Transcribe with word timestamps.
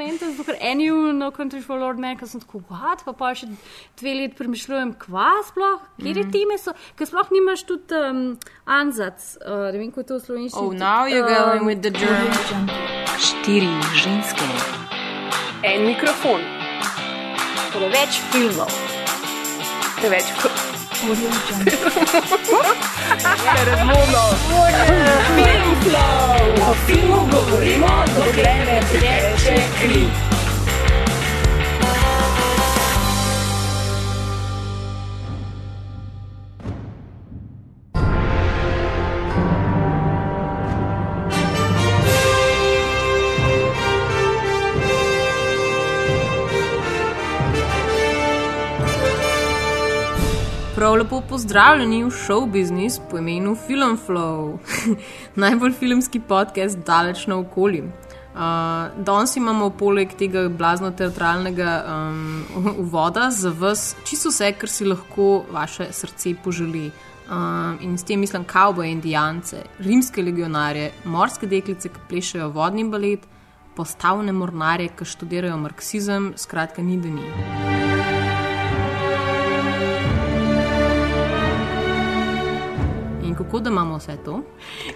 momente, 0.00 0.24
zato 0.32 0.44
ker 0.44 0.56
eni 0.60 0.88
v 0.90 1.12
No 1.12 1.30
Country 1.30 1.60
for 1.60 1.78
Lord 1.78 1.98
Man, 2.00 2.16
ki 2.16 2.26
sem 2.26 2.40
tako, 2.40 2.62
what, 2.72 3.04
pa 3.04 3.12
pa 3.12 3.32
še 3.36 3.50
dve 4.00 4.14
leti 4.16 4.38
premišljujem, 4.38 4.94
kva 5.04 5.32
sploh, 5.48 5.84
kje 6.00 6.14
mm. 6.14 6.30
time 6.32 6.56
so, 6.60 6.74
ker 6.96 7.10
sploh 7.10 7.28
nimaš 7.34 7.66
tudi 7.68 7.98
um, 7.98 8.22
anzac, 8.64 9.20
uh, 9.44 9.68
ne 9.68 9.76
vem, 9.76 9.92
kako 9.92 10.04
je 10.04 10.08
to 10.08 10.18
v 10.18 10.24
slovenščini. 10.24 10.64
Oh, 10.64 10.72
now 10.72 11.04
you're 11.04 11.28
going 11.28 11.68
with 11.68 11.84
the 11.84 11.92
germ. 11.92 12.72
Štiri 13.20 13.68
ženske, 14.00 14.48
En 15.60 15.84
mikrofon, 15.84 16.40
Preveč 17.74 18.16
filmov. 18.32 18.72
preveč 20.00 20.32
kot 20.40 20.69
O 21.00 21.04
filmu 26.86 27.28
govorimo, 27.30 28.04
dokler 28.16 28.66
ne 28.66 28.80
teče 28.92 29.56
kri. 29.80 30.29
Prav 50.80 50.94
lepo 50.96 51.18
pozdravljeni 51.28 52.04
v 52.04 52.10
show 52.10 52.46
business 52.46 53.00
po 53.10 53.18
imenu 53.18 53.54
Film 53.66 53.98
Flow, 54.06 54.58
najbolj 55.42 55.72
filmski 55.72 56.20
podcast 56.20 56.78
daleč 56.86 57.26
na 57.26 57.36
okolju. 57.38 57.84
Uh, 57.84 58.40
danes 59.04 59.36
imamo 59.36 59.68
poleg 59.70 60.14
tega 60.18 60.46
blazno 60.48 60.90
teatralnega 60.90 61.74
um, 61.84 62.44
uvoda 62.84 63.28
za 63.30 63.52
vas 63.58 63.96
čisto 64.08 64.32
vse, 64.32 64.52
kar 64.52 64.72
si 64.72 64.88
lahko 64.88 65.44
vaše 65.52 65.92
srce 65.92 66.34
poželi. 66.44 66.90
Um, 67.30 67.76
in 67.80 67.98
s 67.98 68.04
tem 68.04 68.20
mislim 68.20 68.44
kavboje, 68.44 68.90
indijance, 68.90 69.60
rimske 69.78 70.22
legionarje, 70.22 70.92
morske 71.04 71.46
deklice, 71.46 71.88
ki 71.88 72.08
plešajo 72.08 72.48
vodni 72.56 72.88
balet, 72.88 73.28
postavne 73.76 74.32
mornarje, 74.32 74.88
ki 74.96 75.04
študirajo 75.04 75.60
marksizem, 75.60 76.32
skratka, 76.36 76.82
ni 76.82 76.96
da 76.96 77.08
ni. 77.08 78.39
Kako 83.50 83.60
da 83.60 83.70
imamo 83.70 83.96
vse 83.96 84.16
to? 84.24 84.42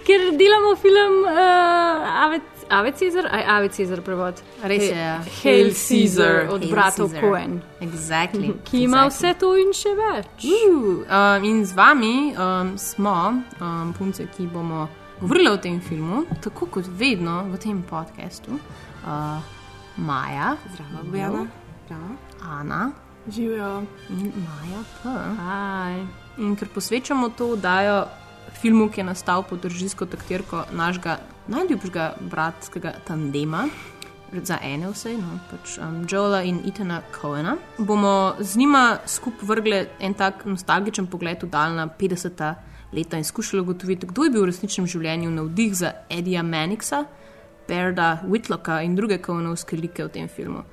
Ker 0.05 0.21
delamo 0.37 0.75
film 0.75 1.23
uh, 1.23 2.23
Ave, 2.23 2.39
Ave 2.69 2.91
Cezar, 2.91 3.27
aj 3.31 3.43
Ave 3.47 3.69
Cezar 3.69 4.01
prevod. 4.01 4.41
Res 4.63 4.83
je, 4.83 4.97
ja. 4.97 5.19
Hail 5.43 5.73
Caesar 5.73 6.47
od 6.49 6.61
Hail 6.61 6.71
bratov 6.71 7.09
Caesar. 7.09 7.21
Cohen, 7.21 7.61
Exactly. 7.81 8.53
ki 8.63 8.83
ima 8.83 8.97
exactly. 8.97 9.09
vse 9.09 9.33
to 9.39 9.51
in 9.57 9.73
še 9.73 9.93
več. 9.99 10.47
Uh, 10.47 11.03
um, 11.03 11.43
in 11.43 11.65
z 11.65 11.75
vami 11.75 12.31
um, 12.31 12.77
smo 12.77 13.17
um, 13.59 13.93
punce, 13.97 14.27
ki 14.37 14.47
bomo 14.47 14.87
govorili 15.19 15.51
o 15.51 15.57
tem 15.57 15.81
filmu, 15.81 16.23
tako 16.43 16.71
kot 16.71 16.87
vedno 16.87 17.43
v 17.51 17.59
tem 17.59 17.83
podkastu. 17.83 18.55
Uh, 19.03 19.43
Maja, 19.97 20.55
Zdravo, 20.71 21.03
Bojana. 21.11 21.47
Ana 22.41 22.91
Živijo. 23.27 23.83
in 24.09 24.31
Maja 24.35 24.83
P. 25.03 25.09
Aj. 25.43 26.05
In 26.37 26.55
ker 26.55 26.67
posvečamo 26.67 27.29
to 27.29 27.55
oddajo 27.55 28.05
filmu, 28.65 28.89
ki 28.89 28.99
je 28.99 29.03
nastal 29.05 29.43
pod 29.45 29.65
režijsko 29.65 30.07
taktirko 30.09 30.63
našega 30.73 31.19
najljubšega 31.47 32.05
bratskega 32.31 32.95
tandema. 33.05 33.67
Za 34.33 34.57
ene 34.63 34.89
vse, 34.89 35.11
no, 35.19 35.35
pač 35.51 35.75
um, 35.77 35.99
Joela 36.09 36.39
in 36.43 36.63
Itana 36.65 37.03
Coena. 37.13 37.53
Bomo 37.77 38.33
z 38.39 38.57
njima 38.57 38.97
skupaj 39.05 39.45
vrgli 39.51 39.83
en 39.99 40.17
tak 40.17 40.47
nostalgičen 40.49 41.05
pogled 41.05 41.45
v 41.45 41.51
daljna 41.53 41.85
50. 41.99 42.41
leta 42.93 43.21
in 43.21 43.23
skušali 43.23 43.61
ugotoviti, 43.61 44.07
kdo 44.07 44.23
je 44.23 44.33
bil 44.33 44.41
v 44.41 44.49
resničnem 44.49 44.89
življenju 44.89 45.29
navdih 45.37 45.77
za 45.77 45.93
Edija 46.09 46.41
Manixa, 46.43 47.05
Berda 47.67 48.23
Whitlocka 48.25 48.81
in 48.81 48.97
druge 48.97 49.21
Coenovske 49.21 49.77
like 49.77 50.09
v 50.09 50.09
tem 50.09 50.27
filmu. 50.27 50.65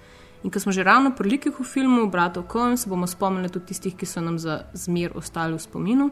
In 0.43 0.51
ko 0.51 0.61
smo 0.61 0.73
že 0.73 0.81
ravno 0.83 1.13
pri 1.13 1.37
likih 1.37 1.61
v 1.61 1.65
filmu, 1.65 2.09
bratov 2.09 2.49
Coen, 2.49 2.81
se 2.81 2.89
bomo 2.89 3.07
spomnili 3.07 3.53
tudi 3.53 3.67
tistih, 3.67 3.95
ki 3.95 4.07
so 4.07 4.25
nam 4.25 4.39
za 4.39 4.63
zmer 4.73 5.13
ostali 5.15 5.61
v 5.61 5.61
spominu. 5.61 6.11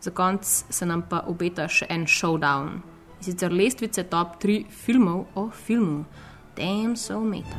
Za 0.00 0.10
konec 0.10 0.64
se 0.70 0.86
nam 0.86 1.02
pa 1.10 1.24
obeta 1.26 1.66
še 1.68 1.86
en 1.90 2.06
showdown. 2.06 2.68
In 3.18 3.24
sicer 3.24 3.52
lestvice 3.52 4.04
top 4.06 4.36
3 4.42 4.64
filmov 4.70 5.24
o 5.34 5.50
filmu. 5.50 6.04
Damn 6.56 6.96
so 6.96 7.20
meta. 7.20 7.58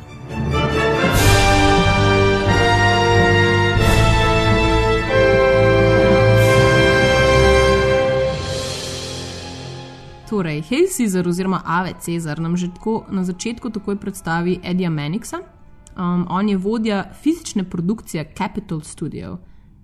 Torej, 10.30 10.62
Hail 10.70 10.86
Caesar 10.96 11.28
oziroma 11.28 11.60
Ave 11.66 11.92
Cezar 12.00 12.40
nam 12.40 12.56
že 12.56 12.70
tako 12.72 13.04
na 13.10 13.24
začetku 13.24 13.70
takoj 13.70 13.96
predstavi 14.00 14.60
Edija 14.64 14.90
Manixa. 14.90 15.42
Um, 15.96 16.24
on 16.30 16.48
je 16.48 16.56
vodja 16.56 17.04
fizične 17.22 17.64
produkcije 17.64 18.32
Capital 18.38 18.80
Studio 18.80 19.38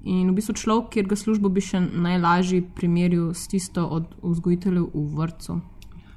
in 0.06 0.30
v 0.30 0.38
bistvu 0.38 0.54
človek, 0.54 0.92
kjer 0.94 1.08
ga 1.10 1.18
službo 1.18 1.50
bi 1.50 1.64
še 1.64 1.82
najlažje 1.82 2.62
primerjal 2.78 3.32
s 3.34 3.50
tisto 3.50 3.86
od 3.90 4.12
vzgojiteljev 4.22 4.92
v 4.94 5.08
vrtu. 5.18 5.58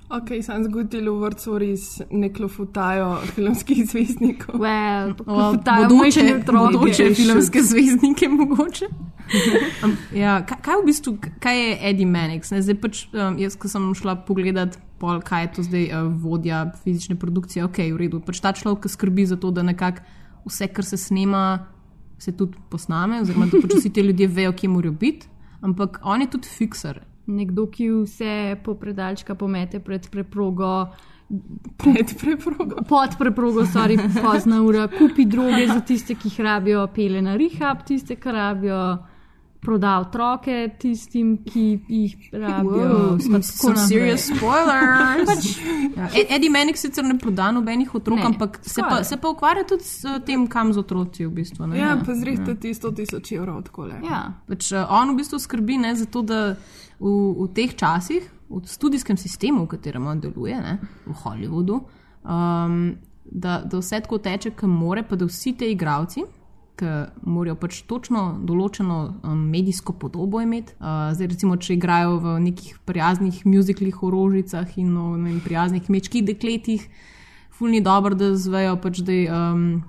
Ok, 0.10 0.32
sem 0.42 0.64
zgodil 0.66 1.06
v 1.06 1.22
vrtu 1.22 1.58
res 1.62 1.84
ne 2.10 2.32
klofutajo 2.34 3.20
filmskih 3.36 3.84
zvezdnikov. 3.86 4.58
Well, 4.64 5.14
Bodoče, 5.14 5.76
bodoče 5.86 6.24
otroke. 6.34 6.78
bodoče 6.78 7.06
filmske 7.14 7.62
zvezdnike, 7.62 8.30
mogoče. 8.34 8.90
um, 9.86 9.94
ja, 10.18 10.40
kaj, 10.42 10.58
kaj 10.66 10.80
v 10.82 10.86
bistvu, 10.88 11.14
kaj 11.38 11.62
je 11.62 11.78
Eddie 11.92 12.10
Mannix? 12.10 12.50
Ne? 12.50 12.64
Zdaj 12.66 12.78
pač, 12.82 13.04
um, 13.14 13.38
jaz, 13.38 13.54
ko 13.54 13.70
sem 13.70 13.86
šla 13.94 14.18
pogledat, 14.26 14.80
pol, 14.98 15.22
kaj 15.22 15.46
je 15.46 15.52
to 15.54 15.68
zdaj 15.70 15.86
uh, 15.94 16.10
vodja 16.10 16.64
fizične 16.82 17.14
produkcije, 17.14 17.70
ok, 17.70 17.78
v 17.94 18.02
redu. 18.02 18.24
Pač 18.26 18.42
ta 18.42 18.54
človek, 18.58 18.90
skrbi 18.90 19.30
za 19.30 19.38
to, 19.38 19.54
da 19.54 19.62
nekako 19.62 20.02
vse, 20.50 20.74
kar 20.74 20.90
se 20.90 20.98
snema, 20.98 21.70
se 22.20 22.32
tudi 22.32 22.58
posname, 22.70 23.22
oziroma 23.22 23.46
da 23.46 23.58
vsi 23.76 23.90
ti 23.90 24.02
ljudje 24.02 24.28
vejo, 24.28 24.52
kje 24.54 24.70
morajo 24.70 24.92
biti. 24.92 25.28
Ampak 25.62 26.00
on 26.04 26.22
je 26.22 26.30
tudi 26.30 26.48
fikser. 26.48 27.00
Nekdo, 27.28 27.68
ki 27.68 27.90
vse 27.92 28.34
po 28.64 28.74
predalčka 28.76 29.36
pomete 29.36 29.80
pred 29.80 30.10
preprogo, 30.10 30.88
Pred 31.78 32.16
preprogo. 32.22 32.76
pod 32.90 33.10
preprogo, 33.20 33.62
sorry, 33.66 33.98
pozna 34.22 34.62
ura, 34.64 34.88
kupi 34.88 35.26
droge 35.26 35.68
za 35.68 35.80
tiste, 35.82 36.16
ki 36.16 36.28
jih 36.28 36.40
rabijo, 36.40 36.88
pele 36.88 37.22
na 37.22 37.36
rehab, 37.38 37.84
tiste, 37.86 38.16
ki 38.16 38.32
rabijo, 38.32 38.80
proda 39.62 40.00
otroke 40.00 40.70
tistim, 40.80 41.34
ki 41.44 41.80
jih 41.88 42.30
rabijo. 42.32 42.72
Wow, 42.72 43.18
naprej. 43.30 43.88
serious 43.88 44.30
spoilers. 44.32 45.58
ja, 45.98 46.08
Ed- 46.16 46.32
Eddie 46.36 46.50
Mannix 46.50 46.80
sicer 46.80 47.04
ne 47.04 47.18
proda 47.20 47.52
nobenih 47.52 47.96
otrok, 47.96 48.18
Ne, 48.20 48.26
ampak 48.26 48.60
se 48.64 48.82
pa, 48.82 49.04
se 49.04 49.18
pa 49.18 49.30
ukvarja 49.30 49.64
tudi 49.68 49.84
s 49.84 50.06
uh, 50.06 50.20
tem, 50.26 50.48
kam 50.48 50.74
z 50.74 50.78
otroci 50.80 51.26
v 51.26 51.32
bistvu. 51.32 51.68
Ne? 51.68 51.80
Ja, 51.80 51.98
pa 52.06 52.16
zrihte 52.16 52.56
ti 52.56 52.74
100 52.74 52.94
tisoč 52.96 53.32
evrov 53.36 53.62
takole. 53.68 54.00
Ja. 54.04 54.22
Pač, 54.48 54.72
uh, 54.72 54.88
on 54.90 55.14
v 55.14 55.20
bistvu 55.20 55.40
skrbi 55.40 55.78
ne, 55.78 55.96
za 55.96 56.08
to, 56.08 56.24
da 56.24 56.56
v, 57.00 57.12
v 57.44 57.52
teh 57.54 57.76
časih, 57.76 58.24
v 58.50 58.64
študijskem 58.66 59.18
sistemu, 59.20 59.68
v 59.68 59.76
katerem 59.76 60.08
on 60.08 60.20
deluje, 60.24 60.56
ne, 60.56 60.80
v 61.06 61.14
Hollywoodu, 61.24 61.84
um, 62.24 62.96
da, 63.26 63.60
da 63.62 63.78
vse 63.78 64.00
tako 64.02 64.18
teče, 64.24 64.56
kot 64.58 64.72
more, 64.72 65.04
pa 65.04 65.16
da 65.20 65.28
vsi 65.28 65.54
ti 65.54 65.68
igravci. 65.76 66.24
Ki 66.80 66.86
morajo 67.24 67.56
pač 67.56 67.82
točno 67.84 68.40
določeno 68.42 68.98
um, 69.24 69.40
medijsko 69.50 69.94
podobo 69.94 70.40
imeti. 70.40 70.74
Uh, 70.74 71.12
zdaj, 71.12 71.28
recimo, 71.28 71.58
če 71.58 71.74
igrajo 71.74 72.18
v 72.18 72.40
nekih 72.40 72.80
prijaznih 72.86 73.46
muziklih, 73.46 74.04
orožicah 74.04 74.78
in 74.78 74.96
o 74.96 75.12
vem, 75.14 75.40
prijaznih 75.40 75.84
kmečkih 75.84 76.24
dekletih, 76.26 76.86
fulni 77.52 77.82
dobro, 77.82 78.16
da 78.16 78.32
zvejo, 78.36 78.78
pač, 78.78 79.02
da 79.02 79.14
um, 79.30 79.84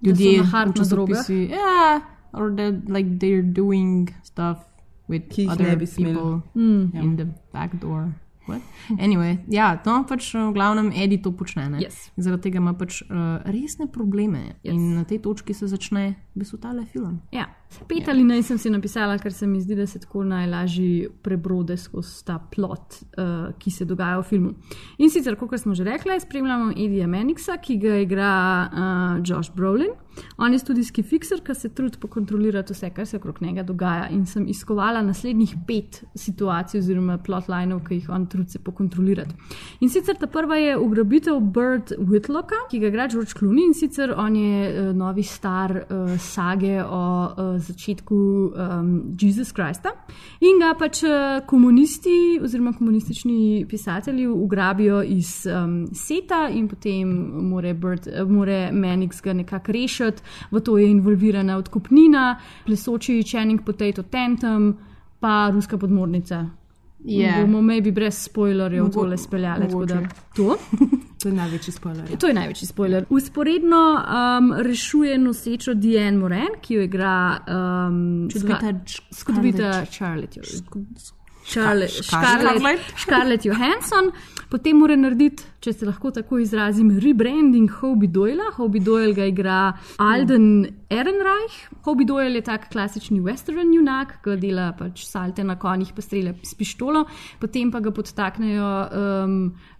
ljudje 0.00 0.44
hard 0.44 0.72
v 0.72 0.78
na 0.78 0.86
drogah. 0.86 1.16
časopisi- 1.18 1.50
Ja, 1.50 2.00
or 2.32 2.50
that 2.52 2.88
like 2.88 3.18
they're 3.18 3.42
doing 3.44 4.10
stuff 4.22 4.58
with 5.08 5.28
Ki 5.30 5.48
other 5.48 5.74
people 5.78 6.42
Mm. 6.54 6.94
in 6.94 7.16
the 7.16 7.26
back 7.52 7.74
door. 7.80 8.12
What? 8.46 8.62
Anyway, 8.98 9.38
ja, 9.50 9.74
no, 9.86 10.04
pač 10.06 10.30
v 10.34 10.52
glavnem 10.54 10.92
Edi 10.94 11.18
to 11.18 11.32
počne. 11.34 11.68
ne. 11.68 11.78
Yes. 11.82 12.10
Zaradi 12.16 12.42
tega 12.46 12.58
ima 12.62 12.74
pač 12.78 13.02
uh, 13.02 13.42
resne 13.44 13.86
probleme 13.90 14.54
Yes. 14.62 14.74
in 14.74 14.94
na 14.94 15.04
tej 15.04 15.18
točki 15.18 15.54
se 15.54 15.66
začne 15.66 16.14
v 16.34 16.38
bistvu 16.38 16.58
tale 16.62 16.86
film. 16.86 17.20
Ja. 17.34 17.50
Pet 17.88 18.08
ali 18.08 18.24
naj 18.24 18.42
sem 18.42 18.58
si 18.58 18.70
napisala, 18.72 19.18
ker 19.20 19.32
se 19.32 19.46
mi 19.46 19.60
zdi, 19.60 19.76
da 19.76 19.86
se 19.86 20.00
tako 20.00 20.24
najlažje 20.24 21.10
prebrode 21.22 21.76
skozi 21.76 22.24
ta 22.24 22.38
plot, 22.38 23.00
uh, 23.18 23.52
ki 23.58 23.70
se 23.70 23.84
dogaja 23.84 24.18
v 24.20 24.26
filmu. 24.26 24.54
In 24.98 25.12
sicer, 25.12 25.36
kot 25.36 25.58
smo 25.60 25.74
že 25.74 25.84
rekli, 25.84 26.16
spremljamo 26.20 26.72
Edija 26.72 27.06
Menixa, 27.06 27.58
ki 27.62 27.78
ga 27.82 28.00
igra 28.02 28.32
uh, 28.66 29.22
Josh 29.24 29.52
Brolin. 29.54 29.94
On 30.38 30.52
je 30.52 30.58
studijski 30.58 31.02
fikser, 31.02 31.42
ki 31.44 31.54
se 31.54 31.68
trudi 31.76 31.98
pokontrolirati 32.00 32.72
vse, 32.72 32.90
kar 32.96 33.06
se 33.06 33.18
okrog 33.20 33.42
njega 33.42 33.62
dogaja. 33.62 34.08
In 34.08 34.24
sem 34.26 34.46
iskovala 34.48 35.02
naslednjih 35.04 35.52
pet 35.66 36.00
situacij, 36.14 36.80
oziroma 36.80 37.18
plotlinov, 37.18 37.82
ki 37.84 38.00
jih 38.00 38.08
on 38.10 38.26
trudi 38.26 38.56
se 38.56 38.62
pokontrolirati. 38.64 39.36
In 39.84 39.92
sicer 39.92 40.16
ta 40.16 40.26
prva 40.26 40.56
je 40.56 40.78
ugrabitev 40.78 41.40
Bird 41.40 41.92
Whitlocka, 41.98 42.64
ki 42.70 42.80
ga 42.80 42.88
igra 42.88 43.08
George 43.12 43.36
Clooney 43.36 43.68
in 43.68 43.74
sicer 43.76 44.14
on 44.16 44.36
je 44.36 44.72
uh, 44.72 44.90
novi 44.96 45.22
star 45.22 45.76
uh, 45.82 46.16
sage 46.20 46.80
o 46.80 47.02
uh, 47.26 47.55
začetku 47.58 48.14
um, 48.14 49.16
Jesus 49.20 49.52
Christa. 49.52 49.92
In 50.40 50.60
ga 50.60 50.74
pač 50.78 51.02
uh, 51.02 51.40
komunisti 51.46 52.38
oziroma 52.42 52.72
komunistični 52.72 53.66
pisatelji 53.68 54.26
ugrabijo 54.26 55.02
iz 55.02 55.46
um, 55.46 55.86
seta 55.92 56.48
in 56.48 56.68
potem 56.68 57.08
more, 57.48 57.74
Bird, 57.74 58.08
more 58.28 58.70
Menix 58.72 59.22
ga 59.22 59.32
nekako 59.32 59.72
rešiti 59.72 60.22
v 60.50 60.60
to 60.60 60.78
je 60.78 60.90
involvirana 60.90 61.56
odkupnina, 61.56 62.38
plesoči 62.66 63.22
Channing 63.22 63.64
Potato 63.64 64.02
Tantum, 64.02 64.76
pa 65.20 65.50
ruska 65.52 65.78
podmornica. 65.78 66.65
Je. 67.06 67.32
Bomo 67.40 67.62
maybe 67.62 67.92
brez 67.92 68.18
spoilerjev 68.24 68.90
tole 68.90 69.16
speljali. 69.16 69.68
To. 70.36 70.56
To 71.22 71.28
je 71.28 71.34
največji 71.34 71.72
spoiler. 71.72 72.18
to 72.18 72.26
je 72.26 72.34
največji 72.34 72.66
spoiler. 72.66 73.04
Usporedno 73.10 73.76
um, 73.96 74.52
rešuje 74.62 75.18
nosečo 75.18 75.74
Diane 75.74 76.18
Moran, 76.18 76.58
ki 76.60 76.74
jo 76.74 76.82
igra 76.82 77.38
um, 77.88 78.28
skrbita 79.10 79.84
Charlotte. 79.90 80.40
Charlotte, 81.46 82.02
Scarlett. 82.02 82.80
Scarlett, 82.96 83.44
Johansson, 83.44 84.10
potem 84.50 84.78
mora 84.78 84.96
narediti, 84.98 85.44
če 85.62 85.72
se 85.72 85.86
lahko 85.86 86.12
tako 86.14 86.38
izrazim, 86.38 86.92
rebranding 87.02 87.70
Hobie 87.80 88.10
Doyle. 88.12 88.52
Hobie 88.58 88.82
Doyle 88.82 89.14
ga 89.16 89.26
igra 89.26 89.60
Alden 90.02 90.66
Ehrenreich. 90.90 91.56
Hobie 91.86 92.06
Doyle 92.06 92.38
je 92.38 92.44
tak 92.46 92.68
klasični 92.70 93.18
western 93.24 93.72
junak, 93.74 94.20
ki 94.22 94.36
dela 94.42 94.68
pač 94.78 95.02
salte 95.08 95.42
na 95.46 95.56
konjih, 95.58 95.90
pa 95.96 96.04
strelja 96.04 96.34
s 96.46 96.54
pištolo, 96.58 97.04
potem 97.42 97.72
pa 97.74 97.80
ga 97.82 97.90
podtaknejo 97.94 98.68
um, 98.86 99.34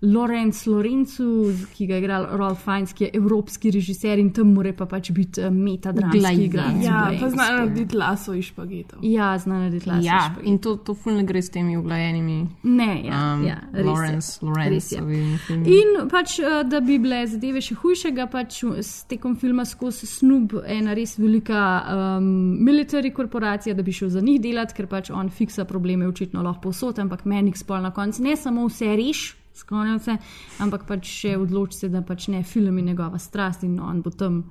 Lorenz 0.06 0.64
Lorenzu, 0.66 1.52
ki 1.76 1.86
ga 1.86 2.00
igra 2.02 2.18
Rolf 2.34 2.64
Fiennes, 2.66 2.94
ki 2.96 3.06
je 3.06 3.12
evropski 3.20 3.70
režiser 3.74 4.22
in 4.22 4.32
tam 4.34 4.50
mora 4.56 4.74
pa 4.74 4.88
pač 4.90 5.12
biti 5.14 5.44
uh, 5.44 5.52
metadramski 5.54 6.48
igralec. 6.48 6.82
Ja, 6.86 7.04
pa 7.20 7.30
znajo 7.30 7.60
narediti 7.62 7.98
laso 7.98 8.34
iz 8.34 8.50
špagetov. 8.50 9.06
Ja, 9.06 9.30
zna 9.38 9.62
narediti 9.66 9.90
lase. 9.92 10.06
Ja, 10.08 10.24
in 10.42 10.58
to, 10.62 10.76
to 10.82 10.98
ful 10.98 11.14
ne 11.20 11.26
gre 11.26 11.42
s 11.42 11.54
temi 11.56 11.76
uglajenimi. 11.80 12.38
Ne, 12.62 12.90
ja, 13.08 13.22
Um, 13.34 13.44
ja 13.46 13.56
res 13.72 13.80
je. 13.80 13.84
Lawrence, 13.84 14.40
Res 14.70 14.92
je. 14.92 15.00
Lawrence. 15.00 15.52
In 15.64 16.08
pač, 16.10 16.38
eh, 16.38 16.62
da 16.68 16.80
bi 16.84 16.98
bile 17.02 17.22
zadeve 17.26 17.62
še 17.64 17.76
hujšega, 17.80 18.28
pač 18.30 18.60
s 18.80 19.04
tekom 19.10 19.36
filma 19.40 19.64
skozi 19.64 20.06
snub 20.06 20.58
ena 20.66 20.94
res 20.96 21.16
velika 21.18 21.62
um, 21.80 22.28
military 22.64 23.12
korporacija, 23.14 23.74
da 23.74 23.82
bi 23.82 23.92
šel 23.92 24.12
za 24.14 24.20
njih 24.20 24.40
delati, 24.42 24.76
ker 24.76 24.88
pač 24.90 25.10
on 25.10 25.30
fiksa 25.30 25.64
probleme 25.64 26.08
očitno 26.08 26.44
lahko 26.44 26.68
posod, 26.68 27.00
ampak 27.02 27.24
meni 27.24 27.54
spol 27.56 27.82
na 27.82 27.92
koncu 27.94 28.22
ne 28.22 28.36
samo 28.36 28.68
vse 28.68 28.92
reš. 28.96 29.26
Sklonil 29.56 29.96
se, 30.04 30.18
ampak 30.60 30.84
pač 30.84 31.08
še 31.08 31.30
odloči 31.40 31.78
se, 31.78 31.88
da 31.88 32.02
pač 32.04 32.28
ne 32.28 32.42
film 32.44 32.76
je 32.76 32.90
njegova 32.90 33.18
strast 33.18 33.64
in 33.64 33.78
on 33.80 34.02
bo 34.04 34.12
tam 34.12 34.42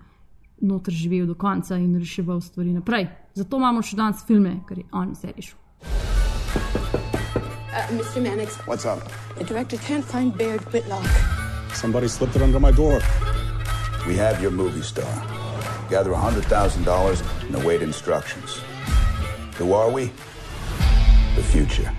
noter 0.66 0.94
živel 0.94 1.28
do 1.30 1.36
konca 1.38 1.78
in 1.78 1.94
reševal 2.00 2.42
stvari 2.42 2.74
naprej. 2.74 3.08
Zato 3.38 3.62
imamo 3.62 3.86
še 3.86 4.02
danes 4.02 4.26
filme, 4.26 4.64
ker 4.66 4.82
je 4.82 4.90
on 4.98 5.14
vse 5.14 5.36
rešil. 5.36 6.95
Uh, 7.76 7.82
Mr. 7.88 8.22
Mannix, 8.24 8.56
What's 8.68 8.86
up? 8.86 9.00
the 9.38 9.44
director 9.44 9.76
can't 9.78 10.06
find 10.06 10.36
Baird 10.38 10.62
Whitlock. 10.72 11.06
Somebody 11.74 12.08
slipped 12.08 12.38
it 12.38 12.42
under 12.42 12.58
my 12.58 12.72
door. 12.72 13.02
We 14.08 14.16
have 14.16 14.42
your 14.42 14.52
movie 14.52 14.82
star. 14.82 15.04
Gather 15.90 16.12
$100,000 16.12 17.44
and 17.48 17.56
await 17.56 17.82
instructions. 17.82 18.62
Who 19.58 19.74
are 19.74 19.90
we? 19.90 20.06
The 21.36 21.44
future. 21.44 21.92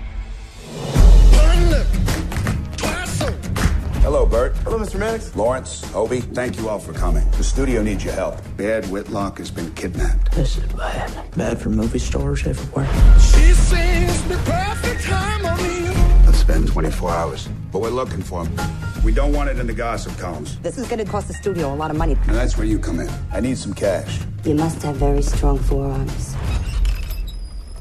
Hello, 4.07 4.25
Bert. 4.25 4.55
Hello, 4.59 4.79
Mr. 4.79 4.97
Mannix. 4.97 5.35
Lawrence, 5.35 5.83
Obi, 5.93 6.21
thank 6.21 6.57
you 6.57 6.69
all 6.69 6.79
for 6.79 6.93
coming. 6.93 7.29
The 7.31 7.43
studio 7.43 7.83
needs 7.83 8.05
your 8.05 8.13
help. 8.13 8.39
Bad 8.55 8.85
Whitlock 8.85 9.37
has 9.39 9.51
been 9.51 9.69
kidnapped. 9.73 10.31
This 10.31 10.57
is 10.57 10.63
bad. 10.71 11.11
Bad 11.35 11.59
for 11.59 11.71
movie 11.71 11.99
stars 11.99 12.47
everywhere. 12.47 12.87
She 13.19 13.51
sings 13.51 14.23
the 14.29 14.37
perfect 14.45 15.03
harmony. 15.03 15.93
Let's 16.25 16.37
spend 16.37 16.69
24 16.69 17.11
hours. 17.11 17.49
But 17.69 17.81
we're 17.81 17.89
looking 17.89 18.21
for 18.21 18.45
him. 18.47 18.57
We 19.03 19.11
don't 19.11 19.33
want 19.33 19.49
it 19.49 19.59
in 19.59 19.67
the 19.67 19.73
gossip 19.73 20.17
columns. 20.17 20.57
This 20.59 20.77
is 20.77 20.87
going 20.87 21.03
to 21.03 21.11
cost 21.11 21.27
the 21.27 21.33
studio 21.33 21.73
a 21.73 21.75
lot 21.75 21.91
of 21.91 21.97
money. 21.97 22.13
And 22.27 22.35
that's 22.37 22.57
where 22.57 22.65
you 22.65 22.79
come 22.79 23.01
in. 23.01 23.09
I 23.33 23.41
need 23.41 23.57
some 23.57 23.73
cash. 23.73 24.21
You 24.45 24.55
must 24.55 24.81
have 24.83 24.95
very 24.95 25.21
strong 25.21 25.59
forearms. 25.59 26.33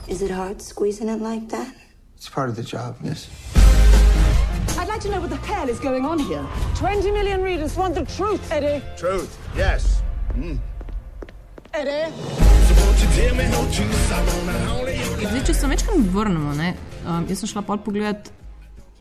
Is 0.08 0.22
it 0.22 0.32
hard 0.32 0.60
squeezing 0.60 1.08
it 1.08 1.20
like 1.20 1.48
that? 1.50 1.72
It's 2.16 2.28
part 2.28 2.48
of 2.48 2.56
the 2.56 2.64
job, 2.64 2.96
miss. 3.00 3.28
I'd 4.78 4.88
like 4.88 5.00
to 5.00 5.08
know 5.08 5.20
what 5.20 5.30
the 5.30 5.40
hell 5.46 5.68
is 5.68 5.80
going 5.80 6.04
on 6.04 6.18
here. 6.18 6.44
20 6.76 7.10
million 7.10 7.42
readers 7.42 7.76
want 7.76 7.94
the 7.94 8.04
truth, 8.04 8.52
Eddie. 8.52 8.82
Truth, 8.96 9.38
yes. 9.56 10.02
Eddie? 11.72 12.06
Zdaj, 15.20 15.42
če 15.46 15.54
se 15.54 15.66
večkrat 15.66 16.08
vrnemo, 16.12 16.54
ne, 16.56 16.74
um, 17.04 17.26
jaz 17.28 17.42
sem 17.42 17.50
šla 17.50 17.62
pol 17.68 17.80
pogledat, 17.84 18.30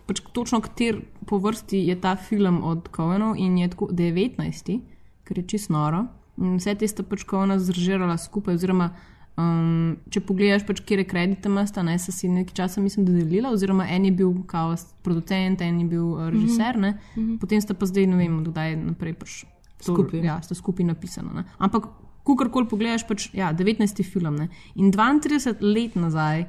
pač 0.07 0.21
točno 0.35 0.62
kater 0.63 1.01
po 1.27 1.39
vrsti 1.44 1.81
je 1.89 1.95
ta 2.01 2.15
film 2.15 2.62
od 2.63 2.88
Kovenov 2.94 3.35
in 3.41 3.57
je 3.57 3.71
tako 3.73 3.89
19, 3.91 4.79
ker 5.25 5.41
je 5.41 5.47
čist 5.56 5.71
noro. 5.73 6.06
In 6.38 6.57
vse 6.59 6.75
te 6.75 6.88
sta 6.88 7.03
pač 7.07 7.23
Kovena 7.27 7.57
zrežirala 7.59 8.17
skupaj, 8.19 8.59
oziroma 8.59 8.91
um, 9.38 9.98
če 10.12 10.22
pogledaš, 10.26 10.66
pač, 10.68 10.82
kje 10.88 11.06
kredite 11.08 11.50
imata, 11.52 11.84
ne, 11.84 11.98
so 12.00 12.14
si 12.16 12.30
nekaj 12.32 12.56
časa, 12.62 12.82
mislim, 12.84 13.06
da 13.08 13.16
delila, 13.18 13.52
oziroma 13.56 13.88
en 13.92 14.06
je 14.06 14.12
bil 14.12 14.34
kao 14.48 14.76
producent, 15.04 15.62
en 15.62 15.80
je 15.84 15.88
bil 15.92 16.06
uh, 16.14 16.30
režiser, 16.32 16.78
ne, 16.80 16.96
potem 17.42 17.62
sta 17.62 17.74
pa 17.78 17.86
zdaj, 17.90 18.08
ne 18.12 18.18
vem, 18.20 18.42
kdaj 18.46 18.76
naprej 18.84 19.14
pač 19.20 19.44
to- 19.84 19.94
Skupaj. 19.94 20.24
Ja, 20.24 20.40
sta 20.42 20.56
skupaj 20.56 20.86
napisana. 20.88 21.34
Ne. 21.42 21.44
Ampak, 21.60 21.90
kukorkoli 22.26 22.66
pogledaš, 22.72 23.04
pač, 23.08 23.30
ja, 23.38 23.52
19. 23.54 24.04
film 24.04 24.36
ne. 24.40 24.50
in 24.76 24.92
32 24.92 25.60
let 25.62 25.96
nazaj 25.96 26.48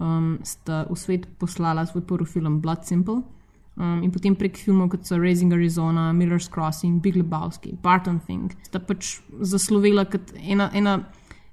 um, 0.00 0.38
sta 0.46 0.86
v 0.88 0.96
svet 0.96 1.26
poslala 1.38 1.84
svoj 1.86 2.06
prvi 2.06 2.24
film 2.26 2.60
Blood 2.62 2.86
Simple. 2.86 3.22
Um, 3.78 4.00
in 4.02 4.10
potem 4.10 4.34
prek 4.34 4.56
filmov 4.58 4.88
kot 4.90 5.04
so 5.06 5.14
Raising 5.20 5.52
Arizona, 5.54 6.08
Miller's 6.12 6.48
Crossing, 6.50 6.96
Big 6.98 7.14
Lebowski, 7.14 7.76
Barton 7.78 8.18
Fink, 8.18 8.56
sta 8.66 8.80
pač 8.82 9.20
zaslovela 9.38 10.02
kot 10.10 10.32
ena, 10.34 10.66
ena, 10.74 10.96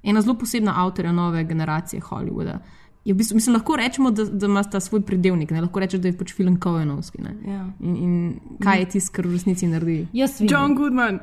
ena 0.05 0.21
zelo 0.21 0.37
posebna 0.37 0.73
avtorja 0.85 1.11
nove 1.11 1.43
generacije 1.43 2.01
Hollywooda. 2.01 2.59
Je 3.05 3.13
v 3.13 3.17
bistvu, 3.17 3.35
mislim, 3.37 3.53
lahko 3.53 3.75
rečemo, 3.77 4.09
da, 4.11 4.23
da 4.25 4.47
ima 4.49 4.63
ta 4.63 4.79
svoj 4.79 5.01
predelnik, 5.05 5.51
ne? 5.51 5.61
lahko 5.61 5.79
rečeš, 5.79 5.99
da 6.01 6.07
je 6.07 6.17
pač 6.17 6.33
film 6.33 6.55
Kovenovski. 6.59 7.21
ne. 7.21 7.35
Ja. 7.51 7.65
In, 7.79 7.95
in 7.95 8.39
kaj 8.63 8.79
je 8.79 8.85
tisto, 8.95 9.13
kar 9.13 9.27
v 9.27 9.35
resnici 9.37 9.67
naredi? 9.67 10.07
Jaz 10.13 10.39
vidim. 10.41 10.55
John 10.55 10.73
Goodman. 10.75 11.19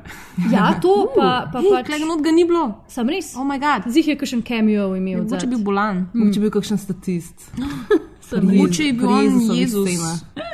Ja, 0.51 0.79
to 0.81 0.93
pa, 1.15 1.49
pa 1.51 1.59
pač. 1.59 1.91
Tega 1.91 2.05
not 2.07 2.23
ga 2.23 2.31
ni 2.31 2.45
bilo. 2.47 2.63
Sem 2.87 3.09
res. 3.09 3.33
Oh 3.35 3.43
bog, 3.43 3.89
Zih 3.91 4.07
je 4.07 4.15
kakšen 4.15 4.41
cameo 4.47 4.95
imel. 4.95 5.25
mogoče 5.25 5.35
odzad. 5.35 5.49
bil 5.49 5.59
bolan. 5.59 6.07
Mogoče 6.13 6.39
bi 6.39 6.47
bil 6.47 6.55
kakšen 6.55 6.77
statist. 6.77 7.51
Mogoče 8.41 8.85
je 8.85 8.93
bil 8.93 9.09
on 9.09 9.41
Jezus. 9.55 9.89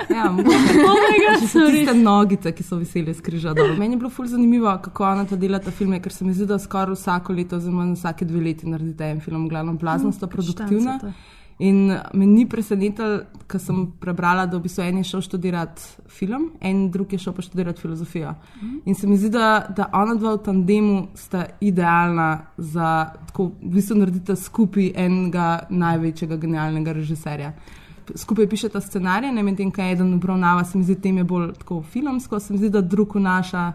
Ja, 0.09 0.31
mogoče. 0.31 0.57
Oh 0.89 1.71
tiste 1.71 1.93
nogice, 1.93 2.51
ki 2.51 2.63
so 2.63 2.75
visele 2.75 3.11
iz 3.11 3.21
križa 3.21 3.53
dol. 3.53 3.75
Meni 3.77 3.93
je 3.93 3.97
bilo 3.97 4.09
ful 4.09 4.25
zanimivo, 4.25 4.71
kako 4.83 5.05
ona 5.05 5.25
to 5.25 5.37
dela 5.37 5.59
ta 5.59 5.71
filme, 5.71 5.99
ker 6.01 6.13
se 6.13 6.25
mi 6.25 6.33
zdi, 6.33 6.45
da 6.49 6.59
skoraj 6.59 6.95
vsako 6.95 7.33
leto, 7.33 7.57
oziroma 7.57 7.91
vsake 7.93 8.25
dve 8.25 8.41
leti 8.41 8.67
naredite 8.69 9.03
en 9.03 9.21
film, 9.21 9.49
glavno 9.49 9.73
blazno 9.73 10.11
sta 10.11 10.27
produktivna. 10.27 10.97
štancata. 10.97 11.13
In 11.59 11.87
me 12.13 12.25
ni 12.25 12.45
presenetilo, 12.47 13.25
ker 13.51 13.59
sem 13.59 13.81
prebrala, 13.99 14.45
da 14.47 14.55
v 14.55 14.63
bistvu 14.63 14.83
en 14.85 15.01
je 15.01 15.09
šel 15.09 15.23
študirati 15.25 16.05
film, 16.07 16.45
en 16.63 16.85
drug 16.91 17.11
je 17.11 17.19
šel 17.19 17.33
pa 17.35 17.43
študirati 17.43 17.81
filozofijo. 17.81 18.31
In 18.85 18.95
se 18.95 19.07
mi 19.07 19.17
zdi, 19.17 19.29
da, 19.29 19.65
da 19.75 19.89
ona 19.93 20.15
dva 20.15 20.37
v 20.37 20.43
tandemu 20.45 21.01
sta 21.19 21.45
idealna 21.59 22.29
za 22.57 23.11
tako, 23.27 23.49
v 23.59 23.73
bistvu 23.75 23.99
narediti 23.99 24.35
skupaj 24.39 24.93
enega 24.95 25.49
največjega 25.69 26.39
genialnega 26.39 26.95
režiserja. 26.95 27.51
Skupaj 28.15 28.47
pišeta 28.49 28.79
scenarije, 28.81 29.33
ne 29.35 29.43
medtem, 29.43 29.71
kaj 29.71 29.91
eden 29.97 30.13
obravnava, 30.15 30.63
se 30.63 30.77
mi 30.77 30.87
zdi, 30.87 30.95
tem 30.95 31.17
je 31.19 31.27
bolj 31.27 31.51
tako 31.59 31.81
filmsko, 31.83 32.39
se 32.39 32.53
mi 32.53 32.63
zdi, 32.63 32.71
da 32.71 32.81
drug 32.81 33.19
vnaša 33.19 33.71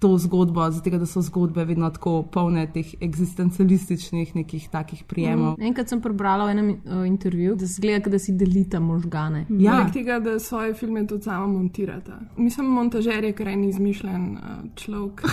to 0.00 0.18
zgodbo, 0.18 0.70
zato 0.70 0.90
da 0.90 1.06
so 1.06 1.20
zgodbe 1.22 1.64
vedno 1.64 1.90
tako 1.90 2.22
polne 2.22 2.64
teh 2.72 2.94
eksistencialističnih 3.00 4.36
nekih 4.36 4.68
takih 4.68 5.04
prijemov. 5.04 5.60
Enkrat 5.60 5.92
sem 5.92 6.00
prebrala 6.00 6.46
v 6.48 6.54
enem 6.56 6.70
uh, 6.70 7.06
intervjuju, 7.06 7.56
da 7.60 7.68
se 7.68 7.82
gleda, 7.82 8.10
da 8.10 8.18
si 8.18 8.32
delita 8.32 8.80
možgane. 8.80 9.44
Ja, 9.48 9.72
Poleg 9.72 9.92
tega, 9.92 10.18
da 10.24 10.38
svoje 10.38 10.74
filme 10.74 11.06
tudi 11.06 11.28
sama 11.28 11.46
montirata. 11.46 12.20
Mislim, 12.36 12.66
montažer 12.66 13.24
je 13.24 13.32
kar 13.32 13.48
en 13.48 13.64
izmišljen 13.64 14.30
uh, 14.32 14.64
človek. 14.74 15.22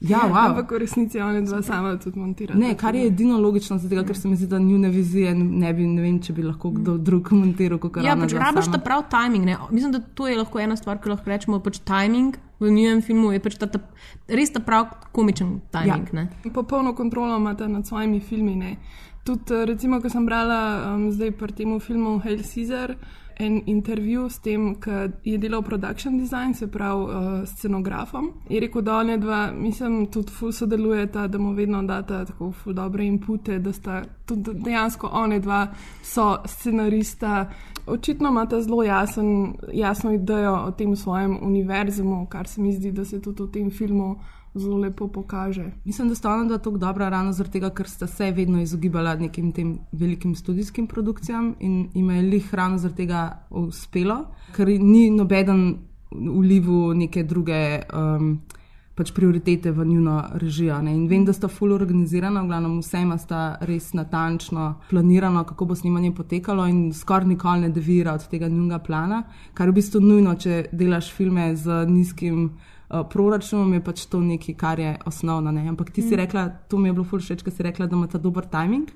Ja, 0.00 0.18
wow. 0.32 0.48
Ampak 0.48 0.70
v 0.72 0.78
resnici 0.80 1.20
oni 1.20 1.42
dva 1.44 1.60
sama 1.62 1.98
tudi 2.00 2.18
montirata. 2.18 2.58
Ne, 2.58 2.72
kar 2.74 2.94
je 2.96 3.06
edino 3.06 3.36
logično, 3.38 3.76
zato 3.78 4.04
ker 4.06 4.16
se 4.16 4.28
mi 4.28 4.36
zdi, 4.36 4.46
da 4.48 4.58
njune 4.58 4.88
vizije 4.88 5.34
ne 5.34 5.72
bi, 5.76 5.84
ne 5.86 6.02
vem, 6.02 6.16
če 6.24 6.32
bi 6.32 6.42
lahko 6.42 6.70
kdo 6.72 6.96
drug 6.96 7.28
montiral, 7.36 7.78
kot 7.78 8.00
Ja, 8.00 8.16
ona 8.16 8.24
pač 8.24 8.32
rabiš 8.40 8.72
ta 8.72 8.80
prav 8.80 9.04
timing. 9.12 9.44
Ne? 9.44 9.58
Mislim, 9.70 9.92
da 9.92 10.00
to 10.00 10.28
je 10.28 10.38
lahko 10.40 10.60
ena 10.60 10.76
stvar, 10.76 11.02
ki 11.04 11.12
lahko 11.12 11.28
rečemo. 11.28 11.60
Pač 11.60 11.82
timing 11.84 12.40
v 12.60 12.70
njihovem 12.70 13.02
filmu 13.02 13.32
je 13.32 13.40
pač 13.40 13.56
ta, 13.58 13.66
ta, 13.66 13.80
res 14.28 14.52
ta 14.52 14.60
prav 14.60 14.90
komičen 15.16 15.60
timing. 15.72 16.12
Ja. 16.12 16.26
Popolno 16.54 16.94
kontrolo 16.94 17.36
imate 17.36 17.68
nad 17.68 17.86
svojimi 17.86 18.20
filmi. 18.20 18.56
Ne? 18.56 18.76
Tudi, 19.24 19.64
recimo, 19.66 20.00
ko 20.00 20.08
sem 20.08 20.26
brala 20.26 20.94
um, 20.94 21.08
zdaj 21.12 21.32
pri 21.40 21.56
tem 21.56 21.80
filmu 21.80 22.18
Hail 22.24 22.44
Caesar. 22.44 22.96
En 23.38 23.62
intervju 23.66 24.28
s 24.28 24.38
tem, 24.38 24.74
ki 24.80 24.90
je 25.24 25.38
delal 25.38 25.62
production 25.62 26.18
design, 26.18 26.52
se 26.54 26.66
pravi 26.66 27.02
uh, 27.02 27.48
scenografom. 27.48 28.32
Je 28.48 28.60
rekel, 28.60 28.82
da 28.82 28.96
oni 28.96 29.18
dva, 29.18 29.52
mislim, 29.52 30.06
tudi 30.06 30.32
ful 30.32 30.52
sodelujeta, 30.52 31.26
da 31.26 31.38
mu 31.38 31.52
vedno 31.52 31.82
data 31.82 32.24
tako 32.24 32.52
ful 32.52 32.72
dobre 32.72 33.04
inpute, 33.06 33.58
da 33.58 33.72
sta 33.72 34.02
tudi 34.26 34.54
dejansko 34.54 35.08
oni 35.12 35.40
dva 35.40 35.66
so 36.02 36.36
scenarista. 36.46 37.50
Očitno 37.86 38.28
imata 38.28 38.60
zelo 38.62 38.82
jasen, 38.82 39.54
jasno 39.72 40.12
idejo 40.12 40.52
o 40.66 40.70
tem 40.70 40.96
svojem 40.96 41.38
univerzumu, 41.42 42.26
kar 42.26 42.48
se 42.48 42.60
mi 42.60 42.72
zdi, 42.72 42.92
da 42.92 43.04
se 43.04 43.22
tudi 43.22 43.42
v 43.42 43.50
tem 43.52 43.70
filmu 43.70 44.16
zelo 44.54 44.76
lepo 44.78 45.08
pokaže. 45.08 45.70
Mislim, 45.84 46.08
da 46.08 46.14
sta 46.14 46.32
ona 46.32 46.44
dva 46.44 46.58
tako 46.58 46.78
dobra 46.78 47.08
ravno 47.08 47.32
zaradi 47.32 47.52
tega, 47.52 47.70
ker 47.70 47.88
sta 47.88 48.06
se 48.06 48.30
vedno 48.30 48.60
izogibala 48.62 49.14
nekim 49.14 49.52
tem 49.52 49.78
velikim 49.92 50.34
študijskim 50.34 50.86
produkcijam 50.86 51.54
in 51.60 51.88
jim 51.94 52.10
je 52.10 52.22
lih 52.22 52.54
ravno 52.54 52.78
zaradi 52.78 52.96
tega 52.96 53.46
uspelo, 53.50 54.24
ker 54.56 54.68
ni 54.68 55.10
nobeden 55.10 55.76
vlivu 56.10 56.94
neke 56.94 57.22
druge. 57.22 57.82
Um, 57.94 58.40
Pač 59.00 59.14
prioritete 59.16 59.70
v 59.72 59.84
njuno 59.86 60.24
režijo. 60.34 60.76
Ne? 60.82 60.92
In 60.92 61.06
vem, 61.08 61.22
da 61.24 61.32
sta 61.32 61.48
full 61.48 61.72
organizirana, 61.72 62.42
v 62.42 62.50
glavnem 62.50 62.74
vse 62.82 63.00
ima 63.00 63.16
sta 63.18 63.56
res 63.64 63.94
natančno 63.96 64.74
planirano, 64.90 65.44
kako 65.48 65.64
bo 65.70 65.74
snemanje 65.74 66.10
potekalo, 66.12 66.66
in 66.68 66.90
skoraj 66.92 67.28
nikoli 67.30 67.60
ne 67.60 67.70
devira 67.72 68.12
od 68.12 68.26
tega 68.28 68.48
njunega 68.48 68.78
plana, 68.78 69.22
kar 69.54 69.68
je 69.68 69.72
v 69.72 69.78
bistvu 69.78 70.02
nujno, 70.04 70.34
če 70.34 70.66
delaš 70.72 71.12
filme 71.16 71.46
z 71.56 71.86
nizkim 71.88 72.44
uh, 72.44 72.79
proračunom, 72.90 73.72
je 73.72 73.80
pač 73.80 74.06
to 74.06 74.20
nekaj, 74.20 74.54
kar 74.54 74.78
je 74.78 74.96
osnovno. 75.06 75.50
Ne? 75.50 75.68
Ampak 75.68 75.90
ti 75.90 76.02
si 76.02 76.16
rekla, 76.16 76.48
to 76.66 76.76
mi 76.76 76.88
je 76.88 76.92
bilo 76.92 77.04
full 77.04 77.20
všeč, 77.20 77.42
ker 77.42 77.52
si 77.52 77.62
rekla, 77.62 77.86
da 77.86 77.94
ima 77.94 78.06
ta 78.06 78.18
dober 78.18 78.44
timing. 78.44 78.90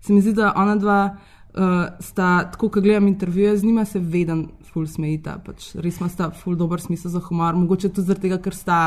Se 0.00 0.12
mi 0.12 0.20
zdi, 0.20 0.32
da 0.32 0.52
ona 0.54 0.76
dva 0.76 1.16
uh, 1.50 1.62
sta, 2.00 2.28
tako 2.46 2.68
kot 2.68 2.82
gledam 2.82 3.08
intervjuje 3.08 3.56
z 3.58 3.64
njima, 3.64 3.84
se 3.84 3.98
veden, 3.98 4.46
ful 4.64 4.86
smejita. 4.86 5.36
Pač 5.38 5.74
res 5.76 6.00
ima 6.00 6.08
sta 6.08 6.30
ful 6.32 6.56
dober 6.56 6.80
smisel 6.80 7.10
za 7.10 7.20
humor. 7.20 7.54
Mogoče 7.54 7.88
tudi 7.88 8.02
zaradi 8.02 8.22
tega, 8.22 8.38
ker 8.38 8.54
sta 8.54 8.78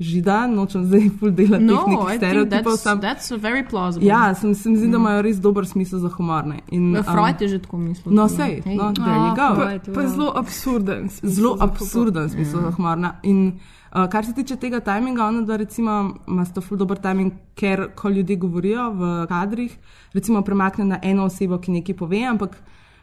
žida, 0.00 0.46
nočem 0.46 0.84
zdaj 0.84 1.10
ful 1.18 1.30
delati 1.30 1.64
No, 1.64 1.82
nekih 1.84 2.16
stereotipov. 2.16 2.72
that's, 2.72 2.80
sam- 2.82 3.00
that's 3.00 3.28
very 3.38 3.60
plausible. 3.62 4.06
Ja, 4.06 4.34
sem, 4.34 4.54
se 4.54 4.70
mi 4.70 4.76
zdi, 4.76 4.88
da 4.88 4.96
imajo 4.96 5.22
res 5.22 5.36
dober 5.38 5.66
smisel 5.66 5.98
za 5.98 6.08
humor. 6.08 6.46
ne. 6.46 6.60
In, 6.70 6.96
Um, 6.96 7.02
Freud 7.04 7.40
je 7.40 7.48
že 7.48 7.58
tako 7.58 7.78
mislil. 7.78 8.14
No, 8.14 8.24
sej, 8.26 8.62
no, 8.66 8.92
there 8.92 9.18
you 9.18 9.34
go. 9.34 9.48
Pa, 9.54 9.92
pa 9.92 10.06
zelo 10.06 10.32
absurden. 10.34 11.08
smisel 11.10 11.30
zelo 11.30 11.56
absurden 11.60 12.28
smisel 12.30 12.60
za 12.60 12.70
humor. 12.70 12.96
ne. 12.98 13.10
In 13.22 13.52
uh, 13.94 14.08
kar 14.10 14.26
se 14.26 14.34
tiče 14.34 14.56
tega 14.56 14.80
tajminga, 14.80 15.26
ona 15.26 15.42
da 15.42 15.56
recimo 15.56 16.14
ima 16.28 16.44
sto 16.44 16.60
ful 16.60 16.78
dober 16.78 16.98
tajming, 16.98 17.32
ker 17.54 17.88
ko 17.96 18.08
ljudje 18.08 18.36
govorijo 18.36 18.90
v 18.90 19.12
kadrih, 19.28 19.78
recimo 20.12 20.42
premakne 20.42 20.84
na 20.84 20.98
eno 21.02 21.24
osebo, 21.24 21.58
ki 21.58 21.78
nekaj 21.78 21.96
pove, 21.96 22.24
ampak 22.26 22.58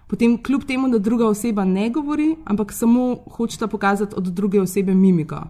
potem 0.07 0.37
kljub 0.43 0.67
temu, 0.67 0.89
da 0.91 0.99
druga 0.99 1.27
oseba 1.27 1.65
ne 1.65 1.89
govori, 1.89 2.35
ampak 2.45 2.71
samo 2.71 3.15
hočeta 3.37 3.67
pokazati 3.67 4.15
od 4.17 4.27
druge 4.27 4.61
osebe 4.61 4.93
mimiko. 4.93 5.41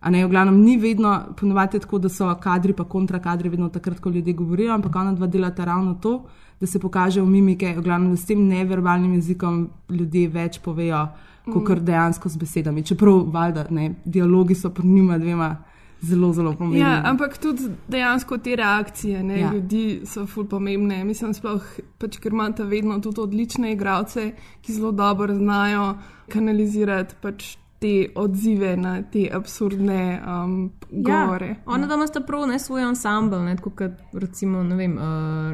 A 0.00 0.10
ne, 0.10 0.22
v 0.26 0.30
glavnem 0.30 0.60
ni 0.62 0.76
vedno, 0.78 1.34
ponovadi 1.36 1.80
tako, 1.82 1.98
da 1.98 2.08
so 2.08 2.28
kadri 2.40 2.72
pa 2.72 2.84
kontrakadri 2.84 3.48
vedno 3.48 3.68
takrat, 3.68 3.98
ko 4.00 4.10
ljudje 4.10 4.34
govorijo, 4.34 4.74
ampak 4.74 4.96
ona 4.96 5.12
dva 5.12 5.26
delata 5.26 5.64
ravno 5.64 5.94
to, 5.94 6.20
da 6.60 6.66
se 6.66 6.78
pokaže 6.78 7.22
v 7.22 7.26
mimike, 7.26 7.74
v 7.76 7.82
glavnem, 7.82 8.16
s 8.16 8.26
tem 8.26 8.46
neverbalnim 8.46 9.16
jezikom 9.18 9.68
ljudje 9.90 10.28
več 10.28 10.60
povejo, 10.62 11.08
kot 11.52 11.80
mm. 11.80 11.84
dejansko 11.84 12.28
z 12.28 12.36
besedami. 12.36 12.84
Čeprav, 12.84 13.24
valjda, 13.32 13.66
ne, 13.70 13.94
dialogi 14.04 14.54
so 14.54 14.70
pri 14.70 14.86
njima 14.86 15.18
dvema 15.18 15.56
zelo, 16.00 16.32
zelo 16.32 16.52
pomembni. 16.52 16.80
Ja, 16.80 17.02
ampak 17.04 17.38
tudi 17.38 17.70
dejansko 17.88 18.38
te 18.38 18.56
reakcije 18.56 19.22
ne, 19.22 19.40
Ja. 19.40 19.46
ja. 19.46 19.52
ljudi 19.52 20.00
so 20.06 20.26
ful 20.26 20.46
pomembne. 20.46 21.04
Mislim, 21.04 21.34
sploh, 21.34 21.64
pač, 21.98 22.18
ker 22.18 22.32
imate 22.32 22.64
vedno 22.64 23.00
tudi 23.00 23.20
odlične 23.20 23.72
igralce, 23.72 24.32
ki 24.62 24.72
zelo 24.72 24.92
dobro 24.92 25.34
znajo 25.34 25.94
kanalizirati 26.28 27.14
pač 27.22 27.56
te 27.78 28.08
odzive 28.14 28.76
na 28.76 29.02
te 29.02 29.28
absurdne 29.32 30.20
um, 30.26 30.72
govore. 30.90 31.46
Ja, 31.46 31.56
ona 31.66 31.86
da 31.86 31.94
ima 31.94 32.06
sta 32.06 32.20
prav 32.20 32.46
ne 32.46 32.58
svoj 32.58 32.82
ansambl, 32.82 33.36
ne 33.36 33.56
tako 33.56 33.70
kot 33.70 33.92
recimo, 34.12 34.62
ne 34.62 34.76
vem, 34.76 34.96
uh, 34.98 35.04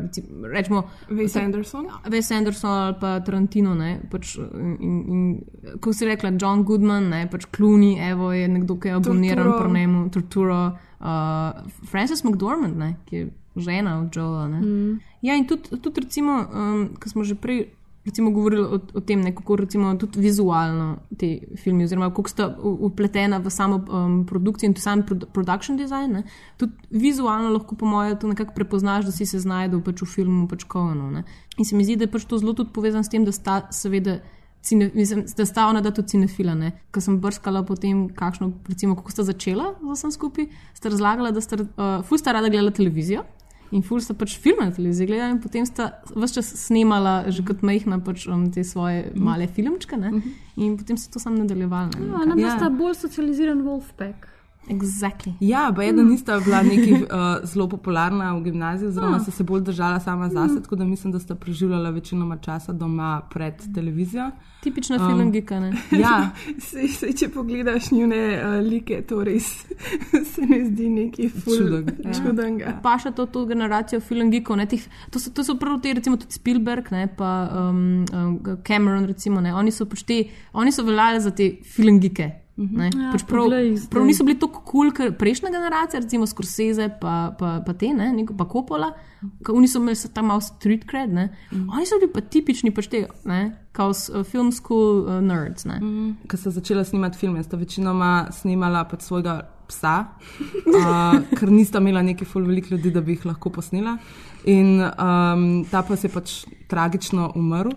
recimo, 0.02 0.46
rečemo. 0.48 0.82
Wes 1.08 1.36
Anderson. 1.44 1.86
Wes 2.08 2.32
Anderson 2.36 2.70
ali 2.70 2.96
pa 3.00 3.20
Tarantino, 3.20 3.74
ne, 3.74 4.00
pač, 4.10 4.36
in, 4.80 5.04
in, 5.08 5.76
ko 5.80 5.92
si 5.92 6.08
rekla, 6.08 6.32
John 6.40 6.64
Goodman, 6.64 7.10
ne, 7.12 7.26
pač 7.30 7.46
Clooney, 7.56 7.98
evo 8.10 8.32
je 8.32 8.48
nekdo, 8.48 8.78
ki 8.80 8.88
je 8.88 8.98
aboniran 8.98 9.52
po 9.58 9.68
njemu, 9.68 10.08
Torturo, 10.10 10.60
uh, 11.00 11.78
Frances 11.90 12.24
McDormand, 12.24 12.78
ne, 12.78 12.94
ki 13.04 13.16
je 13.16 13.30
žena 13.56 13.98
od 14.00 14.16
Joela, 14.16 14.48
ne. 14.48 14.60
Mm. 14.60 15.00
Ja, 15.22 15.36
in 15.36 15.46
tudi, 15.46 15.76
tudi 15.80 16.00
recimo, 16.00 16.44
um, 16.52 16.88
ko 17.00 17.08
smo 17.08 17.24
že 17.24 17.36
prej 17.36 17.66
recimo 18.04 18.30
govorili 18.30 18.62
o, 18.62 18.80
o 18.94 19.00
tem, 19.00 19.20
ne, 19.20 19.34
kako 19.34 19.56
recimo 19.56 19.94
tudi 19.96 20.20
vizualno 20.20 20.96
te 21.18 21.38
filme, 21.56 21.84
oziroma 21.84 22.10
kako 22.10 22.28
sta 22.28 22.48
upletena 22.62 23.38
v 23.38 23.50
samo 23.50 23.80
um, 23.88 24.26
produkcijo 24.26 24.68
in 24.68 24.74
tudi 24.74 24.82
sam 24.82 25.02
produ- 25.02 25.26
production 25.32 25.76
design, 25.76 26.12
ne, 26.12 26.22
tudi 26.56 26.72
vizualno 26.90 27.48
lahko 27.48 27.76
po 27.76 27.86
mojem 27.86 28.18
to 28.18 28.28
nekako 28.28 28.54
prepoznaš, 28.54 29.04
da 29.04 29.12
si 29.12 29.26
se 29.26 29.40
znajdel 29.40 29.80
pač 29.80 30.02
v 30.02 30.06
filmu 30.06 30.48
pač 30.48 30.66
Covenov, 30.72 31.10
ne. 31.12 31.24
In 31.58 31.64
se 31.64 31.76
mi 31.76 31.84
zdi, 31.84 31.96
da 31.96 32.04
je 32.04 32.12
pač 32.12 32.24
to 32.28 32.38
zelo 32.38 32.52
tudi 32.52 32.72
povezano 32.72 33.04
s 33.04 33.08
tem, 33.08 33.24
da 33.24 33.32
sta 33.32 33.62
seveda 33.70 34.20
Cine, 34.64 34.86
mislim, 34.94 35.26
da 35.36 35.44
sta 35.44 35.66
ona 35.68 35.82
tudi 35.84 36.08
cinefila. 36.08 36.54
Ko 36.90 37.00
sem 37.00 37.18
brskala 37.20 37.60
po 37.68 37.74
tem, 37.76 38.06
kakšno, 38.08 38.48
recimo, 38.68 38.94
kako 38.96 39.12
sta 39.12 39.22
začela 39.22 39.74
z 39.76 39.92
vsem 39.92 40.12
skupaj, 40.14 40.46
sta 40.72 40.88
razlagala, 40.88 41.34
da 41.36 41.40
sta 41.44 41.58
uh, 41.60 42.00
ful 42.08 42.16
sta 42.16 42.32
rada 42.32 42.48
gledala 42.48 42.72
televizijo 42.72 43.26
in 43.72 43.82
ful 43.82 44.00
sta 44.00 44.14
pač 44.14 44.36
filme 44.38 44.64
na 44.66 44.70
televiziji 44.72 45.06
gledala 45.06 45.30
in 45.30 45.40
potem 45.40 45.66
sta 45.66 45.90
vse 46.14 46.34
čas 46.34 46.52
snemala, 46.66 47.24
že 47.30 47.42
kot 47.44 47.62
majhna, 47.62 47.98
pač, 48.04 48.26
um, 48.28 48.50
te 48.52 48.64
svoje 48.64 49.10
male 49.14 49.46
filmčke 49.46 49.96
ne? 49.96 50.12
in 50.56 50.76
potem 50.76 50.96
so 50.96 51.10
to 51.10 51.18
sam 51.18 51.34
nadaljevali. 51.34 51.90
ne, 52.00 52.06
Ja, 52.06 52.24
nam 52.26 52.38
Ja. 52.38 52.46
ja. 52.48 52.56
sta 52.58 52.70
bolj 52.70 52.94
socializiran 52.94 53.62
Wolfpack. 53.62 54.28
Exactly. 54.68 55.32
Ja, 55.40 55.70
pa 55.70 55.84
ena 55.84 56.02
nista 56.02 56.40
bila 56.40 56.62
neki 56.64 56.92
uh, 56.94 56.98
zelo 57.44 57.68
popularna 57.68 58.32
v 58.32 58.42
gimnaziji, 58.42 58.88
oziroma 58.88 59.16
Ah. 59.16 59.20
so 59.20 59.30
se 59.30 59.44
bolj 59.44 59.60
držala 59.62 60.00
sama 60.00 60.28
zase, 60.28 60.62
tako 60.62 60.76
da 60.76 60.84
mislim, 60.84 61.12
da 61.12 61.18
sta 61.18 61.34
preživljala 61.34 61.90
večinoma 61.90 62.36
časa 62.38 62.72
doma 62.74 63.22
pred 63.24 63.54
televizijo. 63.74 64.30
Tipična 64.62 64.96
Um, 64.98 65.08
filmgika. 65.10 65.60
ne. 65.60 65.72
Ja, 66.00 66.30
Sej, 66.60 66.88
sej, 66.88 67.12
če 67.14 67.28
pogledaš 67.28 67.90
njune 67.90 68.16
uh, 68.34 68.64
like, 68.64 69.02
to 69.02 69.24
res 69.24 69.44
se 70.32 70.42
ne 70.42 70.64
zdi 70.64 70.88
neki 70.90 71.30
Čuden, 71.40 71.86
ja. 72.04 72.12
čudenga. 72.14 72.78
Pa 72.82 72.98
še 72.98 73.10
to, 73.10 73.26
to 73.26 73.44
generacijo 73.44 74.00
filmgikov. 74.00 74.56
ne, 74.56 74.66
teh- 74.66 74.88
To, 75.10 75.18
so- 75.18 75.30
to 75.30 75.44
so 75.44 75.54
prav 75.54 75.80
te, 75.80 75.92
recimo 75.92 76.16
tudi 76.16 76.32
Spielberg, 76.32 76.90
ne, 76.90 77.06
pa 77.08 77.30
um, 77.52 77.82
um, 78.14 78.32
Cameron, 78.62 79.04
recimo, 79.04 79.40
ne, 79.40 79.54
oni 79.54 79.70
so 79.70 79.84
pač 79.84 80.02
te, 80.02 80.22
oni 80.52 80.72
so 80.72 80.82
veljali 80.82 81.20
za 81.20 81.30
te 81.30 81.50
filmgike. 81.64 82.43
Ne, 82.56 82.86
Ja, 82.86 83.08
pač 83.10 83.24
prav, 83.24 83.48
prav 83.90 84.04
niso 84.06 84.22
bili 84.22 84.38
tako 84.38 84.60
kul, 84.60 84.64
cool, 84.64 84.92
ker 84.92 85.12
prejšnja 85.12 85.50
generacija, 85.50 86.00
recimo 86.00 86.22
Scorsese, 86.24 86.86
pa, 87.00 87.34
pa, 87.34 87.60
pa 87.60 87.72
te, 87.74 87.88
ne, 87.88 88.12
neko- 88.12 88.36
pa 88.36 88.44
Coppola, 88.44 88.92
ki 89.40 89.50
oni 89.50 89.66
so 89.66 89.78
imeli 89.78 89.96
tam 90.08 90.26
malo 90.26 90.40
street 90.40 90.84
cred, 90.84 91.10
ne, 91.10 91.24
Mhm. 91.50 91.68
oni 91.68 91.86
so 91.86 91.98
bili 91.98 92.12
pa 92.12 92.20
tipični 92.22 92.70
pač 92.70 92.86
te, 92.86 93.00
ne, 93.24 93.40
kao 93.72 93.90
s, 93.90 94.08
uh, 94.08 94.22
film 94.22 94.52
school 94.52 95.00
uh, 95.00 95.20
nerds. 95.20 95.64
Ne. 95.64 95.80
ko 96.28 96.36
sta 96.36 96.50
začela 96.50 96.84
snemati 96.84 97.18
filme, 97.18 97.42
sta 97.42 97.56
večinoma 97.56 98.28
snemala 98.32 98.84
pač 98.84 99.00
svojega 99.02 99.34
psa, 99.66 100.06
uh, 100.78 101.18
ker 101.32 101.50
nista 101.50 101.78
imela 101.78 102.02
neki 102.02 102.24
ful 102.24 102.44
velik 102.44 102.70
ljudi, 102.70 102.90
da 102.90 103.00
bi 103.00 103.12
jih 103.12 103.26
lahko 103.26 103.50
posnela. 103.50 103.98
In 104.44 104.80
um, 104.82 105.64
ta 105.70 105.82
pas 105.82 106.04
je 106.04 106.08
pač 106.08 106.44
tragično 106.68 107.32
umrl. 107.34 107.70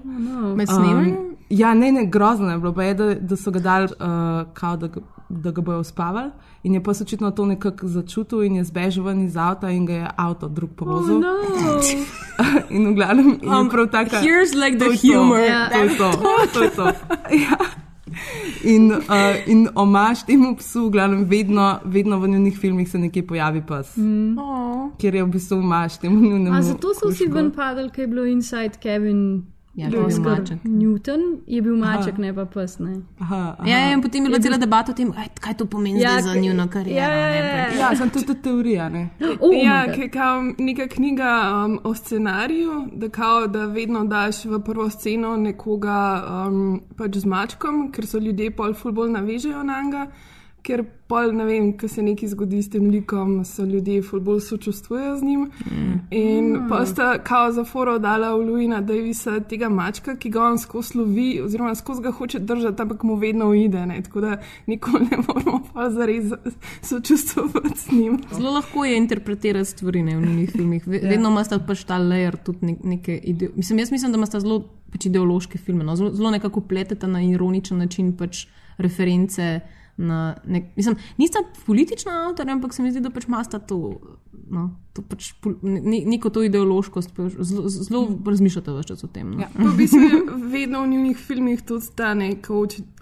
Med 0.55 0.67
snemanjem? 0.67 1.15
ja, 1.49 1.73
ne, 1.73 1.91
ne, 1.91 2.05
grozno 2.05 2.51
je 2.51 2.57
bilo, 2.57 2.73
pa 2.73 2.83
je, 2.83 2.93
da, 2.93 3.13
da 3.15 3.35
so 3.35 3.51
ga 3.51 3.59
dali, 3.59 3.85
uh, 3.85 4.51
kao, 4.53 4.77
da, 4.77 4.89
da 5.29 5.51
ga 5.51 5.61
bojo 5.61 5.79
uspavali. 5.79 6.31
In 6.63 6.73
je 6.73 6.83
pa 6.83 6.91
očitno 6.91 7.31
to 7.31 7.45
nekako 7.45 7.87
začutil 7.87 8.43
in 8.43 8.55
je 8.55 8.63
zbežal 8.63 9.03
ven 9.05 9.21
iz 9.23 9.37
avta 9.37 9.69
in 9.71 9.85
ga 9.85 9.93
je 9.93 10.07
avto 10.17 10.47
drug 10.47 10.69
povozil. 10.75 11.15
Oh, 11.15 11.21
no. 11.21 11.79
in 12.75 12.87
v 12.91 12.95
glavnem 12.95 13.39
je 13.41 13.49
Um, 13.49 13.69
prav 13.69 13.87
taka. 13.87 14.19
here's 14.19 14.53
like 14.53 14.77
the 14.77 14.85
to 14.85 14.91
je 14.91 14.97
to. 14.97 15.07
humor. 15.07 15.39
Ja. 15.39 15.69
To 15.69 15.79
je 15.79 15.97
to. 15.97 16.11
to, 16.53 16.63
je 16.63 16.69
to. 16.69 16.85
Ja. 17.47 17.57
In, 18.63 18.91
uh, 18.91 19.35
in 19.45 19.67
omaž 19.75 20.23
temu 20.25 20.55
psu, 20.55 20.87
v 20.87 20.91
glavnem, 20.91 21.25
vedno, 21.25 21.79
vedno 21.85 22.19
v 22.19 22.27
njihovih 22.27 22.59
filmih 22.59 22.89
se 22.89 22.99
nekje 22.99 23.27
pojavi 23.27 23.61
pes, 23.67 23.97
mm. 23.97 24.37
Oh. 24.37 24.89
kjer 24.97 25.15
je 25.15 25.23
v 25.23 25.27
bistvu 25.27 25.59
omaž 25.59 25.97
temu 25.97 26.21
njunemu. 26.21 26.55
A 26.55 26.61
zato 26.61 26.93
so 26.93 27.09
vsi 27.09 27.27
ven 27.31 27.51
padali, 27.51 27.89
ker 27.89 28.03
je 28.03 28.07
bilo 28.07 28.25
inside 28.25 28.79
cabin 28.83 29.43
Ja, 29.77 29.85
je 29.85 29.91
bil 29.91 30.05
Oscar 30.05 30.39
maček. 30.39 30.63
Newton 30.63 31.21
je 31.47 31.61
bil 31.61 31.75
maček, 31.77 32.13
Aha. 32.17 32.21
ne 32.21 32.33
pa 32.33 32.45
pes. 32.45 32.79
Ne. 32.79 32.95
Aha, 33.21 33.55
aha. 33.59 33.67
Ja, 33.69 33.77
ja, 33.77 33.91
in 33.93 34.01
potem 34.01 34.23
je 34.25 34.29
bila 34.29 34.39
cela 34.41 34.57
debata 34.57 34.91
o 34.91 34.95
tem, 34.95 35.11
kaj, 35.13 35.27
kaj 35.41 35.53
to 35.59 35.65
pomeni 35.69 36.01
Ja, 36.01 36.15
ja, 36.17 36.21
za 36.21 36.33
njuno 36.33 36.65
kariero. 36.67 36.97
ja, 36.99 37.09
ja, 37.13 37.27
ne, 37.29 37.47
ja, 37.47 37.65
pač. 37.65 37.75
Ja, 37.79 37.95
sem 37.95 38.09
tudi, 38.09 38.35
teorija. 38.41 38.87
Ne? 38.89 39.09
Oh, 39.39 39.53
ja, 39.53 39.83
ki 39.93 40.01
je 40.01 40.09
kao 40.09 40.41
neka 40.57 40.87
knjiga 40.87 41.29
um, 41.65 41.79
o 41.83 41.93
scenariju, 41.93 42.87
da, 42.93 43.09
kao, 43.09 43.47
da 43.47 43.65
vedno 43.65 44.03
daš 44.05 44.45
v 44.45 44.59
prvo 44.65 44.89
sceno 44.89 45.35
nekoga 45.37 45.99
um, 46.47 46.81
pač 46.97 47.21
z 47.21 47.25
mačkom, 47.25 47.91
ker 47.91 48.07
so 48.09 48.17
ljudje 48.17 48.49
pol 48.57 48.73
ful 48.73 48.91
bolj 48.91 49.11
navežejo 49.13 49.61
na 49.63 49.81
njega. 49.83 50.07
Ker 50.67 50.81
pol, 51.07 51.29
ne 51.31 51.45
vem, 51.47 51.69
ko 51.79 51.87
se 51.87 52.01
nekaj 52.03 52.27
zgodi 52.33 52.57
s 52.59 52.67
tem 52.69 52.89
likom, 52.91 53.37
so 53.47 53.63
ljudje 53.63 54.01
ful 54.03 54.19
bolj 54.19 54.41
sočustvujejo 54.43 55.13
z 55.17 55.23
njim. 55.23 55.45
Mm. 55.71 55.93
In 56.11 56.49
pa 56.69 56.81
sta 56.85 57.13
kao 57.23 57.51
za 57.51 57.63
foro 57.63 57.93
dala 57.99 58.33
v 58.35 58.41
Luina 58.49 58.81
Davisa 58.81 59.37
tega 59.39 59.69
mačka, 59.69 60.17
ki 60.19 60.29
ga 60.29 60.41
on 60.43 60.59
skozi 60.59 60.97
lovi, 60.97 61.27
oziroma 61.41 61.75
skozi 61.75 62.03
ga 62.03 62.11
hoče 62.11 62.39
držati, 62.39 62.81
ampak 62.81 63.03
mu 63.03 63.15
vedno 63.15 63.47
uide. 63.49 63.85
Ne? 63.85 64.01
Tako 64.03 64.21
da 64.21 64.37
nikoli 64.67 65.07
ne 65.11 65.17
moramo 65.27 65.61
pa 65.73 65.87
zares 65.89 66.33
sočustvovati 66.81 67.79
z 67.79 67.91
njim. 67.91 68.19
Zelo 68.35 68.51
lahko 68.51 68.85
je 68.85 68.97
interpretirati 68.97 69.69
stvari 69.69 70.03
ne, 70.03 70.17
v 70.17 70.21
njihovih 70.21 70.51
filmih. 70.51 70.87
Ve- 70.87 70.99
Vedno 71.03 71.29
ima 71.29 71.43
sta 71.43 71.59
pač 71.59 71.83
ta 71.83 71.97
layer 71.99 72.35
tudi 72.43 72.65
nek, 72.65 72.83
neke 72.83 73.17
ide 73.23 73.49
mislim, 73.55 73.79
Jaz 73.79 73.91
mislim, 73.91 74.11
da 74.11 74.17
ima 74.17 74.25
sta 74.25 74.39
zelo 74.39 74.59
pač 74.91 75.05
ideološke 75.05 75.57
filme. 75.57 75.83
No? 75.83 75.95
Zelo, 75.95 76.11
zelo 76.13 76.31
nekako 76.31 76.61
pleteta 76.61 77.07
na 77.07 77.21
ironičen 77.23 77.77
način 77.77 78.11
pač 78.17 78.45
reference. 78.77 79.59
Na 79.97 80.35
nek, 80.45 80.63
mislim, 80.75 80.95
nista 81.17 81.39
politična 81.65 82.27
avtorja, 82.29 82.53
ampak 82.53 82.73
se 82.73 82.83
mi 82.83 82.91
zdi, 82.91 83.01
da 83.01 83.09
pač 83.09 83.25
imata 83.25 83.59
to, 83.59 83.79
no, 84.49 84.69
to 84.97 85.03
pač, 85.05 85.29
ne, 85.61 85.99
neko 86.05 86.29
to 86.33 86.43
ideološkost. 86.43 87.13
Zelo, 87.39 87.69
zelo 87.69 88.01
razmišljate 88.25 88.73
več 88.73 88.93
o 88.95 89.09
tem. 89.11 89.35
No. 89.35 89.43
Ja. 89.45 89.49
V 89.53 89.73
bistvu 89.77 90.39
vedno 90.53 90.81
v 90.83 90.91
njihovih 90.93 91.21
filmih 91.27 91.61
tudi 91.67 91.91
ta 91.95 92.13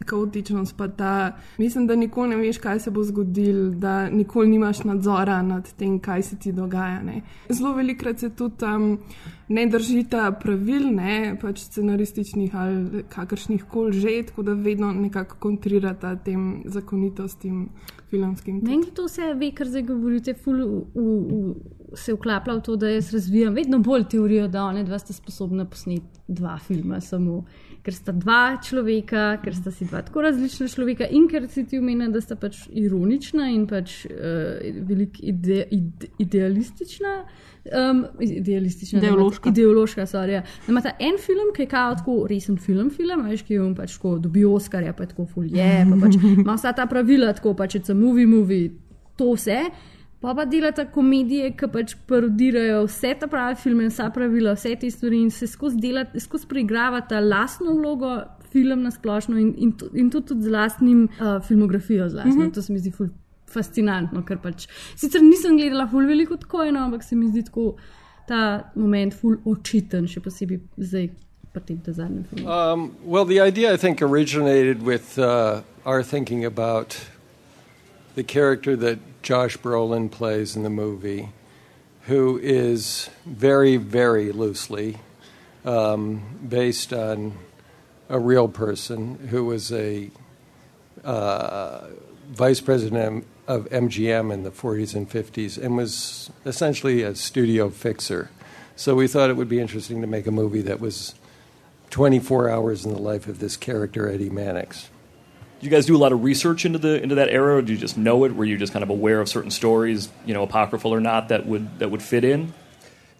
kaotičnost, 0.06 0.76
pa 0.78 0.88
ta, 0.88 1.14
mislim, 1.58 1.88
da 1.88 1.96
nikoli 1.96 2.34
ne 2.34 2.42
veš, 2.42 2.60
kaj 2.64 2.84
se 2.86 2.92
bo 2.92 3.04
zgodilo, 3.04 3.70
da 3.80 4.10
nikoli 4.10 4.52
nimaš 4.52 4.84
nadzora 4.84 5.42
nad 5.46 5.72
tem, 5.80 6.00
kaj 6.00 6.28
se 6.32 6.40
ti 6.40 6.52
dogaja. 6.52 7.02
Ne. 7.04 7.22
Zelo 7.50 7.74
velikrat 7.78 8.20
se 8.20 8.30
tudi 8.36 8.66
um, 8.66 8.98
ne 9.48 9.66
držita 9.70 10.32
pravil, 10.42 10.90
ne, 10.96 11.36
pač 11.42 11.64
scenarističnih 11.70 12.56
ali 12.56 13.04
kakršnih 13.10 13.66
koli 13.72 14.00
že, 14.00 14.16
tako 14.30 14.44
da 14.44 14.54
vedno 14.54 14.92
nekako 14.94 15.38
kontrirata 15.40 16.16
tem 16.16 16.64
zakonitostim 16.66 17.70
filmskim. 18.10 18.60
Meni 18.64 18.88
je 18.88 18.94
to 18.96 19.06
vse 19.08 19.34
ve, 19.40 19.52
kar 19.56 19.70
zdaj 19.70 19.84
govorite, 19.90 20.34
ful, 20.34 20.60
v, 20.62 20.82
v, 20.96 21.16
v, 21.30 21.98
se 21.98 22.14
vklaplja 22.16 22.58
v 22.58 22.64
to, 22.66 22.76
da 22.80 22.90
jaz 22.90 23.14
razvijam 23.14 23.56
vedno 23.56 23.80
bolj 23.80 24.08
teorijo, 24.16 24.48
da 24.52 24.66
one 24.66 24.84
dva 24.84 25.00
sta 25.00 25.14
sposobna 25.14 25.66
posneti 25.66 26.22
dva 26.28 26.58
filma 26.58 27.02
samo. 27.02 27.44
Ker 27.86 27.94
sta 27.94 28.16
dva 28.18 28.58
človeka, 28.66 29.26
ker 29.44 29.54
sta 29.54 29.72
si 29.72 29.86
dva 29.86 30.02
tako 30.06 30.24
različna 30.26 30.68
človeka, 30.72 31.06
in 31.06 31.28
ker 31.30 31.46
si 31.54 31.66
ti 31.70 31.78
umena, 31.80 32.08
da 32.10 32.22
sta 32.22 32.38
pač 32.40 32.64
ironična 32.74 33.52
in 33.54 33.68
pač 33.70 34.00
uh, 34.10 34.58
veliko 34.90 35.22
ide, 35.22 35.66
ide, 35.70 36.10
idealistična. 36.18 37.20
Um, 37.66 38.06
idealistična, 38.20 39.00
da 39.00 39.08
imata- 39.08 39.16
Ideološka. 39.16 39.50
Ideološka, 39.50 40.02
sorry. 40.06 40.30
ja. 40.30 40.44
Imata 40.68 40.92
en 41.00 41.16
film, 41.18 41.50
ki 41.56 41.62
je 41.62 41.66
kao 41.66 41.96
tako 41.96 42.28
resen 42.30 42.58
film, 42.58 42.90
film 42.90 43.26
veš, 43.26 43.42
ki 43.42 43.54
je 43.54 43.64
on 43.64 43.76
pač 43.76 43.96
tako 43.98 44.20
dobi 44.20 44.46
Oscarja, 44.46 44.94
pa 44.94 45.06
tako 45.06 45.26
fulje, 45.26 45.86
pa 45.90 45.98
pač 46.06 46.16
ima 46.38 46.54
vsa 46.54 46.74
ta 46.74 46.86
pravila, 46.86 47.34
tako 47.34 47.54
pač 47.54 47.76
it's 47.76 47.92
a 47.92 47.94
movie, 47.94 48.26
movie, 48.26 48.70
to 49.18 49.34
vse. 49.34 49.64
Pa 50.22 50.34
pa 50.36 50.46
delata 50.46 50.86
komedije, 50.92 51.52
ki 51.58 51.68
pač 51.74 51.96
parodirajo 52.08 52.86
vse 52.86 53.16
ta 53.20 53.28
pravi 53.28 53.56
filme, 53.56 53.90
vsa 53.90 54.10
pravila, 54.14 54.54
vse 54.54 54.76
te 54.76 54.92
stvari 54.92 55.22
in 55.22 55.32
se 55.32 55.48
skozi, 55.48 55.78
delata, 55.82 56.20
skozi 56.20 56.48
preigravata 56.48 57.20
lastno 57.20 57.74
vlogo, 57.74 58.22
film 58.52 58.82
na 58.84 58.92
splošno 58.92 59.38
in, 59.38 59.54
in, 59.58 59.74
in 59.94 60.10
tudi, 60.10 60.28
tudi 60.28 60.42
z 60.44 60.50
lastnim 60.50 61.04
uh, 61.20 61.42
filmografijo. 61.48 62.10
Z 62.10 62.14
lastno. 62.14 62.36
Mm 62.36 62.48
-hmm. 62.50 62.54
To 62.54 62.62
se 62.62 62.74
mi 62.74 62.80
zdi 62.80 62.92
ful 62.92 63.10
fascinantno, 63.56 64.24
ker 64.28 64.42
pač 64.44 64.68
sicer 64.96 65.24
nisem 65.24 65.58
gledala 65.60 65.88
ful 65.92 66.08
veliko 66.10 66.38
tako 66.42 66.68
eno, 66.70 66.86
ampak 66.86 67.04
se 67.08 67.16
mi 67.16 67.32
zdi 67.32 67.46
tako 67.50 67.76
ta 68.28 68.42
moment 68.76 69.14
ful 69.14 69.38
očiten, 69.46 70.10
še 70.12 70.24
posebej 70.26 70.62
zdaj. 70.82 71.14
Um, 72.46 72.98
well, 73.06 73.24
the 73.24 73.40
idea, 73.40 73.72
I 73.72 73.78
think, 73.78 74.02
originated 74.02 74.84
with 74.84 75.18
uh, 75.18 75.62
our 75.86 76.04
thinking 76.04 76.44
about 76.44 77.00
the 78.16 78.24
character 78.24 78.76
that 78.76 79.00
Josh 79.24 79.56
Brolin 79.56 80.12
plays 80.12 80.58
in 80.58 80.64
the 80.64 80.70
movie, 80.70 81.30
who 82.08 82.38
is 82.44 83.10
very, 83.26 83.78
very 83.78 84.34
loosely 84.34 84.98
um, 85.64 86.24
based 86.48 86.92
on 86.92 87.38
a 88.10 88.20
real 88.20 88.50
person 88.50 89.16
who 89.30 89.46
was 89.46 89.72
a 89.72 90.12
uh, 91.06 91.88
vice 92.28 92.60
president 92.60 93.26
of 93.48 93.70
MGM 93.70 94.34
in 94.34 94.44
the 94.44 94.52
40s 94.52 94.96
and 94.96 95.10
50s 95.10 95.62
and 95.62 95.78
was 95.78 96.32
essentially 96.46 97.04
a 97.04 97.16
studio 97.16 97.70
fixer. 97.70 98.30
So 98.76 98.96
we 98.96 99.08
thought 99.08 99.30
it 99.30 99.38
would 99.38 99.50
be 99.50 99.60
interesting 99.60 100.02
to 100.02 100.08
make 100.08 100.28
a 100.28 100.32
movie 100.32 100.62
that 100.62 100.80
was 100.80 101.16
24 101.92 102.50
hours 102.50 102.86
in 102.86 102.94
the 102.94 103.00
life 103.00 103.28
of 103.28 103.40
this 103.40 103.56
character, 103.56 104.10
Eddie 104.10 104.30
Mannix. 104.30 104.90
Do 105.60 105.66
you 105.66 105.70
guys 105.70 105.86
do 105.86 105.96
a 105.96 105.98
lot 105.98 106.12
of 106.12 106.24
research 106.24 106.66
into 106.66 106.78
the 106.78 107.02
into 107.02 107.16
that 107.16 107.30
era, 107.30 107.58
or 107.58 107.62
do 107.62 107.72
you 107.72 107.80
just 107.80 107.98
know 107.98 108.26
it? 108.26 108.36
Were 108.36 108.44
you 108.44 108.58
just 108.58 108.74
kind 108.74 108.84
of 108.84 108.90
aware 108.90 109.22
of 109.22 109.30
certain 109.30 109.52
stories, 109.52 110.10
you 110.26 110.34
know, 110.34 110.44
apocryphal 110.44 110.94
or 110.94 111.00
not, 111.00 111.30
that 111.30 111.46
would 111.46 111.80
that 111.80 111.90
would 111.90 112.04
fit 112.04 112.26
in? 112.26 112.54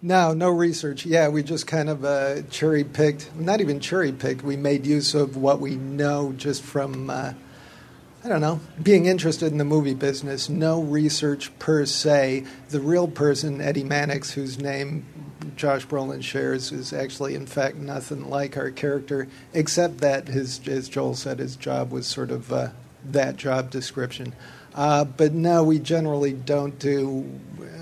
No, 0.02 0.34
no 0.34 0.50
research. 0.50 1.06
Yeah, 1.06 1.28
we 1.28 1.42
just 1.42 1.66
kind 1.66 1.88
of 1.88 2.04
uh, 2.04 2.42
cherry 2.42 2.84
picked, 2.84 3.34
not 3.34 3.60
even 3.60 3.80
cherry 3.80 4.12
picked, 4.12 4.42
we 4.42 4.56
made 4.56 4.84
use 4.84 5.14
of 5.14 5.36
what 5.36 5.58
we 5.58 5.76
know 5.76 6.34
just 6.36 6.62
from, 6.62 7.08
uh, 7.08 7.32
I 8.26 8.28
don't 8.28 8.40
know, 8.40 8.58
being 8.82 9.06
interested 9.06 9.52
in 9.52 9.58
the 9.58 9.64
movie 9.64 9.94
business. 9.94 10.48
No 10.48 10.82
research 10.82 11.56
per 11.60 11.86
se. 11.86 12.44
The 12.70 12.80
real 12.80 13.06
person, 13.06 13.60
Eddie 13.60 13.84
Mannix, 13.84 14.32
whose 14.32 14.58
name 14.58 15.06
Josh 15.54 15.86
Brolin 15.86 16.24
shares, 16.24 16.72
is 16.72 16.92
actually, 16.92 17.36
in 17.36 17.46
fact, 17.46 17.76
nothing 17.76 18.28
like 18.28 18.56
our 18.56 18.72
character, 18.72 19.28
except 19.54 19.98
that 19.98 20.26
his, 20.26 20.66
as 20.66 20.88
Joel 20.88 21.14
said, 21.14 21.38
his 21.38 21.54
job 21.54 21.92
was 21.92 22.08
sort 22.08 22.32
of 22.32 22.52
uh, 22.52 22.70
that 23.04 23.36
job 23.36 23.70
description. 23.70 24.34
Uh, 24.74 25.04
but 25.04 25.32
no, 25.32 25.62
we 25.62 25.78
generally 25.78 26.32
don't 26.32 26.80
do 26.80 27.30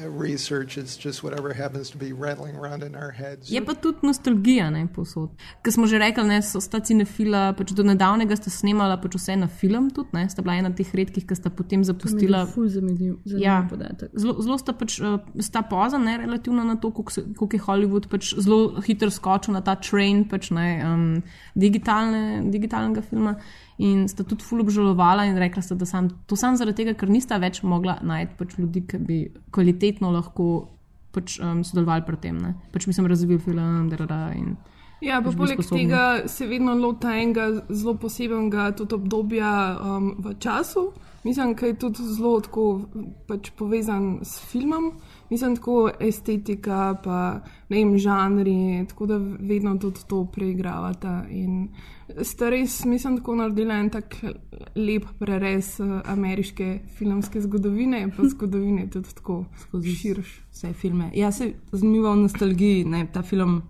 research. 0.08 0.76
It's 0.78 0.96
just 0.96 1.22
whatever 1.24 1.52
happens 1.54 1.90
to 1.90 1.98
be 1.98 2.12
rattling 2.12 2.56
around 2.56 2.82
in 2.82 2.94
our 2.94 3.10
heads. 3.10 3.50
Je 3.50 3.60
pa 3.64 3.74
tudi 3.74 4.06
nostalgija, 4.06 4.70
ne 4.70 4.86
posod. 4.94 5.30
Ker 5.62 5.72
smo 5.72 5.86
že 5.86 5.98
rekli, 5.98 6.24
ne, 6.28 6.40
so 6.42 6.60
sta 6.60 6.80
cinefila, 6.80 7.52
pač 7.58 7.72
do 7.76 7.82
nedavnega 7.86 8.36
sta 8.36 8.50
snemala 8.50 8.96
pač 9.02 9.16
vse 9.18 9.36
na 9.36 9.48
film, 9.48 9.90
tudi, 9.90 10.08
ne, 10.12 10.26
sta 10.28 10.42
bila 10.42 10.56
ena 10.60 10.70
teh 10.74 10.90
redkih, 10.94 11.26
ki 11.26 11.36
sta 11.38 11.50
potem 11.50 11.84
zapustila. 11.84 12.44
Ful 12.46 12.68
zanimiv, 12.68 13.18
zanimiv 13.24 13.44
Ja, 13.44 13.60
podatek. 13.70 14.10
zelo, 14.16 14.36
zelo 14.42 14.58
sta 14.58 14.72
pač 14.72 14.98
uh, 15.00 15.18
sta 15.40 15.62
poza, 15.62 15.98
ne, 15.98 16.16
relativno 16.18 16.64
na 16.64 16.76
to, 16.76 16.90
koliko 16.90 17.50
je 17.56 17.60
Hollywood 17.66 18.08
pač 18.08 18.34
zelo 18.38 18.80
hitro 18.80 19.10
skočil 19.10 19.54
na 19.54 19.60
ta 19.60 19.74
train 19.76 20.24
pač, 20.28 20.50
ne, 20.50 20.68
um, 20.84 21.22
digitalne, 21.54 22.42
digitalnega 22.50 23.02
filma. 23.02 23.36
In 23.82 24.04
sta 24.08 24.22
tudi 24.22 24.44
ful 24.46 24.62
obžalovala 24.62 25.24
in 25.26 25.38
rekla 25.38 25.62
sta, 25.62 25.74
da 25.74 25.86
sam, 25.86 26.08
to 26.30 26.36
sam 26.38 26.54
zaradi 26.56 26.84
tega, 26.84 26.94
ker 26.98 27.10
nista 27.10 27.40
več 27.42 27.62
mogla 27.66 27.96
najti 28.06 28.36
pač 28.38 28.54
ljudi, 28.58 28.84
ki 28.86 29.00
bi 29.02 29.18
kvalitetno 29.50 30.12
lahko 30.14 30.46
pač, 31.14 31.40
um, 31.42 31.64
sodelovali 31.66 32.06
pri 32.06 32.20
tem. 32.22 32.38
Ne. 32.38 32.54
Pač 32.74 32.86
mislim, 32.90 33.10
razvil 33.10 33.40
film, 33.42 33.88
da 33.90 34.06
da 34.06 34.20
in. 34.34 34.54
Ja, 35.02 35.18
pa 35.20 35.32
pač 35.32 35.38
poleg 35.40 35.64
tega 35.68 36.04
se 36.30 36.46
vedno 36.48 36.74
lota 36.78 37.16
enega 37.18 37.50
zelo 37.68 37.96
posebnega 38.00 38.70
tudi 38.78 38.96
obdobja 38.96 39.50
um, 39.74 40.14
v 40.22 40.36
času. 40.38 40.92
Mislim, 41.24 41.54
da 41.56 41.66
je 41.66 41.74
tudi 41.80 42.04
zelo 42.14 42.38
tako 42.40 42.84
pač 43.28 43.50
povezan 43.56 44.20
s 44.22 44.44
filmom. 44.50 44.92
Mislim, 45.30 45.56
tako 45.56 45.90
estetika, 46.00 46.94
pa 47.04 47.40
ne 47.68 47.76
vem, 47.76 47.96
žanri, 47.98 48.84
tako 48.88 49.06
da 49.06 49.18
vedno 49.18 49.76
tudi 49.80 50.04
to 50.08 50.24
preigravata. 50.32 51.24
In 51.30 51.68
sta 52.22 52.50
res, 52.52 52.84
mislim, 52.84 53.18
tako 53.20 53.36
naredila 53.40 53.78
en 53.80 53.90
tak 53.90 54.16
lep 54.76 55.06
prerez 55.18 55.74
eh, 55.80 55.92
ameriške 56.12 56.70
filmske 56.98 57.42
zgodovine, 57.44 58.06
pa 58.16 58.28
zgodovine 58.32 58.88
tudi 58.90 59.14
tako 59.14 59.44
skozi 59.66 59.94
širš. 60.00 60.40
Vse 60.52 60.72
filme. 60.72 61.10
Ja, 61.14 61.32
se 61.32 61.52
zanimivo 61.72 62.10
o 62.10 62.16
nostalgiji. 62.16 62.84
Ne, 62.84 63.06
ta 63.12 63.22
film 63.22 63.62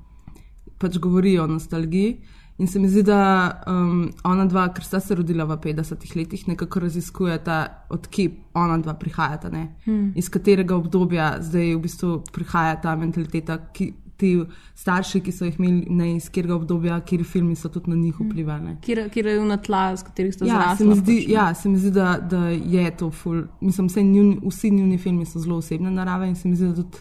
pač 0.78 0.98
govori 0.98 1.38
o 1.38 1.46
nostalgiji. 1.46 2.16
In 2.58 2.68
se 2.70 2.78
mi 2.78 2.88
zdi, 2.88 3.02
da 3.02 3.50
um, 3.66 4.12
ona 4.24 4.44
dva, 4.46 4.68
ker 4.70 4.84
sta 4.86 5.00
se 5.02 5.16
rodila 5.18 5.42
v 5.48 5.56
50-ih 5.58 6.12
letih, 6.14 6.44
nekako 6.46 6.84
raziskujeta, 6.84 7.56
odkje 7.90 8.28
ona 8.54 8.76
dva 8.78 8.94
prihajata, 8.94 9.50
ne? 9.50 9.64
Hmm. 9.84 10.12
iz 10.14 10.28
katerega 10.30 10.76
obdobja 10.76 11.32
zdaj 11.42 11.72
v 11.74 11.80
bistvu 11.82 12.12
prihaja 12.30 12.76
ta 12.84 12.94
mentaliteta, 12.96 13.58
ki 13.74 13.90
ti 14.16 14.30
starši, 14.74 15.20
ki 15.20 15.32
so 15.32 15.44
jih 15.44 15.58
imeli, 15.58 15.86
ne 15.90 16.16
iz 16.16 16.28
katerega 16.28 16.54
obdobja, 16.54 17.00
kjer 17.00 17.24
filmi 17.24 17.56
so 17.56 17.68
tudi 17.68 17.90
na 17.90 17.96
njih 17.96 18.14
vplivali. 18.20 18.76
Kjer, 18.80 19.10
kjer 19.10 19.26
je 19.26 19.40
na 19.40 19.56
tla, 19.56 19.96
s 19.96 20.02
katerih 20.02 20.34
sta 20.34 20.44
Ja, 20.44 20.54
zrasla. 20.54 20.76
se 20.76 20.84
mi 20.84 20.94
zdi, 20.94 21.16
pač, 21.16 21.26
ne. 21.26 21.32
ja, 21.32 21.54
se 21.54 21.68
mi 21.68 21.78
zdi 21.78 21.90
da, 21.90 22.18
da 22.20 22.48
je 22.48 22.96
to 22.96 23.10
ful. 23.10 23.42
Mislim, 23.60 23.86
vse 23.86 24.02
njuni, 24.02 24.40
vsi 24.44 24.70
njuni 24.70 24.98
filmi 24.98 25.26
so 25.26 25.38
zelo 25.38 25.56
osebne 25.56 25.90
narave 25.90 26.28
in 26.28 26.34
se 26.34 26.48
mi 26.48 26.56
zdi, 26.56 26.66
da 26.66 26.74
tudi 26.74 26.98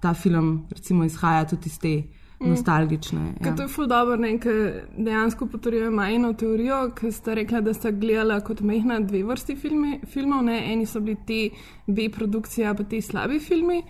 ta 0.00 0.14
film 0.14 0.66
recimo, 0.70 1.04
izhaja 1.04 1.44
tudi 1.44 1.66
iz 1.66 1.78
te 1.78 2.02
Mm. 2.38 2.48
nostalgične. 2.50 3.34
Ja. 3.40 3.54
To 3.54 3.62
je 3.62 3.68
ful 3.68 3.86
dobro, 3.86 4.16
ker 4.38 4.56
dejansko 4.98 5.46
potrjuje 5.46 5.90
majhno 5.90 6.32
teorijo, 6.32 6.90
ki 6.90 7.12
sta 7.12 7.34
rekla, 7.34 7.60
da 7.60 7.72
sta 7.74 7.90
gledala 7.90 8.40
kot 8.40 8.60
mehna 8.60 9.00
dve 9.00 9.22
vrsti 9.22 9.56
filmi, 9.56 10.00
filmov. 10.06 10.44
Ne? 10.44 10.72
Eni 10.72 10.86
so 10.86 11.00
bili 11.00 11.16
te 11.26 11.38
B 11.86 12.10
produkcije, 12.10 12.74
pa 12.76 12.84
te 12.84 13.00
slabi 13.00 13.38
filmi. 13.40 13.82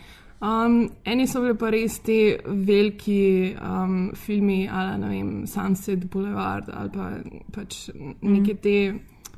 Um, 0.42 0.90
eni 1.09 1.25
so 1.27 1.40
bili 1.40 1.57
pa 1.57 1.70
res 1.72 1.99
te 2.05 2.16
veliki 2.44 3.57
um, 3.57 4.12
filmi, 4.14 4.66
ali 4.68 4.99
ne 5.01 5.09
vem, 5.09 5.31
Sunset 5.49 6.05
Boulevard 6.12 6.68
ali 6.68 6.92
pa 6.92 7.07
pač 7.55 7.87
neke 8.20 8.59
te 8.61 8.77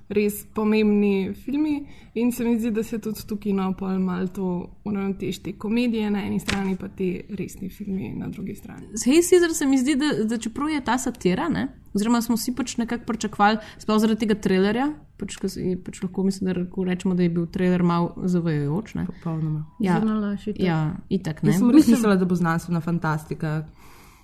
res 0.09 0.45
pomembni 0.55 1.35
filmi. 1.35 1.87
In 2.15 2.33
se 2.33 2.45
mi 2.45 2.59
zdi, 2.59 2.71
da 2.75 2.83
se 2.83 2.99
tudi 2.99 3.23
tukaj 3.29 3.53
na 3.53 3.69
pol 3.77 3.99
malo 4.03 4.27
to 4.35 4.47
uravnoteži 4.85 5.43
te 5.43 5.53
komedije 5.53 6.11
na 6.11 6.25
eni 6.27 6.41
strani, 6.41 6.77
pa 6.77 6.89
te 6.89 7.21
resni 7.39 7.69
filmi 7.71 8.15
na 8.17 8.29
drugi 8.29 8.55
strani. 8.55 8.89
Z 8.95 9.11
Hej 9.11 9.23
Caesar 9.31 9.55
se 9.55 9.67
mi 9.67 9.79
zdi, 9.79 9.95
da, 10.01 10.13
da 10.25 10.39
čeprav 10.39 10.71
je 10.73 10.85
ta 10.85 10.99
satira, 10.99 11.49
ne? 11.49 11.69
oziroma 11.95 12.21
smo 12.23 12.37
si 12.37 12.55
pač 12.55 12.77
nekako 12.79 13.05
pričakovali, 13.07 13.59
sploh 13.83 13.99
zaradi 13.99 14.23
tega 14.23 14.37
trailerja. 14.39 14.89
Pač, 15.19 15.39
pač 15.85 16.03
lahko 16.05 16.23
mislim, 16.23 16.47
da 16.47 16.61
lahko 16.61 16.85
rečemo, 16.87 17.17
da 17.19 17.25
je 17.25 17.33
bil 17.35 17.49
trailer 17.51 17.83
malo 17.83 18.29
zavajajoč. 18.31 18.95
Popolnoma. 19.09 19.65
Ja, 19.83 19.99
itak. 19.99 20.61
ja, 20.63 20.79
itak 21.09 21.43
ne. 21.43 21.53
Jaz 21.53 21.63
sem 21.63 21.73
res 21.75 21.89
mislila, 21.91 22.15
da 22.21 22.29
bo 22.29 22.39
znanstvena 22.39 22.81
fantastika. 22.85 23.57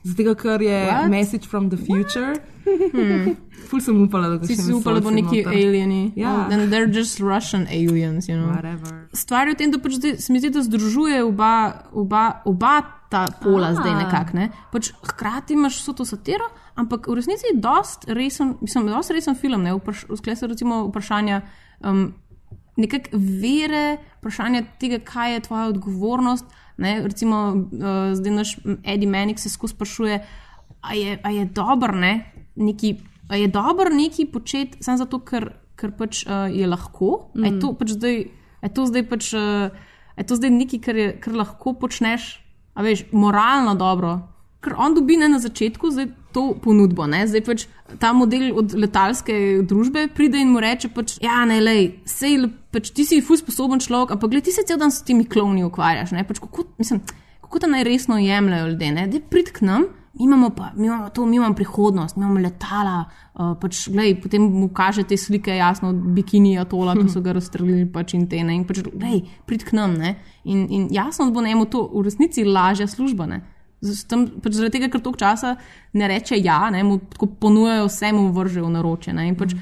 Zato, 0.05 0.35
ker 0.35 0.61
je 0.62 0.87
What? 0.87 1.09
message 1.11 1.47
from 1.49 1.71
the 1.71 1.77
future. 1.77 2.35
Hmm. 2.64 3.37
Ful 3.69 3.81
sem 3.81 4.03
upala, 4.03 4.37
da 4.38 4.47
Si 4.47 4.73
upala, 4.73 5.01
da 5.01 5.05
bo 5.05 5.11
neki 5.11 5.45
alieni. 5.47 6.12
Ja. 6.17 6.45
Oh, 6.45 6.49
then 6.49 6.69
they're 6.71 6.93
just 6.93 7.21
Russian 7.21 7.67
aliens, 7.67 8.29
you 8.29 8.37
know. 8.37 8.53
Whatever. 8.53 9.09
Stvar 9.12 9.49
je 9.49 9.55
v 9.55 9.57
tem, 9.57 9.71
da 9.73 9.79
pač 9.79 9.97
se 10.21 10.33
mi 10.33 10.40
zdi, 10.40 10.51
da 10.53 10.61
združuje 10.62 11.25
oba, 11.25 11.73
oba, 11.93 12.43
oba 12.45 12.83
ta 13.09 13.27
pola 13.43 13.73
Ah. 13.73 13.75
zdaj 13.75 13.95
nekako. 14.05 14.37
Ne? 14.37 14.51
Pač 14.73 14.93
hkrati 15.03 15.55
imaš 15.55 15.81
vso 15.81 15.93
to 15.93 16.05
satiro, 16.05 16.45
ampak 16.77 17.09
v 17.09 17.14
resnici 17.14 17.47
je 17.53 17.61
dost 17.61 18.05
resen, 18.09 18.57
mislim, 18.61 18.87
dost 18.87 19.11
resen 19.11 19.35
film. 19.35 19.62
Ne? 19.62 19.73
Vpraš, 19.73 20.05
Sklej 20.17 20.37
se 20.37 20.47
recimo 20.47 20.85
vprašanja. 20.88 21.40
Um, 21.81 22.12
Nekakšne 22.77 23.14
vere, 23.40 23.99
vprašanje 24.19 24.64
tega, 24.83 24.99
kaj 24.99 25.33
je 25.35 25.40
tvoja 25.47 25.69
odgovornost. 25.71 26.45
Ne? 26.77 27.03
Recimo, 27.07 27.55
uh, 27.55 28.15
zdaj 28.15 28.33
naš 28.33 28.57
Eddie 28.83 29.11
Manik 29.11 29.39
se 29.39 29.51
skozi 29.51 29.75
sprašuje, 29.75 30.19
a 30.81 30.95
je, 30.95 31.19
a 31.23 31.31
je 31.31 31.45
dobro 31.45 31.95
neki, 32.55 32.97
a 33.29 33.37
je 33.37 33.49
dobro 33.49 33.91
neki 33.91 34.27
početi 34.27 34.83
samo 34.85 34.99
zato, 34.99 35.21
ker, 35.25 35.53
ker 35.77 35.95
pač 35.97 36.25
uh, 36.27 36.51
je 36.53 36.67
lahko. 36.67 37.31
Mm. 37.35 37.45
Je 37.45 37.61
to 37.61 37.73
pač 37.79 37.95
zdaj, 37.97 38.17
je 38.63 38.73
to 38.75 38.87
zdaj, 38.91 39.07
pač, 39.09 39.31
uh, 39.39 39.71
je 40.19 40.27
to 40.27 40.37
zdaj 40.37 40.51
nekaj, 40.51 40.83
kar, 40.85 40.97
je, 40.97 41.09
kar 41.21 41.39
lahko 41.39 41.77
počneš, 41.79 42.39
a 42.75 42.83
veš, 42.83 43.07
moralno 43.13 43.75
dobro. 43.79 44.19
Ker 44.65 44.77
on 44.81 44.97
dobi 44.97 45.17
ne 45.21 45.29
na 45.29 45.39
začetku 45.39 45.93
zdaj 45.95 46.11
to 46.35 46.44
ponudbo. 46.61 47.07
Ne? 47.07 47.23
Zdaj 47.31 47.42
pač 47.47 47.66
ta 48.03 48.11
model 48.16 48.51
od 48.59 48.75
letalske 48.75 49.62
družbe 49.62 50.09
pride 50.14 50.40
in 50.42 50.53
mu 50.53 50.62
reče: 50.62 50.90
pač, 50.94 51.16
Ja, 51.23 51.44
ne, 51.49 51.61
lej, 51.62 51.92
sej, 52.11 52.49
pač, 52.75 52.90
ti 52.94 53.07
si 53.07 53.23
fus 53.25 53.44
sposoben 53.44 53.83
človek, 53.83 54.16
ampak 54.16 54.35
gled, 54.35 54.44
ti 54.44 54.55
se 54.55 54.66
cel 54.66 54.81
dan 54.81 54.92
s 54.92 55.05
temi 55.07 55.29
klovni 55.29 55.64
ukvarjaš. 55.64 56.14
ne. 56.16 56.27
Pač, 56.27 56.42
kako, 56.42 56.66
mislim, 56.79 57.05
kako 57.44 57.62
te 57.62 57.70
najresno 57.70 58.18
jemljajo 58.18 58.73
ljudje. 58.75 58.97
ne. 58.99 59.07
Daj 59.07 59.23
prid 59.31 59.55
k 59.55 59.62
nam, 59.62 59.87
mi 60.14 60.25
imamo 60.25 60.51
pa 60.51 60.70
mi 60.77 60.87
imamo 60.87 61.09
to, 61.11 61.27
mi 61.27 61.37
imamo 61.37 61.55
prihodnost, 61.55 62.16
mi 62.16 62.25
imamo 62.25 62.40
letala. 62.40 63.05
Uh, 63.35 63.55
pač, 63.59 63.88
glej, 63.90 64.14
potem 64.23 64.42
mu 64.42 64.68
kaže 64.70 65.03
te 65.03 65.16
slike, 65.18 65.57
jasno, 65.57 65.90
od 65.90 66.03
bikini 66.14 66.59
atola, 66.59 66.94
ki 66.94 67.09
so 67.11 67.23
ga 67.23 67.35
razstrelili, 67.35 67.87
pač 67.90 68.14
in 68.14 68.29
te. 68.31 68.42
Ne? 68.47 68.55
In 68.55 68.66
pač, 68.66 68.83
glej, 68.87 69.25
prid 69.47 69.66
k 69.66 69.75
nam. 69.75 69.97
Ne? 69.99 70.14
In, 70.44 70.66
in 70.70 70.87
jasno, 70.94 71.27
da 71.27 71.35
bo 71.35 71.42
njemu 71.42 71.66
to 71.66 71.83
v 71.90 72.05
resnici 72.07 72.44
lažja 72.47 72.87
služba. 72.87 73.27
Ne? 73.27 73.42
Tam, 74.09 74.27
pač 74.42 74.57
zaradi 74.57 74.79
tega, 74.79 74.90
ker 74.92 75.03
toliko 75.05 75.20
časa 75.20 75.55
ne 75.99 76.09
reče 76.09 76.38
ja, 76.40 76.70
ne, 76.73 76.83
mu 76.87 76.99
tako 77.12 77.29
ponujajo 77.40 77.88
vse, 77.90 78.12
mu 78.16 78.31
vržejo 78.35 78.70
naroče. 78.73 79.12
Ne, 79.16 79.29
in 79.31 79.37
pač, 79.38 79.53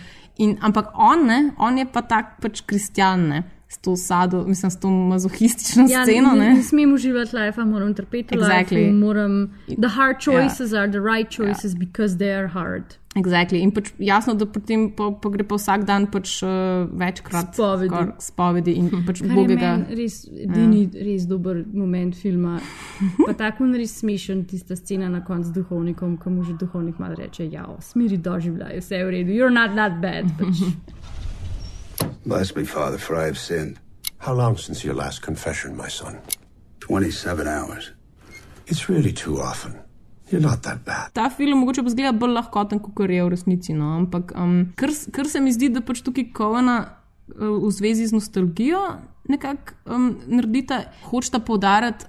in, 0.43 0.57
ampak 0.63 0.93
on, 0.95 1.27
ne, 1.29 1.41
on 1.59 1.81
je 1.81 1.89
pa 1.91 2.05
tak 2.07 2.37
pač 2.45 2.63
kristjan, 2.69 3.27
ne, 3.33 3.43
s 3.73 3.79
to 3.79 3.97
sado, 3.97 4.45
mislim, 4.45 4.71
s 4.71 4.77
to 4.77 4.89
mazohistično 4.91 5.87
Ja, 5.89 6.05
sceno. 6.05 6.31
ne, 6.31 6.39
Ne. 6.41 6.55
ne 6.55 6.63
smem 6.63 6.93
uživati 6.95 7.37
life, 7.37 7.61
moram 7.63 7.95
trpeti 7.95 8.35
Exactly. 8.35 8.77
life. 8.77 8.93
Moram, 8.95 9.51
the 9.69 9.89
hard 9.89 10.17
Ja. 10.17 10.21
choices 10.23 10.73
are 10.73 10.89
the 10.89 11.01
right 11.03 11.31
choices 11.31 11.75
because 11.75 12.17
they 12.17 12.33
are 12.33 12.49
hard. 12.49 12.85
Exactly. 13.15 13.59
In 13.59 13.71
pač 13.71 13.91
jasno, 13.99 14.35
da 14.35 14.47
potem 14.47 14.91
pa, 14.91 15.11
pa 15.13 15.29
gre 15.29 15.45
pa 15.45 15.55
vsak 15.55 15.85
dan 15.85 16.07
pač, 16.07 16.43
uh, 16.43 16.49
večkrat 16.91 17.55
Spovedi. 17.55 17.89
skoraj 17.89 18.07
k 18.09 18.23
spovedi 18.23 18.73
in 18.73 18.87
pač 19.07 19.21
Kar 19.21 19.29
bogega. 19.31 19.73
res 19.91 20.25
edini 20.27 20.83
ja. 20.85 21.05
res 21.05 21.27
dober 21.27 21.65
moment 21.75 22.15
filma. 22.17 22.61
Pa 23.27 23.33
tako 23.35 23.65
je 23.67 23.79
res 23.79 23.99
smešen 24.01 24.45
tista 24.45 24.77
scena 24.77 25.09
na 25.09 25.21
koncu 25.21 25.45
z 25.45 25.53
duhovnikom, 25.53 26.17
ko 26.17 26.31
mu 26.31 26.43
že 26.45 26.53
duhovnik 26.55 26.99
malo 26.99 27.15
reče: 27.15 27.51
Ja, 27.53 27.67
smiri 27.81 28.17
doživljaj, 28.17 28.81
vse 28.81 28.97
je 28.97 29.05
v 29.05 29.11
redu, 29.11 29.33
you're 29.33 29.53
not 29.53 29.75
that 29.77 30.01
bad. 30.01 30.25
Pač. 30.39 30.57
Bless 32.25 32.55
me, 32.55 32.65
Father, 32.65 32.99
for 32.99 33.17
I 33.17 33.27
have 33.27 33.39
sinned. 33.39 33.81
How 34.19 34.35
long 34.35 34.57
since 34.57 34.85
your 34.85 34.95
last 34.95 35.23
confession, 35.23 35.77
my 35.77 35.89
son? 35.89 36.19
27 36.81 37.49
hours. 37.49 37.91
It's 38.67 38.89
really 38.89 39.13
too 39.13 39.41
often. 39.41 39.75
You're 40.31 40.41
not 40.41 40.63
that 40.63 40.85
bad. 40.85 41.13
Ta 41.15 41.29
film 41.31 41.59
mogoče 41.59 41.83
zgleda 41.91 42.13
bolj 42.13 42.33
lahkoten, 42.39 42.81
kot 42.81 43.11
je 43.11 43.25
v 43.25 43.29
resnici. 43.29 43.75
No? 43.75 43.97
Ampak 43.99 44.33
um, 44.39 44.73
kar, 44.77 44.91
kar 45.13 45.29
se 45.29 45.41
mi 45.41 45.53
zdi, 45.53 45.69
da 45.75 45.83
pač 45.83 46.01
tukaj 46.07 46.31
Kovana 46.33 46.77
uh, 46.87 47.59
v 47.59 47.71
zvezi 47.75 48.07
z 48.07 48.15
nostalgijo 48.15 48.81
nekako 49.29 49.75
um, 49.87 50.09
naredita, 50.27 50.81
hočeta 51.11 51.43
poudariti, 51.43 52.07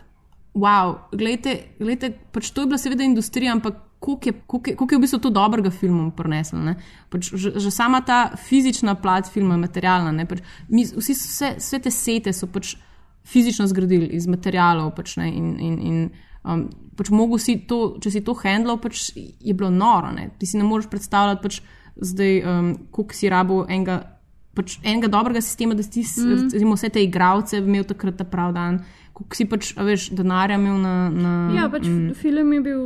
wow, 0.54 1.10
gledajte, 1.12 1.76
gledajte, 1.80 2.14
pač 2.34 2.52
to 2.54 2.64
je 2.64 2.70
bila 2.70 2.78
seveda 2.78 3.06
industrija, 3.06 3.54
ampak 3.54 3.82
koliko 4.04 4.30
je, 4.30 4.34
koliko 4.48 4.70
je, 4.70 4.76
koliko 4.76 4.96
je 4.96 4.98
v 4.98 5.02
bistvu 5.02 5.20
to 5.20 5.30
dobrega 5.30 5.70
filmom 5.72 6.12
prineslo. 6.12 6.60
ne. 6.60 6.76
Pač 7.10 7.32
že, 7.34 7.54
že 7.56 7.72
sama 7.72 8.02
ta 8.02 8.36
fizična 8.36 8.96
plat 8.96 9.30
filma, 9.32 9.58
materialna. 9.58 10.12
ne, 10.12 10.26
Pač 10.26 10.44
mi, 10.68 10.84
vsi, 10.84 11.16
vse, 11.16 11.54
vse 11.58 11.80
te 11.80 11.92
sete 11.92 12.34
so 12.34 12.48
pač 12.48 12.76
fizično 13.24 13.68
zgradili 13.68 14.12
iz 14.12 14.28
materialov. 14.28 14.92
Pač, 14.98 15.16
ne, 15.18 15.30
in, 15.32 15.56
in, 15.56 15.80
in, 15.80 16.10
um, 16.44 16.68
pač 17.00 17.14
mogo 17.16 17.40
si 17.40 17.62
to, 17.64 17.96
če 18.04 18.12
si 18.12 18.24
to 18.28 18.36
handlal, 18.44 18.82
pač 18.84 19.14
je 19.16 19.56
bilo 19.56 19.72
noro. 19.72 20.12
Ne. 20.12 20.34
Ti 20.36 20.52
si 20.52 20.60
ne 20.60 20.68
moreš 20.68 20.92
predstavljati, 20.92 21.40
pač 21.40 21.62
zdaj, 21.96 22.44
um, 22.44 22.76
koliko 22.92 23.16
si 23.16 23.32
rabo 23.32 23.64
enega. 23.70 24.04
Pač 24.54 24.76
enega 24.86 25.08
dobrega 25.10 25.42
sistema, 25.42 25.74
da 25.74 25.82
si 25.82 26.04
mm. 26.06 26.52
vse 26.76 26.92
te 26.94 27.02
igralce 27.02 27.58
imel 27.58 27.88
takrat 27.90 28.20
ta 28.20 28.26
prav 28.30 28.52
dan, 28.54 28.84
koliko 29.18 29.34
si 29.34 29.48
pač, 29.50 29.72
veš, 29.74 30.12
denarja 30.14 30.60
imel 30.62 30.78
na. 30.78 30.94
na 31.10 31.32
Ja, 31.56 31.66
pač 31.74 31.88
mm. 31.90 32.12
film 32.20 32.52
je 32.54 32.60
bil 32.62 32.84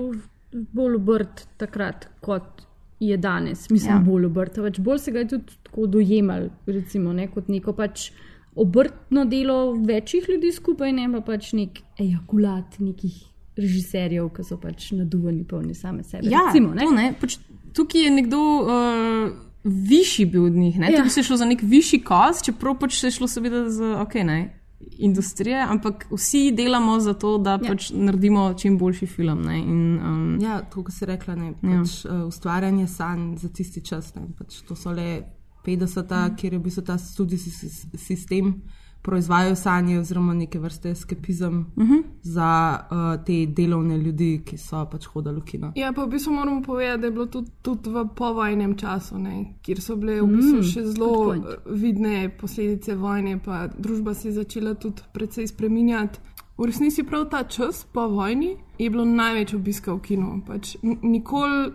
bolj 0.74 0.96
obrt 0.96 1.48
takrat, 1.58 2.08
kot 2.22 2.65
je 3.00 3.17
danes. 3.17 3.70
Mislim, 3.70 3.96
Ja. 3.96 4.04
bolj 4.04 4.26
obrt. 4.26 4.56
Pač 4.56 4.80
bolj 4.80 5.00
se 5.00 5.12
ga 5.12 5.20
je 5.20 5.28
tudi 5.28 5.58
tako 5.63 5.88
dojemal, 5.88 6.50
recimo, 6.65 7.13
ne, 7.13 7.28
kot 7.28 7.48
neko 7.48 7.74
pač 7.74 8.12
obrtno 8.56 9.26
delo 9.26 9.74
večjih 9.74 10.30
ljudi 10.30 10.52
skupaj, 10.52 10.91
ne 10.93 11.10
pa 11.12 11.22
pač 11.22 11.54
nek 11.54 11.82
ejakulat 12.02 12.80
nekih 12.80 13.13
režiserjev, 13.58 14.30
ki 14.34 14.43
so 14.46 14.58
pač 14.62 14.91
naduvani, 14.91 15.43
polni 15.43 15.76
same 15.76 16.04
sebe. 16.04 16.30
Ja, 16.30 16.48
recimo, 16.48 16.74
ne. 16.74 16.86
to, 16.86 16.91
ne? 16.93 17.13
Pač, 17.22 17.38
tukaj 17.78 18.04
je 18.08 18.12
nekdo 18.13 18.38
uh, 18.38 19.32
višji 19.63 20.26
bil 20.26 20.46
od 20.46 20.58
njih. 20.58 20.78
Ja. 20.78 20.89
Ja. 20.89 20.98
Tukaj 20.98 21.10
se 21.10 21.20
je 21.20 21.30
šlo 21.30 21.38
za 21.38 21.46
nek 21.46 21.62
višji 21.62 22.02
kos, 22.06 22.43
čeprav 22.46 22.78
pač 22.80 23.00
se 23.00 23.08
je 23.08 23.17
šlo 23.17 23.28
seveda 23.28 23.70
za 23.70 23.98
ok, 24.02 24.13
ne. 24.26 24.39
Industrije, 24.80 25.63
ampak 25.63 26.06
vsi 26.12 26.52
delamo 26.52 27.00
za 27.00 27.13
to, 27.13 27.38
da 27.38 27.52
ja. 27.54 27.58
pač 27.60 27.90
naredimo 27.92 28.54
čim 28.54 28.78
boljši 28.78 29.06
film. 29.08 29.42
Ne? 29.42 29.58
In, 29.60 29.80
um, 29.98 30.38
Ja, 30.42 30.62
kot 30.63 30.94
si 30.94 31.06
rekla, 31.06 31.36
ne, 31.36 31.46
Ja. 31.46 31.54
pač, 31.80 32.06
uh, 32.06 32.28
ustvarjanje 32.28 32.88
sanj 32.88 33.38
za 33.38 33.50
tisti 33.50 33.82
čas. 33.82 34.16
Ne, 34.16 34.28
pač 34.38 34.62
to 34.62 34.76
so 34.76 34.92
le 34.92 35.24
50, 35.66 36.06
kjer 36.36 36.54
je 36.54 36.60
v 36.60 36.63
bistvu 36.63 36.82
ta 36.84 36.98
študijski 36.98 37.50
sis- 37.52 37.98
sistem 37.98 38.62
proizvajal 39.08 39.56
sanje, 39.56 40.00
oziroma 40.00 40.34
neke 40.34 40.60
vrste 40.60 40.91
skepizem 40.96 41.60
uh 41.76 41.84
Mhm. 41.84 41.93
-huh. 41.93 42.04
za 42.22 42.50
uh, 42.91 43.26
te 43.26 43.46
delovne 43.48 43.98
ljudi, 43.98 44.41
ki 44.46 44.58
so 44.58 44.86
pač 44.86 45.06
hodili 45.06 45.39
v 45.39 45.43
kino. 45.43 45.72
Ja, 45.76 45.93
pa 45.93 46.04
v 46.04 46.10
bistvu 46.10 46.34
moramo 46.34 46.62
povedati, 46.62 47.02
da 47.02 47.08
je 47.08 47.12
bilo 47.12 47.26
tudi, 47.26 47.52
tudi 47.62 47.89
v 47.89 48.06
povojnem 48.15 48.76
času, 48.76 49.17
ne, 49.17 49.56
kjer 49.62 49.82
so 49.82 49.96
bile 49.96 50.22
v 50.22 50.28
bistvu 50.28 50.58
Mm, 50.58 50.63
še 50.63 50.84
zelo 50.84 51.12
eh, 51.36 51.39
vidne 51.67 52.30
posledice 52.30 52.96
vojne, 52.96 53.39
pa 53.39 53.67
družba 53.78 54.13
se 54.13 54.28
je 54.28 54.34
začela 54.34 54.74
tudi 54.74 55.02
precej 55.13 55.48
spreminjati. 55.48 56.20
V 56.58 56.65
resnici 56.65 57.04
prav 57.04 57.30
ta 57.30 57.43
čas 57.43 57.86
po 57.93 58.08
vojni 58.08 58.56
je 58.80 58.89
bilo 58.89 59.06
največ 59.06 59.54
obiska 59.54 59.93
v 59.93 60.00
kinu. 60.02 60.41
Pač 60.48 60.76
nikoli 61.04 61.72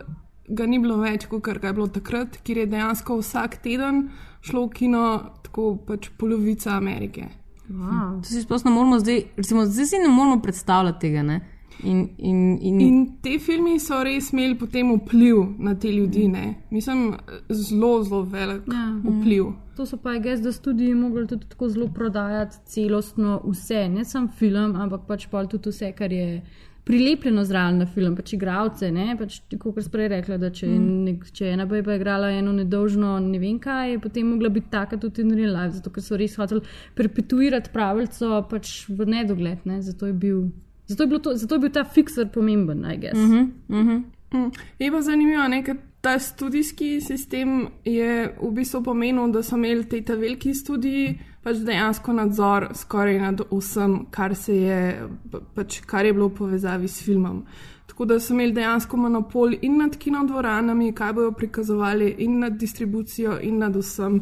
ga 0.47 0.65
ni 0.65 0.79
bilo 0.79 0.97
več, 0.97 1.25
kot 1.25 1.41
ga 1.43 1.67
je 1.67 1.73
bilo 1.73 1.87
takrat, 1.87 2.37
kjer 2.43 2.57
je 2.57 2.65
dejansko 2.67 3.17
vsak 3.17 3.57
teden 3.57 4.09
šlo 4.41 4.65
v 4.65 4.69
kino 4.69 5.03
tako 5.43 5.77
pač 5.77 6.09
polovica 6.17 6.75
Amerike. 6.77 7.29
Wow. 7.69 8.19
To 8.19 8.27
si 8.27 8.41
sploh 8.41 8.65
ne 8.65 8.71
moremo 8.71 8.99
zdaj, 8.99 9.23
recimo, 9.37 9.65
zdaj 9.65 9.85
si 9.85 9.97
ne 9.97 10.09
moremo 10.09 10.41
predstavljati 10.41 10.99
tega. 10.99 11.23
Ne? 11.23 11.39
In, 11.83 12.09
in, 12.17 12.57
in, 12.61 12.81
In 12.81 12.97
te 13.21 13.39
filmi 13.39 13.79
so 13.79 14.03
res 14.03 14.29
imeli 14.31 14.55
potem 14.55 14.91
vpliv 14.93 15.39
na 15.59 15.73
te 15.75 15.89
ljudi, 15.91 16.27
ne? 16.27 16.55
mislim, 16.69 17.13
zelo, 17.49 18.03
zelo 18.03 18.21
velik 18.23 18.67
Ja. 18.67 18.83
vpliv. 19.01 19.45
To 19.75 19.85
so 19.85 19.97
pa, 19.97 20.13
jaz, 20.13 20.41
da 20.41 20.51
študiji 20.51 20.93
mogli 20.95 21.27
tudi 21.27 21.49
tako 21.49 21.69
zelo 21.69 21.87
prodajati 21.87 22.57
celostno 22.65 23.41
vse, 23.45 23.89
ne 23.89 24.05
samo 24.05 24.27
film, 24.37 24.75
ampak 24.75 25.07
pač 25.07 25.25
pa 25.27 25.45
tudi 25.45 25.69
vse, 25.69 25.91
kar 25.91 26.11
je 26.11 26.43
prilepljeno 26.83 27.43
zraven 27.45 27.77
na 27.77 27.85
film, 27.85 28.15
pač 28.15 28.33
igravce. 28.35 28.89
Pač, 29.19 29.37
kot 29.59 29.79
sem 29.79 29.91
prej 29.93 30.09
rekla, 30.17 30.37
da 30.41 30.49
če, 30.53 30.67
mm. 30.67 30.97
nek, 31.07 31.29
če 31.35 31.53
ena 31.53 31.67
baba 31.69 31.95
igrala 31.95 32.31
eno 32.35 32.51
nedolžno, 32.55 33.15
ne 33.23 33.39
vem 33.39 33.59
kaj, 33.63 33.93
je 33.93 34.01
potem 34.03 34.27
mogla 34.33 34.51
biti 34.53 34.71
taka 34.73 34.99
tudi 34.99 35.23
in 35.23 35.31
real 35.37 35.55
life, 35.55 35.77
zato 35.77 35.93
ker 35.93 36.03
so 36.03 36.19
res 36.19 36.35
hoteli 36.39 36.63
perpetuirati 36.97 37.71
pravico 37.73 38.43
pač 38.51 38.75
v 38.89 39.07
nedogled. 39.15 39.63
Ne? 39.69 39.79
Zato, 39.85 40.11
je 40.11 40.17
bil, 40.25 40.43
zato, 40.91 41.07
je 41.07 41.23
to, 41.23 41.37
zato 41.45 41.59
je 41.59 41.65
bil 41.65 41.73
ta 41.73 41.87
fixer 41.87 42.27
pomemben, 42.33 42.83
naj 42.83 42.99
gess. 43.07 43.19
Mm 43.19 43.31
-hmm, 43.31 43.49
mm 43.67 43.87
-hmm. 43.87 44.03
mm. 44.39 44.51
Je 44.79 44.91
pa 44.91 45.01
zanimivo, 45.01 45.63
ker 45.65 45.77
ta 46.01 46.19
študijski 46.19 47.01
sistem 47.01 47.67
je 47.85 48.35
v 48.41 48.51
bistvu 48.51 48.83
pomenil, 48.83 49.31
da 49.31 49.43
so 49.43 49.55
imeli 49.55 50.03
te 50.03 50.15
veliki 50.15 50.53
študiji 50.53 51.19
pač 51.43 51.59
dejansko 51.67 52.13
nadzor 52.13 52.69
skoraj 52.75 53.19
nad 53.19 53.41
vsem, 53.51 54.05
kar, 54.11 54.35
je, 54.47 54.79
pač, 55.55 55.81
kar 55.85 56.05
je 56.05 56.13
bilo 56.13 56.29
v 56.31 56.37
povezavi 56.37 56.87
s 56.87 57.03
filmom. 57.03 57.43
Tako 57.87 58.05
da 58.05 58.19
so 58.19 58.33
imeli 58.33 58.55
dejansko 58.55 58.97
monopol 58.97 59.53
in 59.61 59.77
nad 59.77 59.97
kinodvoranami, 59.97 60.93
kaj 60.95 61.13
bojo 61.13 61.31
prikazovali, 61.37 62.15
in 62.25 62.39
nad 62.39 62.57
distribucijo, 62.57 63.37
in 63.41 63.59
nad 63.59 63.75
vsem. 63.75 64.21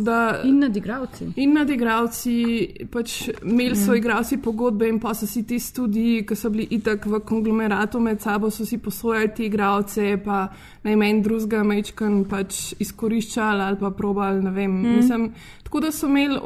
Da, 0.00 0.40
in 0.44 0.58
nad 0.58 0.76
igravci. 0.76 1.32
In 1.36 1.52
nad 1.52 1.70
igravci, 1.70 2.86
pač 2.90 3.28
imeli 3.42 3.76
so 3.76 3.92
mm. 3.92 3.96
igravci 3.96 4.38
pogodbe, 4.42 4.88
in 4.88 5.00
pa 5.00 5.14
so 5.14 5.26
si 5.26 5.42
ti 5.46 5.58
študiji, 5.60 6.22
ki 6.26 6.36
so 6.36 6.50
bili 6.50 6.66
itak 6.70 7.06
v 7.06 7.20
konglomeratu 7.28 8.00
med 8.00 8.20
sabo, 8.20 8.50
so 8.50 8.64
si 8.66 8.78
posojali 8.78 9.34
ti 9.36 9.46
igravce, 9.50 10.16
pa 10.24 10.46
najmanj 10.86 11.20
drugega 11.22 11.62
mečkan 11.66 12.22
pač 12.30 12.72
izkoriščali 12.80 13.66
ali 13.66 13.80
pa 13.80 13.90
probali. 13.90 14.40
Mm. 14.40 14.96
Mislim, 14.96 15.28
tako 15.62 15.84
da 15.84 15.92
so 15.92 16.08
imeli 16.08 16.40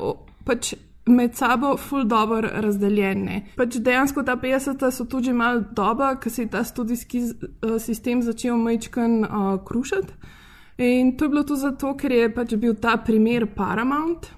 pač. 0.44 0.75
Med 1.07 1.37
sabo 1.38 1.77
ful 1.79 2.03
dobro 2.11 2.49
razdeljene. 2.51 3.53
Pač 3.55 3.77
dejansko 3.79 4.25
ta 4.27 4.35
50-ta 4.42 4.88
so 4.90 5.05
tudi 5.07 5.31
malo 5.31 5.61
doba, 5.70 6.16
ker 6.18 6.33
se 6.35 6.42
je 6.42 6.49
ta 6.51 6.64
študijski 6.66 7.20
uh, 7.22 7.77
sistem 7.79 8.25
začel 8.27 8.59
majčkan 8.59 9.20
uh, 9.22 9.44
krušiti. 9.62 10.35
In 10.78 11.16
to 11.16 11.24
je 11.24 11.28
bilo 11.28 11.42
tudi 11.42 11.60
zato, 11.60 11.94
ker 11.96 12.12
je 12.12 12.32
pač 12.34 12.54
bil 12.60 12.74
ta 12.74 12.96
primer 12.96 13.46
Paramount. 13.46 14.36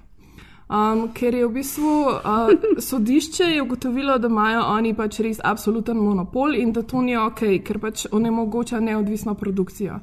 Um, 0.69 1.07
ker 1.13 1.33
je 1.33 1.47
v 1.47 1.53
bistvu 1.53 1.91
uh, 2.05 2.51
sodišče 2.89 3.43
je 3.43 3.61
ugotovilo, 3.61 4.17
da 4.21 4.29
imajo 4.29 4.61
oni 4.69 4.93
pač 4.93 5.19
res 5.25 5.39
absoluten 5.43 5.97
monopol 5.97 6.53
in 6.55 6.71
da 6.71 6.83
to 6.85 7.01
ni 7.01 7.17
ok, 7.17 7.41
ker 7.65 7.79
pač 7.81 8.05
onemogoča 8.11 8.79
neodvisno 8.79 9.33
produkcijo. 9.33 9.97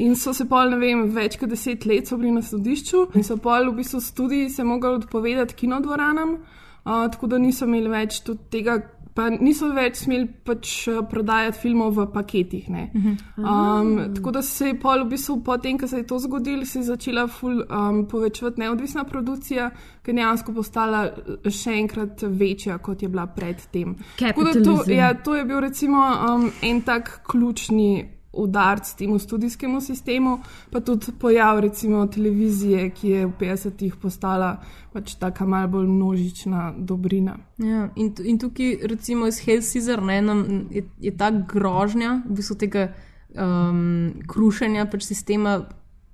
In 0.00 0.16
so 0.16 0.32
se 0.32 0.46
pol, 0.48 0.72
ne 0.72 0.78
vem, 0.80 1.04
več 1.12 1.36
kot 1.36 1.52
deset 1.52 1.84
let 1.86 2.08
so 2.08 2.16
bili 2.16 2.32
na 2.32 2.40
sodišču 2.42 3.04
in 3.18 3.26
so 3.26 3.36
pol 3.36 3.68
v 3.68 3.82
bistvu 3.82 4.00
tudi 4.16 4.48
se 4.48 4.64
mogli 4.64 4.96
odpovedati 4.96 5.54
kinodvoranam, 5.54 6.38
uh, 6.38 7.04
tako 7.12 7.28
da 7.28 7.38
niso 7.38 7.68
imeli 7.68 7.92
več 7.92 8.22
tudi 8.24 8.48
tega 8.56 8.78
pa 9.18 9.26
niso 9.34 9.72
več 9.74 10.04
smeli 10.04 10.28
pač 10.46 10.72
eh, 10.86 11.00
prodajati 11.10 11.58
filmov 11.58 11.96
v 11.96 12.06
paketih. 12.14 12.68
Mhm. 12.70 13.14
Um, 13.42 13.90
tako 14.14 14.34
da 14.36 14.42
se 14.46 14.70
je 14.70 14.76
pol, 14.78 15.02
v 15.04 15.16
bistvu, 15.16 15.40
potem, 15.46 15.78
ko 15.78 15.88
se 15.90 16.02
je 16.02 16.06
to 16.06 16.20
zgodilo, 16.22 16.66
se 16.66 16.78
je 16.78 16.88
začela 16.92 17.26
ful, 17.26 17.64
um, 17.64 18.04
povečevati 18.10 18.62
neodvisna 18.62 19.04
produkcija, 19.08 19.70
ki 20.02 20.14
je 20.14 20.18
dejansko 20.20 20.54
postala 20.54 21.02
eh, 21.08 21.50
še 21.50 21.74
enkrat 21.80 22.22
večja, 22.22 22.78
kot 22.78 23.02
je 23.02 23.10
bila 23.10 23.26
predtem. 23.26 23.96
To, 24.86 24.92
ja, 24.92 25.10
to 25.24 25.34
je 25.34 25.48
bil 25.48 25.60
recimo 25.66 26.04
um, 26.06 26.46
en 26.62 26.84
tak 26.86 27.10
ključni 27.26 28.17
udarc 28.38 28.92
temu 28.98 29.18
študijskemu 29.18 29.80
sistemu, 29.80 30.38
pa 30.70 30.80
tudi 30.80 31.12
pojav 31.20 31.60
recimo 31.60 32.06
televizije, 32.06 32.90
ki 32.90 33.08
je 33.08 33.26
v 33.26 33.32
50-ih 33.40 33.96
postala 34.02 34.56
pač 34.92 35.14
tako 35.20 35.46
malo 35.46 35.68
bolj 35.68 35.86
množična 35.86 36.72
dobrina. 36.78 37.36
Ja, 37.58 37.88
in, 37.96 38.14
in 38.24 38.38
tukaj 38.38 38.78
recimo 38.88 39.26
iz 39.26 39.40
Helsizer 39.44 40.02
ne, 40.02 40.22
je, 40.70 40.84
je 41.00 41.16
ta 41.16 41.30
grožnja 41.30 42.22
v 42.28 42.38
bistvu 42.40 42.56
tega 42.56 42.88
um, 43.34 44.12
krušenja 44.26 44.86
pač 44.90 45.04
sistema 45.08 45.60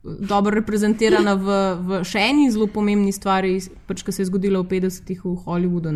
dobro 0.04 0.52
reprezentirana 0.54 1.34
v, 1.34 1.58
v 1.80 2.00
še 2.04 2.20
eni 2.28 2.50
zelo 2.52 2.66
pomembni 2.68 3.12
stvari, 3.12 3.56
pač, 3.88 4.04
ki 4.04 4.12
se 4.12 4.22
je 4.22 4.28
zgodila 4.28 4.60
v 4.60 4.76
50-ih 4.76 5.22
v 5.24 5.32
Hollywoodu. 5.46 5.94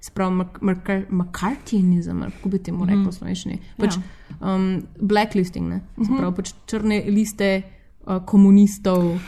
Spravo 0.00 0.46
McCarthyizem, 0.64 2.24
kako 2.38 2.48
bi 2.48 2.62
temu 2.64 2.88
rekel, 2.88 3.10
mm. 3.10 3.16
slovenščini. 3.18 3.60
Pač, 3.76 3.98
ja. 4.00 4.04
um, 4.40 4.80
blacklisting, 5.00 5.68
mm 5.68 5.82
-hmm. 5.96 6.16
prav, 6.16 6.32
pač 6.36 6.54
črne 6.66 7.04
liste 7.08 7.50
uh, 7.60 8.24
komunistov. 8.24 9.20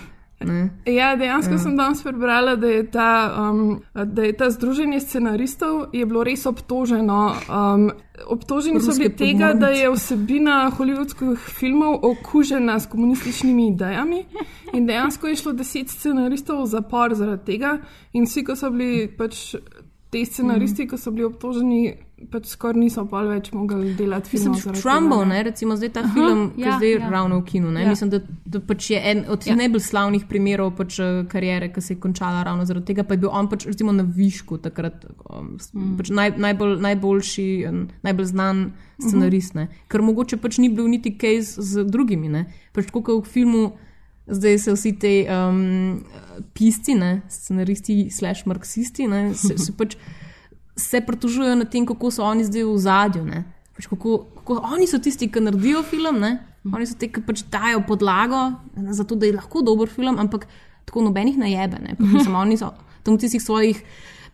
Ne. 0.44 0.70
Ja, 0.86 1.16
dejansko 1.16 1.54
ja. 1.54 1.58
sem 1.58 1.76
danes 1.76 2.02
prebrala, 2.02 2.56
da 2.56 2.66
je, 2.66 2.84
ta, 2.90 3.10
um, 3.50 3.82
da 3.94 4.22
je 4.22 4.32
ta 4.36 4.50
združenje 4.50 5.00
scenaristov 5.00 5.86
bilo 5.92 6.24
res 6.24 6.46
obtoženo. 6.46 7.20
Um, 7.48 7.90
obtoženi 8.26 8.80
so 8.80 8.94
bili 8.98 9.12
tega, 9.16 9.52
da 9.58 9.72
je 9.72 9.90
vsebina 9.90 10.70
holivudskih 10.76 11.38
filmov 11.38 11.98
okužena 12.02 12.80
s 12.80 12.86
komunističnimi 12.86 13.68
idejami. 13.68 14.24
In 14.72 14.86
dejansko 14.86 15.28
je 15.28 15.36
šlo 15.36 15.52
deset 15.52 15.90
scenaristov 15.90 16.62
v 16.62 16.66
zapor 16.66 17.14
zaradi 17.14 17.44
tega, 17.52 17.78
in 18.12 18.26
vsi, 18.28 18.44
ki 18.44 18.56
so 18.56 18.70
bili 18.70 19.08
pač 19.16 19.54
te 20.12 20.24
scenaristi, 20.24 20.84
mm. 20.84 20.88
ki 20.88 20.98
so 20.98 21.10
bili 21.10 21.24
obtoženi 21.24 21.82
pač 22.30 22.46
skoraj 22.52 22.80
niso 22.80 23.04
pa 23.10 23.22
več 23.26 23.50
mogli 23.54 23.92
delati 23.96 24.30
filmov. 24.30 24.56
Mislim, 24.56 24.76
Trumbo, 24.78 25.18
ne, 25.28 25.42
recimo 25.46 25.76
zdaj 25.78 25.90
ta 25.94 26.02
Aha, 26.04 26.12
film, 26.14 26.42
ki 26.56 26.64
ja, 26.64 26.76
zdaj 26.78 26.92
ja. 26.94 27.10
ravno 27.12 27.38
v 27.40 27.44
kinu. 27.48 27.72
Ja. 27.78 27.88
Mislim, 27.88 28.10
da, 28.12 28.20
da 28.44 28.60
pač 28.66 28.90
je 28.92 29.00
en 29.12 29.24
od 29.32 29.46
ja. 29.46 29.56
najbolj 29.58 29.84
slavnih 29.86 30.26
primerov 30.30 30.72
pač, 30.78 30.98
eh, 31.02 31.22
karijere, 31.32 31.72
ki 31.74 31.84
se 31.84 31.94
je 31.94 32.00
končala 32.02 32.44
ravno 32.46 32.66
zaradi 32.68 32.92
tega, 32.92 33.06
pa 33.08 33.16
je 33.16 33.24
bil 33.24 33.32
on 33.32 33.50
pač 33.50 33.66
recimo 33.70 33.94
na 33.96 34.06
višku 34.06 34.58
takrat 34.64 35.06
um, 35.08 35.54
mm. 35.58 35.94
pač 36.00 36.12
naj, 36.14 36.34
najbolj, 36.46 36.76
najboljši, 36.88 37.46
najbolj 38.06 38.30
znan 38.32 38.66
scenarist. 39.00 39.54
Mm 39.54 39.60
-hmm. 39.60 39.86
Ker 39.88 40.02
mogoče 40.02 40.36
pač 40.36 40.58
ni 40.58 40.68
bil 40.68 40.88
niti 40.88 41.16
case 41.18 41.62
z 41.62 41.84
drugimi. 41.84 42.28
Ne. 42.28 42.46
Pač 42.72 42.90
kot 42.90 43.08
v 43.08 43.22
filmu. 43.28 43.72
Zdaj 44.26 44.58
se 44.58 44.72
vsi 44.72 44.92
ti 44.98 45.26
um, 45.26 46.04
pisci, 46.54 46.94
ne, 46.94 47.22
scenaristi, 47.28 48.06
slash 48.10 48.46
marksisti, 48.46 49.08
ne, 49.10 49.34
se, 49.34 49.58
se 49.58 49.72
pač 49.78 49.96
se 50.76 51.00
pritožujejo 51.00 51.54
nad 51.54 51.70
tem, 51.70 51.86
kako 51.86 52.10
so 52.10 52.24
oni 52.24 52.44
zdaj 52.44 52.64
v 52.64 52.78
zadju. 52.78 53.24
Pač 53.76 53.88
kako, 53.88 54.18
kako 54.40 54.60
oni 54.74 54.86
so 54.86 54.98
tisti, 54.98 55.28
ki 55.32 55.40
naredijo 55.40 55.82
film, 55.82 56.20
ne? 56.20 56.38
oni 56.72 56.86
so 56.86 56.94
ti, 56.98 57.08
ki 57.10 57.24
pač 57.26 57.42
dajo 57.50 57.82
podlago 57.86 58.52
za 58.94 59.04
to, 59.04 59.18
da 59.18 59.26
je 59.26 59.36
lahko 59.36 59.62
dober 59.66 59.90
film, 59.90 60.18
ampak 60.18 60.46
tako 60.86 61.08
nobenih 61.08 61.38
najebe. 61.38 61.96
Pač 61.98 62.28
oni 62.28 62.58
so 62.60 62.72
tam 63.02 63.18
v 63.18 63.24
tistih 63.24 63.42
svojih 63.42 63.82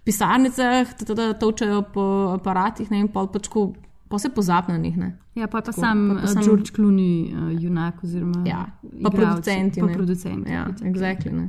pisarnicah, 0.04 0.88
da 1.16 1.32
točajo 1.36 1.82
po 1.92 2.04
aparatih 2.36 2.90
ne? 2.90 3.04
in 3.04 3.12
pa 3.12 3.26
pač 3.26 3.48
ko. 3.52 3.72
Pa 4.08 4.16
se 4.16 4.30
pozabna 4.32 4.78
na 4.78 4.80
njih. 4.80 4.94
Ja, 5.36 5.46
pa, 5.52 5.60
pa 5.60 5.72
sam, 5.72 6.14
pa, 6.16 6.22
pa 6.22 6.28
sam 6.32 6.42
George 6.42 6.72
Clooney, 6.72 7.28
uh, 7.28 7.50
junak, 7.52 7.98
oziroma 8.00 8.40
ja, 8.48 8.62
pa 9.04 9.10
producenti. 9.12 9.82
Pa 9.84 9.86
producenti. 9.92 10.48
Ja, 10.48 10.62
exactly, 10.80 11.48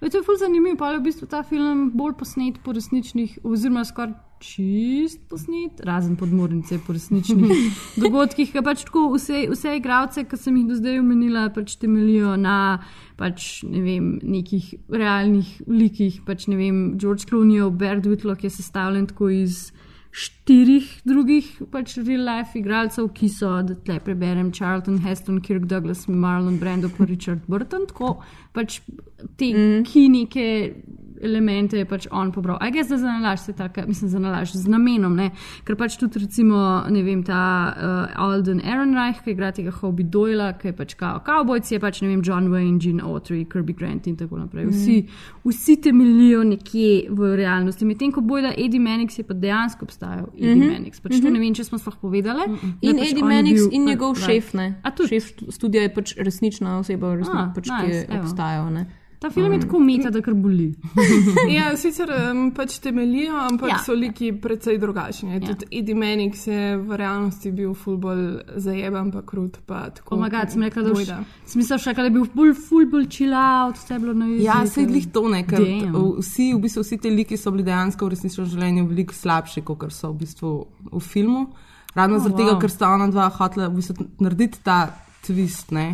to 0.00 0.06
je 0.06 0.22
zelo 0.22 0.36
zanimivo, 0.38 0.76
pa 0.76 0.90
je 0.90 0.98
v 0.98 1.06
bistvu 1.08 1.28
ta 1.30 1.42
film 1.42 1.90
bolj 1.94 2.16
posnet 2.18 2.60
po 2.64 2.72
resničnih, 2.72 3.38
oziroma 3.44 3.84
skoraj 3.84 4.14
čist 4.40 5.20
posnet, 5.28 5.80
razen 5.84 6.16
podmornice 6.16 6.78
po 6.86 6.92
resničnih 6.96 7.76
dogodkih. 8.02 8.54
Pač 8.64 8.86
tako, 8.88 9.10
vse, 9.14 9.44
vse 9.52 9.76
igravce, 9.76 10.24
ki 10.24 10.38
sem 10.40 10.56
jih 10.56 10.70
do 10.70 10.78
zdaj 10.78 11.02
omenila, 11.02 11.48
pač 11.54 11.76
temeljijo 11.80 12.38
na 12.40 12.56
pač, 13.20 13.60
ne 13.68 13.84
vem, 13.84 14.14
nekih 14.24 14.72
realnih 14.88 15.52
likih. 15.68 16.22
Pač, 16.26 16.48
ne 16.48 16.56
vem, 16.56 16.80
George 16.98 17.28
Clooney, 17.28 17.60
Bert 17.70 18.08
Whitlock 18.08 18.48
je 18.48 18.52
sestavljen 18.54 19.10
tako 19.12 19.28
iz 19.42 19.68
štirih 20.10 20.86
drugih 21.06 21.46
pač 21.70 21.94
real 22.02 22.24
life 22.26 22.58
igralcev, 22.58 23.12
ki 23.14 23.28
so, 23.30 23.52
da 23.62 23.76
tle 23.86 24.00
preberem, 24.02 24.50
Charlton 24.52 24.98
Heston, 25.04 25.40
Kirk 25.40 25.68
Douglas, 25.70 26.06
Marlon 26.08 26.58
Brando, 26.58 26.90
pa 26.90 27.06
Richard 27.06 27.46
Burton. 27.46 27.86
Tako 27.86 28.16
pač 28.56 28.80
te 29.38 29.52
mm. 29.54 29.84
kinike 29.86 30.46
elemente 31.22 31.78
je 31.78 31.84
pač 31.84 32.06
on 32.10 32.32
pobral. 32.32 32.58
Aj 32.60 32.70
gre 32.72 32.84
za 32.84 32.96
nalaž, 32.96 33.40
se 33.40 33.52
tako, 33.52 33.84
mislim, 33.86 34.10
za 34.10 34.18
nalaž 34.18 34.52
z 34.52 34.68
namenom, 34.68 35.16
ne? 35.16 35.30
ker 35.64 35.76
pač 35.76 35.96
tudi 36.00 36.22
recimo, 36.22 36.84
ne 36.90 37.02
vem, 37.02 37.22
ta 37.26 37.40
uh, 37.70 38.22
Alden 38.24 38.60
Ehrenreich, 38.64 39.22
ki 39.24 39.34
igra 39.34 39.52
tega 39.56 39.72
Hobby 39.74 40.06
Doyla, 40.08 40.52
ki 40.58 40.70
je 40.70 40.76
pač 40.76 40.94
kao 41.00 41.20
cowboys, 41.26 41.70
je 41.72 41.80
pač, 41.82 42.02
ne 42.02 42.10
vem, 42.12 42.22
John 42.24 42.50
Wayne, 42.52 42.78
Gene 42.82 43.04
Autry, 43.04 43.44
Kirby 43.48 43.76
Grant 43.76 44.08
in 44.10 44.16
tako 44.16 44.40
naprej. 44.40 44.70
Vsi, 44.70 44.96
mm. 45.02 45.50
vsi 45.50 45.76
temeljijo 45.84 46.44
nekje 46.44 47.10
v 47.10 47.34
realnosti. 47.40 47.88
Medtem 47.88 48.12
ko 48.14 48.24
bojda 48.24 48.54
Eddie 48.56 48.80
Mannix 48.82 49.18
je 49.18 49.26
pa 49.26 49.34
dejansko 49.34 49.88
obstajal, 49.88 50.30
Eddie 50.34 50.54
mm 50.54 50.62
-hmm. 50.62 50.72
Mannix. 50.72 51.00
Pač 51.00 51.12
mm 51.12 51.18
-hmm. 51.18 51.24
to 51.24 51.30
ne 51.30 51.40
vem, 51.40 51.54
če 51.54 51.64
smo 51.64 51.78
sploh 51.78 51.96
povedali. 52.00 52.48
Mm 52.48 52.54
-mm. 52.54 52.72
In 52.80 52.96
pač 52.96 53.10
Eddie 53.10 53.24
Mannix 53.24 53.54
bil, 53.54 53.68
in 53.72 53.84
njegov 53.84 54.14
šef, 54.14 54.54
ne? 54.54 54.80
A 54.82 54.90
tudi? 54.90 55.08
Šef 55.08 55.32
studija 55.48 55.82
je 55.82 55.94
pač 55.94 56.16
resnična 56.16 56.78
oseba, 56.78 57.14
resnična, 57.14 57.52
pač, 57.54 57.68
nice, 57.68 58.06
ki 58.06 58.12
je 58.12 58.20
obstajal, 58.20 58.72
ne? 58.72 58.86
Ta 59.20 59.30
film 59.30 59.52
je 59.52 59.60
tako 59.60 59.78
meta, 59.84 60.08
da 60.10 60.22
kar 60.24 60.34
boli. 60.34 60.70
ja, 61.56 61.74
sicer 61.76 62.08
um, 62.08 62.46
pač 62.56 62.78
temeljijo, 62.80 63.34
ampak 63.50 63.68
ja. 63.68 63.76
so 63.84 63.92
liki 63.92 64.30
precej 64.32 64.78
drugačni. 64.80 65.34
Ja. 65.34 65.40
Tudi 65.44 65.68
Eddie 65.76 65.94
Manning 65.94 66.32
je 66.46 66.78
v 66.80 66.96
realnosti 66.96 67.52
bil 67.52 67.74
fulbol 67.76 68.40
zajeban, 68.56 69.10
pa 69.12 69.20
krut. 69.20 69.58
Pa 69.68 69.82
Pomagati, 70.08 70.48
oh 70.48 70.52
sem 70.56 70.64
rekla, 70.64 70.86
da 70.88 70.94
je 70.96 71.18
smisel 71.52 71.82
še, 71.84 71.94
da 72.00 72.08
je 72.08 72.14
bil 72.16 72.24
ful, 72.32 72.54
fulbol 72.56 73.04
čilaut, 73.12 73.76
vse 73.76 74.00
bilo 74.00 74.16
na 74.16 74.30
jugu. 74.30 74.40
Ja, 74.46 74.64
se 74.64 74.88
jih 74.88 75.12
to 75.12 75.26
ne, 75.28 75.44
ker 75.44 75.68
vsi, 75.68 76.50
v 76.56 76.64
bistvu, 76.64 76.88
vsi 76.88 77.02
ti 77.04 77.12
liki 77.12 77.36
so 77.36 77.52
bili 77.52 77.68
dejansko 77.68 78.08
v 78.08 78.16
resničnem 78.16 78.50
življenju 78.56 78.88
veliko 78.88 79.20
slabši, 79.20 79.68
kot 79.68 79.90
so 79.92 80.14
v 80.14 80.22
bistvu 80.24 80.58
v 80.96 81.04
filmu. 81.04 81.50
Ravno 81.92 82.16
Oh, 82.16 82.24
zaradi 82.24 82.46
tega, 82.46 82.54
wow. 82.54 82.60
ker 82.62 82.72
sta 82.72 82.94
ona 82.96 83.12
dva 83.12 83.28
hotela 83.36 83.68
v 83.68 83.82
bistvu 83.82 84.12
narediti 84.24 84.64
ta 84.64 84.86
twist, 85.26 85.74
ne, 85.76 85.90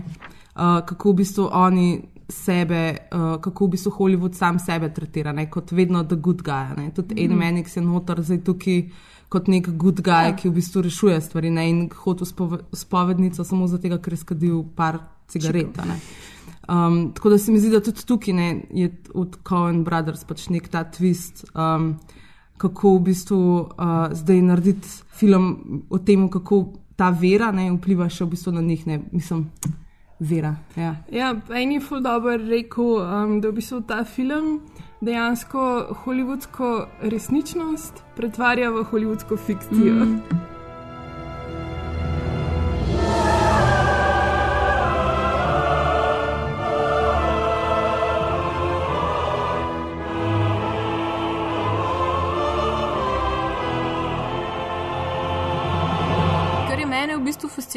uh, 0.54 0.84
kako 0.86 1.10
v 1.10 1.24
bistvu 1.24 1.50
oni 1.50 1.88
sebe, 2.28 2.96
uh, 3.12 3.40
kako 3.40 3.66
v 3.66 3.70
bistvu 3.70 3.92
Hollywood 3.98 4.34
sam 4.34 4.58
sebe 4.58 4.88
tretira, 4.94 5.32
ne, 5.32 5.46
kot 5.50 5.72
vedno 5.72 6.04
the 6.04 6.16
good 6.16 6.42
guy. 6.42 6.74
Ne. 6.76 6.90
Tudi 6.90 7.14
mm. 7.14 7.18
Mhm. 7.18 7.24
Eddie 7.24 7.36
Manix 7.36 7.76
je 7.76 7.82
noter 7.82 8.22
zdaj 8.22 8.44
tukaj 8.44 8.82
kot 9.28 9.48
nek 9.48 9.68
good 9.76 10.00
guy, 10.00 10.30
Ja. 10.30 10.36
ki 10.36 10.48
v 10.48 10.54
bistvu 10.54 10.82
rešuje 10.82 11.20
stvari 11.20 11.50
ne, 11.50 11.68
in 11.70 11.88
hodi 11.90 12.24
v 12.24 12.26
spove, 12.26 12.58
spovednico 12.72 13.44
samo 13.44 13.66
zato, 13.66 13.98
ker 13.98 14.12
je 14.12 14.16
skadil 14.16 14.64
par 14.76 14.98
cigaret. 15.28 15.66
Um, 16.68 17.12
tako 17.14 17.30
da 17.30 17.38
se 17.38 17.52
mi 17.52 17.60
zdi, 17.60 17.70
da 17.70 17.80
tudi 17.80 18.06
tukaj 18.06 18.34
ne, 18.34 18.62
je 18.70 18.90
od 19.14 19.38
Cohen 19.48 19.84
Brothers 19.84 20.24
pač 20.24 20.48
nek 20.48 20.68
ta 20.68 20.84
twist, 20.84 21.44
um, 21.54 21.94
kako 22.56 22.96
v 22.96 23.02
bistvu 23.10 23.38
uh, 23.38 24.14
zdaj 24.14 24.42
narediti 24.42 24.88
film 25.14 25.84
o 25.90 25.98
tem, 25.98 26.28
kako 26.30 26.72
ta 26.96 27.10
vera 27.10 27.52
ne, 27.52 27.70
vpliva 27.76 28.08
še 28.08 28.24
v 28.24 28.30
bistvu 28.34 28.52
na 28.52 28.60
njih. 28.60 28.86
Ne, 28.86 29.00
mislim, 29.12 29.46
vera. 30.18 30.56
Ja. 30.76 30.94
Ja, 31.12 31.34
en 31.54 31.72
je 31.72 31.80
ful 31.80 32.00
dobro 32.00 32.36
rekel, 32.36 32.84
um, 32.84 33.40
da 33.40 33.48
v 33.48 33.52
bistvu 33.60 33.80
ta 33.86 34.04
film 34.04 34.60
dejansko 35.00 35.62
hollywoodsko 36.04 36.86
resničnost 37.02 38.02
pretvarja 38.16 38.70
v 38.70 38.84
hollywoodsko 38.90 39.36
fikcijo. 39.36 39.94
Mm. 39.94 40.55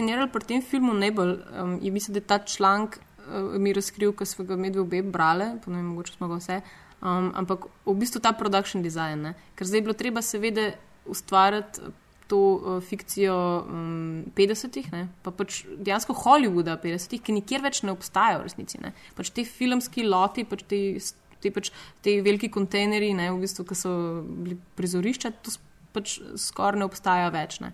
Bistvu 0.10 0.20
fasciniralo 0.20 0.32
pri 0.32 0.46
tem 0.46 0.62
filmu 0.62 0.94
najbolj, 0.94 1.40
um, 1.62 1.80
je 1.82 1.92
mislim, 1.92 2.14
da 2.14 2.20
je 2.20 2.28
ta 2.28 2.40
članek 2.40 3.00
uh, 3.28 3.60
mi 3.60 3.74
razkril, 3.74 4.14
ker 4.14 4.28
smo 4.28 4.46
ga 4.46 4.56
medve 4.56 4.82
obe 4.82 5.02
brali, 5.02 5.60
pa 5.64 5.72
ne 5.72 5.78
vem, 5.78 5.86
mogoče 5.86 6.14
smo 6.14 6.28
ga 6.28 6.40
vse. 6.40 6.62
Um, 7.02 7.32
ampak 7.36 7.68
v 7.86 7.96
bistvu 7.96 8.20
ta 8.22 8.34
production 8.34 8.84
design, 8.84 9.22
ne? 9.22 9.34
ker 9.56 9.68
zdaj 9.68 9.78
je 9.78 9.82
bilo 9.82 9.94
treba 9.94 10.22
seveda 10.22 10.74
ustvarjati 11.06 11.82
to 12.28 12.38
uh, 12.38 12.82
fikcijo 12.84 13.66
um, 13.66 14.26
50-ih, 14.36 14.92
ne? 14.92 15.08
pa 15.24 15.32
pač 15.32 15.64
dejansko 15.78 16.14
Hollywooda 16.14 16.78
50-ih, 16.82 17.22
ki 17.22 17.38
nikjer 17.40 17.64
več 17.64 17.84
ne 17.84 17.94
obstajajo 17.94 18.42
v 18.42 18.50
resnici. 18.50 18.82
Ne? 18.82 18.94
Pač 19.16 19.32
ti 19.34 19.46
filmski 19.46 20.06
loti, 20.06 20.46
pač 20.46 20.66
ti, 20.68 20.82
ti, 21.42 21.52
pač, 21.52 21.72
ti 22.04 22.20
veliki 22.22 22.52
kontejnerji, 22.52 23.16
ne? 23.18 23.32
v 23.34 23.46
bistvu, 23.46 23.66
ki 23.66 23.78
so 23.78 23.96
bili 24.26 24.60
prizorišča, 24.78 25.34
to 25.42 25.56
pač 25.96 26.20
skoraj 26.38 26.84
ne 26.84 26.86
obstaja 26.86 27.32
več. 27.34 27.62
Ne? 27.64 27.74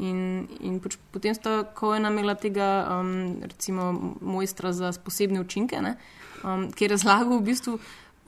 In, 0.00 0.48
in 0.64 0.78
pač 0.80 0.96
potem 1.12 1.34
sta 1.36 1.62
Koena 1.76 2.08
imela 2.08 2.32
tega, 2.34 3.00
um, 3.00 3.42
recimo, 3.44 3.90
mojstra 4.24 4.72
za 4.72 4.92
posebne 5.04 5.42
učinke, 5.42 5.82
ne, 5.84 5.98
um, 6.40 6.70
ki 6.72 6.86
je 6.86 6.92
razlagal 6.94 7.36
v 7.36 7.44
bistvu 7.50 7.76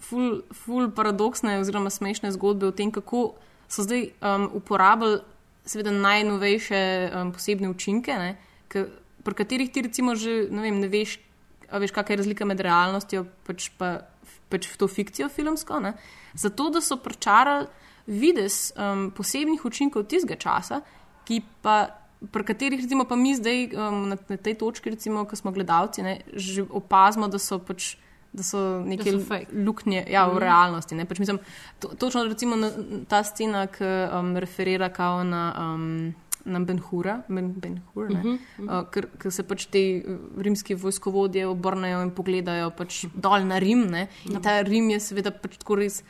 ful, 0.05 0.43
ful 0.53 0.91
paradoksne 0.93 1.57
oziroma 1.63 1.89
smešne 1.89 2.35
zgodbe 2.37 2.69
o 2.69 2.77
tem, 2.77 2.93
kako 2.93 3.33
so 3.69 3.87
zdaj 3.87 4.11
um, 4.21 4.51
uporabljali 4.61 5.23
seveda 5.65 5.95
najnovejše 5.97 6.81
um, 7.09 7.33
posebne 7.33 7.71
učinke, 7.73 8.13
ne, 8.13 8.37
k, 8.69 8.85
pri 9.25 9.35
katerih 9.35 9.73
ti 9.73 9.83
recimo 9.89 10.13
že 10.21 10.45
ne, 10.53 10.61
vem, 10.67 10.83
ne 10.85 10.91
veš, 10.93 11.17
veš, 11.73 11.95
kakšna 11.97 12.13
je 12.13 12.21
razlika 12.21 12.45
med 12.45 12.61
realnostjo 12.61 13.25
pač 13.49 13.71
pa 13.79 14.05
pač 14.53 14.69
v 14.69 14.77
to 14.77 14.89
fikcijo 14.89 15.31
filmsko, 15.33 15.81
ne, 15.81 15.95
zato 16.37 16.69
da 16.71 16.85
so 16.85 17.01
pričarali 17.01 17.67
vides 18.07 18.75
um, 18.77 19.09
posebnih 19.17 19.65
učinkov 19.65 20.05
tistega 20.13 20.37
časa, 20.37 20.83
ki 21.25 21.43
pa, 21.61 21.89
pri 22.25 22.45
katerih 22.45 22.81
recimo 22.81 23.05
pa 23.05 23.15
mi 23.15 23.35
zdaj 23.35 23.59
um, 23.71 24.09
na, 24.09 24.17
na 24.19 24.37
tej 24.39 24.55
točki, 24.55 24.91
recimo, 24.91 25.25
ko 25.25 25.35
smo 25.35 25.51
gledalci, 25.51 26.03
ne, 26.03 26.15
že 26.33 26.63
opazimo, 26.65 27.29
da 27.29 27.39
so 27.39 27.59
pač. 27.59 27.97
Da 28.33 28.43
so 28.43 28.59
neke 28.81 29.05
Da 29.07 29.15
so 29.15 29.27
fake. 29.29 29.55
luknje 29.55 30.07
ja, 30.09 30.27
v 30.27 30.33
Mhm. 30.33 30.39
realnosti. 30.41 30.95
ne. 30.95 31.05
Pač 31.05 31.19
mislim, 31.19 31.39
to, 31.79 31.89
točno 31.91 32.25
recimo 32.25 32.57
na, 32.57 32.67
ta 33.07 33.23
scena, 33.23 33.67
ki 33.69 33.85
um, 34.11 34.35
referira 34.37 34.89
kao 34.89 35.23
na, 35.23 35.43
um, 35.55 36.11
na 36.45 36.59
Benhura, 36.61 37.23
ben, 37.29 37.53
Benhur, 37.53 38.11
ne, 38.11 38.19
Mhm, 38.19 38.35
uh, 38.61 38.83
ker, 38.85 39.07
ker 39.15 39.31
se 39.31 39.43
pač 39.45 39.67
ti 39.67 39.85
uh, 39.99 40.19
rimski 40.37 40.75
vojskovodje 40.75 41.47
obrnejo 41.47 42.03
in 42.03 42.11
pogledajo 42.11 42.71
pač 42.73 43.07
dol 43.15 43.47
na 43.47 43.59
Rim. 43.59 43.87
Ne, 43.87 44.09
in 44.27 44.43
ta 44.43 44.61
Rim 44.63 44.91
je 44.91 44.99
seveda 45.01 45.31
pač 45.31 45.57
tako 45.57 45.77
res 45.77 46.03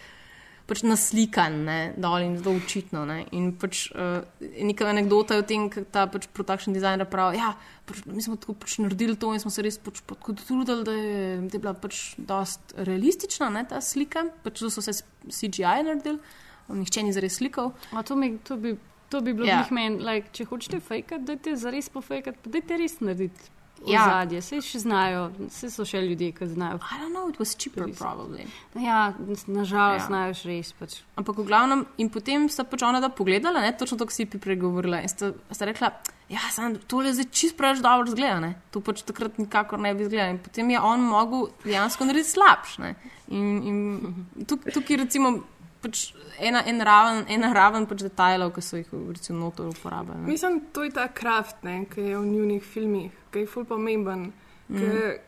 pač 0.64 0.80
naslikan 0.84 1.56
ne, 1.66 1.78
dol 2.00 2.24
in 2.24 2.36
zelo 2.38 2.54
očitno. 2.56 3.04
Ne. 3.08 3.18
In 3.36 3.50
pač 3.60 3.86
uh, 3.92 4.24
neka 4.40 4.88
anekdota 4.88 5.36
je 5.36 5.42
o 5.42 5.46
tem, 5.48 5.66
kako 5.72 5.90
ta 5.92 6.06
pač 6.10 6.28
production 6.36 6.76
designer 6.76 7.08
pravi. 7.10 7.40
Ja, 7.40 7.52
pač, 7.88 8.00
mi 8.08 8.24
smo 8.24 8.38
tako 8.40 8.56
pač 8.62 8.78
naredili 8.80 9.18
to 9.20 9.34
in 9.34 9.42
smo 9.42 9.52
se 9.52 9.64
res 9.64 9.76
pač 9.82 10.00
potrudili, 10.08 10.80
da 10.86 10.96
je, 10.96 11.26
da 11.44 11.52
je 11.52 11.60
bila 11.60 11.74
pač 11.76 12.14
dost 12.16 12.76
realistična 12.80 13.50
ne, 13.52 13.66
ta 13.68 13.82
slika. 13.84 14.26
Pač 14.46 14.64
to 14.64 14.72
so 14.72 14.84
vse 14.84 14.96
s 15.00 15.04
CGI 15.28 15.84
naredili, 15.90 16.20
um, 16.68 16.80
nihče 16.80 17.04
ni 17.04 17.12
zares 17.16 17.40
slikal. 17.42 17.74
A 17.92 18.04
to, 18.06 18.16
mi, 18.16 18.34
to, 18.44 18.56
bi, 18.60 18.76
to 19.12 19.20
bi 19.24 19.36
bilo 19.36 19.50
Ja. 19.50 19.60
ja. 19.60 19.68
meni, 19.74 20.00
like, 20.04 20.32
če 20.32 20.48
hočete 20.48 20.80
fejkati, 20.80 21.28
dajte 21.28 21.58
zares 21.60 21.92
pofejkati, 21.92 22.40
pa 22.40 22.56
dajte 22.56 22.80
res 22.80 22.98
narediti. 23.04 23.52
Ja. 23.86 24.04
Ozadje, 24.06 24.40
vse 24.40 24.60
še 24.64 24.78
znajo, 24.80 25.26
vse 25.50 25.68
so 25.70 25.84
še 25.84 26.00
ljudje, 26.00 26.30
ki 26.32 26.46
znajo. 26.48 26.78
I 26.80 26.96
don't 27.02 27.12
know, 27.12 27.28
it 27.28 27.36
was 27.38 27.52
cheaper, 27.52 27.84
probably. 27.92 28.46
Ja, 28.74 29.12
nažalost, 29.46 30.04
Ja. 30.04 30.06
znajo 30.06 30.34
še 30.34 30.48
res. 30.48 30.72
Pač. 30.72 30.94
Ampak 31.20 31.36
v 31.36 31.44
glavnem, 31.44 31.84
in 32.00 32.08
potem 32.08 32.48
sta 32.48 32.64
pač 32.64 32.82
ona 32.82 33.00
da 33.00 33.08
pogledala, 33.12 33.60
ne, 33.60 33.72
točno 33.76 33.98
to, 33.98 34.06
kar 34.06 34.14
si 34.16 34.24
ti 34.26 34.38
pregovorila. 34.40 35.02
In 35.04 35.08
sta, 35.12 35.34
sta 35.52 35.68
rekla, 35.68 35.92
ja, 36.32 36.40
sam, 36.50 36.78
tole 36.88 37.12
zdaj 37.12 37.28
čist 37.30 37.56
preveč 37.56 37.82
dobro 37.84 38.08
zgleda, 38.08 38.40
ne. 38.40 38.54
To 38.72 38.80
pač 38.80 39.02
takrat 39.04 39.36
nikakor 39.38 39.78
ne 39.78 39.92
bi 39.94 40.06
izgledalo. 40.08 40.30
In 40.32 40.38
potem 40.40 40.70
je 40.70 40.80
on 40.80 41.04
mogel 41.04 41.50
dejansko 41.64 42.08
narediti 42.08 42.32
slabš. 42.32 42.78
Ne. 42.78 42.94
In, 43.28 43.44
in 43.68 43.76
tuk, 44.48 44.64
tukaj 44.72 44.96
recimo 45.04 45.42
pač 45.84 46.06
ena, 46.40 46.64
en 46.66 46.80
raven, 46.84 47.24
ena 47.36 47.52
raven 47.56 47.88
pač 47.90 48.06
detajlov, 48.06 48.54
ki 48.56 48.64
so 48.64 48.80
jih 48.80 48.88
recimo 49.10 49.44
notor 49.46 49.70
uporabljali. 49.72 50.24
ne. 50.24 50.32
Mislim, 50.32 50.62
to 50.72 50.86
je 50.86 50.94
ta 50.96 51.08
kraft, 51.12 51.60
ne, 51.62 51.84
ki 51.90 52.08
je 52.10 52.16
v 52.18 52.24
njunih 52.26 52.64
filmih, 52.64 53.12
ki 53.30 53.44
je 53.44 53.52
ful 53.52 53.68
pomemben. 53.68 54.32
Mm. 54.68 54.78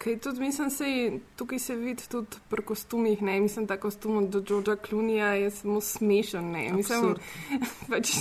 Ker 0.01 0.15
tudi, 0.25 0.41
mislim, 0.41 0.71
sej, 0.73 1.19
tukaj 1.37 1.59
se 1.61 1.75
vidi 1.77 2.07
tudi 2.09 2.39
pri 2.49 2.63
kostumih. 2.65 3.21
Ne? 3.23 3.41
Mislim, 3.41 3.67
ta 3.69 3.77
kostum 3.77 4.17
od 4.17 4.37
Georgea 4.49 4.77
Clooneyja 4.81 5.33
je 5.37 5.51
samo 5.51 5.81
smešen. 5.81 6.51
Ne? 6.51 6.73
Mislim, 6.73 7.15
pač, 7.91 8.15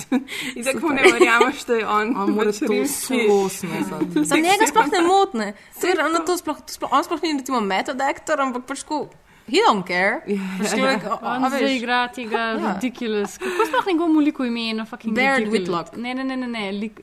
tako 0.65 0.91
ne 0.93 1.07
verjameš, 1.07 1.63
da 1.65 1.79
je 1.79 1.87
on. 1.87 2.11
On 2.17 2.35
mora 2.35 2.51
pač 2.51 2.59
to 2.59 2.71
rimski-. 2.73 4.25
Sam 4.27 4.43
njega 4.43 4.67
sploh 4.67 4.91
ne 4.91 5.01
motne. 5.07 5.53
Je 5.85 5.95
ravno 5.95 6.19
to, 6.27 6.35
sploh, 6.37 6.59
to 6.65 6.73
sploh, 6.73 6.91
on 6.91 7.03
sploh 7.05 7.23
ni 7.23 7.37
recimo 7.37 7.61
method 7.61 8.01
actor, 8.01 8.41
ampak 8.41 8.65
pač 8.67 8.83
tako, 8.83 9.05
he 9.47 9.57
don't 9.59 9.83
care. 9.83 10.21
Človek, 10.69 11.03
a- 11.05 11.19
a 11.21 11.35
On 11.35 11.49
zdaj 11.49 11.75
igra 11.75 12.07
tega 12.07 12.37
Ja. 12.37 12.51
ja. 12.53 12.73
ridiculous. 12.73 13.37
Kako 13.37 13.65
sploh 13.67 13.87
njegovo 13.87 14.19
liku 14.19 14.43
ime 14.43 14.61
je 14.61 14.73
na 14.73 14.85
fucking 14.85 15.15
Baird 15.15 15.39
ridiculous? 15.39 15.69
Whitlock. 15.69 15.97
Ne, 15.97 16.13
ne, 16.13 16.23
ne, 16.23 16.37
ne, 16.37 16.47
ne. 16.47 16.71
Lik, 16.71 16.99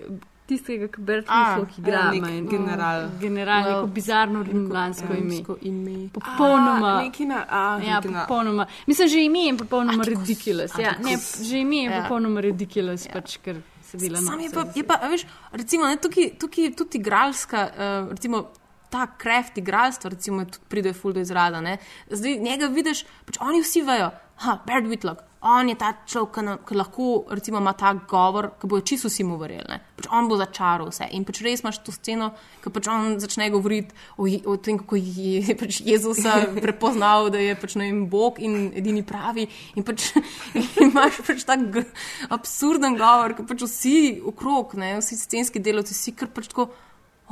tistega, 0.46 0.88
ki 0.88 1.00
Bert 1.00 1.26
A, 1.28 1.56
Whitlock 1.56 1.78
igra. 1.78 1.92
ja, 1.92 2.04
nek 2.04 2.16
ima 2.16 2.28
en- 2.30 2.48
general. 2.48 3.08
General, 3.20 3.62
Well, 3.62 3.74
neko 3.74 3.86
bizarno 3.88 4.42
rimljansko 4.42 5.14
ime. 5.14 5.38
ime. 5.62 6.08
Popolnoma. 6.10 6.88
A, 6.88 7.02
neki 7.02 7.26
na 7.26 7.44
A. 7.48 7.80
Ja, 7.80 7.94
neki 7.96 8.08
na- 8.08 8.20
popolnoma. 8.20 8.66
Mislim, 8.86 9.08
že 9.08 9.18
ime 9.20 9.38
je 9.40 9.56
popolnoma 9.56 10.04
ridiculous. 10.04 10.72
Ja, 10.78 10.94
ne, 11.00 11.16
že 11.42 11.58
ime 11.58 11.76
je 11.76 11.84
Ja. 11.84 12.02
popolnoma 12.02 12.40
ridiculous, 12.40 13.08
pač, 13.08 13.36
ker 13.38 13.56
se 13.82 13.96
dela 13.98 14.18
Sam 14.18 14.40
je 14.40 14.50
pa, 14.50 14.64
je 14.74 14.84
pa 14.84 14.94
a 14.96 15.08
veš, 15.08 15.22
recimo, 15.52 15.86
ne, 15.86 15.96
tukaj, 15.96 16.30
tukaj 16.38 16.72
tudi 16.72 16.98
igralska, 16.98 17.68
uh, 17.68 18.10
recimo, 18.10 18.48
ta 18.92 19.08
kraft 19.18 19.56
igralstva, 19.58 20.12
recimo, 20.12 20.44
tudi 20.44 20.68
pride 20.68 20.92
ful 20.92 21.16
do 21.16 21.24
izrada. 21.24 21.60
Ne. 21.60 21.78
Zdaj 22.12 22.38
njega 22.44 22.68
vidiš, 22.68 23.04
pač 23.26 23.40
oni 23.40 23.64
vsi 23.64 23.82
vejo, 23.88 24.12
ha, 24.44 24.58
Bert 24.66 24.86
Whitlock, 24.86 25.22
on 25.42 25.66
je 25.66 25.74
ta 25.74 25.88
človek, 26.06 26.36
ki 26.68 26.76
lahko, 26.78 27.04
recimo, 27.34 27.58
ima 27.58 27.72
ta 27.74 27.90
govor, 28.06 28.52
ki 28.60 28.68
bojo 28.70 28.84
čisto 28.86 29.08
vsi 29.10 29.24
mu 29.26 29.34
verjeli. 29.40 29.80
Pač 29.98 30.06
on 30.14 30.28
bo 30.30 30.36
začaral 30.38 30.86
vse. 30.92 31.08
In 31.18 31.24
pač 31.26 31.40
res 31.42 31.64
imaš 31.64 31.80
to 31.82 31.90
sceno, 31.90 32.28
ki 32.62 32.70
pač 32.70 32.86
on 32.92 33.16
začne 33.18 33.48
govoriti 33.50 33.90
o, 34.14 34.28
Je- 34.30 34.44
o 34.46 34.54
tem, 34.56 34.78
kako 34.78 35.00
je 35.02 35.56
pač 35.58 35.80
Jezusa 35.82 36.36
prepoznal, 36.62 37.26
da 37.34 37.42
je 37.42 37.56
pač, 37.58 37.74
vem, 37.74 38.04
Bog 38.06 38.38
in 38.38 38.70
edini 38.78 39.02
pravi. 39.02 39.48
In 39.74 39.82
pač 39.82 40.12
imaš 40.86 41.18
pač 41.26 41.42
gr- 41.74 41.90
absurden 42.30 42.94
govor, 43.00 43.34
ki 43.34 43.48
pač 43.50 43.66
vsi 43.66 43.96
okrog, 44.22 44.76
ne, 44.78 44.94
vsi 45.02 45.18
scenski 45.18 45.58
delavci, 45.58 45.90
vsi 45.96 46.14
kar 46.22 46.30
pač 46.30 46.52
tako, 46.54 46.70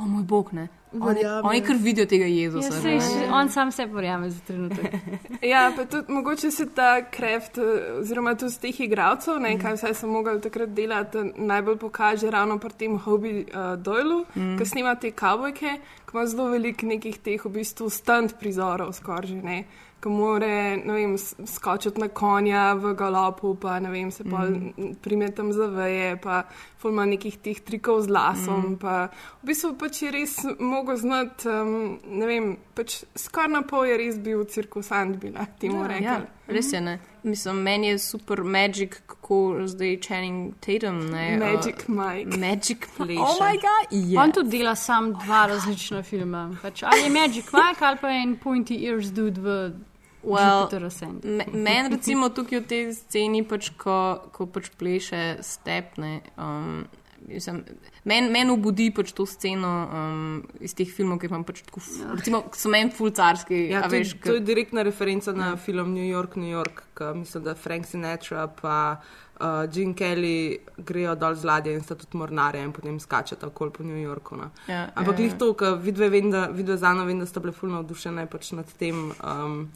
o 0.01 0.07
moj 0.07 0.23
Bog, 0.23 0.53
ne. 0.53 0.67
Oni, 0.99 1.19
oni 1.43 1.61
kar 1.61 1.75
vidijo 1.79 2.05
tega 2.05 2.25
Ja, 2.25 2.43
Jezusa. 2.43 2.81
sej, 2.81 2.95
ne. 2.95 3.27
on 3.33 3.49
sam 3.49 3.71
se 3.71 3.85
verjame 3.85 4.29
za 4.29 4.39
trenutek. 4.47 4.93
Ja, 5.51 5.71
pa 5.75 5.85
tudi 5.85 6.13
mogoče 6.13 6.51
se 6.51 6.65
ta 6.75 7.05
kraft, 7.11 7.57
eh, 7.57 7.93
oziroma 7.99 8.35
tudi 8.35 8.51
z 8.51 8.59
teh 8.59 8.79
igralcev, 8.79 9.39
ne, 9.39 9.55
kaj 9.59 9.73
vse 9.73 9.93
so 9.93 10.07
mogli 10.07 10.41
takrat 10.41 10.69
delati, 10.69 11.17
najbolj 11.35 11.77
pokaže 11.77 12.31
ravno 12.31 12.57
pri 12.59 12.73
tem 12.77 12.99
Hobby 12.99 13.45
uh, 13.47 13.79
Doylu, 13.79 14.25
mm. 14.35 14.57
ki 14.57 14.65
snima 14.65 14.95
te 14.95 15.11
kavbojke, 15.11 15.77
ki 16.05 16.13
ima 16.13 16.25
zelo 16.25 16.49
veliko 16.51 16.85
nekih 16.85 17.17
teh 17.17 17.45
v 17.45 17.53
bistvu 17.55 17.89
stunt 17.89 18.35
prizorov 18.39 18.93
skoraj 18.93 19.31
že, 19.31 19.41
ne. 19.41 19.63
Ko 20.01 20.09
more 20.09 20.81
vem, 20.85 21.17
skočiti 21.45 22.01
na 22.01 22.07
konja 22.07 22.73
v 22.73 22.93
galopu, 22.97 23.55
pa 23.55 23.79
ne 23.79 23.91
vem, 23.91 24.11
se 24.11 24.23
pa 24.23 24.45
mm. 24.49 24.95
primetam 25.01 25.53
za 25.53 25.67
veje, 25.69 26.15
pa 26.21 26.43
ful 26.81 26.91
ima 26.91 27.05
nekih 27.05 27.37
teh 27.37 27.59
trikov 27.61 28.01
z 28.01 28.09
lasom. 28.09 28.73
Mm. 28.73 28.79
Pa 28.81 28.95
v 29.41 29.51
bistvu 29.51 29.75
pač 29.77 30.01
je 30.01 30.11
res 30.11 30.35
mogel 30.59 30.97
znati, 30.97 31.47
um, 31.49 31.99
ne 32.05 32.29
vem, 32.29 32.51
pač 32.73 33.03
skoraj 33.13 33.53
na 33.53 33.61
pol 33.67 33.85
je 33.85 33.99
res 34.01 34.17
bil 34.17 34.43
cirkusant, 34.49 35.21
bi 35.21 35.33
lahko 35.35 35.61
temu 35.61 35.83
Ja, 35.83 35.87
rekel. 35.93 36.25
ja, 36.25 36.53
res 36.57 36.73
je. 36.73 36.81
Ne. 36.81 36.97
Mislim, 37.21 37.61
meni 37.61 37.91
je 37.91 37.99
super 38.01 38.41
magic, 38.41 38.97
kako 39.05 39.67
zdaj 39.69 39.99
Channing 40.01 40.55
Tatum. 40.57 40.97
Ne, 41.11 41.37
Magic 41.37 41.85
uh, 41.85 41.93
Mike. 41.93 42.37
Magic 42.37 42.87
pleše. 42.97 43.21
Oh 43.21 43.37
my 43.37 43.53
God, 43.61 43.93
yes. 43.93 44.17
On 44.17 44.33
tudi 44.33 44.57
dela 44.57 44.73
sam 44.75 45.13
dva 45.13 45.45
različna 45.53 46.01
filma. 46.03 46.49
Pač, 46.61 46.81
ali 46.83 47.05
je 47.05 47.13
Magic 47.13 47.53
Mike 47.53 47.85
ali 47.85 47.97
pa 48.01 48.09
je 48.09 48.23
en 48.23 48.35
Pointy 48.41 48.81
Ears 48.89 49.13
dude 49.13 49.41
v 49.41 49.71
Well, 50.23 50.69
Meni, 51.53 51.89
recimo, 51.89 52.29
tukaj 52.29 52.59
v 52.61 52.67
tej 52.69 52.93
sceni, 52.93 53.41
pač, 53.43 53.71
ko, 53.77 54.21
ko 54.31 54.45
pač 54.45 54.69
pleše 54.77 55.37
stepne. 55.41 56.21
Um, 56.37 56.85
Meni 58.03 58.29
men 58.33 58.49
obudi 58.49 58.87
pač 58.89 59.11
to 59.13 59.27
sceno 59.29 59.69
um, 59.93 60.41
iz 60.59 60.73
teh 60.73 60.89
filmov, 60.89 61.19
ki 61.21 61.29
imam 61.29 61.43
pač 61.45 61.59
tako, 61.67 61.77
f- 61.83 62.01
recimo, 62.17 62.39
so 62.57 62.69
meni 62.73 62.89
fulcarski. 62.89 63.59
Ja, 63.69 63.83
to, 63.85 63.93
je- 63.93 64.01
veš, 64.01 64.13
to 64.23 64.33
je 64.39 64.41
direktna 64.41 64.81
referenca 64.81 65.29
na 65.31 65.51
film 65.55 65.93
New 65.93 66.07
York, 66.07 66.35
New 66.35 66.49
York, 66.49 66.81
ki 66.97 67.11
mislim, 67.19 67.43
da 67.45 67.53
Frank 67.53 67.85
Sinatra 67.85 68.47
pa 68.49 68.97
uh, 68.97 69.69
Gene 69.69 69.93
Kelly 69.93 70.33
grejo 70.81 71.13
dol 71.15 71.37
z 71.37 71.45
ladje 71.45 71.75
in 71.77 71.85
sta 71.85 71.93
tudi 71.95 72.17
mornare 72.17 72.63
in 72.65 72.73
potem 72.73 72.97
skačeta 72.99 73.51
okoli 73.53 73.71
po 73.71 73.85
New 73.85 74.01
Yorku. 74.01 74.35
No. 74.35 74.49
Ja, 74.65 74.87
Ampak 74.95 75.19
ja, 75.19 75.25
jih 75.27 75.33
ja. 75.33 75.37
to, 75.37 75.53
ker 75.53 75.77
vidve, 75.77 76.09
vem, 76.09 76.31
da, 76.33 76.47
vidve 76.49 76.77
z 76.77 76.83
Ano 76.83 77.05
vem, 77.05 77.21
da 77.21 77.29
sta 77.29 77.37
bile 77.39 77.53
fulno 77.53 77.83
navdušene 77.83 78.25
pač 78.25 78.49
nad 78.57 78.65
tem. 78.81 79.11
Um, 79.21 79.69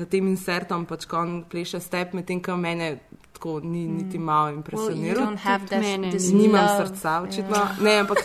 Na 0.00 0.06
tem 0.08 0.24
insertom, 0.32 0.86
pač 0.88 1.04
ko 1.04 1.18
on 1.20 1.32
pleše 1.44 1.76
step, 1.84 2.14
medtem 2.16 2.40
ko 2.40 2.56
mene 2.56 2.94
tako 3.36 3.58
ni 3.60 3.86
niti 3.86 4.18
malo 4.18 4.48
impresioniral. 4.54 5.34
ni. 6.00 6.12
Nimam 6.38 6.68
srca, 6.78 7.20
očitno. 7.28 7.56
Ja. 7.56 7.76
Ne, 7.84 7.98
ampak 8.04 8.24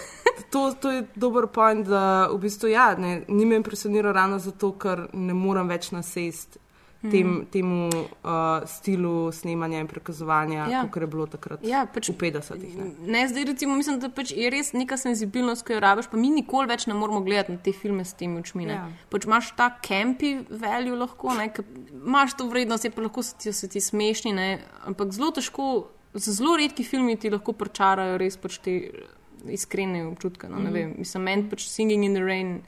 to, 0.51 0.71
to 0.79 0.91
je 0.91 1.03
dober 1.15 1.47
point, 1.51 1.87
da 1.87 2.27
v 2.31 2.39
bistvu 2.47 2.71
ja, 2.71 2.93
ne, 2.99 3.25
ni 3.27 3.45
me 3.45 3.59
impresioniral 3.59 4.13
ravno 4.15 4.39
zato, 4.39 4.71
ker 4.79 5.07
ne 5.13 5.35
morem 5.35 5.67
več 5.67 5.91
nasest 5.91 6.59
tem, 7.01 7.27
Mhm. 7.27 7.45
temu 7.45 7.89
uh, 7.89 8.29
stilu 8.65 9.31
snemanja 9.31 9.79
in 9.79 9.87
prikazovanja, 9.87 10.67
Ja. 10.67 10.81
kot 10.83 11.01
je 11.01 11.07
bilo 11.07 11.27
takrat 11.27 11.59
Ja, 11.61 11.85
pač, 11.85 12.09
v 12.09 12.13
50-ih. 12.13 12.75
Ne. 12.75 12.85
Ne, 13.11 13.27
zdaj 13.27 13.43
recimo 13.45 13.75
mislim, 13.75 13.99
da 13.99 14.09
pač 14.09 14.31
je 14.31 14.49
res 14.49 14.73
neka 14.73 14.97
senzibilnost, 14.97 15.63
ki 15.63 15.73
jo 15.73 15.79
rabiš, 15.79 16.07
pa 16.07 16.17
mi 16.17 16.29
nikoli 16.29 16.67
več 16.67 16.87
ne 16.87 16.93
moramo 16.93 17.21
gledati 17.21 17.51
na 17.51 17.57
te 17.57 17.71
filme 17.71 18.05
s 18.05 18.13
temi 18.13 18.39
očmi. 18.39 18.65
Ja. 18.65 18.89
Pač 19.09 19.25
imaš 19.25 19.55
ta 19.55 19.69
campy 19.79 20.31
value 20.49 20.95
lahko, 20.95 21.33
ne, 21.33 21.51
imaš 21.93 22.33
to 22.33 22.47
vrednost, 22.47 22.83
je 22.83 22.91
pa 22.91 23.01
lahko 23.01 23.21
so 23.21 23.35
ti, 23.37 23.53
so 23.53 23.67
ti 23.67 23.79
smešni, 23.79 24.33
ne, 24.33 24.49
ampak 24.83 25.11
zelo 25.11 25.31
težko, 25.31 25.87
zelo 26.15 26.57
redki 26.57 26.83
filmi 26.83 27.15
ti 27.15 27.29
lahko 27.29 27.53
pričarajo 27.53 28.17
res 28.17 28.37
pač 28.37 28.57
te 28.57 28.91
iskrene 29.45 30.07
občutke. 30.07 30.49
No, 30.49 30.57
mm 30.57 30.73
vem, 30.73 30.95
mislim, 30.97 31.23
meni 31.23 31.49
pač 31.49 31.67
Singing 31.67 32.03
in 32.03 32.13
the 32.13 32.23
Rain. 32.23 32.61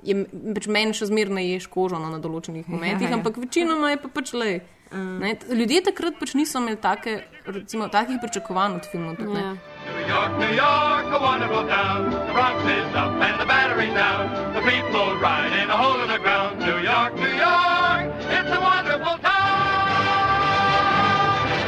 Je, 0.00 0.14
pač 0.54 0.66
meni 0.66 0.94
še 0.94 1.06
zmeraj 1.06 1.42
ješ 1.48 1.66
kožo 1.66 1.98
no, 1.98 2.06
na 2.08 2.18
določenih 2.18 2.68
momentih, 2.68 3.08
Ja, 3.08 3.10
ja. 3.10 3.16
ampak 3.16 3.36
večinoma 3.36 3.90
je 3.90 3.98
pa 3.98 4.08
pač 4.08 4.32
le. 4.32 4.60
Mm. 4.88 5.18
Ne, 5.20 5.34
t- 5.34 5.52
ljudje 5.52 5.82
takrat 5.84 6.14
pač 6.16 6.32
niso 6.32 6.58
imeli 6.58 6.78
take, 6.78 7.16
recimo, 7.44 7.88
takih 7.88 8.16
pričakovanj 8.22 8.74
od 8.74 8.86
filmov. 8.86 9.16
tudi, 9.16 9.34
ne. 9.34 9.40
Ja. 9.40 9.52
New 9.88 10.06
York, 10.06 10.32
New 10.38 10.54
York, 10.54 11.06
a 11.08 11.18
wonderful 11.18 11.64
town. 11.66 12.08
The 12.08 12.32
Bronx 12.32 12.58
is 12.64 12.94
up 12.94 13.12
and 13.18 13.36
the 13.36 13.44
battery's 13.44 13.92
down. 13.92 14.24
The 14.54 14.62
people 14.62 15.18
ride 15.18 15.52
in 15.52 15.68
a 15.68 15.76
hole 15.76 16.00
in 16.00 16.08
the 16.08 16.18
ground. 16.18 16.56
New 16.60 16.78
York, 16.80 17.12
New 17.16 17.34
York, 17.36 18.06
it's 18.30 18.48
a 18.48 18.60
wonderful 18.62 19.16
town. 19.20 19.56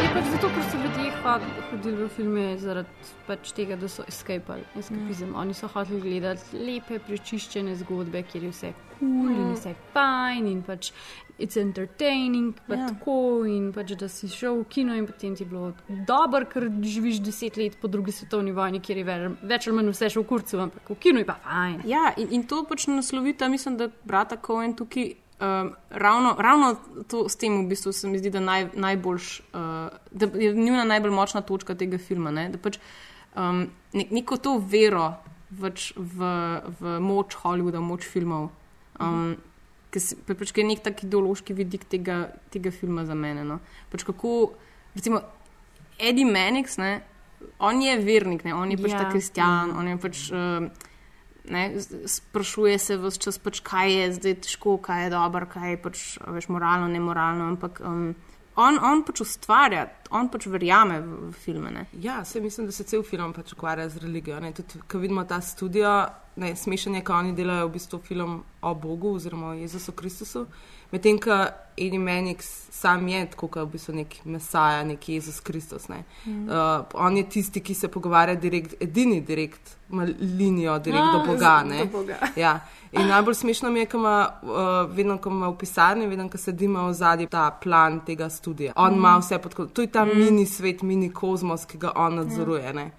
Je 0.00 0.08
pač 0.14 0.26
zato, 0.32 0.48
ker 0.48 0.64
so 0.64 0.79
hod- 1.22 1.48
hodili 1.70 2.04
v 2.04 2.08
filme 2.08 2.44
zaradi 2.58 2.88
pač 3.26 3.52
tega, 3.52 3.76
da 3.76 3.88
so 3.88 4.02
escapali, 4.08 4.64
escapizem. 4.76 5.30
Mm. 5.30 5.34
Oni 5.36 5.54
so 5.54 5.68
hoteli 5.68 6.00
gledati 6.00 6.56
lepe, 6.58 6.98
prečiščene 7.00 7.76
zgodbe, 7.76 8.22
kjer 8.22 8.42
je 8.44 8.50
vse 8.50 8.70
kul 8.72 8.98
cool 9.00 9.28
mm. 9.28 9.34
in 9.34 9.44
Mm. 9.44 9.54
vse 9.54 9.74
fajn 9.94 10.46
in 10.46 10.62
pač 10.62 10.92
it's 11.40 11.56
entertaining, 11.56 12.54
pa 12.66 12.74
Ja. 12.74 12.80
yeah. 12.80 12.88
tako 12.90 13.14
in 13.46 13.72
pač 13.72 13.94
da 13.96 14.08
si 14.08 14.28
šel 14.28 14.60
v 14.60 14.64
kino 14.68 14.94
in 14.94 15.06
potem 15.06 15.34
ti 15.34 15.42
je 15.42 15.48
bilo 15.48 15.72
dobro, 16.06 16.44
ker 16.44 16.68
živiš 16.82 17.20
deset 17.20 17.56
let 17.56 17.78
po 17.80 17.88
drugi 17.88 18.12
svetovni 18.12 18.52
vojni, 18.52 18.80
kjer 18.80 18.98
je 18.98 19.04
ve- 19.04 19.36
več 19.42 19.66
ali 19.66 19.76
manj 19.76 19.90
vse 19.90 20.10
še 20.10 20.20
v 20.20 20.24
kurcu, 20.24 20.60
ampak 20.60 20.90
v 20.90 20.94
kinu 20.96 21.18
je 21.18 21.24
pa 21.26 21.38
fajn. 21.40 21.80
Ja, 21.86 22.12
in, 22.16 22.28
in 22.30 22.42
to 22.44 22.64
pač 22.64 22.86
naslovita, 22.86 23.48
mislim, 23.48 23.76
da 23.76 23.88
brata 24.04 24.36
Cohen 24.36 24.74
tukaj. 24.74 25.14
Um, 25.40 25.70
ravno, 25.88 26.34
ravno 26.38 26.76
to 27.08 27.24
s 27.28 27.36
tem 27.36 27.64
v 27.64 27.68
bistvu 27.70 27.92
se 27.92 28.08
mi 28.08 28.18
zdi, 28.18 28.28
da, 28.30 28.40
naj, 28.40 28.66
najboljš, 28.76 29.28
uh, 29.56 29.88
da 30.12 30.26
je 30.36 30.50
njuna 30.52 30.84
najbolj 30.84 31.10
močna 31.10 31.40
točka 31.40 31.72
tega 31.74 31.96
filma. 31.98 32.28
Ne? 32.30 32.50
Da 32.52 32.58
pač 32.60 32.76
um, 33.32 33.62
ne, 33.96 34.04
neko 34.10 34.36
to 34.36 34.58
vero 34.60 35.14
pač 35.60 35.92
v, 35.96 36.28
v 36.80 36.98
moč 37.00 37.38
Hollywooda, 37.40 37.80
v 37.80 37.88
moč 37.88 38.04
filmov, 38.04 38.50
um, 39.00 39.32
ki 39.90 40.00
se- 40.00 40.18
pa 40.26 40.36
pač, 40.36 40.52
je 40.52 40.66
nek 40.68 40.84
tak 40.84 41.00
ideološki 41.08 41.56
vidik 41.56 41.88
tega, 41.88 42.28
tega 42.52 42.70
filma 42.70 43.06
za 43.08 43.16
mene. 43.16 43.42
No? 43.44 43.58
Pač 43.90 44.04
kako, 44.04 44.52
recimo, 44.94 45.22
Eddie 45.98 46.28
Mannix, 46.28 46.76
ne, 46.78 47.00
on 47.58 47.80
je 47.80 47.96
vernik, 48.04 48.44
ne, 48.44 48.52
on 48.54 48.70
je 48.70 48.76
pač 48.76 48.92
Ja. 48.92 48.98
ta 49.02 49.10
kristjan, 49.10 49.72
on 49.72 49.88
je 49.88 49.96
pač. 49.96 50.28
Uh, 50.30 50.68
Ne, 51.48 51.80
sprašuje 52.06 52.78
se 52.78 52.96
vse 53.00 53.18
čas, 53.18 53.38
pač, 53.38 53.60
kaj 53.64 53.92
je 53.92 54.12
zdaj 54.12 54.34
težko, 54.44 54.76
kaj 54.82 55.04
je 55.04 55.10
dobro, 55.10 55.46
kaj 55.48 55.70
je 55.70 55.78
pač, 55.82 56.02
veš, 56.26 56.50
moralno, 56.52 56.88
ne 56.88 57.00
moralno. 57.00 57.48
Ampak 57.54 57.80
um, 57.80 58.10
on, 58.60 58.78
on 58.84 59.04
pač 59.06 59.22
ustvarja, 59.24 59.86
on 60.10 60.28
pač 60.28 60.46
verjame 60.52 61.00
v, 61.00 61.30
v 61.30 61.44
filme. 61.44 61.72
Ne. 61.74 61.86
Ja, 62.02 62.24
se 62.24 62.40
mislim, 62.40 62.68
da 62.68 62.76
se 62.76 62.84
cel 62.84 63.02
film 63.02 63.32
pač 63.32 63.54
ukvarja 63.56 63.88
z 63.88 64.04
religijo. 64.04 64.40
ne. 64.40 64.52
Tudi, 64.52 64.82
ko 64.88 64.98
vidimo 64.98 65.24
ta 65.24 65.40
studio, 65.40 65.94
ne, 66.36 66.52
smešen 66.56 67.00
je, 67.00 67.04
ko 67.04 67.16
oni 67.16 67.32
delajo 67.36 67.68
v 67.68 67.74
bistvu 67.78 68.02
film 68.04 68.42
o 68.60 68.74
Bogu 68.74 69.14
oziroma 69.16 69.54
o 69.54 69.58
Jezusu 69.58 69.92
Kristusu. 69.92 70.46
Medtem 70.92 71.18
ko 71.18 71.30
Eddie 71.76 71.98
Mannix 71.98 72.44
sam 72.70 73.08
je 73.08 73.26
tako, 73.26 73.48
kot 73.48 73.62
v 73.62 73.72
bistvu 73.72 73.94
nek 73.94 74.14
Mesaja, 74.24 74.84
nek 74.84 75.08
Jezus 75.08 75.40
Kristus. 75.40 75.88
Ne. 75.88 76.04
Mhm. 76.26 76.42
Uh, 76.42 76.56
on 76.94 77.16
je 77.16 77.22
tisti, 77.24 77.60
ki 77.60 77.74
se 77.74 77.88
pogovarja 77.88 78.34
direkt, 78.34 78.74
edini 78.80 79.20
direkt, 79.20 79.76
linijo 80.20 80.78
direkt 80.78 81.04
A, 81.04 81.12
do 81.14 81.26
Boga. 81.26 81.62
ne. 81.70 81.78
do 81.78 81.86
Boga. 81.88 82.16
Ja. 82.36 82.60
In 82.92 83.06
najbolj 83.06 83.34
smešno 83.36 83.70
mi 83.70 83.78
je, 83.78 83.86
ko 83.86 83.96
ima, 83.96 84.14
uh, 84.42 84.50
vedno, 84.90 85.18
ko 85.18 85.30
ima 85.30 85.48
v 85.48 85.56
pisarni, 85.56 86.06
vedno, 86.06 86.28
ko 86.28 86.38
sedimo 86.38 86.88
v 86.88 86.92
zadnji 86.92 87.26
ta 87.28 87.50
plan 87.52 88.00
tega 88.00 88.28
studia. 88.28 88.72
On 88.76 88.94
ima 88.94 89.10
Mhm. 89.10 89.20
vse 89.20 89.38
pod 89.38 89.54
kontrolom. 89.54 89.74
To 89.74 89.82
je 89.82 89.86
ta 89.88 90.04
Mhm. 90.04 90.18
mini 90.18 90.46
svet, 90.46 90.82
mini 90.82 91.10
kozmos, 91.10 91.64
ki 91.64 91.78
ga 91.78 91.92
on 91.96 92.14
nadzoruje. 92.14 92.72
ne. 92.72 92.90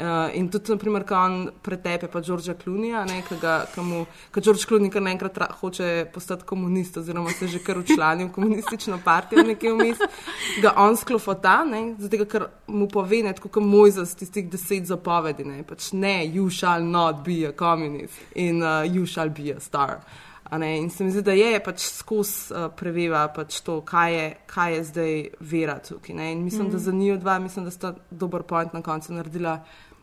Uh, 0.00 0.30
in 0.34 0.46
tudi, 0.48 0.70
naprimer, 0.70 1.02
ko 1.02 1.14
on 1.14 1.48
pretepe 1.62 2.06
pa 2.06 2.20
Đorđa 2.20 2.54
Klunija, 2.54 3.00
ko 4.30 4.40
Đorđ 4.40 4.64
Klunij 4.66 4.90
kar 4.90 5.02
naenkrat 5.02 5.38
ra- 5.38 5.52
hoče 5.60 6.06
postati 6.14 6.44
komunist, 6.44 6.96
oziroma 6.96 7.30
se 7.30 7.48
že 7.48 7.58
kar 7.58 7.78
učlanil 7.78 8.28
v 8.28 8.32
komunistično 8.32 9.00
partijo, 9.04 9.42
nekje 9.42 9.72
vmes, 9.72 9.98
ga 10.62 10.72
on 10.76 10.96
sklofota, 10.96 11.64
ne, 11.64 11.94
zato 11.98 12.24
ker 12.30 12.46
mu 12.66 12.86
pove, 12.88 13.22
ne, 13.22 13.32
tako 13.32 13.48
kot 13.48 13.62
Mojzes, 13.62 14.14
tistih 14.14 14.46
deset 14.50 14.86
zapovedi, 14.86 15.44
ne, 15.44 15.64
pač 15.66 15.90
ne, 15.92 16.22
you 16.30 16.46
shall 16.50 16.84
not 16.84 17.24
be 17.24 17.42
a 17.48 17.52
communist 17.52 18.14
in 18.34 18.62
uh, 18.62 18.86
you 18.86 19.06
shall 19.06 19.30
be 19.30 19.50
a 19.56 19.60
star. 19.60 19.98
Ne, 20.58 20.78
in 20.78 20.90
se 20.90 21.04
mi 21.04 21.10
zdi, 21.10 21.22
da 21.22 21.32
je 21.32 21.58
pač 21.60 21.82
skozi 21.92 22.54
uh, 22.54 22.70
preveva 22.76 23.26
pač 23.28 23.60
to, 23.60 23.80
kaj 23.84 24.14
je, 24.14 24.28
kaj 24.46 24.74
je 24.74 24.84
zdaj 24.84 25.12
vera 25.40 25.74
tukaj. 25.78 26.14
Ne? 26.14 26.32
In 26.32 26.44
mislim, 26.44 26.66
mm. 26.66 26.70
da 26.70 26.76
Mhm. 26.76 26.84
za 26.84 26.92
njiju 26.92 27.18
dva, 27.18 27.38
mislim, 27.38 27.64
da 27.64 27.70
sta 27.70 27.94
dober 28.10 28.42
point 28.42 28.72
na 28.72 28.82
koncu 28.82 29.12
naredila, 29.12 29.58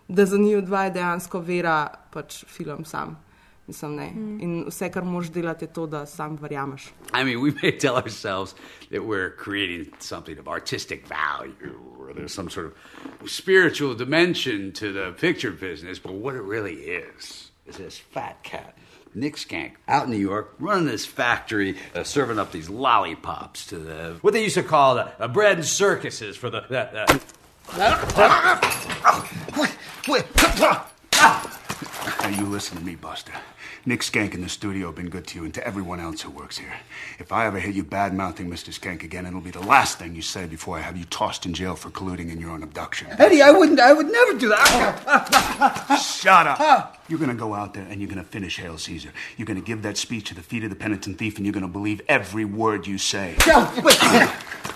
da 0.07 0.25
za 0.25 0.37
njiju 0.37 0.61
dva 0.61 0.83
je 0.83 0.91
dejansko 0.91 1.39
vera 1.39 1.87
pač 2.11 2.43
film 2.47 2.85
sam. 2.85 3.25
Mislim, 3.67 3.95
ne. 3.95 4.11
Mm. 4.15 4.41
In 4.41 4.65
vse, 4.67 4.91
kar 4.91 5.03
moš 5.03 5.31
delati, 5.33 5.65
je 5.65 5.73
to, 5.73 5.87
da 5.87 6.05
sam 6.05 6.37
verjameš. 6.41 6.83
I 7.13 7.23
mean, 7.23 7.41
we 7.41 7.51
may 7.61 7.79
tell 7.79 7.95
ourselves 7.95 8.55
that 8.91 9.01
we're 9.01 9.35
creating 9.35 9.87
something 9.99 10.39
of 10.39 10.47
artistic 10.47 11.07
value 11.07 11.79
or 11.99 12.13
there's 12.13 12.33
some 12.33 12.49
sort 12.49 12.67
of 12.67 12.73
spiritual 13.29 13.95
dimension 13.95 14.71
to 14.71 14.93
the 14.93 15.13
picture 15.19 15.51
business, 15.51 15.99
but 15.99 16.13
what 16.13 16.35
it 16.35 16.43
really 16.43 16.75
is 16.75 17.51
is 17.65 17.77
this 17.77 17.97
fat 17.97 18.43
cat, 18.43 18.77
Nick 19.15 19.35
Skank, 19.35 19.71
out 19.87 20.05
in 20.05 20.11
New 20.11 20.17
York, 20.17 20.53
running 20.59 20.85
this 20.85 21.05
factory, 21.05 21.75
uh, 21.95 22.03
serving 22.03 22.37
up 22.37 22.51
these 22.51 22.69
lollipops 22.69 23.65
to 23.67 23.79
the 23.79 24.17
what 24.21 24.33
they 24.33 24.43
used 24.43 24.55
to 24.55 24.63
call 24.63 24.95
the, 24.95 25.11
the 25.17 25.27
bread 25.27 25.57
and 25.57 25.65
circuses 25.65 26.37
for 26.37 26.51
the. 26.51 26.61
the, 26.69 27.21
the 27.75 29.71
Now 30.07 30.85
you 32.29 32.45
listen 32.45 32.77
to 32.77 32.83
me, 32.83 32.95
Buster. 32.95 33.31
Nick 33.87 34.01
Skank 34.01 34.33
in 34.35 34.41
the 34.41 34.49
studio 34.49 34.87
have 34.87 34.95
been 34.95 35.09
good 35.09 35.25
to 35.27 35.39
you 35.39 35.45
and 35.45 35.53
to 35.53 35.65
everyone 35.65 35.99
else 35.99 36.21
who 36.21 36.29
works 36.29 36.57
here. 36.59 36.73
If 37.17 37.31
I 37.31 37.47
ever 37.47 37.59
hear 37.59 37.71
you 37.71 37.83
bad 37.83 38.13
mouthing 38.13 38.47
Mr. 38.49 38.69
Skank 38.69 39.03
again, 39.03 39.25
it'll 39.25 39.41
be 39.41 39.49
the 39.51 39.65
last 39.65 39.97
thing 39.97 40.15
you 40.15 40.21
say 40.21 40.45
before 40.45 40.77
I 40.77 40.81
have 40.81 40.95
you 40.95 41.05
tossed 41.05 41.45
in 41.47 41.55
jail 41.55 41.75
for 41.75 41.89
colluding 41.89 42.31
in 42.31 42.39
your 42.39 42.51
own 42.51 42.61
abduction. 42.61 43.07
Eddie, 43.17 43.41
I 43.41 43.49
wouldn't. 43.51 43.79
I 43.79 43.93
would 43.93 44.11
never 44.11 44.37
do 44.37 44.49
that. 44.49 45.99
Shut 46.03 46.45
up. 46.47 46.97
You're 47.07 47.19
going 47.19 47.29
to 47.29 47.35
go 47.35 47.53
out 47.53 47.75
there 47.75 47.83
and 47.83 48.01
you're 48.01 48.09
going 48.09 48.23
to 48.23 48.27
finish 48.27 48.57
Hail 48.57 48.79
Caesar. 48.79 49.11
You're 49.37 49.45
going 49.45 49.59
to 49.59 49.65
give 49.65 49.83
that 49.83 49.95
speech 49.95 50.29
to 50.29 50.35
the 50.35 50.41
feet 50.41 50.63
of 50.63 50.71
the 50.71 50.75
penitent 50.75 51.19
thief 51.19 51.37
and 51.37 51.45
you're 51.45 51.53
going 51.53 51.65
to 51.65 51.71
believe 51.71 52.01
every 52.07 52.45
word 52.45 52.87
you 52.87 52.97
say. 52.97 53.35
No, 53.45 53.71
wait. 53.83 54.01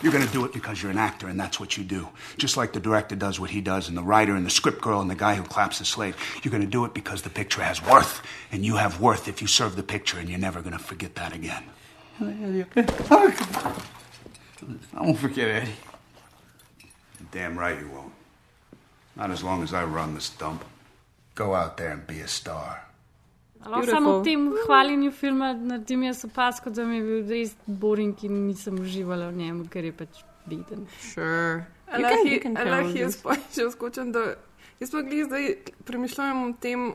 You're 0.04 0.14
going 0.14 0.26
to 0.26 0.32
do 0.32 0.46
it 0.46 0.54
because 0.54 0.82
you're 0.82 0.92
an 0.92 1.00
actor 1.00 1.28
and 1.28 1.40
that's 1.40 1.60
what 1.60 1.76
you 1.76 1.84
do. 1.84 2.08
Just 2.38 2.56
like 2.56 2.72
the 2.72 2.80
director 2.80 3.16
does 3.16 3.40
what 3.40 3.50
he 3.50 3.62
does 3.62 3.90
and 3.90 3.98
the 3.98 4.04
writer 4.04 4.36
and 4.36 4.46
the 4.46 4.52
script 4.52 4.80
girl 4.80 5.02
and 5.02 5.10
the 5.10 5.16
guy 5.16 5.36
who 5.36 5.44
claps 5.44 5.80
the 5.80 5.86
slate. 5.86 6.14
You're 6.44 6.52
going 6.52 6.64
to 6.64 6.70
do 6.70 6.86
it 6.86 6.94
because 6.94 7.24
the 7.24 7.32
picture 7.32 7.64
has 7.64 7.84
worth 7.84 8.22
and 8.52 8.64
you 8.64 8.76
have 8.76 9.02
worth 9.02 9.28
if 9.28 9.42
you 9.42 9.48
serve 9.48 9.76
the 9.76 9.84
picture 9.84 10.20
and 10.20 10.30
you're 10.30 10.40
never 10.40 10.62
going 10.62 10.78
to 10.78 10.84
forget 10.84 11.16
that 11.16 11.34
again. 11.34 11.64
I 12.22 13.76
won't 14.94 15.18
forget 15.18 15.48
Eddie. 15.48 15.72
Damn 17.32 17.58
right 17.58 17.80
you 17.80 17.90
won't. 17.90 18.14
Not 19.16 19.32
as 19.32 19.44
long 19.44 19.64
as 19.64 19.74
I 19.74 19.84
run 19.84 20.14
this 20.14 20.30
dump. 20.30 20.64
Go 21.40 21.54
out 21.56 21.78
there 21.80 21.94
and 21.96 22.04
be 22.08 22.20
a 22.20 22.28
star. 22.28 22.82
Lahko 23.64 23.88
samo 23.92 24.12
v 24.20 24.24
tem 24.28 24.44
hvaljenju 24.66 25.12
filma 25.12 25.54
naredim 25.54 26.04
jaz 26.04 26.26
opasko, 26.28 26.72
da 26.72 26.84
mi 26.88 27.00
je 27.00 27.04
bil 27.04 27.26
res 27.32 27.56
boring 27.66 28.14
in 28.28 28.38
nisem 28.48 28.80
uživala 28.80 29.30
v 29.32 29.40
njem, 29.42 29.58
ker 29.72 29.88
je 29.88 29.94
pač 29.96 30.22
beden. 30.48 30.86
Sure. 31.00 31.66
Lahko 31.92 32.96
jaz 32.96 33.18
pa 33.24 33.36
če 33.56 33.68
skočim, 33.74 34.12
da 34.16 34.26
jaz 34.80 34.92
pa 34.94 35.04
glih 35.04 35.26
zdaj 35.28 35.48
premišljujem 35.88 36.44
o 36.44 36.54
tem, 36.64 36.86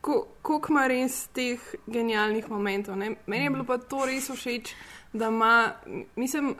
ko- 0.00 0.24
koliko 0.42 0.72
ima 0.76 0.86
res 0.88 1.18
teh 1.36 1.60
genialnih 1.86 2.48
momentov. 2.52 2.96
Ne? 2.96 3.14
Meni 3.26 3.44
je 3.48 3.54
bilo 3.56 3.64
pa 3.68 3.76
to 3.78 4.04
res 4.08 4.28
všeč, 4.32 4.72
da 5.12 5.28
ima, 5.28 5.52
mislim, 6.16 6.54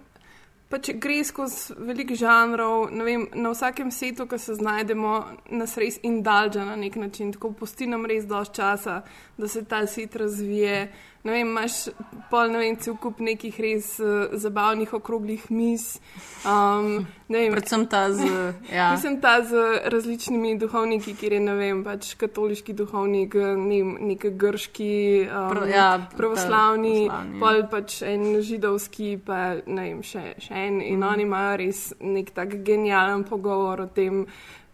pač 0.68 0.90
gre 1.00 1.22
skozi 1.24 1.74
veliko 1.78 2.16
žanrov, 2.18 2.88
vem, 3.04 3.26
na 3.34 3.52
vsakem 3.54 3.90
setu, 3.94 4.26
ki 4.28 4.38
se 4.38 4.54
znajdemo, 4.58 5.14
nas 5.50 5.76
res 5.80 5.98
indulža 6.02 6.66
na 6.68 6.76
nek 6.76 6.96
način, 7.00 7.32
tako 7.32 7.52
pusti 7.56 7.88
nam 7.88 8.06
res 8.06 8.26
dosti 8.28 8.60
časa, 8.60 9.02
da 9.38 9.48
se 9.48 9.64
ta 9.64 9.86
set 9.86 10.16
razvije. 10.16 10.88
Ne 11.28 11.34
vem, 11.34 11.48
imaš 11.48 11.90
pol, 12.30 12.48
ne 12.48 12.58
vem, 12.58 12.76
cel 12.76 12.94
kup 12.96 13.18
nekih 13.20 13.52
res 13.60 13.98
uh, 14.00 14.32
zabavnih 14.32 14.94
okroglih 14.94 15.50
mis. 15.50 15.98
Um, 16.40 17.04
vem, 17.28 17.52
Predvsem 17.52 17.84
ta 17.86 18.06
z. 18.08 18.24
Ja. 18.72 18.86
Mislim, 18.92 19.20
ta 19.20 19.42
z 19.44 19.52
različnimi 19.84 20.54
duhovniki, 20.56 21.12
kjer 21.14 21.32
je 21.32 21.40
ne 21.42 21.54
vem, 21.54 21.82
pač 21.84 22.14
katoliški 22.14 22.72
duhovnik, 22.72 23.34
ne 23.36 23.52
vem, 23.74 23.90
nek 24.08 24.24
grški, 24.34 24.88
um, 25.26 25.50
Prav- 25.52 25.68
ja, 25.68 25.88
pravoslavni, 26.16 27.08
pravoslavni. 27.08 27.40
pol 27.40 27.60
pač 27.68 27.98
en 28.02 28.24
židovski, 28.40 29.18
pa 29.20 29.42
ne 29.66 29.82
vem, 29.84 30.00
še, 30.02 30.34
še 30.38 30.54
en. 30.56 30.80
In 30.80 30.96
Mhm. 30.96 31.08
oni 31.10 31.22
imajo 31.24 31.56
res 31.58 31.82
nek 32.00 32.30
tak 32.32 32.56
genijalen 32.64 33.24
pogovor 33.24 33.80
o 33.80 33.86
tem. 33.88 34.24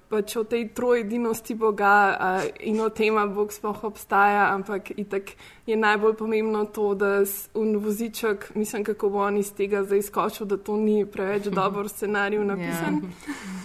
Pač 0.08 0.36
o 0.36 0.44
tej 0.44 0.68
trojedinosti 0.76 1.54
Boga 1.54 1.94
uh, 2.12 2.44
in 2.60 2.80
o 2.80 2.88
tem, 2.92 3.16
ali 3.16 3.32
Bog 3.34 3.52
sploh 3.52 3.84
obstaja, 3.84 4.50
ampak 4.54 4.90
itak 5.00 5.32
je 5.66 5.76
najbolj 5.76 6.14
pomembno 6.14 6.64
to, 6.64 6.94
da 6.94 7.24
un 7.54 7.76
voziček, 7.76 8.50
mislim, 8.54 8.84
kako 8.84 9.10
bo 9.10 9.22
on 9.24 9.36
iz 9.40 9.52
tega 9.56 9.82
zdaj 9.84 10.02
skočil, 10.02 10.46
da 10.46 10.56
to 10.56 10.76
ni 10.76 11.06
preveč 11.06 11.48
dober 11.58 11.88
scenarij 11.88 12.44
napisan. 12.44 13.00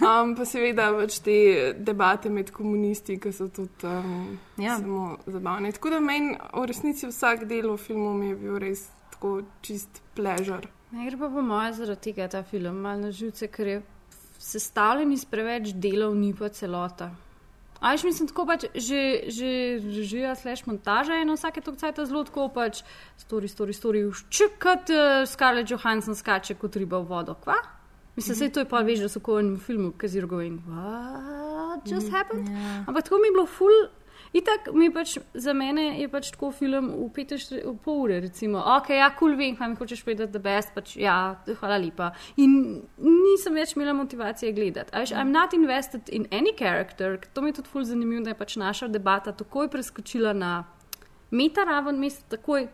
Um, 0.00 0.34
pa 0.36 0.44
seveda 0.48 0.90
pač 0.96 1.20
te 1.20 1.36
debate 1.78 2.30
med 2.32 2.50
komunisti, 2.50 3.18
ki 3.20 3.32
so 3.32 3.48
tudi 3.48 3.86
um, 3.86 4.38
Ja. 4.60 4.78
samo 4.78 5.18
zabavne. 5.26 5.72
Tako 5.72 5.90
da 5.90 6.00
meni 6.00 6.34
v 6.52 6.66
resnici 6.66 7.06
vsak 7.06 7.44
del 7.48 7.70
v 7.72 7.76
filmu 7.76 8.14
mi 8.14 8.32
je 8.32 8.36
bil 8.36 8.58
res 8.58 8.88
tako 9.10 9.42
čist 9.62 10.02
pležar. 10.16 10.66
Ne 10.90 11.06
gre 11.06 11.16
pa 11.16 11.28
po 11.30 11.42
mojem 11.42 11.74
zaradi 11.74 12.00
tega 12.00 12.28
ta 12.28 12.42
film 12.42 12.80
malo 12.82 13.00
na 13.00 13.10
živce, 13.10 13.46
ker 13.48 13.66
je 13.66 13.82
sestavljen 14.40 15.12
iz 15.12 15.24
preveč 15.28 15.74
delov, 15.76 16.14
ni 16.16 16.32
pa 16.34 16.48
celota. 16.48 17.10
A 17.80 17.94
veš, 17.94 18.04
mislim, 18.04 18.28
tako 18.28 18.44
pač 18.48 18.64
že, 18.74 19.28
že 19.32 19.48
režija, 19.80 20.34
slash 20.36 20.66
montaža 20.68 21.14
je 21.16 21.24
na 21.24 21.36
vsake 21.36 21.60
to 21.64 21.72
cajt 21.72 22.00
zelo 22.04 22.24
tako 22.28 22.48
pač 22.52 22.82
story, 23.16 23.48
story, 23.48 23.72
story, 23.72 24.02
ščekat, 24.12 24.92
uh, 24.92 25.24
Scarlett 25.28 25.70
Johansson 25.72 26.16
skače 26.16 26.58
kot 26.60 26.76
riba 26.76 27.00
v 27.00 27.08
vodo, 27.08 27.34
kva? 27.40 27.56
Mislim, 28.16 28.36
mm 28.36 28.40
-hmm. 28.40 28.54
to 28.54 28.60
je 28.60 28.68
pa 28.68 28.80
veš, 28.84 28.98
da 29.00 29.08
so 29.08 29.20
kot 29.20 29.44
v 29.44 29.56
filmu, 29.58 29.90
because 29.92 30.12
you're 30.18 30.28
going, 30.28 30.60
what 30.68 31.80
just 31.88 32.06
Mhm, 32.08 32.16
happened? 32.16 32.48
ja. 32.48 32.84
Ampak 32.86 33.04
tako 33.04 33.16
mi 33.16 33.28
je 33.28 33.32
bilo 33.32 33.46
ful. 33.46 33.72
Itak 34.32 34.68
mi 34.78 34.86
pač 34.94 35.16
za 35.34 35.52
mene 35.58 35.96
je 35.98 36.06
pač 36.10 36.28
tako 36.30 36.52
film 36.54 36.92
v 36.94 37.08
45 37.16 37.64
v 37.66 37.72
pol 37.82 38.04
ure, 38.04 38.20
recimo, 38.22 38.60
ok, 38.76 38.92
ja, 38.94 39.08
kul 39.10 39.32
cool, 39.32 39.38
vem, 39.40 39.56
kaj 39.58 39.72
mi 39.72 39.78
hočeš 39.80 40.04
povedati, 40.06 40.30
da 40.30 40.42
best, 40.44 40.70
pač 40.76 40.94
ja, 41.00 41.16
hvala 41.48 41.80
lepa. 41.82 42.12
In 42.38 42.54
nisem 43.02 43.58
več 43.58 43.74
imela 43.74 43.96
motivacije 43.98 44.54
gledati. 44.54 44.94
A 44.94 45.02
Veš, 45.02 45.16
I'm 45.18 45.34
not 45.34 45.56
invested 45.56 46.06
in 46.14 46.28
any 46.30 46.54
character, 46.54 47.18
to 47.34 47.42
mi 47.42 47.50
je 47.50 47.58
tudi 47.58 47.74
ful 47.74 47.82
zanimivo, 47.88 48.22
da 48.22 48.30
je 48.30 48.38
pač 48.38 48.54
naša 48.60 48.90
debata 48.92 49.34
takoj 49.34 49.66
preskočila 49.72 50.32
na 50.36 50.52
meta 51.34 51.66
raven, 51.66 51.98
mest, 51.98 52.22
takoj, 52.30 52.68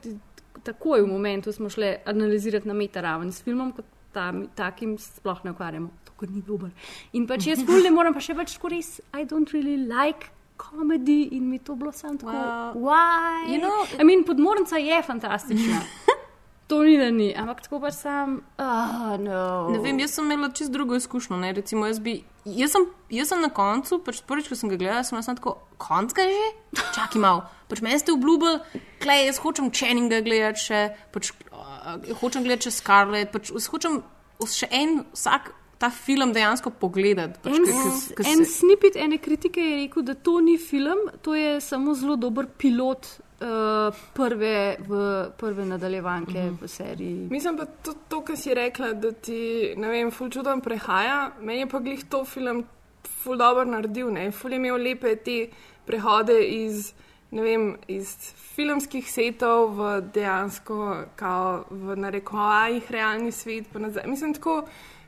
takoj 0.67 1.07
v 1.07 1.09
momentu 1.09 1.57
smo 1.57 1.73
šli 1.73 1.97
analizirati 2.05 2.69
na 2.69 2.77
meta 2.77 3.01
raven 3.01 3.33
s 3.33 3.41
filmom, 3.47 3.73
kot 3.73 3.89
ta, 4.13 4.29
takim 4.61 4.99
sploh 5.01 5.41
ne 5.45 5.57
ukvarjamo. 5.57 5.93
Ker 6.17 6.31
ni 6.33 6.41
dober. 6.41 6.71
In 7.13 7.27
pač 7.29 7.45
jaz 7.45 7.61
ful 7.69 7.83
ne 7.85 7.91
morem, 7.93 8.15
pa 8.17 8.23
še 8.25 8.33
pač 8.33 8.55
tako 8.57 8.71
res, 8.73 8.95
I 9.13 9.29
don't 9.29 9.53
really 9.53 9.77
like. 9.85 10.31
Komedi 10.57 11.29
in 11.33 11.49
mi 11.51 11.59
to 11.59 11.75
bilo 11.75 11.93
samo 11.93 12.19
tako. 12.19 12.33
Well, 12.33 12.75
Why? 12.75 13.53
you 13.53 13.61
know- 13.61 14.01
I 14.01 14.05
mean, 14.05 14.25
podmornica 14.25 14.77
je 14.77 15.03
fantastična. 15.03 15.81
to 16.67 16.83
ni 16.83 16.97
da 16.99 17.11
ni, 17.11 17.35
ampak 17.39 17.61
tako 17.63 17.81
pač 17.81 17.95
sam. 17.95 18.41
Oh, 18.59 19.15
no. 19.21 19.69
Ne 19.71 19.79
vem, 19.79 19.99
jaz 20.03 20.17
sem 20.17 20.31
imela 20.31 20.51
čist 20.53 20.73
drugo 20.73 20.97
izkušnjo. 20.97 21.37
Ne? 21.37 21.53
Recimo, 21.53 21.87
jaz, 21.87 22.01
bi, 22.03 22.25
jaz, 22.45 22.73
sem, 22.75 22.87
jaz 23.11 23.29
sem 23.31 23.41
na 23.41 23.51
koncu, 23.55 24.01
pač 24.03 24.23
prvič, 24.27 24.49
ko 24.51 24.59
sem 24.59 24.73
ga 24.73 24.79
gledala, 24.81 25.05
sem 25.07 25.23
samo 25.23 25.39
tako, 25.39 25.55
konc 25.79 26.15
ga 26.17 26.27
že? 26.27 26.49
Čakaj 26.97 27.23
malo. 27.23 27.45
Pač 27.71 27.83
meni 27.87 27.99
ste 28.03 28.15
obljubili, 28.15 28.59
klej, 29.03 29.29
jaz 29.29 29.39
hočem 29.45 29.71
Channinga 29.71 30.21
gledati 30.27 30.65
še, 30.65 30.83
pač, 31.15 31.31
uh, 31.53 32.01
hočem 32.23 32.47
gledati 32.47 32.71
še 32.71 32.79
Scarlett, 32.81 33.31
pač 33.35 33.53
hočem 33.71 34.03
še 34.43 34.69
en 34.75 35.05
vsak 35.15 35.53
ta 35.79 35.91
film 35.91 36.33
dejansko 36.33 36.71
pogledati. 36.73 37.39
Pač, 37.41 37.53
En, 37.53 37.67
s- 37.93 38.13
ke 38.13 38.23
en 38.25 38.39
se- 38.39 38.53
snipit 38.53 38.97
ene 38.97 39.19
kritike 39.19 39.61
je 39.61 39.77
rekel, 39.79 40.03
da 40.03 40.15
to 40.17 40.41
ni 40.41 40.59
film, 40.59 40.99
to 41.21 41.35
je 41.35 41.61
samo 41.61 41.95
zelo 41.95 42.17
dober 42.17 42.47
pilot 42.49 43.07
uh, 43.39 43.47
prve, 44.15 44.55
v, 44.81 45.01
prve 45.37 45.65
nadaljevanke 45.67 46.33
Mhm. 46.33 46.47
mm 46.47 46.51
-hmm. 46.51 46.63
v 46.63 46.69
seriji. 46.69 47.29
Mislim 47.31 47.57
pa 47.57 47.65
tudi 47.67 47.99
to, 48.09 48.21
kar 48.21 48.37
si 48.37 48.55
rekla, 48.55 48.93
da 48.95 49.13
ti, 49.13 49.41
ne 49.77 49.89
vem, 49.89 50.11
ful 50.11 50.31
čudom 50.31 50.61
prehaja. 50.61 51.33
Meni 51.41 51.59
je 51.59 51.67
pa 51.67 51.79
glih 51.79 52.05
to 52.05 52.25
film 52.25 52.65
ful 53.15 53.37
dobro 53.37 53.65
naredil, 53.67 54.11
ne. 54.11 54.31
Ful 54.31 54.51
je 54.51 54.57
imel 54.57 54.77
lepe 54.79 55.17
te 55.17 55.49
prehode 55.87 56.41
iz, 56.43 56.93
ne 57.31 57.43
vem, 57.43 57.77
iz 57.89 58.17
filmskih 58.55 59.05
setov 59.07 59.69
v 59.71 59.81
dejansko, 60.15 60.77
kao 61.17 61.65
v 61.71 61.97
narekovajih 61.97 62.91
realni 62.91 63.33
svet. 63.33 63.65
pa 63.73 63.79
nazaj. 63.79 64.07
Mislim, 64.07 64.35
tako 64.35 64.65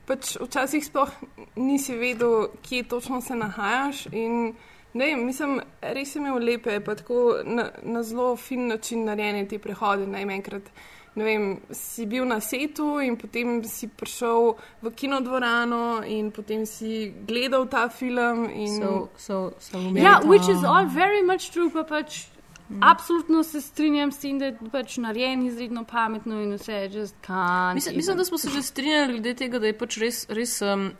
pač 0.08 0.36
včasih 0.40 0.84
sploh 0.84 1.12
nisi 1.56 1.96
vedel, 1.96 2.48
kje 2.64 2.88
točno 2.88 3.20
se 3.20 3.36
nahajaš 3.36 4.06
in 4.12 4.56
Ne 4.98 5.16
mislim, 5.16 5.60
res 5.82 6.14
je 6.16 6.18
imel 6.18 6.38
lepe, 6.42 6.80
pa 6.80 6.94
tako 6.96 7.42
na, 7.44 7.68
na 7.82 8.02
zelo 8.02 8.36
fin 8.36 8.66
način 8.66 9.04
narejene 9.04 9.44
te 9.48 9.58
prehode. 9.58 10.06
Ne 10.06 10.22
enkrat 10.22 10.70
ne 11.14 11.24
vem, 11.24 11.44
si 11.70 12.06
bil 12.06 12.24
na 12.26 12.40
setu 12.40 13.00
in 13.02 13.16
potem 13.18 13.60
si 13.66 13.88
prišel 13.88 14.54
v 14.82 14.92
kinodvorano 14.94 16.00
in 16.06 16.30
potem 16.30 16.64
si 16.66 17.12
gledal 17.26 17.66
ta 17.66 17.88
film. 17.88 18.46
In... 18.50 18.78
So, 18.78 19.08
so, 19.16 19.52
so 19.58 19.78
Ja, 19.94 20.20
which 20.24 20.48
is 20.48 20.64
all 20.64 20.86
very 20.86 21.22
much 21.22 21.50
true, 21.50 21.70
pa 21.70 21.82
pač 21.82 22.28
mm. 22.70 22.78
absolutno 22.82 23.42
se 23.42 23.60
strinjam 23.60 24.12
s 24.12 24.18
tem, 24.18 24.38
da 24.38 24.50
je 24.50 24.70
pač 24.72 24.96
narejen 25.02 25.46
izredno 25.46 25.84
pametno 25.84 26.40
in 26.42 26.54
vse 26.56 26.88
just 26.92 27.16
can't. 27.26 27.74
Mislim, 27.74 27.96
mislim, 27.96 28.16
da 28.16 28.24
smo 28.24 28.38
se 28.38 28.50
že 28.50 28.62
strinjali 28.62 29.12
glede 29.12 29.34
tega, 29.34 29.58
da 29.58 29.66
je 29.66 29.78
pač 29.78 29.98
res. 29.98 30.26
res 30.28 30.60
um, 30.62 30.90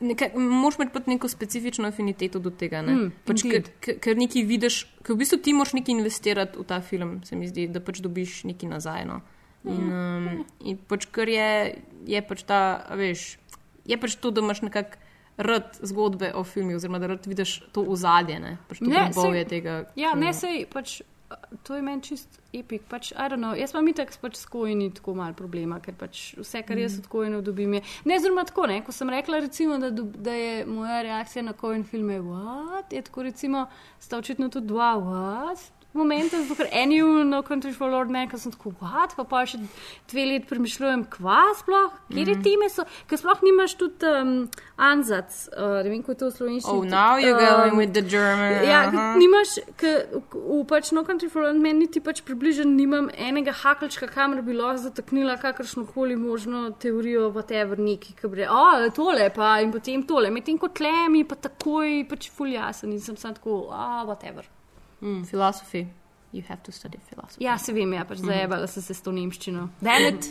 Nekaj, 0.00 0.30
moraš 0.38 0.76
imeti 0.78 0.92
pač 0.94 1.06
neko 1.10 1.28
specifično 1.28 1.88
afiniteto 1.88 2.38
do 2.40 2.52
tega. 2.54 2.78
Mm, 2.86 3.10
pač, 3.26 3.42
ker, 3.44 3.96
ker, 4.00 4.16
nekaj 4.16 4.44
vidiš, 4.48 4.76
ker 5.04 5.16
v 5.16 5.20
bistvu 5.20 5.40
ti 5.44 5.52
moraš 5.52 5.74
nekaj 5.76 5.92
investirati 5.92 6.60
v 6.60 6.64
ta 6.68 6.78
film, 6.80 7.18
se 7.26 7.36
mi 7.36 7.48
zdi, 7.50 7.66
da 7.68 7.82
pač 7.84 7.98
dobiš 8.00 8.44
nekaj 8.48 8.70
nazaj. 8.70 9.04
No. 9.08 9.18
In, 9.68 9.90
um, 9.90 10.28
in 10.64 10.78
pač 10.88 11.04
kar 11.12 11.28
je, 11.28 11.50
je 12.08 12.22
pač 12.24 12.46
ta, 12.48 12.60
veš, 12.96 13.34
je 13.84 13.98
pač 14.00 14.16
to, 14.16 14.32
da 14.32 14.44
imaš 14.44 14.62
nekako 14.68 14.99
rad 15.40 15.78
zgodbe 15.82 16.32
o 16.34 16.44
filmu, 16.44 16.76
oziroma 16.76 16.98
da 16.98 17.06
rad 17.08 17.26
vidiš 17.26 17.60
to 17.72 17.82
ozadje, 17.84 18.40
ne 18.40 18.56
pač 18.68 18.80
sej- 18.80 19.46
tega. 19.46 19.84
Ja, 19.96 20.14
ne 20.14 20.32
sej, 20.34 20.66
pač 20.66 21.00
to 21.62 21.76
je 21.76 21.82
meni 21.82 22.02
čist 22.02 22.26
epik. 22.52 22.82
Pač, 22.84 23.12
I 23.12 23.28
don't 23.28 23.38
know, 23.38 23.54
jaz 23.54 23.70
pa 23.70 23.80
mi 23.80 23.92
tako 23.92 24.12
pač 24.20 24.36
s 24.36 24.46
kojni 24.46 24.88
tako 24.90 25.14
malo 25.14 25.32
problema, 25.32 25.78
ker 25.78 25.94
pač 25.94 26.34
vse, 26.34 26.62
kar 26.62 26.76
jaz 26.76 26.92
Mhm. 26.92 27.00
od 27.00 27.06
kojne 27.08 27.42
dobim, 27.42 27.74
je. 27.74 27.82
Ne, 28.04 28.18
zelo 28.18 28.44
tako, 28.44 28.66
ne, 28.66 28.80
ko 28.82 28.92
sem 28.92 29.08
rekla, 29.08 29.38
recimo, 29.40 29.78
da, 29.78 29.90
da 29.90 30.32
je 30.32 30.66
moja 30.66 31.02
reakcija 31.02 31.42
na 31.42 31.52
kojn 31.54 31.84
film 31.84 32.10
je 32.10 32.20
what, 32.22 32.92
je 32.92 33.02
tako 33.02 33.22
recimo, 33.22 33.66
sta 33.98 34.18
očitno 34.18 34.48
tudi 34.48 34.66
dva 34.66 34.94
what. 34.96 35.70
Momente, 35.92 36.38
zato 36.42 36.54
ker 36.54 36.68
eni 36.70 37.00
No 37.26 37.42
Country 37.42 37.72
for 37.72 37.90
Lord 37.90 38.10
Man, 38.10 38.28
ki 38.28 38.38
sem 38.38 38.52
tako, 38.54 38.72
what, 38.78 39.14
pa 39.18 39.24
pa 39.26 39.42
še 39.48 39.58
dve 40.10 40.26
leti 40.28 40.46
premišljujem, 40.50 41.04
kva 41.10 41.40
sploh, 41.58 41.96
kje 42.12 42.24
mm. 42.26 42.42
time 42.44 42.68
so, 42.70 42.84
ker 43.10 43.18
sploh 43.18 43.42
nimaš 43.42 43.74
tudi 43.80 44.06
um, 44.06 44.34
anzac, 44.78 45.34
uh, 45.50 45.80
ne 45.82 45.90
vem, 45.90 46.04
kako 46.04 46.14
je 46.14 46.20
to 46.20 46.28
v 46.28 46.36
slovenščini. 46.36 46.76
Oh, 46.76 46.86
now 46.86 47.18
you're 47.18 47.34
um, 47.34 47.42
going 47.42 47.80
with 47.80 47.94
the 47.96 48.04
German. 48.06 48.62
Ja, 48.66 48.84
uh 48.86 48.94
-huh. 48.94 49.18
nimaš, 49.18 49.56
ker 49.80 50.06
v 50.34 50.60
pač 50.70 50.92
No 50.94 51.02
Country 51.02 51.30
for 51.30 51.42
Lord 51.42 51.58
Man 51.58 51.82
niti 51.82 52.00
pač 52.00 52.22
približno 52.22 52.64
nimam 52.70 53.10
enega 53.16 53.52
hakelčka, 53.52 54.06
kamor 54.06 54.42
bi 54.42 54.54
lahko 54.54 54.78
zataknila 54.86 55.36
kakršno 55.36 55.86
koli 55.86 56.16
možno 56.16 56.70
teorijo, 56.70 57.32
whatever, 57.34 57.78
neki, 57.78 58.14
ki 58.14 58.28
bi 58.28 58.46
o, 58.46 58.90
tole 58.94 59.30
pa 59.34 59.60
in 59.60 59.72
potem 59.72 60.02
tole, 60.02 60.30
medtem 60.30 60.58
ko 60.58 60.68
tle 60.68 61.08
mi 61.10 61.24
pa 61.24 61.34
takoj 61.34 62.06
pač 62.08 62.30
fuljasen 62.30 62.92
in 62.92 63.00
sem 63.00 63.16
sam 63.16 63.34
tako, 63.34 63.68
a, 63.72 64.04
whatever. 64.06 64.59
Mm, 65.00 65.24
philosophy. 65.24 65.86
You 66.32 66.42
have 66.48 66.62
to 66.62 66.72
study 66.72 66.98
philosophy. 67.08 67.44
Ja, 67.44 67.58
se 67.58 67.72
vem, 67.72 67.92
ja, 67.92 68.04
pač 68.04 68.18
zajebala 68.22 68.66
sem 68.70 68.82
se 68.82 68.94
s 68.94 69.02
to 69.02 69.12
nemščino. 69.12 69.68
Damn 69.82 70.14
it! 70.14 70.30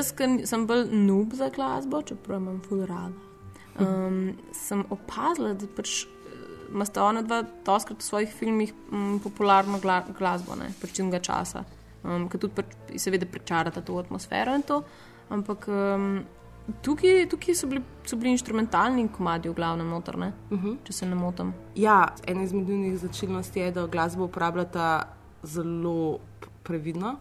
Jaz, 0.00 0.14
sem 0.48 0.66
bolj 0.66 0.88
nub 0.92 1.34
za 1.36 1.50
glasbo, 1.54 2.02
čeprav 2.06 2.40
imam 2.40 2.60
ful 2.64 2.84
rada, 2.88 3.12
um, 3.80 4.32
sem 4.56 4.82
opazila, 4.90 5.54
da 5.58 5.68
pač 5.76 6.04
imate 6.70 7.02
ona 7.02 7.22
dva 7.26 7.42
doskrat 7.66 7.98
v 7.98 8.06
svojih 8.06 8.34
filmih 8.34 8.74
um, 8.92 9.18
popularno 9.22 9.80
gla 9.82 10.00
glasbo, 10.18 10.56
ne, 10.58 10.70
pač 10.80 10.94
čim 10.98 11.10
ga 11.10 11.20
časa, 11.22 11.64
um, 12.04 12.28
ki 12.30 12.38
tudi 12.38 12.60
pač, 12.60 12.76
seveda 12.96 13.26
prečarata 13.26 13.82
to 13.84 13.98
atmosfero 13.98 14.54
in 14.54 14.66
to, 14.66 14.82
ampak 15.34 15.66
um, 15.70 16.12
tukaj, 16.86 17.24
tukaj 17.30 17.58
so, 17.58 17.70
bili, 17.70 17.82
so 18.06 18.18
bili 18.20 18.34
instrumentalni 18.36 19.08
komadi 19.12 19.50
v 19.50 19.56
glavnem 19.58 19.90
notor, 19.90 20.18
ne, 20.18 20.32
uh 20.50 20.58
-huh. 20.58 20.76
če 20.84 20.92
se 20.92 21.06
ne 21.06 21.14
motim. 21.14 21.54
Ja, 21.74 22.14
ena 22.26 22.42
izmed 22.42 22.68
njunih 22.68 22.98
značilnosti 22.98 23.60
je, 23.60 23.72
da 23.72 23.86
glasbo 23.86 24.24
uporabljata 24.24 25.08
zelo 25.42 26.18
previdno 26.62 27.18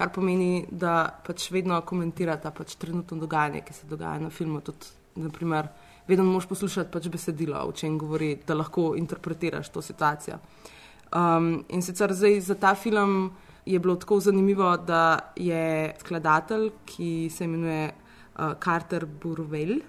kar 0.00 0.08
pomeni, 0.14 0.64
da 0.72 1.10
pač 1.26 1.50
vedno 1.52 1.76
komentirata 1.84 2.54
pač 2.56 2.78
trenutno 2.80 3.18
dogajanje, 3.20 3.60
ki 3.66 3.74
se 3.76 3.88
dogaja 3.90 4.22
na 4.22 4.30
filmu. 4.32 4.62
Tudi, 4.64 4.88
naprimer, 5.20 5.68
vedno 6.08 6.24
moš 6.24 6.46
poslušati 6.48 6.88
pač 6.94 7.10
besedilo, 7.12 7.60
o 7.68 7.74
čem 7.76 7.98
govori, 8.00 8.32
da 8.46 8.56
lahko 8.56 8.94
interpretiraš 8.96 9.68
to 9.74 9.82
situacijo. 9.84 10.38
Um, 11.12 11.66
in 11.68 11.84
sicer 11.84 12.14
zdaj 12.16 12.40
za 12.46 12.56
ta 12.56 12.72
film 12.78 13.32
je 13.66 13.78
bilo 13.78 13.98
tako 14.00 14.22
zanimivo, 14.24 14.70
da 14.76 15.34
je 15.36 15.92
skladatelj, 16.00 16.70
ki 16.86 17.28
se 17.34 17.44
imenuje 17.44 17.90
uh, 17.90 18.54
Carter 18.64 19.04
Burwell, 19.04 19.82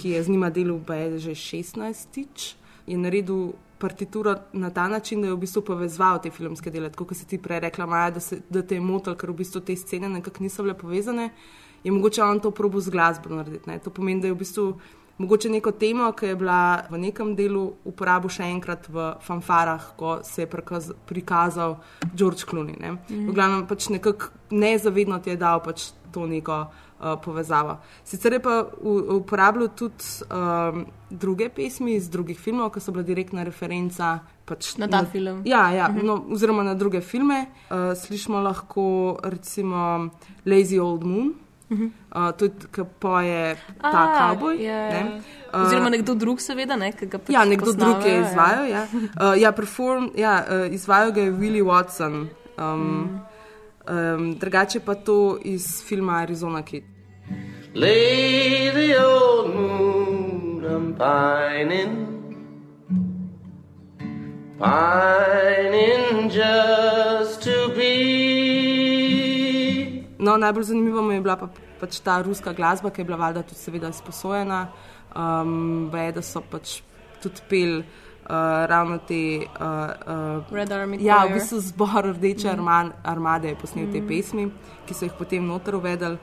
ki 0.00 0.14
je 0.14 0.22
z 0.22 0.32
njima 0.32 0.48
delal 0.50 0.80
že 1.18 1.34
16 1.36 2.06
tič, 2.14 2.54
je 2.86 2.96
naredil 2.96 3.52
partituro 3.78 4.34
na 4.52 4.70
ta 4.70 4.88
način, 4.88 5.22
da 5.22 5.28
je 5.28 5.34
v 5.34 5.40
bistvu 5.44 5.62
povezal 5.62 6.20
te 6.22 6.30
filmske 6.30 6.70
dele. 6.70 6.90
Tako 6.90 7.08
kot 7.10 7.16
si 7.16 7.26
ti 7.26 7.38
prej 7.38 7.60
rekla, 7.60 7.86
Maja, 7.86 8.10
da, 8.10 8.20
se, 8.20 8.40
da 8.50 8.62
te 8.62 8.74
je 8.74 8.80
motil, 8.80 9.16
ker 9.18 9.30
v 9.30 9.40
bistvu 9.42 9.60
te 9.60 9.76
scene 9.76 10.08
nekako 10.08 10.42
niso 10.42 10.62
bile 10.62 10.74
povezane, 10.78 11.30
je 11.84 11.92
mogoče 11.92 12.22
on 12.22 12.40
to 12.40 12.50
probo 12.50 12.80
z 12.80 12.90
glasbo 12.90 13.34
narediti. 13.34 13.70
Ne? 13.70 13.78
To 13.78 13.90
pomeni, 13.90 14.20
da 14.20 14.28
je 14.28 14.34
v 14.34 14.38
bistvu 14.38 14.66
mogoče 15.18 15.50
neko 15.50 15.72
temo, 15.72 16.12
ki 16.12 16.26
je 16.26 16.36
bila 16.36 16.86
v 16.90 16.98
nekem 16.98 17.34
delu 17.36 17.64
uporabil 17.84 18.30
še 18.30 18.46
enkrat 18.52 18.88
v 18.88 19.12
fanfarah, 19.22 19.92
ko 19.98 20.18
se 20.24 20.42
je 20.42 20.50
prikaz, 20.50 20.92
prikazal 21.06 21.78
George 22.14 22.46
Clooney. 22.46 22.78
Ne? 22.78 22.96
Mm. 23.10 23.30
V 23.30 23.34
glavnem 23.34 23.66
pač 23.66 23.88
nekako 23.94 24.30
nezavedno 24.50 25.18
ti 25.18 25.34
je 25.34 25.40
dal 25.40 25.62
pač 25.62 25.90
to 26.14 26.26
neko. 26.26 26.66
Uh, 26.98 27.14
povezava. 27.22 27.76
Sicer 28.04 28.32
je 28.32 28.40
pa 28.42 28.64
uporabljal 29.14 29.68
tudi 29.68 30.02
um, 30.34 30.80
druge 31.10 31.46
pesmi 31.48 31.94
iz 31.94 32.08
drugih 32.10 32.40
filmov, 32.40 32.72
ki 32.74 32.80
so 32.82 32.90
bile 32.90 33.04
direktna 33.06 33.44
referenca 33.46 34.16
pač 34.48 34.72
na 34.82 34.88
ta 34.90 35.04
na, 35.04 35.10
film. 35.12 35.42
Ja, 35.46 35.70
ja 35.70 35.86
uh 35.86 35.94
-huh. 35.94 36.02
no, 36.02 36.24
oziroma 36.34 36.62
na 36.62 36.74
druge 36.74 37.00
filme. 37.00 37.46
Uh, 37.70 37.94
slišimo 37.94 38.40
lahko 38.40 39.18
recimo 39.22 40.10
Lazy 40.44 40.80
Old 40.80 41.04
Moon. 41.04 41.34
Uh 41.70 41.78
-huh. 41.78 41.90
uh, 42.16 42.36
tudi, 42.36 42.66
ki 42.72 42.82
poje 42.98 43.56
ta 43.82 44.12
kavboj. 44.18 44.56
Yeah. 44.56 44.92
Ne? 44.92 45.20
Uh, 45.54 45.62
Oziroma, 45.62 45.88
nekdo 45.88 46.14
drug, 46.14 46.40
seveda, 46.40 46.76
ne, 46.76 46.92
ki 46.92 47.06
ga 47.06 47.18
pač 47.18 47.30
Ja, 47.34 47.44
nekdo 47.44 47.64
posnave, 47.64 47.92
drug 47.92 48.06
je 48.06 48.20
izvajal. 48.20 48.66
Ja, 48.68 48.78
ja. 48.78 48.86
Uh, 49.32 49.40
ja, 49.40 49.52
perform, 49.52 50.10
ja 50.16 50.44
uh, 50.50 50.74
izvajal 50.74 51.12
ga 51.12 51.20
je 51.20 51.32
Willie 51.32 51.64
Watson. 51.64 52.28
Um, 52.58 52.80
mm. 52.80 53.27
Um, 53.88 54.34
drugače 54.34 54.80
pa 54.80 54.94
to 54.94 55.38
iz 55.44 55.84
filma 55.88 56.22
Arizona 56.22 56.62
Kid. 56.62 56.84
Lay 57.74 58.70
the 58.72 58.96
old 59.04 59.54
moon, 59.54 60.64
I'm 60.64 60.94
pining, 60.94 62.08
pining 64.58 66.30
just 66.30 67.42
to 67.42 67.68
be. 67.76 67.98
No, 70.18 70.36
najbolj 70.36 70.64
zanimivo 70.64 71.02
mi 71.02 71.14
je 71.14 71.20
bila 71.20 71.36
pa, 71.36 71.48
pač 71.80 72.00
ta 72.00 72.22
ruska 72.22 72.52
glasba, 72.52 72.90
ki 72.90 73.00
je 73.00 73.04
bila 73.04 73.16
valjda 73.16 73.42
tudi 73.42 73.60
seveda 73.60 73.92
sposojena. 73.92 74.68
Um, 75.16 75.88
ve, 75.92 76.12
da 76.12 76.22
so 76.22 76.40
pač 76.40 76.80
tudi 77.22 77.40
pel 77.48 77.82
ravno 78.28 78.98
te. 78.98 79.46
Uh, 79.60 80.40
uh, 80.40 80.52
Red 80.52 80.72
Army. 80.72 80.98
Ja, 81.00 81.24
v 81.26 81.38
bistvu 81.38 81.60
zbor 81.60 82.04
Rdeče 82.04 82.56
mm. 82.56 82.92
armade 83.02 83.48
je 83.48 83.56
posnel 83.56 83.86
mm. 83.86 83.92
te 83.92 84.00
Mhm. 84.00 84.08
pesmi, 84.08 84.50
ki 84.86 84.94
so 84.94 85.04
jih 85.04 85.12
potem 85.18 85.46
noter 85.46 85.74
uvedli. 85.74 86.18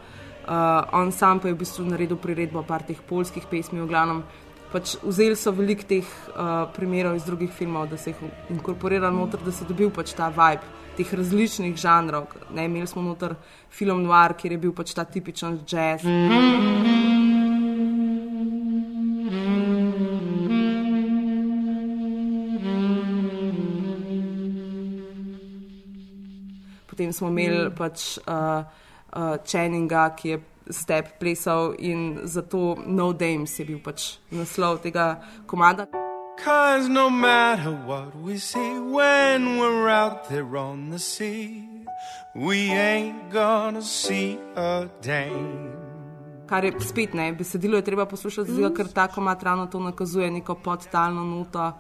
Uh, 0.46 0.86
on 0.94 1.12
sam 1.12 1.40
pa 1.40 1.48
je 1.48 1.54
v 1.54 1.58
bistvu 1.58 1.86
naredil 1.86 2.18
priredbo 2.18 2.62
par 2.64 2.84
teh 2.84 3.02
polskih 3.02 3.46
pesmi, 3.50 3.82
v 3.82 3.88
glavnem. 3.88 4.24
Pač 4.72 4.98
vzeli 5.02 5.36
so 5.36 5.52
veliko 5.52 5.84
teh 5.88 6.06
uh, 6.06 6.68
primerov 6.76 7.16
iz 7.16 7.24
drugih 7.24 7.52
filmov, 7.52 7.90
da 7.90 7.98
se 7.98 8.12
jih 8.12 8.18
inkorporira 8.50 9.10
noter, 9.10 9.40
da 9.40 9.52
se 9.52 9.66
dobil 9.66 9.90
pač 9.90 10.14
ta 10.14 10.30
vibe 10.30 10.62
teh 10.98 11.14
različnih 11.14 11.76
žanrov. 11.76 12.28
Ne, 12.54 12.66
imeli 12.66 12.88
smo 12.88 13.02
noter 13.02 13.36
film 13.70 14.04
Noir, 14.04 14.34
kjer 14.38 14.52
je 14.52 14.58
bil 14.58 14.74
pač 14.74 14.94
ta 14.94 15.04
tipičen 15.04 15.60
jazz. 15.68 16.06
Potem 26.96 27.12
smo 27.14 27.28
imeli 27.28 27.66
mm. 27.68 27.76
pač 27.76 28.18
uh, 28.24 28.64
uh, 29.12 29.36
Channinga, 29.44 30.16
ki 30.16 30.30
je 30.30 30.38
step 30.72 31.20
plesal 31.20 31.76
in 31.78 32.22
zato 32.24 32.78
No 32.88 33.12
Dames 33.12 33.52
je 33.60 33.66
bil 33.68 33.82
pač 33.84 34.16
naslov 34.32 34.80
tega 34.80 35.20
komada. 35.46 35.90
Cause 36.40 36.88
no 36.88 37.10
matter 37.10 37.76
what 37.84 38.16
we 38.16 38.40
see 38.40 38.80
when 38.80 39.60
we're 39.60 39.92
out 39.92 40.30
there 40.32 40.56
on 40.56 40.90
the 40.90 41.00
sea, 41.00 41.68
we 42.34 42.72
ain't 42.72 43.30
gonna 43.30 43.82
see 43.82 44.40
a 44.56 44.88
dame. 45.04 45.76
Kar 46.48 46.64
je 46.64 46.80
spet 46.80 47.14
ne, 47.14 47.34
besedilo 47.36 47.76
je 47.76 47.84
treba 47.84 48.06
poslušati, 48.06 48.52
mm. 48.52 48.72
ker 48.72 48.88
ta 48.88 49.08
komat 49.12 49.44
ravno 49.44 49.68
to 49.68 49.84
nakazuje 49.84 50.32
neko 50.32 50.56
podtalno 50.56 51.28
noto, 51.28 51.74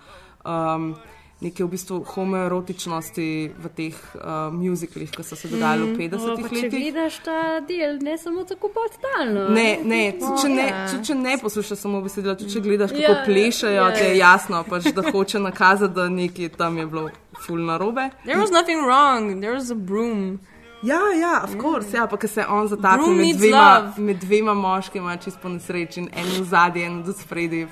um, 0.43 0.95
neke 1.41 1.63
v 1.63 1.67
bistvu 1.67 1.99
homoerotičnosti 2.07 3.27
v 3.59 3.71
teh 3.75 3.97
uh, 4.15 4.53
muziklih, 4.55 5.11
ki 5.11 5.23
so 5.23 5.35
se 5.35 5.51
dogajali 5.51 5.91
v 5.91 5.97
50-ih 5.99 6.47
Če 6.47 6.55
letih. 6.55 6.79
vidiš 6.79 7.19
ta 7.25 7.59
del, 7.67 7.99
ne 7.99 8.15
samo 8.17 8.45
tako 8.47 8.71
podtalno. 8.71 9.49
Ne, 9.51 9.67
ne, 9.83 10.01
tudi 10.19 10.41
če 10.45 10.49
ne, 10.53 10.67
če, 10.91 11.01
če 11.09 11.19
ne 11.19 11.35
poslušaš 11.41 11.83
samo 11.83 12.01
besedila, 12.05 12.37
tudi 12.39 12.55
če 12.55 12.63
gledaš, 12.63 12.95
kako 12.95 13.03
Ja, 13.03 13.21
plešajo, 13.27 13.75
ja, 13.75 13.91
ti 13.91 14.03
je 14.03 14.15
ja. 14.15 14.31
jasno, 14.31 14.63
pač, 14.69 14.89
da 14.95 15.03
hoče 15.11 15.43
nakazati, 15.43 15.93
da 15.93 16.07
nekaj 16.09 16.55
tam 16.55 16.79
je 16.79 16.87
bilo 16.87 17.09
ful 17.43 17.59
narobe. 17.59 18.09
There 18.23 18.39
was 18.39 18.55
nothing 18.55 18.79
wrong, 18.87 19.41
there 19.43 19.53
was 19.53 19.71
a 19.71 19.75
broom. 19.75 20.39
Ja, 20.85 21.01
ja, 21.19 21.41
of 21.43 21.55
course, 21.61 21.97
ja, 21.97 22.05
pa 22.07 22.17
ker 22.17 22.29
se 22.29 22.41
je 22.41 22.47
on 22.47 22.67
Broom 22.67 23.17
med 23.17 23.37
dvema, 23.39 23.93
med 23.97 24.19
dvema 24.21 24.53
moškima, 24.53 25.17
čisto 25.17 25.47
in 25.49 26.09
en 26.13 26.27
v 26.39 26.43
zadnji, 26.45 26.83
en 26.83 27.03
v 27.03 27.13
spredi. 27.13 27.67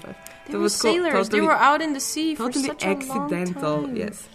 They 0.48 0.58
were 0.58 0.70
sailors, 0.70 1.30
they 1.30 1.42
were 1.42 1.56
out 1.56 1.82
in 1.82 1.94
the 1.94 2.00
sea 2.00 2.36
for 2.36 2.48
totally 2.52 2.68
such 2.68 2.84
a 2.84 2.88
long 2.88 2.98
accidental. 3.02 3.82
time. 3.84 3.96
Yes. 3.96 4.28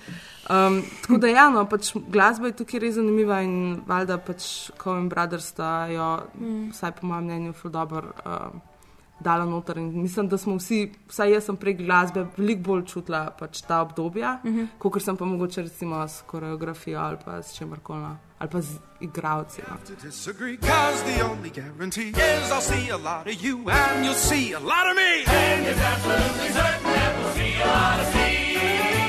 Um, 0.50 0.82
tako 1.02 1.18
da, 1.20 1.26
ja, 1.28 1.50
no, 1.50 1.66
pač 1.68 1.92
glasba 2.08 2.46
je 2.46 2.52
tukaj 2.56 2.80
res 2.80 2.94
zanimiva 2.94 3.42
in 3.44 3.82
valjda 3.86 4.16
pač 4.18 4.70
Coen 4.80 5.08
Brothers 5.08 5.44
sta 5.52 5.86
jo, 5.92 6.06
Mm. 6.40 6.70
vsaj 6.72 6.92
po 7.00 7.06
mojem 7.06 7.24
mnenju, 7.24 7.52
ful 7.52 7.70
dobro 7.70 7.98
uh, 8.24 8.48
dala 9.20 9.44
noter. 9.44 9.78
In 9.78 10.02
mislim, 10.02 10.28
da 10.28 10.38
smo 10.38 10.56
vsi, 10.56 10.92
vsaj 11.08 11.32
jaz 11.32 11.44
sem 11.44 11.56
prek 11.56 11.78
glasbe, 11.82 12.26
veliko 12.36 12.62
bolj 12.70 12.84
čutila 12.92 13.30
pač 13.38 13.62
ta 13.66 13.80
obdobja, 13.82 14.38
uh. 14.44 14.50
-huh. 14.50 14.66
kot 14.78 15.02
sem 15.02 15.16
pa 15.16 15.24
mogoče 15.24 15.62
recimo 15.62 16.08
s 16.08 16.22
koreografijo 16.26 17.00
ali 17.00 17.16
pa 17.24 17.42
s 17.42 17.56
čemarkoli, 17.56 18.00
no. 18.00 18.16
ali 18.38 18.50
pa 18.50 18.60
z 18.60 18.78
igravci. 19.00 19.62
No. 19.68 19.76
and 24.88 24.96
me. 24.96 25.24
It's 25.70 25.80
absolutely 25.80 26.48
certain 26.48 26.92
that 26.92 27.18
we'll 27.18 27.32
see 27.34 27.54
a 27.62 27.66
lot 27.66 28.00
of 28.00 28.12
sea. 28.12 29.07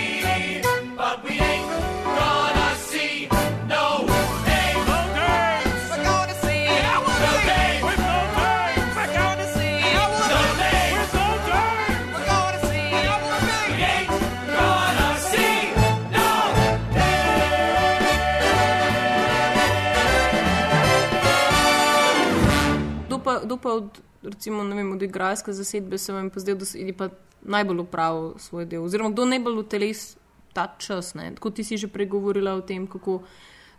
Kdo 23.50 23.58
pa, 23.58 23.74
od, 23.82 23.98
recimo, 24.22 24.62
ne 24.64 24.78
vem, 24.78 24.94
od 24.94 25.02
igralske 25.02 25.54
zasedbe 25.58 25.98
se 25.98 26.14
vam 26.14 26.30
je 26.30 26.36
pa 26.38 26.46
zdel, 26.46 26.62
da 26.62 26.66
je 26.78 26.94
pa 26.94 27.10
najbolj 27.42 27.82
upravil 27.82 28.38
svoj 28.38 28.70
del? 28.70 28.86
Oziroma, 28.86 29.10
kdo 29.10 29.26
najbolj 29.26 29.64
uteles 29.66 30.20
ta 30.54 30.68
čas? 30.78 31.16
Ne? 31.18 31.32
Tako 31.34 31.50
ti 31.50 31.66
si 31.66 31.82
že 31.82 31.90
pregovorila 31.90 32.54
o 32.54 32.62
tem, 32.62 32.86
kako 32.86 33.24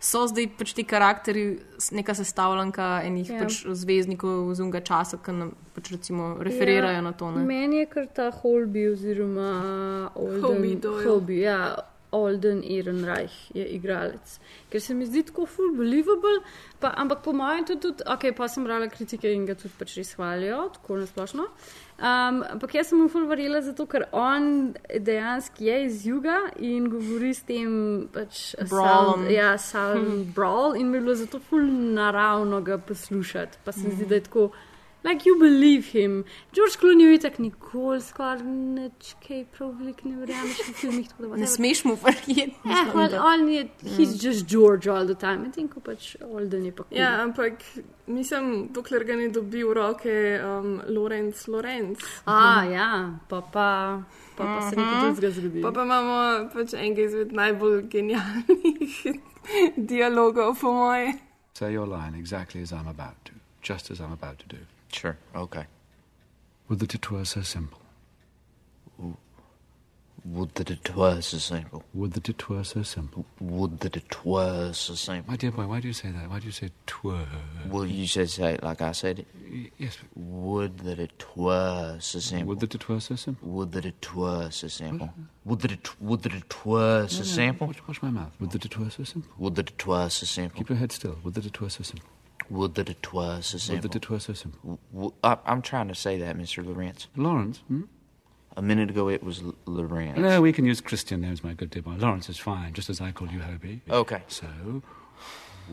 so 0.01 0.25
zdaj 0.27 0.49
pač 0.57 0.73
ti 0.73 0.83
karakteri 0.83 1.61
neka 1.93 2.13
sestavljanka 2.17 3.05
enih 3.05 3.29
Ja. 3.29 3.35
ja. 3.35 3.41
pač 3.45 3.61
zvezdnikov 3.69 4.49
z 4.57 4.65
unga 4.65 4.81
časa, 4.81 5.21
ki 5.21 5.31
nam 5.31 5.53
pač 5.75 5.91
recimo 5.93 6.35
referirajo 6.41 6.97
ja, 6.97 7.05
na 7.05 7.13
to. 7.13 7.31
Ne? 7.31 7.45
Meni 7.45 7.85
je 7.85 7.85
kar 7.85 8.09
ta 8.09 8.31
Holby 8.33 8.89
oziroma 8.91 10.09
Doyle. 10.81 11.05
Hobie, 11.05 11.45
ja, 11.45 11.77
Olden 12.11 12.63
Ehrenreich 12.63 13.51
je 13.53 13.65
igralec. 13.67 14.39
Ker 14.69 14.81
se 14.81 14.93
mi 14.93 15.05
zdi 15.05 15.23
tako 15.23 15.45
full 15.45 15.71
believable, 15.73 16.41
pa, 16.79 16.93
ampak 16.97 17.21
po 17.23 17.31
mojem 17.33 17.65
tudi, 17.65 17.81
tudi 17.81 18.03
ok, 18.05 18.35
pa 18.35 18.47
sem 18.47 18.63
brala 18.63 18.87
kritike 18.87 19.31
in 19.31 19.45
ga 19.45 19.55
tudi 19.55 19.73
pač 19.77 19.95
res 19.95 20.13
hvalijo, 20.13 20.69
tako 20.73 20.97
nasplošno. 20.97 21.45
Um, 22.01 22.41
ampak 22.49 22.73
jaz 22.73 22.87
sem 22.87 22.97
mu 22.97 23.07
full 23.07 23.27
verjela 23.27 23.61
zato, 23.61 23.85
ker 23.85 24.07
on 24.11 24.73
dejansko 24.91 25.61
je 25.61 25.85
iz 25.85 26.03
juga 26.03 26.35
in 26.57 26.89
govori 26.89 27.29
s 27.31 27.43
tem 27.43 27.71
pač 28.11 28.55
Brawlom. 28.59 29.21
sound- 29.21 29.31
Ja, 29.31 29.57
sound 29.57 30.07
Hmm. 30.07 30.33
brawl 30.33 30.75
in 30.75 30.89
mi 30.89 30.97
je 30.97 31.01
bilo 31.01 31.15
zato 31.15 31.39
full 31.39 31.63
naravno 31.93 32.61
ga 32.61 32.77
poslušati. 32.77 33.57
Pa 33.63 33.71
se 33.71 33.79
mi 33.81 33.95
zdi, 33.95 34.05
da 34.05 34.15
je 34.15 34.23
tako. 34.23 34.49
Like 35.03 35.25
you 35.25 35.39
believe 35.39 35.85
him. 35.89 36.23
George 36.53 36.77
Clooney 36.77 37.11
je 37.11 37.19
tako 37.19 37.41
nikoli 37.41 38.01
skoraj 38.01 38.43
nič, 38.45 39.15
kaj 39.17 39.45
prav 39.47 39.71
veliko 39.73 40.05
ne 40.05 40.15
verjameš 40.17 40.59
v 40.59 40.73
filmih. 40.73 41.07
tako 41.09 41.23
da 41.23 41.35
Ne 41.35 41.47
smeš 41.47 41.83
mu 41.83 41.95
verjeti. 41.95 42.53
Ja, 42.63 42.85
mislim, 42.85 42.95
on, 42.95 43.41
on 43.41 43.49
je, 43.49 43.63
he's 43.83 44.13
just 44.19 44.45
George 44.47 44.87
all 44.87 45.05
the 45.05 45.15
time. 45.15 45.37
Medtem 45.39 45.67
ko 45.67 45.79
pač 45.79 46.15
Olden 46.23 46.65
je 46.65 46.71
pa 46.71 46.83
cool. 46.83 46.97
Ja, 46.97 47.23
ampak 47.23 47.53
mislim, 48.07 48.67
dokler 48.69 49.03
ga 49.03 49.15
ne 49.15 49.29
dobi 49.29 49.63
v 49.63 49.73
roke 49.73 50.13
um, 50.39 50.81
Lorenz 50.87 51.47
Lorenz. 51.47 51.97
A, 52.25 52.63
ja, 52.65 52.89
pa 53.29 53.41
pa, 53.41 54.01
pa, 54.37 54.43
pa 54.45 54.69
se 54.69 54.75
nekaj 54.75 54.93
Mhm. 54.93 55.01
drugega 55.05 55.31
zgodi. 55.31 55.61
Pa 55.61 55.71
pa 55.71 55.83
imamo 55.83 56.17
pač 56.53 56.73
enega 56.73 57.01
izmed 57.01 57.33
najbolj 57.33 57.81
genialnih 57.89 59.01
dialogov, 59.89 60.59
po 60.61 60.71
moje. 60.73 61.13
Say 61.53 61.73
your 61.73 61.87
line 61.87 62.13
exactly 62.15 62.61
as 62.61 62.71
I'm 62.71 62.87
about 62.87 63.17
to, 63.25 63.33
just 63.61 63.89
as 63.91 63.99
I'm 63.99 64.11
about 64.13 64.37
to 64.39 64.47
do. 64.47 64.61
Sure, 64.93 65.17
okay. 65.35 65.65
Would 66.69 66.79
that 66.79 66.93
it 66.95 67.09
were 67.11 67.25
so 67.25 67.41
simple. 67.41 67.79
Would 70.23 70.53
that 70.55 70.69
it 70.69 70.95
were 70.95 71.19
so 71.21 71.39
simple. 71.39 71.83
Would 71.95 72.13
that 72.13 72.29
it 72.29 72.47
were 72.47 72.63
so 72.63 72.83
simple. 72.83 73.25
Would 73.39 73.79
that 73.79 73.97
it 73.97 74.23
were 74.23 74.71
so 74.71 74.93
simple. 74.93 75.31
My 75.31 75.35
dear 75.35 75.49
boy, 75.49 75.65
why 75.65 75.79
do 75.79 75.87
you 75.87 75.93
say 75.93 76.11
that? 76.11 76.29
Why 76.29 76.39
do 76.39 76.45
you 76.45 76.51
say 76.51 76.69
twere? 76.85 77.25
Well, 77.67 77.87
you 77.87 78.05
said 78.05 78.29
say 78.29 78.53
it 78.53 78.63
like 78.63 78.81
I 78.83 78.91
said 78.91 79.19
it. 79.19 79.27
Yes. 79.79 79.97
Would 80.15 80.77
that 80.79 80.99
it 80.99 81.25
were 81.35 81.97
so 81.99 82.19
simple. 82.19 82.49
Would 82.49 82.59
that 82.59 82.75
it 82.75 82.87
were 82.87 82.99
so 82.99 83.15
simple. 83.15 83.49
Would 83.49 83.71
that 83.71 83.85
it 83.85 84.15
were 84.15 84.51
so 84.51 84.67
simple. 84.67 85.09
Would 85.45 85.61
that 85.61 85.71
it 85.71 86.01
would 86.01 86.21
that 86.21 86.33
it 86.35 86.65
were 86.65 87.07
so 87.07 87.15
No, 87.15 87.23
no, 87.23 87.25
simple. 87.25 87.67
Watch, 87.67 87.87
watch 87.87 88.01
my 88.03 88.11
mouth. 88.11 88.31
Would 88.39 88.51
that 88.51 88.65
it 88.65 88.77
were 88.77 88.89
so 88.91 89.03
simple. 89.03 89.31
Would 89.39 89.55
that 89.55 89.71
it 89.71 89.87
were 89.87 90.09
so 90.09 90.25
simple. 90.27 90.57
Keep 90.59 90.69
your 90.69 90.77
head 90.77 90.91
still. 90.91 91.17
Would 91.23 91.33
that 91.33 91.45
it 91.47 91.59
were 91.59 91.69
so 91.69 91.81
simple. 91.81 92.07
Would 92.51 92.73
that 92.75 92.89
it 92.89 93.13
were 93.13 93.41
so 93.41 93.55
Would 93.55 93.61
simple. 93.61 93.89
that 93.89 93.95
it 93.95 94.09
were 94.09 94.19
so 94.19 94.33
simple. 94.33 94.59
W- 94.61 94.79
w- 94.93 95.13
I, 95.23 95.37
I'm 95.51 95.61
trying 95.61 95.87
to 95.87 95.95
say 95.95 96.17
that, 96.19 96.37
Mr. 96.37 96.63
Lawrence. 96.65 97.07
Lawrence? 97.15 97.59
Hmm? 97.67 97.83
A 98.57 98.61
minute 98.61 98.89
ago 98.89 99.09
it 99.09 99.23
was 99.23 99.39
L- 99.41 99.55
Lawrence. 99.65 100.17
No, 100.19 100.41
we 100.41 100.51
can 100.51 100.65
use 100.65 100.81
Christian 100.81 101.21
names, 101.21 101.43
my 101.43 101.53
good 101.53 101.69
dear 101.69 101.81
boy. 101.81 101.95
Lawrence 101.97 102.27
is 102.33 102.37
fine, 102.37 102.73
just 102.73 102.89
as 102.89 102.99
I 102.99 103.11
call 103.13 103.29
you 103.35 103.39
Hobie. 103.39 103.79
Okay. 103.89 104.21
So, 104.27 104.47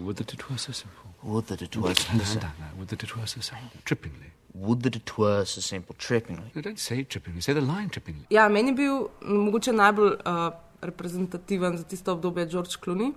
would 0.05 0.17
that 0.17 0.33
it 0.35 0.49
were 0.51 0.59
so 0.59 0.73
simple. 0.73 1.07
Would 1.25 1.47
that 1.49 1.63
it 1.63 1.77
were 1.77 1.95
so 1.95 2.13
No, 2.13 2.19
no, 2.19 2.25
simple. 2.25 2.49
no, 2.61 2.65
no. 2.67 2.79
Would 2.79 2.89
that 2.89 3.03
it 3.03 3.17
were 3.17 3.27
so 3.27 3.41
simple. 3.41 3.81
Trippingly. 3.85 4.31
Would 4.55 4.83
that 4.83 4.95
it 4.97 5.19
were 5.19 5.45
so 5.45 5.61
simple. 5.61 5.95
Trippingly. 5.99 6.55
No, 6.55 6.63
don't 6.63 6.79
say 6.79 7.03
trippingly. 7.05 7.43
Say 7.43 7.55
the 7.55 7.61
line 7.61 7.89
trippingly. 7.91 8.27
Ja, 8.31 8.49
meni 8.49 8.69
je 8.69 8.75
bil 8.75 9.09
m, 9.23 9.37
mogoče 9.49 9.73
najbolj 9.73 10.13
uh, 10.25 10.51
reprezentativen 10.81 11.77
za 11.79 11.85
tisto 11.85 12.13
obdobje 12.13 12.47
George 12.47 12.77
Clooney. 12.85 13.13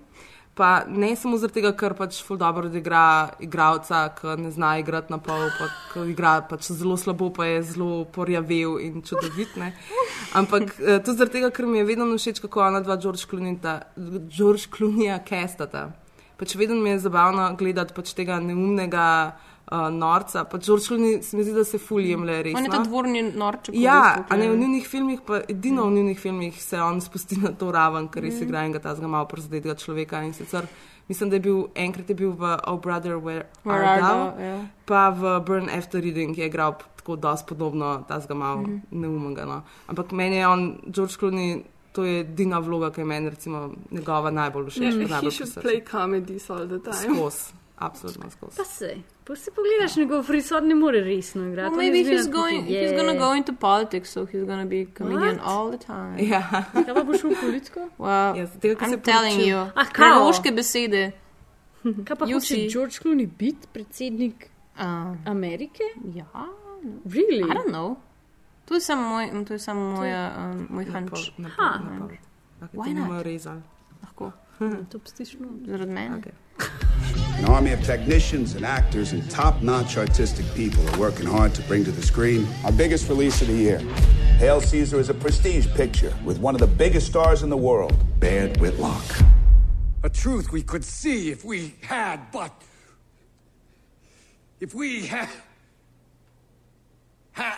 Pa 0.54 0.84
ne 0.84 1.14
samo 1.16 1.38
zaradi 1.40 1.62
tega, 1.62 1.70
ker 1.72 1.94
pač 1.96 2.18
ful 2.20 2.36
dobro 2.36 2.68
odigra 2.68 3.32
igralca, 3.40 4.02
ki 4.18 4.34
ne 4.36 4.50
zna 4.52 4.74
igrati 4.82 5.14
na 5.14 5.16
pol, 5.16 5.46
pa 5.56 5.68
ki 5.92 6.04
igra 6.12 6.32
pač 6.44 6.68
zelo 6.76 6.98
slabo, 7.00 7.30
pa 7.32 7.46
je 7.48 7.62
zelo 7.70 8.04
porjavel 8.12 8.76
in 8.84 9.00
čudovit. 9.00 9.56
Ne? 9.56 9.70
Ampak 10.36 10.74
eh, 10.76 11.00
tudi 11.00 11.16
zaradi 11.16 11.38
tega, 11.38 11.50
ker 11.56 11.64
mi 11.64 11.80
je 11.80 11.86
vedno 11.88 12.10
všeč, 12.12 12.42
kako 12.44 12.66
ona 12.66 12.82
dva 12.84 12.98
George 13.00 13.24
Clooneyja, 13.30 13.78
George 14.28 14.68
Clooneyja 14.68 15.22
kestata. 15.24 15.86
Pač 16.36 16.56
vedno 16.60 16.76
mi 16.84 16.92
je 16.92 17.00
zabavno 17.06 17.48
gledati 17.56 17.96
pač 17.96 18.12
tega 18.18 18.36
neumnega 18.42 19.06
uh, 19.72 19.88
norca. 19.90 20.44
Pač 20.44 20.60
George 20.62 20.84
Clooney 20.84 21.22
se 21.22 21.32
mi 21.32 21.42
zdi, 21.42 21.52
da 21.52 21.64
se 21.64 21.78
ful 21.78 22.00
jemlje 22.02 22.42
resno. 22.42 22.58
On 22.58 22.64
je 22.64 22.70
ta 22.70 22.78
dvorni 22.80 23.22
norček. 23.34 23.74
Ja, 23.74 24.00
a 24.22 24.36
ne 24.36 24.48
v 24.48 24.56
njunih 24.56 24.84
filmih, 24.86 25.20
pa 25.22 25.40
edino 25.48 25.86
v 25.86 25.92
njunih 25.92 26.18
filmih 26.18 26.62
se 26.62 26.76
on 26.78 27.00
spusti 27.00 27.36
na 27.38 27.50
to 27.50 27.70
raven, 27.70 28.08
ker 28.08 28.22
res 28.22 28.34
Mhm. 28.34 28.42
igra 28.42 28.58
enega 28.60 28.78
tazga 28.80 29.08
malo 29.08 29.24
prizadetega 29.26 29.74
človeka. 29.74 30.22
In 30.22 30.32
sicer 30.32 30.66
mislim, 31.08 31.30
da 31.30 31.36
je 31.36 31.40
bil 31.40 31.64
enkrat 31.76 32.08
je 32.08 32.14
bil 32.14 32.30
v 32.32 32.42
Oh 32.64 32.78
Brother 32.78 33.16
Where, 33.16 33.46
Where 33.64 33.80
Art 33.80 33.88
Art 33.88 34.00
Thou, 34.02 34.18
Thou, 34.30 34.44
ja. 34.44 34.58
pa 34.84 35.10
v 35.10 35.40
Burn 35.40 35.68
After 35.70 36.00
Reading 36.00 36.36
je 36.36 36.46
igral 36.46 36.74
tako 36.96 37.16
dosti 37.16 37.48
podobno 37.48 38.04
tazga 38.04 38.34
malo 38.34 38.60
Mhm. 38.60 38.78
neumnega. 38.92 39.44
No. 39.44 39.62
Ampak 39.88 40.12
meni 40.12 40.36
je 40.36 40.48
on, 40.48 40.62
George 40.86 41.14
Clooney, 41.14 41.62
to 41.92 42.04
je 42.04 42.20
edina 42.20 42.58
vloga, 42.58 42.90
ki 42.90 43.00
je 43.00 43.04
meni 43.06 43.28
recimo 43.28 43.58
njegova 43.90 44.30
najbolj 44.30 44.66
všeč. 44.66 44.80
Yeah, 44.80 44.92
pa 44.92 44.98
he 44.98 45.08
najbolj 45.10 45.20
pri 45.22 45.30
should 45.32 45.50
srcu. 45.50 45.62
play 45.62 45.80
comedies 45.82 46.50
all 46.50 46.66
the 46.66 46.78
time. 46.80 47.14
Skozi, 47.14 47.52
absolutno 47.82 48.30
skozi. 48.30 48.56
Pa 48.56 48.64
se, 48.64 48.94
pa 49.24 49.36
si 49.36 49.50
pogledaš 49.50 49.96
njegov 49.96 50.22
frisor, 50.22 50.62
ne 50.62 50.74
more 50.74 51.00
resno 51.00 51.44
igrati. 51.44 51.70
Well, 51.70 51.78
maybe 51.82 51.98
he's 52.06 52.30
going, 52.30 52.66
he's 52.66 52.90
gonna 52.92 53.12
"Yeah." 53.12 53.18
go 53.20 53.34
into 53.34 53.52
politics, 53.54 54.10
so 54.10 54.20
he's 54.22 54.44
gonna 54.44 54.64
be 54.66 54.76
a 54.78 54.86
comedian 54.98 55.36
What? 55.36 55.46
all 55.46 55.70
the 55.70 55.86
time. 55.86 56.18
Ja. 56.20 56.42
Kaj 56.74 56.94
pa 56.94 57.02
bo 57.02 57.12
šel 57.14 57.30
v 57.30 57.40
politiko? 57.40 57.80
Well, 57.98 58.36
Ja, 58.36 58.46
zato, 58.46 58.60
ker 58.60 58.78
se 58.80 58.84
I'm 58.86 59.00
telling 59.02 59.34
poročil. 59.34 59.48
you. 59.48 59.70
Ah, 59.74 59.84
kao? 59.86 59.92
Preroške 59.94 60.52
besede. 60.52 61.10
Kaj 62.06 62.16
pa 62.16 62.26
hoče. 62.26 62.56
George 62.68 62.94
Clooney 62.94 63.28
biti 63.28 63.66
predsednik 63.72 64.48
Uh, 64.74 64.82
Amerike? 65.26 65.84
ja. 66.14 66.24
Really? 67.06 67.42
I 67.42 67.52
don't 67.52 67.68
know. 67.68 67.96
To 68.64 68.74
je 68.74 68.80
samo 68.80 69.08
moj, 69.08 69.44
to 69.44 69.52
je 69.52 69.58
samo 69.58 69.90
moja, 69.90 70.22
um, 70.38 70.66
moj 70.70 70.84
hunch. 70.84 71.30
Ha. 71.56 71.80
Why 72.72 72.94
not? 72.94 73.62
Lahko. 74.02 74.32
To 74.90 74.98
pustiš 74.98 75.34
no. 75.34 75.48
Zaradi 75.66 75.92
mene. 75.92 76.20
An 77.38 77.46
army 77.46 77.72
of 77.72 77.82
technicians 77.82 78.54
and 78.54 78.64
actors 78.64 79.12
and 79.12 79.28
top 79.30 79.62
notch 79.62 79.96
artistic 79.96 80.46
people 80.54 80.88
are 80.90 80.98
working 80.98 81.26
hard 81.26 81.54
to 81.54 81.62
bring 81.62 81.84
to 81.84 81.90
the 81.90 82.02
screen 82.02 82.46
our 82.64 82.72
biggest 82.72 83.08
release 83.08 83.40
of 83.42 83.48
the 83.48 83.54
year. 83.54 83.78
Hail 84.38 84.60
Caesar 84.60 84.98
is 85.00 85.08
a 85.08 85.14
prestige 85.14 85.66
picture 85.74 86.14
with 86.24 86.38
one 86.38 86.54
of 86.54 86.60
the 86.60 86.66
biggest 86.66 87.06
stars 87.06 87.42
in 87.42 87.50
the 87.50 87.56
world, 87.56 87.96
Baird 88.20 88.58
Whitlock. 88.58 89.04
A 90.04 90.10
truth 90.10 90.52
we 90.52 90.62
could 90.62 90.84
see 90.84 91.30
if 91.30 91.44
we 91.44 91.74
had, 91.82 92.30
but. 92.32 92.52
If 94.60 94.74
we 94.74 95.06
had. 95.06 95.28
Ha! 97.32 97.52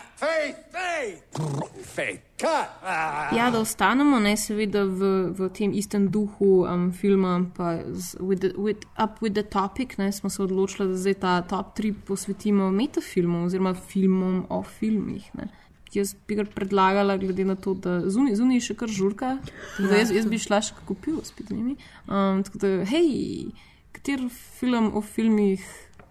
Faith, 1.95 2.21
cut! 2.37 2.67
Ah. 2.83 3.35
Ja, 3.35 3.51
da 3.51 3.59
ostanemo, 3.59 4.19
ne 4.19 4.35
seveda 4.37 4.83
v, 4.83 5.09
v 5.35 5.49
tem 5.55 5.73
istem 5.75 6.07
duhu 6.11 6.63
um, 6.63 6.89
filma, 6.95 7.37
pa 7.55 7.77
z, 7.91 8.15
with 8.19 8.41
the, 8.43 8.51
with, 8.55 8.87
up 8.99 9.19
with 9.23 9.35
the 9.35 9.43
topic, 9.43 9.97
ne, 9.97 10.11
smo 10.11 10.29
se 10.29 10.43
odločili, 10.43 10.87
da 10.87 10.97
zdaj 10.97 11.15
ta 11.19 11.33
top 11.41 11.75
3 11.77 11.93
posvetimo 12.07 12.71
metafilmom 12.71 13.45
oziroma 13.49 13.73
filmom 13.73 14.45
o 14.49 14.63
filmih. 14.63 15.27
Ne. 15.35 15.49
Jaz 15.95 16.15
bi 16.27 16.35
ga 16.35 16.43
predlagala, 16.43 17.17
glede 17.17 17.45
na 17.47 17.55
to, 17.55 17.73
da 17.73 18.01
zunaj 18.09 18.35
zuni 18.39 18.59
je 18.59 18.67
še 18.69 18.77
kar 18.79 18.91
žurka, 18.91 19.37
da 19.79 19.99
jaz, 19.99 20.11
jaz 20.15 20.27
bi 20.27 20.39
šla 20.39 20.61
še 20.63 20.75
kako 20.79 20.95
pivo 21.03 21.23
spet 21.23 21.51
z 21.51 21.59
njimi. 21.59 21.77
Um, 22.07 22.43
tako 22.47 22.63
da, 22.63 22.73
hej, 22.91 23.51
kater 23.95 24.23
film 24.31 24.91
o 24.95 25.03
filmih 25.03 25.63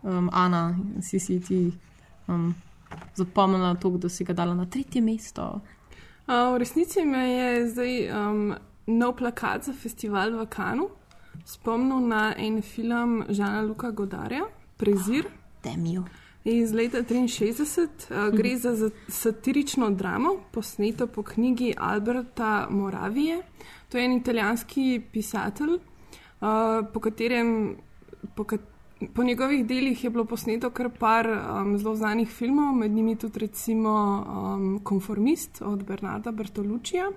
um, 0.03 0.29
Ana, 0.33 0.71
si 1.05 1.21
si 1.21 1.41
ti 1.45 1.61
um, 2.29 2.55
zapomnila 3.15 3.75
to, 3.75 3.91
da 3.91 4.09
si 4.09 4.25
ga 4.25 4.33
dala 4.33 4.55
na 4.55 4.67
tretje 4.67 5.03
mesto? 5.03 5.61
Uh, 6.27 6.55
v 6.55 6.59
resnici 6.59 7.05
me 7.05 7.29
je 7.31 7.69
zdaj 7.71 7.95
um, 8.11 8.55
nov 8.87 9.17
plakat 9.17 9.65
za 9.65 9.73
festival 9.73 10.31
v 10.41 10.47
Kanu 10.47 10.89
spomnil 11.45 12.01
na 12.01 12.35
en 12.37 12.63
film 12.63 13.25
Žana 13.29 13.63
Luka 13.63 13.91
Godarja, 13.91 14.45
Prezir. 14.77 15.29
Temijo. 15.63 16.05
Iz 16.45 16.73
leta 16.73 16.99
1963 17.03 18.13
uh, 18.13 18.35
gre 18.37 18.57
za, 18.57 18.75
za 18.77 18.91
satirično 19.09 19.91
dramo, 19.91 20.37
posneto 20.53 21.07
po 21.07 21.23
knjigi 21.23 21.75
Alberta 21.79 22.67
Moravije. 22.71 23.43
To 23.89 23.99
je 23.99 24.05
en 24.05 24.13
italijanski 24.13 25.03
pisatelj, 25.13 25.75
uh, 25.75 26.85
po 26.93 27.01
katerem, 27.01 27.77
po, 28.35 28.45
kat, 28.45 28.61
po 29.15 29.25
njegovih 29.25 29.67
delih 29.67 30.05
je 30.05 30.11
bilo 30.11 30.25
posneto 30.25 30.71
kar 30.71 30.89
par 30.99 31.27
um, 31.27 31.79
zelo 31.79 31.97
znanih 31.97 32.29
filmov, 32.29 32.75
med 32.75 32.91
njimi 32.91 33.17
tudi 33.17 33.39
recimo 33.39 33.91
um, 34.27 34.81
Konformist 34.85 35.63
od 35.63 35.85
Bernarda 35.85 36.33
Bertolučija. 36.33 37.11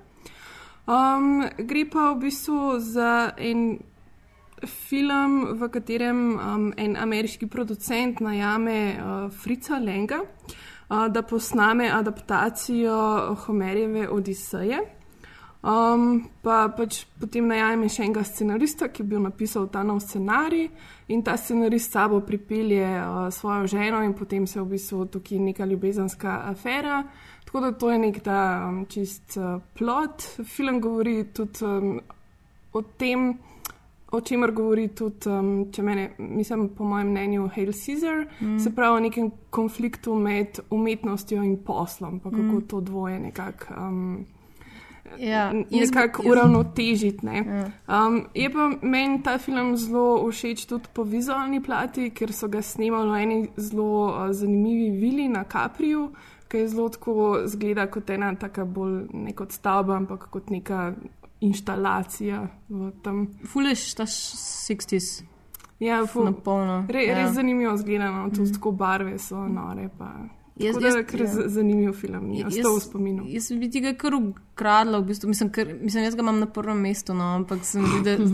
Um, 0.88 1.43
gre 1.57 1.85
pa 1.89 2.11
v 2.11 2.19
bistvu 2.19 2.79
za 2.79 3.31
en 3.38 3.79
film, 4.65 5.47
v 5.59 5.69
katerem 5.69 6.39
um, 6.39 6.73
en 6.77 6.97
ameriški 6.97 7.47
producent 7.47 8.19
najame 8.19 8.95
uh, 8.95 9.31
Frica 9.31 9.79
Lenga, 9.79 10.21
uh, 10.23 11.07
da 11.07 11.21
posname 11.21 11.91
adaptacijo 11.93 13.35
Homerjeve 13.45 14.09
Odiseje. 14.09 14.79
Um, 15.67 16.29
pa 16.41 16.69
pač 16.69 17.01
potem 17.19 17.47
najame 17.49 17.89
še 17.89 18.05
enega 18.05 18.23
scenarista, 18.23 18.88
ki 18.88 19.03
bil 19.03 19.19
napisal 19.19 19.65
ta 19.73 19.81
nov 19.83 19.99
scenarij, 20.05 20.69
in 21.08 21.24
ta 21.24 21.38
scenarist 21.38 21.91
sabo 21.91 22.20
pripelje 22.22 22.84
uh, 22.99 23.34
svojo 23.34 23.68
ženo, 23.68 24.03
in 24.03 24.14
potem 24.14 24.47
se 24.47 24.62
v 24.62 24.66
bistvu 24.66 25.05
tukaj 25.05 25.39
neka 25.39 25.66
ljubezenska 25.66 26.41
afera. 26.45 27.03
Tako 27.45 27.60
da 27.60 27.72
to 27.72 27.91
je 27.91 27.97
nek 27.99 28.20
ta 28.20 28.68
um, 28.70 28.86
čist 28.86 29.38
uh, 29.38 29.62
plot. 29.78 30.24
Film 30.45 30.82
govori 30.82 31.24
tudi 31.34 31.66
um, 31.66 31.99
o 32.74 32.82
tem, 32.82 33.38
o 34.12 34.22
čemer 34.22 34.51
govori 34.51 34.88
tudi, 34.88 35.30
um, 35.30 35.72
če 35.72 35.84
mene, 35.84 36.10
mislim, 36.18 36.70
po 36.70 36.84
mojem 36.84 37.08
mnenju, 37.08 37.49
Hail 37.55 37.72
Caesar, 37.72 38.26
Mm. 38.41 38.60
se 38.60 38.76
pravi 38.76 38.97
o 38.97 38.99
nekem 38.99 39.32
konfliktu 39.49 40.16
med 40.16 40.60
umetnostjo 40.70 41.43
in 41.43 41.58
poslom, 41.64 42.20
pa 42.20 42.30
kako 42.30 42.41
mm. 42.43 42.62
to 42.68 42.82
dvoje 42.82 43.20
nekako. 43.20 43.74
Um, 43.78 44.26
Ja, 45.20 45.51
bi- 45.70 45.80
nekako 45.80 46.24
uravnotežiti. 46.26 47.26
Ne? 47.26 47.43
Um, 47.88 48.26
je 48.34 48.49
pa 48.49 48.70
meni 48.82 49.24
ta 49.24 49.38
film 49.38 49.76
zelo 49.78 50.32
všeč 50.32 50.66
tudi 50.66 50.88
po 50.93 51.03
vizualni 51.03 51.64
plati, 51.64 52.10
ker 52.10 52.34
so 52.34 52.47
ga 52.47 52.62
snemali 52.62 53.10
v 53.10 53.22
eni 53.22 53.47
zelo 53.58 53.86
uh, 54.05 54.32
zanimivi 54.32 54.89
vili 54.91 55.28
na 55.28 55.43
Kapriju, 55.43 56.12
ki 56.47 56.58
je 56.58 56.68
zelo 56.68 56.89
tako 56.89 57.16
zgleda 57.45 57.88
kot 57.88 58.10
ena 58.10 58.36
taka 58.36 58.66
bolj 58.66 59.08
ne 59.14 59.34
kot 59.34 59.51
stavba, 59.51 59.95
ampak 59.95 60.30
kot 60.30 60.49
neka 60.49 60.93
inštalacija 61.41 62.47
v 62.70 62.91
tem. 63.03 63.28
Fuleš 63.45 63.93
ta 63.93 64.03
60s. 64.03 65.24
Ja, 65.80 66.05
ful, 66.05 66.26
Na 66.26 66.32
polno. 66.34 66.86
Re, 66.89 67.03
ja. 67.05 67.16
Res 67.16 67.36
zanimivo 67.36 67.78
zgledano, 67.78 68.30
tudi 68.30 68.53
tako 68.53 68.72
barve 68.72 69.20
so 69.20 69.47
nore. 69.47 69.89
Pa. 69.97 70.10
Jaz- 70.58 70.74
Tako 70.74 70.80
da 70.80 70.88
jaz- 70.88 70.95
je 70.95 71.03
kar 71.05 71.20
ja. 71.20 71.49
zanimiv 71.49 71.93
film, 71.93 72.32
je 72.32 72.45
ostal 72.47 72.74
v 72.74 72.82
spominu. 72.82 73.24
Jaz 73.28 73.51
bi 73.53 73.70
ti 73.70 73.80
ga 73.80 73.93
kar 73.93 74.14
ukradla, 74.16 74.97
v 74.97 75.05
bistvu. 75.05 75.28
mislim, 75.28 75.49
ker, 75.49 75.68
mislim, 75.80 76.03
jaz 76.03 76.16
ga 76.16 76.22
imam 76.22 76.39
na 76.39 76.47
prvem 76.47 76.80
mestu, 76.80 77.14
no, 77.14 77.24
ampak 77.36 77.60
sem 77.64 77.84
videla, 77.86 78.26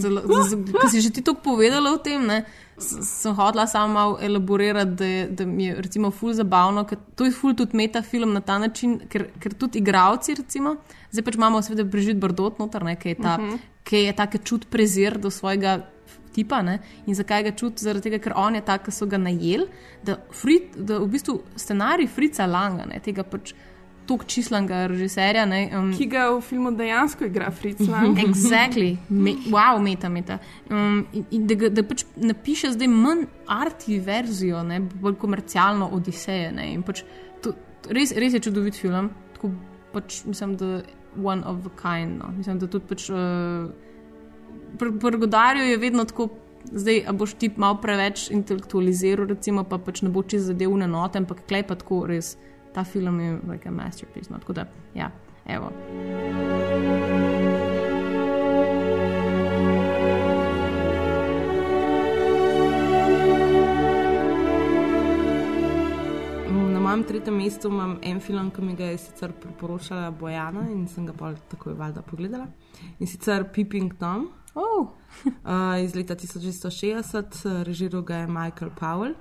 da 0.74 0.88
si 0.88 1.02
že 1.02 1.10
ti 1.10 1.22
to 1.22 1.34
povedala 1.36 1.92
o 1.92 1.98
tem, 1.98 2.24
ne, 2.24 2.46
sem 2.78 3.34
hotela 3.34 3.68
samo 3.68 3.94
malo 3.94 4.18
elaborirati, 4.20 4.92
da, 4.94 5.06
je, 5.06 5.28
da 5.30 5.46
mi 5.46 5.66
je 5.66 5.76
recimo 5.78 6.12
ful 6.12 6.34
zabavno, 6.34 6.86
ker 6.86 6.98
to 7.14 7.26
je 7.26 7.32
ful 7.34 7.54
tudi 7.54 7.76
metafilm 7.76 8.32
na 8.32 8.42
ta 8.42 8.58
način, 8.58 9.00
ker, 9.06 9.28
ker 9.38 9.54
tudi 9.54 9.80
igravci, 9.80 10.36
recimo, 10.36 10.78
zdaj 11.12 11.24
pač 11.24 11.36
imamo 11.36 11.62
seveda 11.62 11.84
Brižit 11.86 12.18
Bardot 12.18 12.58
noter, 12.58 12.84
ne, 12.84 12.96
ki 12.96 13.10
je 13.10 13.16
ta, 13.18 13.38
Mhm. 13.38 13.56
ki 13.84 13.98
je 14.00 14.14
ta, 14.14 14.28
ki 14.28 14.40
čut 14.40 14.66
prezir 14.68 15.18
do 15.18 15.28
svojega 15.30 15.84
tipa. 16.34 16.62
Ne? 16.66 16.80
In 17.08 17.18
zakaj 17.18 17.48
ga 17.50 17.54
čuti? 17.58 17.86
Zaradi 17.86 18.10
tega, 18.10 18.22
ker 18.24 18.38
on 18.40 18.58
je 18.58 18.64
ta, 18.66 18.80
ki 18.82 18.94
so 18.94 19.08
ga 19.10 19.20
najeli, 19.22 19.68
da, 20.06 20.18
Frit, 20.34 20.76
da 20.78 21.00
v 21.04 21.12
bistvu 21.14 21.40
scenarij 21.60 22.10
Frica 22.12 22.48
Langa, 22.50 22.88
ne? 22.90 23.02
tega 23.04 23.26
pač 23.28 23.54
tok 24.08 24.26
čislanga 24.28 24.86
režiserja. 24.88 25.46
Ne? 25.46 25.70
Um, 25.78 25.92
Ki 25.96 26.08
ga 26.12 26.28
v 26.32 26.42
filmu 26.44 26.74
dejansko 26.76 27.28
igra 27.30 27.52
Fritz 27.56 27.88
Lang. 27.88 28.20
Exactly, 28.20 28.98
Me, 29.10 29.36
wow, 29.52 29.80
meta, 29.82 30.10
meta. 30.10 30.40
Um, 30.70 31.06
in, 31.14 31.26
in 31.32 31.46
da, 31.48 31.70
da 31.70 31.86
pač 31.88 32.06
napiše 32.20 32.74
zdaj 32.76 32.92
manj 32.92 33.28
arti 33.48 34.00
verzijo, 34.04 34.64
ne, 34.68 34.82
bolj 34.82 35.18
komercialno 35.22 35.90
Odiseje. 35.96 36.52
Ne, 36.56 36.72
in 36.76 36.84
pač 36.84 37.04
to, 37.44 37.54
to, 37.54 37.94
res, 37.96 38.16
res 38.20 38.36
je 38.36 38.44
čudovit 38.44 38.80
film, 38.80 39.12
tako 39.38 39.54
pač 39.96 40.24
mislim, 40.28 40.58
da 40.60 40.84
one 41.16 41.46
of 41.48 41.66
a 41.70 41.74
kind. 41.80 42.20
No. 42.20 42.34
Mislim, 42.36 42.60
da 42.60 42.68
tudi 42.68 42.90
pač. 42.92 43.10
Uh, 43.14 43.72
Pri 44.80 44.91
pri 44.99 45.18
Godarju 45.18 45.64
je 45.64 45.78
vedno 45.78 46.06
tako, 46.06 46.30
zdaj, 46.72 47.04
a 47.08 47.14
boš 47.14 47.34
ti 47.34 47.51
malo 47.58 47.78
preveč 47.82 48.30
intelektualiziral, 48.32 49.28
recimo, 49.28 49.64
pa 49.64 49.78
pač 49.78 50.01
ne 50.01 50.10
bo 50.10 50.24
čez 50.24 50.47
zadev 50.49 50.74
na 50.78 50.88
note, 50.88 51.20
ampak 51.20 51.45
klej 51.47 51.68
pa 51.68 51.76
tako 51.76 52.06
res. 52.08 52.38
Ta 52.74 52.84
film 52.84 53.20
je 53.20 53.39
like 53.49 53.70
a 53.70 53.72
masterpiece. 53.72 54.34
No. 54.34 54.39
Tako 54.39 54.54
da, 54.54 54.66
ja, 54.95 55.12
evo. 55.45 55.70
Na 66.74 66.80
mojem 66.80 67.04
tretjem 67.04 67.38
mestu 67.38 67.70
imam 67.70 67.99
en 68.01 68.20
film, 68.20 68.49
ki 68.51 68.62
mi 68.62 68.76
ga 68.76 68.89
je 68.89 68.97
sicer 68.97 69.32
priporočala 69.32 70.12
Bojana 70.12 70.66
in 70.72 70.88
sem 70.88 71.06
ga 71.06 71.14
pol 71.14 71.38
takoj 71.49 71.78
valjda 71.78 72.01
pogledala. 72.01 72.47
In 72.99 73.08
sicer 73.08 73.45
Peeping 73.54 73.93
Tom 73.99 74.32
oh. 74.54 74.88
uh, 75.45 75.80
iz 75.86 75.95
leta 75.95 76.16
1960, 76.16 77.64
režiral 77.64 78.01
ga 78.01 78.16
je 78.16 78.28
Michael 78.28 78.72
Powell. 78.80 79.16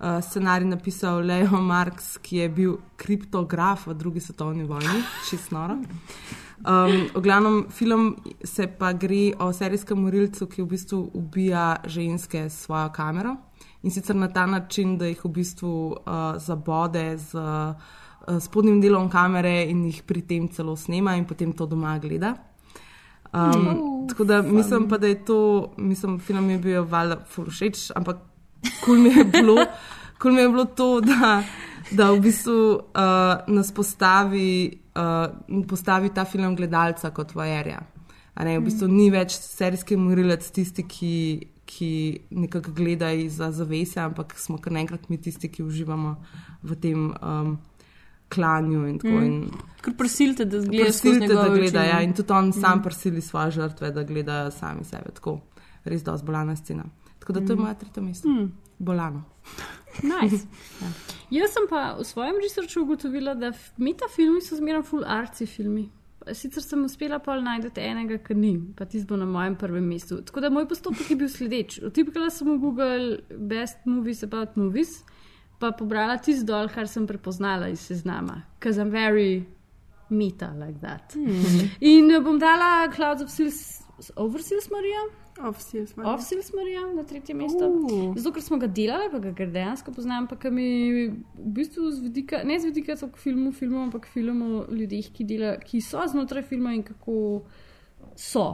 Uh, 0.00 0.20
scenarij 0.20 0.68
napisal 0.68 1.20
Leo 1.20 1.60
Marx, 1.60 2.16
ki 2.18 2.36
je 2.36 2.48
bil 2.48 2.76
kriptograf 2.96 3.86
v 3.86 3.94
drugi 3.94 4.20
svetovni 4.20 4.64
vojni, 4.64 5.02
čist 5.28 5.52
noro. 5.52 5.76
Um, 6.60 7.08
v 7.14 7.20
glavnem, 7.20 7.66
film 7.70 8.16
se 8.44 8.66
pa 8.66 8.92
gre 8.92 9.32
o 9.38 9.52
serijskem 9.52 10.00
morilcu, 10.00 10.46
ki 10.46 10.62
v 10.62 10.66
bistvu 10.66 11.00
ubija 11.14 11.76
ženske 11.84 12.48
s 12.48 12.64
svojo 12.64 12.88
kamero 12.92 13.36
in 13.82 13.90
sicer 13.90 14.16
na 14.16 14.28
ta 14.28 14.46
način, 14.46 14.98
da 14.98 15.06
jih 15.06 15.24
v 15.24 15.28
bistvu 15.28 15.72
uh, 15.92 16.36
zabode 16.36 17.16
z 17.16 17.34
uh, 17.34 17.74
spodnjim 18.40 18.80
delom 18.80 19.08
kamere 19.10 19.64
in 19.68 19.84
jih 19.84 20.02
pri 20.02 20.22
tem 20.22 20.48
celo 20.48 20.76
snema 20.76 21.16
in 21.16 21.24
potem 21.24 21.52
to 21.52 21.66
doma 21.66 21.98
gleda. 21.98 22.34
Um, 23.32 23.66
Oh, 24.00 24.08
tako 24.08 24.24
da 24.24 24.42
mislim 24.42 24.88
pa, 24.88 24.98
da 24.98 25.06
je 25.06 25.24
to, 25.24 25.72
mislim, 25.76 26.18
film 26.18 26.50
je 26.50 26.58
bil 26.58 26.84
valjda 26.84 27.16
všeč, 27.48 27.90
ampak 27.94 28.16
kul 28.84 28.98
mi 28.98 29.08
je 29.08 29.24
bilo, 29.24 29.56
kul 30.18 30.32
mi 30.32 30.40
je 30.40 30.48
bilo 30.48 30.64
to, 30.64 31.00
da, 31.00 31.42
da 31.90 32.10
v 32.10 32.20
bistvu 32.20 32.74
uh, 32.74 32.82
nas 33.46 33.72
postavi, 33.72 34.80
uh, 34.94 35.62
postavi 35.68 36.10
ta 36.14 36.24
film 36.24 36.56
gledalca 36.56 37.10
kot 37.10 37.34
vajerja. 37.34 37.80
A 38.34 38.44
Ne, 38.44 38.58
v 38.58 38.64
bistvu 38.64 38.88
ni 38.88 39.10
več 39.12 39.34
serijski 39.36 39.96
morilec 40.00 40.46
tisti, 40.50 40.82
ki, 40.88 41.16
ki 41.66 41.90
nekako 42.30 42.72
gleda 42.72 43.12
izza 43.12 43.50
zavese, 43.52 44.00
ampak 44.00 44.34
smo 44.38 44.58
kar 44.58 44.72
naenkrat 44.72 45.10
mi 45.10 45.18
tisti, 45.20 45.50
ki 45.52 45.62
uživamo 45.62 46.16
v 46.62 46.76
tem 46.80 47.10
um, 47.20 47.58
klanju. 48.30 48.86
In 48.86 48.98
tako, 48.98 49.08
Mm. 49.10 49.24
in, 49.24 49.50
Ker 49.80 49.94
prisilite, 49.94 50.44
da 50.44 50.58
gledaš 50.58 50.70
skozi 50.88 51.02
Prisilite, 51.02 51.26
da 51.26 51.42
njegove 51.42 51.58
gleda, 51.60 51.80
oči, 51.80 51.88
ja, 51.88 52.00
in 52.00 52.12
tudi 52.12 52.32
on 52.32 52.48
Mm. 52.48 52.52
sam 52.52 52.82
prisili 52.82 53.20
svoje 53.20 53.50
žrtve, 53.50 53.90
da 53.90 54.02
gledajo 54.02 54.50
sami 54.50 54.84
sebe. 54.84 55.10
Tako, 55.14 55.40
res 55.84 56.02
dosti 56.02 56.26
bolana 56.26 56.56
scena. 56.56 56.84
Tako 57.18 57.32
da 57.32 57.40
to 57.40 57.52
je 57.52 57.56
Mm. 57.56 57.60
moja 57.60 57.74
tretja 57.74 58.02
mesto. 58.02 58.28
Mm. 58.28 58.52
Bolano. 58.78 59.22
Nice. 60.02 60.46
Ja. 60.80 60.86
Jaz 61.32 61.50
sem 61.50 61.62
pa 61.70 61.94
v 61.94 62.04
svojem 62.04 62.34
researchu 62.42 62.80
ugotovila, 62.80 63.34
da 63.34 63.52
metafilmi 63.78 64.40
so 64.40 64.56
zmeraj 64.56 64.82
full 64.82 65.04
arci 65.06 65.46
filmi. 65.46 65.88
Sicer 66.32 66.62
sem 66.62 66.84
uspela 66.84 67.18
pa 67.18 67.40
najti 67.40 67.80
enega, 67.80 68.18
ki 68.18 68.34
ni, 68.34 68.60
pa 68.76 68.84
tisti 68.84 69.06
bo 69.08 69.16
na 69.16 69.24
mojem 69.24 69.56
prvem 69.56 69.84
mestu. 69.84 70.22
Tako 70.22 70.40
da 70.40 70.50
moj 70.50 70.68
postopek 70.68 71.10
je 71.10 71.16
bil 71.16 71.28
sledeč. 71.28 71.80
Vtipkala 71.82 72.30
sem 72.30 72.48
v 72.48 72.58
Google 72.58 73.18
Best 73.38 73.78
Movies 73.86 74.22
About 74.22 74.56
Movies, 74.56 75.02
pa 75.60 75.72
pobrala 75.76 76.16
tisto 76.18 76.48
dol, 76.48 76.70
kar 76.72 76.88
sem 76.88 77.06
prepoznala 77.06 77.68
iz 77.68 77.84
seznama, 77.84 78.40
ker 78.60 78.74
sem 78.74 78.90
very 78.90 79.44
meta 80.10 80.50
like 80.58 80.80
that. 80.80 81.14
Hmm. 81.14 81.70
In 81.80 82.10
eh, 82.10 82.20
bom 82.24 82.38
dala 82.40 82.88
Clouds 82.94 83.22
of 83.22 83.30
Seals, 83.30 83.82
Overseas 84.16 84.70
Maria. 84.72 85.08
Offseals 85.40 85.96
Maria. 85.96 86.12
Offseals 86.12 86.52
Maria 86.52 86.80
na 86.94 87.04
tretje 87.04 87.34
mesto. 87.34 87.68
Uh. 87.68 88.16
Zato, 88.16 88.32
ker 88.34 88.44
smo 88.44 88.58
ga 88.60 88.68
delali, 88.68 89.08
pa 89.12 89.20
ga 89.20 89.46
dejansko 89.46 89.92
poznam, 89.96 90.26
pa 90.28 90.36
mi 90.52 90.66
v 91.08 91.52
bistvu 91.56 91.90
z 91.90 92.04
vidika, 92.04 92.42
ne 92.44 92.58
z 92.60 92.68
vidika 92.72 92.96
toliko 92.96 93.20
filmov, 93.20 93.54
filmov, 93.56 93.86
ampak 93.88 94.08
filmov 94.12 94.56
o 94.66 94.74
ljudeh, 94.74 95.12
ki, 95.14 95.24
dela, 95.24 95.54
ki 95.62 95.80
so 95.84 96.04
znotraj 96.12 96.44
filma 96.50 96.74
in 96.76 96.82
kako 96.84 97.46
so. 98.16 98.48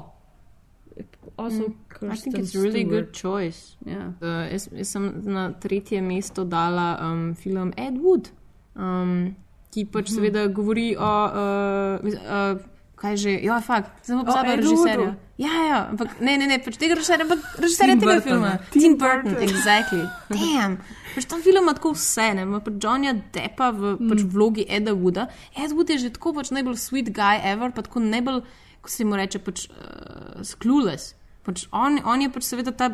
Also, 1.37 1.69
Mm. 1.97 2.13
I 2.13 2.17
think 2.17 2.37
it's 2.39 2.55
a 2.55 2.61
really 2.61 2.85
good 2.85 3.13
choice. 3.13 3.77
Yeah. 3.87 4.13
Uh, 4.21 4.45
jaz, 4.53 4.69
jaz 4.73 4.89
sem 4.93 5.05
na 5.25 5.53
tretje 5.53 6.01
mesto 6.05 6.45
dala 6.45 6.99
um, 7.01 7.35
film 7.35 7.73
Ed 7.77 7.97
Wood. 7.97 8.29
um, 8.77 9.35
ki 9.73 9.85
pač 9.89 10.13
seveda 10.13 10.47
govori 10.53 10.95
o. 10.97 11.13
Uh, 11.33 12.05
uh, 12.05 12.61
kaj 12.97 13.17
že, 13.17 13.33
ja, 13.45 13.61
fakt, 13.61 13.93
zelo 14.09 14.25
Edu 14.25 14.61
režiserja. 14.61 14.97
Woodu. 14.97 15.17
Ja, 15.37 15.53
ja, 15.69 15.79
ampak 15.93 16.21
ne, 16.21 16.37
ne, 16.41 16.47
ne, 16.49 16.57
pač 16.65 16.77
tega 16.81 16.97
režiserja, 16.97 17.25
ampak 17.29 17.41
režiserja 17.61 17.97
tega 17.97 18.07
Burtona. 18.15 18.25
filma. 18.25 18.53
Tim 18.73 18.83
Tim 18.83 18.95
Burton, 18.97 19.33
Burton. 19.37 19.45
exactly. 19.49 20.05
Damn. 20.33 20.79
Pač 21.15 21.25
tam 21.29 21.41
film 21.45 21.65
ima 21.65 21.75
tako 21.77 21.93
vse, 21.93 22.29
ne, 22.37 22.45
ima 22.49 22.61
pač 22.65 22.77
Johnnyja 22.81 23.13
Deppa 23.33 23.69
v 23.73 23.97
pač 24.01 24.21
Mm. 24.25 24.31
vlogi 24.33 24.65
Eda 24.69 24.93
Wooda. 24.97 25.27
Ed 25.57 25.73
Wood 25.77 25.93
je 25.93 25.99
že 25.99 26.11
tako 26.17 26.33
pač 26.37 26.49
najbolj 26.53 26.77
sweet 26.81 27.13
guy 27.13 27.37
ever, 27.45 27.69
pa 27.73 27.85
tako 27.85 28.01
najbolj, 28.01 28.41
ko 28.87 28.93
se 28.93 29.05
mu 29.05 29.19
reče, 29.19 29.43
pač 29.43 29.67
uh, 29.69 30.55
clueless. 30.63 31.15
Pač 31.47 31.67
on, 31.75 32.01
on 32.07 32.23
je 32.23 32.31
pač 32.33 32.49
seveda 32.49 32.73
ta 32.75 32.91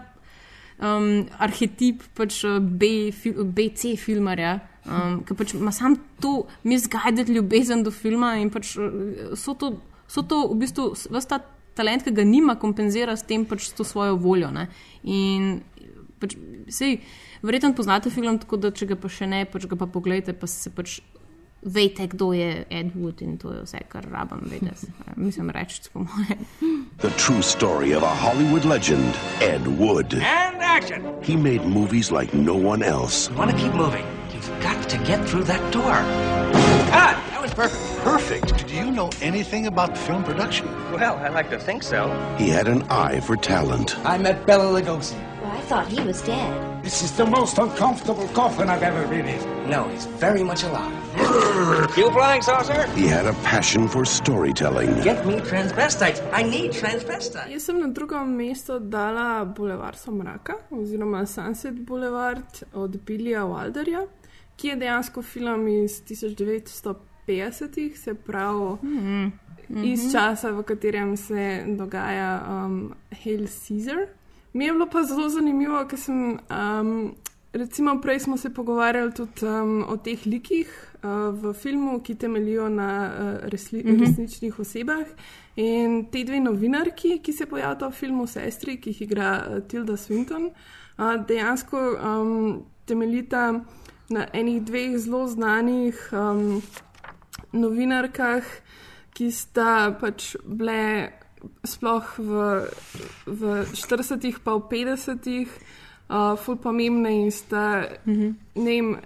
um, 0.80 1.24
arhetip 1.43 2.05
pač 2.18 2.43
uh, 2.49 2.59
B, 2.61 3.12
fi, 3.14 3.32
BC 3.32 3.95
filmarja, 4.01 4.59
um, 4.88 5.20
ki 5.26 5.36
pač 5.38 5.57
ima 5.59 5.72
sam 5.74 5.97
to 6.22 6.43
misguided 6.68 7.30
ljubezen 7.32 7.84
do 7.86 7.95
filma 7.95 8.34
in 8.43 8.53
pač 8.53 8.74
uh, 8.80 9.34
so 9.38 9.57
to, 9.59 9.76
so 10.11 10.24
to 10.24 10.47
v 10.53 10.62
bistvu 10.64 10.93
vse 10.97 11.28
ta 11.30 11.43
talent, 11.76 12.05
ki 12.05 12.12
ga 12.12 12.24
nima, 12.28 12.59
kompenzira 12.61 13.16
s 13.16 13.24
tem 13.28 13.47
pač 13.49 13.70
s 13.70 13.76
to 13.76 13.84
svojo 13.88 14.18
voljo. 14.20 14.51
Ne? 14.53 14.68
In 15.09 15.62
pač, 16.20 16.36
sej, 16.72 17.01
verjetno 17.43 17.72
poznate 17.76 18.12
film, 18.12 18.38
tako 18.43 18.61
da 18.61 18.72
če 18.74 18.93
ga 18.93 18.99
pa 19.01 19.11
še 19.12 19.28
ne, 19.30 19.45
pač 19.49 19.66
ga 19.70 19.78
pa 19.78 19.88
pogledajte, 19.90 20.36
pa 20.38 20.51
se 20.51 20.72
pač. 20.74 21.01
Vejte, 21.63 22.07
kdo 22.07 22.33
je 22.33 22.65
Ed 22.71 22.91
Wood 22.95 23.23
in 23.23 23.39
to 23.39 23.53
je 23.53 23.63
vse, 23.63 23.79
kar 23.89 24.05
rabim 24.11 24.41
vedeti. 24.51 24.87
Mislim, 25.17 25.51
reči, 25.51 25.83
po 25.93 25.99
mojem. 25.99 26.39
The 26.99 27.11
true 27.11 27.43
story 27.43 27.97
of 27.97 28.03
a 28.03 28.15
Hollywood 28.15 28.65
legend, 28.65 29.15
Ed 29.41 29.67
Wood. 29.79 30.15
And 30.15 30.63
action! 30.63 31.03
He 31.23 31.37
made 31.37 31.65
movies 31.67 32.11
like 32.11 32.35
no 32.35 32.55
one 32.55 32.83
else. 32.83 33.31
You 33.31 33.39
want 33.39 33.51
to 33.51 33.57
keep 33.57 33.75
moving. 33.75 34.05
You've 34.35 34.51
got 34.63 34.89
to 34.91 34.99
get 35.07 35.29
through 35.29 35.45
that 35.45 35.73
door. 35.73 36.03
Ah, 36.91 37.15
that 37.31 37.41
was 37.43 37.55
perfect. 37.55 38.05
Perfect. 38.05 38.68
Do 38.68 38.74
you 38.74 38.90
know 38.90 39.11
anything 39.20 39.66
about 39.66 39.99
film 39.99 40.22
production? 40.22 40.66
Well, 40.93 41.16
I 41.16 41.28
like 41.28 41.51
to 41.51 41.59
think 41.59 41.82
so. 41.82 42.01
He 42.38 42.49
had 42.49 42.68
an 42.68 42.82
eye 42.84 43.18
for 43.20 43.36
talent. 43.36 43.99
I 44.07 44.16
met 44.16 44.47
Bella 44.47 44.68
Lugosi. 44.80 45.18
Well, 45.43 45.51
I 45.51 45.61
thought 45.62 45.88
he 45.88 46.01
was 46.01 46.22
dead. 46.22 46.84
This 46.84 47.03
is 47.03 47.11
the 47.16 47.26
most 47.26 47.59
uncomfortable 47.59 48.28
coffin 48.28 48.68
I've 48.68 48.84
ever 48.84 49.07
been 49.09 49.26
in. 49.26 49.70
No, 49.70 49.88
he's 49.88 50.07
very 50.20 50.45
much 50.45 50.62
alive. 50.62 50.93
you 51.97 52.11
flying 52.12 52.43
saucer? 52.43 52.86
He 52.95 53.07
had 53.09 53.26
a 53.26 53.32
passion 53.43 53.88
for 53.88 54.05
storytelling. 54.05 55.03
Get 55.03 55.26
me 55.26 55.34
transvestites. 55.40 56.22
I 56.32 56.43
need 56.45 56.70
transvestites. 56.72 57.51
Jaz 57.51 57.66
sem 57.66 57.80
na 57.80 57.88
drugo 57.88 58.22
mesto 58.24 58.78
dala 58.78 59.45
Boulevard 59.45 59.99
Somraka, 59.99 60.55
oziroma 60.70 61.26
Sunset 61.26 61.74
Boulevard 61.74 62.62
od 62.74 62.97
Billija 63.07 63.45
Wilderja, 63.47 64.07
ki 64.57 64.68
je 64.68 64.76
dejansko 64.76 65.22
film 65.22 65.68
iz 65.68 66.03
1950-ih, 67.27 67.99
se 67.99 68.14
pravi 68.16 68.77
Mhm. 68.83 69.27
iz 69.85 70.03
Mhm. 70.03 70.12
časa, 70.12 70.51
v 70.51 70.62
katerem 70.62 71.16
se 71.16 71.45
dogaja 71.68 72.31
um, 72.47 72.93
Hail 73.14 73.47
Caesar. 73.49 74.07
Mi 74.53 74.64
je 74.64 74.73
bilo 74.73 74.87
pa 74.87 75.03
zelo 75.03 75.29
zanimivo, 75.29 75.87
ker 75.87 75.99
sem. 75.99 76.39
Um, 76.51 77.14
Recimo, 77.55 78.01
prej 78.01 78.20
smo 78.20 78.37
se 78.37 78.49
pogovarjali 78.51 79.12
tudi 79.12 79.45
um, 79.45 79.85
o 79.85 79.97
teh 79.99 80.27
likih 80.27 80.68
uh, 80.97 81.11
v 81.35 81.53
filmu, 81.53 82.01
ki 82.01 82.14
temeljijo 82.14 82.68
na 82.68 82.87
uh, 83.11 83.49
resli, 83.49 83.83
Mhm. 83.85 84.01
resničnih 84.01 84.59
osebah. 84.59 85.05
In 85.57 86.07
te 86.07 86.25
dve 86.25 86.41
novinarki, 86.41 87.18
ki 87.18 87.33
se 87.33 87.47
pojavljajo 87.47 87.91
v 87.91 87.95
filmu 87.95 88.27
Sestri, 88.27 88.77
ki 88.77 88.91
jih 88.91 89.03
igra 89.03 89.47
uh, 89.47 89.61
Tilda 89.62 89.93
Swinton, 89.95 90.49
uh, 90.99 91.27
dejansko 91.27 91.77
um, 91.99 92.62
temeljita 92.87 93.61
na 94.09 94.27
enih 94.33 94.62
dveh 94.62 94.97
zelo 94.99 95.27
znanih 95.27 96.09
um, 96.12 96.62
novinarkah, 97.53 98.47
ki 99.13 99.31
sta 99.31 99.93
pač 100.01 100.33
bile 100.45 101.13
sploh 101.67 102.07
v, 102.19 102.33
v 103.27 103.63
40-ih, 103.75 104.43
pa 104.45 104.57
v 104.59 104.67
50-ih. 104.71 105.63
Uh, 106.13 106.35
ful 106.37 106.59
pomembne 106.61 107.09
in 107.09 107.31
sta, 107.33 107.89
mm 108.05 108.15
-hmm. 108.15 108.35
ne 108.55 108.71
vem, 108.71 108.97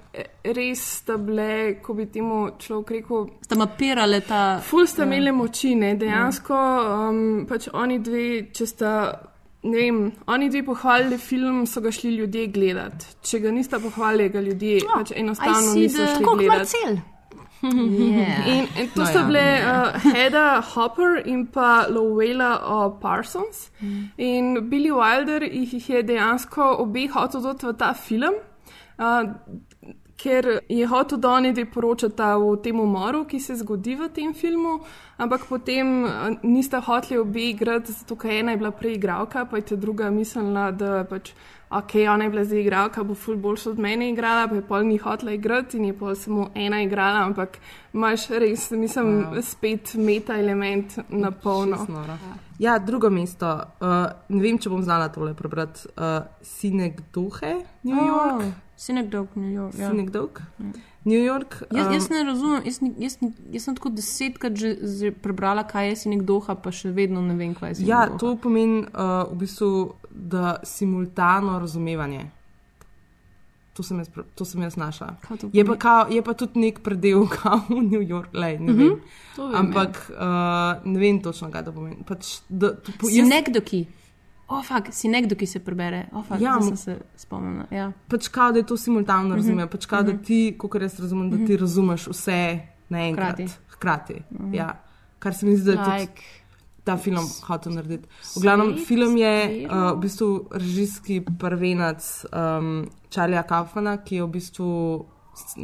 res 0.43 0.81
sta 0.97 1.17
bile, 1.17 1.79
ko 1.83 1.95
bi 1.95 2.07
temu 2.07 2.51
človek 2.59 2.91
rekel, 2.91 3.27
Sta 3.45 3.55
mapirale 3.55 4.21
ta. 4.21 4.59
Ful 4.61 4.87
sta 4.87 5.03
ja. 5.03 5.07
imeli 5.07 5.33
moči, 5.33 5.75
ne? 5.75 5.95
dejansko 5.95 6.55
um, 6.55 7.47
pač 7.49 7.69
oni 7.73 7.99
dve, 7.99 8.51
če 8.53 8.67
sta. 8.67 9.23
Ne 9.63 9.77
vem, 9.77 10.13
oni 10.27 10.49
dve 10.51 10.63
pohvalili 10.63 11.19
film, 11.19 11.67
so 11.67 11.81
ga 11.81 11.91
šli 11.91 12.11
ljudje 12.11 12.47
gledati. 12.47 13.07
Če 13.23 13.39
ga 13.39 13.51
nista 13.51 13.79
pohvalili, 13.79 14.29
ga 14.29 14.41
ljudje 14.41 14.81
oh, 14.87 14.99
pač 14.99 15.13
enostavno 15.17 15.75
niso 15.75 16.07
šli 16.07 16.25
gledati. 16.25 17.16
Yeah. 17.63 18.47
In, 18.47 18.69
in 18.77 18.91
to 18.91 19.01
No, 19.01 19.05
sta 19.07 19.21
ja. 19.21 19.27
bile 19.27 19.45
uh, 19.65 20.01
Hedda 20.15 20.61
Hopper 20.61 21.17
in 21.25 21.47
pa 21.47 21.87
Lowella 21.89 22.61
uh, 22.63 22.91
Parsons. 23.01 23.71
Mm. 23.81 24.11
In 24.17 24.69
Billy 24.69 24.91
Wilder 24.91 25.43
jih 25.43 25.89
je 25.89 26.03
dejansko 26.03 26.77
obeh 26.79 27.11
hotel 27.11 27.41
dati 27.41 27.67
v 27.67 27.73
ta 27.73 27.95
film. 27.95 28.35
Uh, 28.99 29.33
Ker 30.17 30.61
je 30.69 30.87
hotel, 30.89 31.19
dve 31.53 31.67
poročata 31.69 32.39
o 32.39 32.57
tem 32.57 32.81
umoru, 32.81 33.27
ki 33.29 33.39
se 33.39 33.55
zgodi 33.55 33.95
v 33.95 34.09
tem 34.09 34.33
filmu, 34.35 34.79
ampak 35.19 35.45
potem 35.45 36.05
uh, 36.05 36.31
nista 36.43 36.81
hoteli 36.81 37.21
obe 37.21 37.51
igrati, 37.51 37.93
zato 37.93 38.17
ker 38.17 38.31
ena 38.31 38.53
je 38.53 38.57
bila 38.57 38.71
prej 38.71 38.97
igralka, 38.97 39.45
pa 39.45 39.57
je 39.57 39.63
ta 39.63 39.77
druga 39.77 40.11
mislila, 40.11 40.71
da 40.73 41.05
pač, 41.05 41.35
ok, 41.71 41.91
ona 42.11 42.25
je 42.25 42.31
bila 42.31 42.45
zdaj 42.45 42.61
igralka, 42.61 43.05
bo 43.05 43.15
ful 43.15 43.37
boljša 43.37 43.71
od 43.71 43.79
mene 43.79 44.11
igrala, 44.11 44.49
pa 44.49 44.55
je 44.55 44.63
pol 44.63 44.83
ni 44.83 44.99
hotela 44.99 45.33
igrati 45.33 45.77
in 45.77 45.85
je 45.85 45.93
pol 45.93 46.15
samo 46.15 46.51
ena 46.55 46.83
igrala, 46.83 47.25
ampak 47.25 47.59
imaš 47.95 48.29
res, 48.31 48.71
mislim, 48.71 49.07
Wow. 49.07 49.33
wow. 49.33 49.43
spet 49.43 49.95
meta 49.95 50.39
element 50.39 50.99
na 51.09 51.31
polno. 51.31 51.87
Noro. 51.89 52.19
Ja, 52.59 52.79
drugo 52.79 53.11
mesto. 53.11 53.47
Uh, 53.81 53.89
ne 54.29 54.43
vem, 54.43 54.59
če 54.59 54.71
bom 54.71 54.83
znala 54.83 55.09
tole 55.09 55.35
prebrati. 55.35 55.81
Uh, 55.93 56.25
Sinekdohe, 56.43 57.55
New 57.83 57.97
York. 57.97 58.41
Oh, 58.41 58.53
Synecdoche, 58.77 59.37
New 59.37 59.51
York. 59.51 59.75
Ja. 59.79 59.91
Synecdoche, 59.91 60.43
New 61.05 61.23
York. 61.25 61.63
Jaz, 61.73 61.87
um, 61.87 61.93
jaz 61.93 62.09
ne 62.11 62.25
razumem, 62.25 62.63
jaz, 62.65 62.79
jaz, 62.99 63.19
jaz 63.53 63.63
sem 63.65 63.75
tako 63.75 63.89
desetkrat 63.95 64.57
že, 64.57 64.75
že 64.83 65.13
prebrala, 65.13 65.65
kaj 65.65 65.89
je 65.89 65.97
Synecdoche, 65.97 66.57
pa 66.63 66.73
še 66.73 66.91
vedno 66.93 67.23
ne 67.23 67.35
vem, 67.35 67.55
kaj 67.55 67.77
je 67.77 67.87
Ja, 67.87 68.05
Synecdoche. 68.07 68.19
to 68.21 68.37
pomeni 68.37 68.83
uh, 68.85 69.25
v 69.33 69.39
bistvu, 69.45 69.71
da 70.17 70.57
simultano 70.65 71.59
razumevanje. 71.59 72.31
To 73.73 73.83
sem 73.83 73.99
jaz, 73.99 74.09
to 74.35 74.45
sem 74.45 74.63
jaz 74.63 74.77
našla. 74.77 75.17
Je 75.53 75.61
pa, 75.63 75.77
kao, 75.77 76.07
je 76.09 76.23
pa 76.23 76.33
tudi 76.33 76.59
nek 76.59 76.81
predel, 76.81 77.27
kot 77.33 77.69
v 77.69 77.83
New 77.83 78.01
Yorku, 78.03 78.33
ne 78.35 78.55
Mhm, 78.57 78.73
vem. 78.75 79.01
to 79.37 79.43
vem, 79.43 79.53
ja. 79.53 79.59
Ampak 79.59 80.11
uh, 80.11 80.17
ne 80.87 80.99
vem 80.99 81.21
točno, 81.21 81.51
kaj 81.51 81.65
to 81.65 81.73
pomeni. 81.73 81.97
Pač, 82.03 82.41
da, 82.49 82.73
to, 82.73 82.93
po, 82.95 83.09
jaz, 83.09 83.21
Synecdoche. 83.21 83.85
O, 84.49 84.63
fak, 84.63 84.89
Synecdoche 84.91 85.47
se 85.47 85.59
prebere. 85.59 86.07
O, 86.11 86.23
fak, 86.23 86.41
Ja, 86.41 86.51
ja, 86.51 86.63
sem 86.63 86.77
se 86.77 86.95
spomnila. 87.17 87.67
Ja. 87.71 87.93
pač 88.09 88.29
kao, 88.29 88.53
da 88.53 88.59
je 88.59 88.65
to 88.65 88.77
simultano 88.77 89.29
Mhm, 89.29 89.37
razumejo. 89.37 89.69
Pač 89.69 89.87
kao, 89.87 90.03
da 90.03 90.13
mhm. 90.13 90.23
ti, 90.23 90.41
kot 90.59 90.75
jaz 90.77 90.97
razumem, 90.99 91.31
da 91.31 91.37
ti 91.39 91.53
Mhm. 91.53 91.61
razumeš 91.61 92.07
vse 92.07 92.41
naenkrat. 92.89 93.35
Hkrati. 93.35 93.53
Hkrati. 93.69 94.17
Mhm. 94.33 94.55
Ja. 94.55 94.71
Kar 95.19 95.35
se 95.35 95.47
mi 95.47 95.57
zdi, 95.57 95.65
da 95.67 95.73
je 95.73 95.85
tudi 95.99 96.01
Like- 96.03 96.23
ta 96.87 96.95
film 96.97 97.27
hotel 97.49 97.75
narediti. 97.75 98.07
V 98.37 98.43
glavnem, 98.43 98.77
film 98.79 99.17
je 99.19 99.35
uh, 99.67 99.99
v 99.99 99.99
bistvu 100.07 100.29
režijski 100.55 101.19
prvenec 101.39 102.27
um, 102.31 102.87
Charlieja 103.11 103.43
Kaufmana, 103.43 103.97
ki 104.07 104.21
je 104.21 104.23
v 104.23 104.31
bistvu 104.39 104.71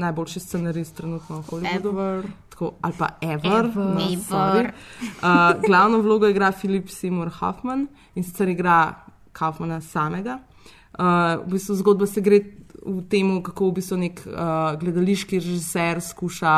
najboljši 0.03 0.41
scenarist 0.41 0.97
trenutno 0.99 1.41
v 1.41 1.47
Hollywoodu. 1.51 1.93
Ever. 1.95 2.27
Tako, 2.51 2.73
ali 2.83 2.95
pa 2.99 3.09
Ever. 3.23 3.71
Ever. 3.71 3.95
No, 3.95 4.09
Ever. 4.11 4.73
uh, 5.23 5.63
glavno 5.63 6.03
vlogo 6.03 6.29
igra 6.29 6.51
Philip 6.53 6.91
Seymour 6.91 7.31
Hoffman 7.39 7.87
in 8.15 8.27
sicer 8.27 8.51
igra 8.51 9.07
Kaufmana 9.33 9.81
samega. 9.81 10.41
Uh, 10.99 11.39
v 11.47 11.55
bistvu 11.55 11.79
zgodba 11.79 12.07
se 12.07 12.21
gre 12.21 12.43
v 12.83 12.99
tem, 13.09 13.31
kako 13.43 13.71
v 13.71 13.79
bistvu 13.79 13.97
nek 14.03 14.27
uh, 14.27 14.75
gledališki 14.81 15.39
režiser 15.39 16.03
skuša 16.03 16.57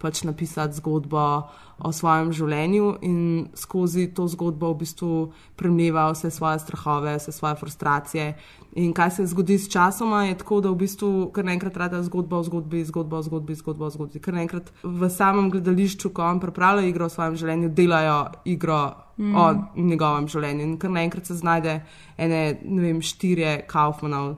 pač 0.00 0.24
napisati 0.24 0.80
zgodbo 0.80 1.52
o 1.78 1.92
svojem 1.92 2.32
življenju 2.32 2.86
in 3.04 3.48
skozi 3.54 4.06
to 4.14 4.24
zgodbo 4.32 4.72
v 4.72 4.78
bistvu 4.80 5.10
premljeva 5.56 6.08
vse 6.12 6.30
svoje 6.30 6.58
strahove, 6.64 7.16
vse 7.18 7.32
svoje 7.32 7.54
frustracije. 7.60 8.28
In 8.76 8.92
kaj 8.96 9.10
se 9.10 9.26
zgodi 9.26 9.58
s 9.58 9.68
časoma, 9.72 10.24
je 10.24 10.38
tako, 10.38 10.60
da 10.60 10.70
v 10.70 10.80
bistvu 10.84 11.30
kar 11.32 11.44
naenkrat 11.44 11.76
rada 11.76 12.02
zgodba 12.02 12.40
o 12.40 12.44
zgodbi, 12.44 12.84
zgodba 12.84 13.18
o 13.18 13.22
zgodbi, 13.22 13.54
zgodba 13.54 13.86
o 13.86 13.90
zgodbi. 13.90 14.20
Kar 14.20 14.36
naenkrat 14.36 14.72
v 14.82 15.10
samem 15.10 15.50
gledališču, 15.50 16.12
ko 16.16 16.24
on 16.24 16.40
pripravlja 16.40 16.88
igro 16.88 17.08
o 17.08 17.12
svojem 17.12 17.36
življenju, 17.36 17.72
delajo 17.76 18.20
igro 18.44 18.80
Mm. 19.16 19.24
mm. 19.24 19.36
o 19.36 19.54
njegovem 19.76 20.28
življenju. 20.28 20.62
In 20.62 20.76
kar 20.78 20.90
naenkrat 20.92 21.26
se 21.26 21.34
znajde 21.34 21.80
ene, 22.18 22.40
ne 22.62 22.82
vem, 22.82 23.00
štirje 23.02 23.62
kaufmanov. 23.68 24.36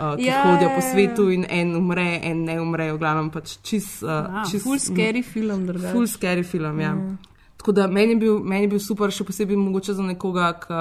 Uh, 0.00 0.16
ki 0.16 0.24
Ja, 0.24 0.34
yeah. 0.34 0.46
hodijo 0.48 0.68
po 0.68 0.80
ja, 0.80 0.86
ja. 0.86 0.92
svetu 0.92 1.30
in 1.30 1.44
en 1.48 1.74
umre, 1.76 2.20
en 2.22 2.44
ne 2.44 2.60
umre, 2.60 2.92
v 2.92 2.98
glavnem 2.98 3.30
pač 3.30 3.58
čist. 3.62 4.02
Uh, 4.02 4.08
Wow, 4.08 4.50
čist 4.50 4.64
ful 4.64 4.78
scary 4.80 5.22
film, 5.22 5.66
drugače. 5.66 5.92
Ful 5.92 6.06
scary 6.08 6.44
film, 6.44 6.80
ja. 6.80 6.94
Mm. 6.94 7.18
Tako 7.60 7.72
da 7.72 7.86
meni 7.86 8.12
je 8.12 8.16
bil, 8.16 8.38
meni 8.40 8.64
je 8.64 8.68
bil 8.68 8.80
super, 8.80 9.12
še 9.12 9.26
posebej 9.28 9.58
mogoče 9.60 9.92
za 9.98 10.02
nekoga, 10.02 10.54
ki 10.62 10.78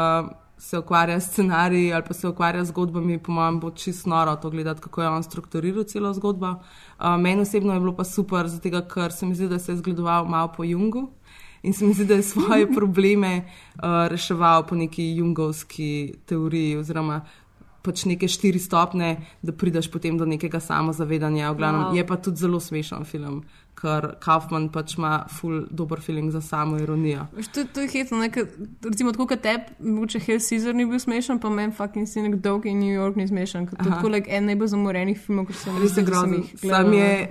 se 0.60 0.80
ukvarja 0.80 1.20
s 1.20 1.32
scenariji 1.32 1.94
ali 1.94 2.04
pa 2.08 2.14
se 2.14 2.28
ukvarja 2.28 2.64
z 2.64 2.72
zgodbami, 2.72 3.18
po 3.20 3.32
mojem, 3.32 3.60
bo 3.60 3.72
čist 3.72 4.08
noro 4.08 4.36
to 4.36 4.50
gledati, 4.50 4.82
kako 4.82 5.02
je 5.02 5.10
on 5.10 5.24
strukturiral 5.24 5.84
celo 5.84 6.14
zgodbo. 6.14 6.48
Uh, 7.00 7.20
meni 7.20 7.42
osebno 7.42 7.74
je 7.74 7.80
bilo 7.80 7.96
pa 7.96 8.04
super, 8.04 8.48
zato 8.48 8.82
ker 8.94 9.12
se 9.12 9.26
mi 9.26 9.36
zdi, 9.36 9.48
da 9.48 9.60
se 9.60 9.72
je 9.72 9.78
zgledoval 9.78 10.26
malo 10.26 10.52
po 10.58 10.64
Jungu. 10.64 11.10
In 11.64 11.74
se 11.74 11.86
mi 11.86 11.94
zdi, 11.94 12.06
da 12.06 12.14
je 12.14 12.24
svoje 12.24 12.68
probleme 12.78 13.44
uh, 13.76 14.08
reševal 14.08 14.68
po 14.68 14.76
neki 14.76 15.16
jungovski 15.16 16.14
teoriji, 16.26 16.78
oziroma 16.78 17.22
pač 17.82 18.06
neke 18.06 18.28
štiri 18.28 18.60
stopne, 18.60 19.18
da 19.42 19.56
prideš 19.56 19.90
potem 19.92 20.18
do 20.18 20.26
nekega 20.26 20.60
samozavedanja. 20.60 21.52
V 21.54 21.58
glavnem, 21.58 21.84
Wow. 21.90 21.96
Je 21.96 22.04
pa 22.08 22.16
tudi 22.18 22.38
zelo 22.38 22.60
smešen 22.60 23.06
film, 23.06 23.44
ker 23.80 24.16
Kaufman 24.20 24.66
pač 24.70 24.98
ima 24.98 25.22
ful 25.32 25.62
dober 25.72 26.02
feeling 26.04 26.32
za 26.32 26.42
samo 26.42 26.78
ironijo. 26.78 27.28
To, 27.54 27.64
to 27.64 27.82
je 27.82 27.88
hitro, 27.88 28.18
ne, 28.18 28.28
ker, 28.30 28.44
recimo 28.84 29.12
tako 29.12 29.28
kot 29.28 29.42
tebi, 29.42 29.64
mogoče 29.80 30.20
Hell 30.20 30.40
Caesar 30.40 30.76
ni 30.76 30.86
bil 30.86 31.00
smešen, 31.00 31.40
pa 31.40 31.50
meni 31.50 31.72
fucking 31.72 32.04
Sinek 32.06 32.36
Dog 32.36 32.66
in 32.66 32.80
New 32.80 32.92
York 32.92 33.16
ni 33.16 33.28
smešen, 33.28 33.68
ker 33.68 33.78
to 33.78 33.88
je 33.88 33.94
tako 33.94 34.08
like, 34.10 34.28
en 34.30 34.46
najbolj 34.46 34.68
zamorenih 34.68 35.18
filmov, 35.18 35.48
kot 35.48 35.56
sem 35.56 35.80
Res 35.80 35.96
je 35.96 36.04
grozen. 36.04 36.44
Sam 36.60 36.94
je 36.94 37.28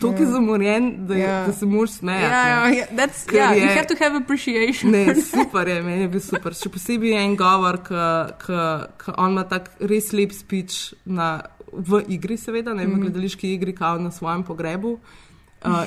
toliko 0.00 0.26
zamorjen, 0.26 1.06
da, 1.06 1.14
yeah. 1.14 1.46
da 1.46 1.52
se 1.52 1.66
moraš 1.66 1.90
smejati. 1.90 2.24
Ja, 2.26 2.44
ja, 2.48 2.60
ne. 2.66 2.76
ja, 2.76 2.86
that's, 2.92 3.24
Ker 3.24 3.40
yeah, 3.40 3.54
you 3.54 3.64
je- 3.64 3.74
have 3.74 3.88
to 3.88 3.96
have 3.98 4.16
appreciation. 4.16 4.92
Ne, 4.92 5.14
super 5.16 5.68
je, 5.68 5.82
meni 5.82 6.02
je 6.02 6.08
bil 6.08 6.20
super. 6.20 6.52
Še 6.54 6.68
posebej 6.68 7.16
en 7.16 7.36
govor, 7.36 7.80
ki 7.80 9.12
on 9.16 9.30
ima 9.32 9.44
tak 9.44 9.70
res 9.80 10.12
lep 10.12 10.32
speech 10.32 10.92
na, 11.06 11.40
v 11.72 12.04
igri, 12.08 12.36
seveda, 12.36 12.74
ne 12.74 12.84
v 12.84 12.92
Mhm. 12.92 13.00
gledališki 13.00 13.54
igri, 13.54 13.72
kao 13.72 13.98
na 13.98 14.10
svojem 14.10 14.42
pogrebu. 14.42 14.92
Uh, 14.92 15.00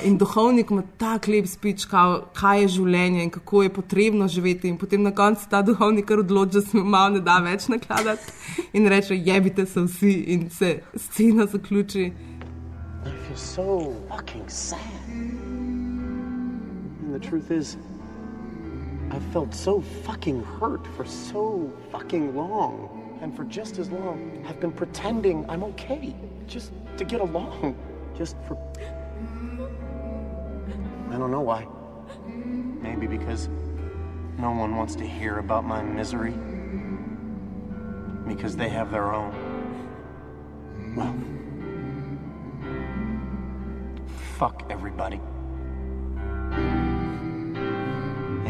in 0.04 0.18
duhovnik 0.18 0.70
ima 0.70 0.82
tak 0.98 1.26
lep 1.26 1.46
speech, 1.46 1.86
kao, 1.88 2.28
kaj 2.34 2.60
je 2.60 2.68
življenje 2.68 3.22
in 3.24 3.30
kako 3.30 3.62
je 3.62 3.72
potrebno 3.72 4.28
živeti. 4.28 4.68
In 4.68 4.78
potem 4.78 5.02
na 5.02 5.10
koncu 5.10 5.48
ta 5.50 5.62
duhovnik 5.62 6.06
kar 6.06 6.18
odloči, 6.20 6.52
da 6.52 6.60
se 6.60 6.76
mu 6.78 6.84
malo 6.84 7.14
ne 7.16 7.20
da 7.20 7.38
več 7.38 7.68
nakladati 7.68 8.32
in 8.72 8.88
reče: 8.88 9.16
jebite 9.16 9.66
se 9.66 9.80
vsi, 9.80 10.12
in 10.34 10.50
se 10.50 10.80
scena 10.96 11.46
zaključi. 11.46 12.12
So 13.34 13.94
the 17.12 17.18
truth 17.18 17.50
is, 17.50 17.76
I've 19.10 19.24
felt 19.32 19.54
so 19.54 19.80
fucking 20.04 20.42
hurt 20.60 20.86
for 20.96 21.06
so 21.06 21.70
fucking 21.92 22.34
long. 22.36 22.88
And 23.22 23.36
for 23.36 23.44
just 23.44 23.78
as 23.78 23.90
long, 23.90 24.18
I've 24.48 24.60
been 24.60 24.72
pretending 24.72 25.44
I'm 25.48 25.62
okay. 25.62 26.14
Just 26.48 26.72
to 26.96 27.04
get 27.04 27.20
along. 27.20 27.74
Just 28.18 28.36
for. 28.48 28.56
I 31.10 31.18
don't 31.18 31.30
know 31.30 31.40
why. 31.40 31.66
Maybe 32.26 33.06
because 33.06 33.48
no 34.38 34.52
one 34.52 34.76
wants 34.76 34.94
to 34.96 35.06
hear 35.06 35.38
about 35.38 35.64
my 35.64 35.82
misery. 35.82 36.34
Because 38.26 38.56
they 38.56 38.68
have 38.68 38.90
their 38.90 39.12
own. 39.12 39.34
Well, 40.96 41.16
fuck 44.38 44.64
everybody. 44.70 45.20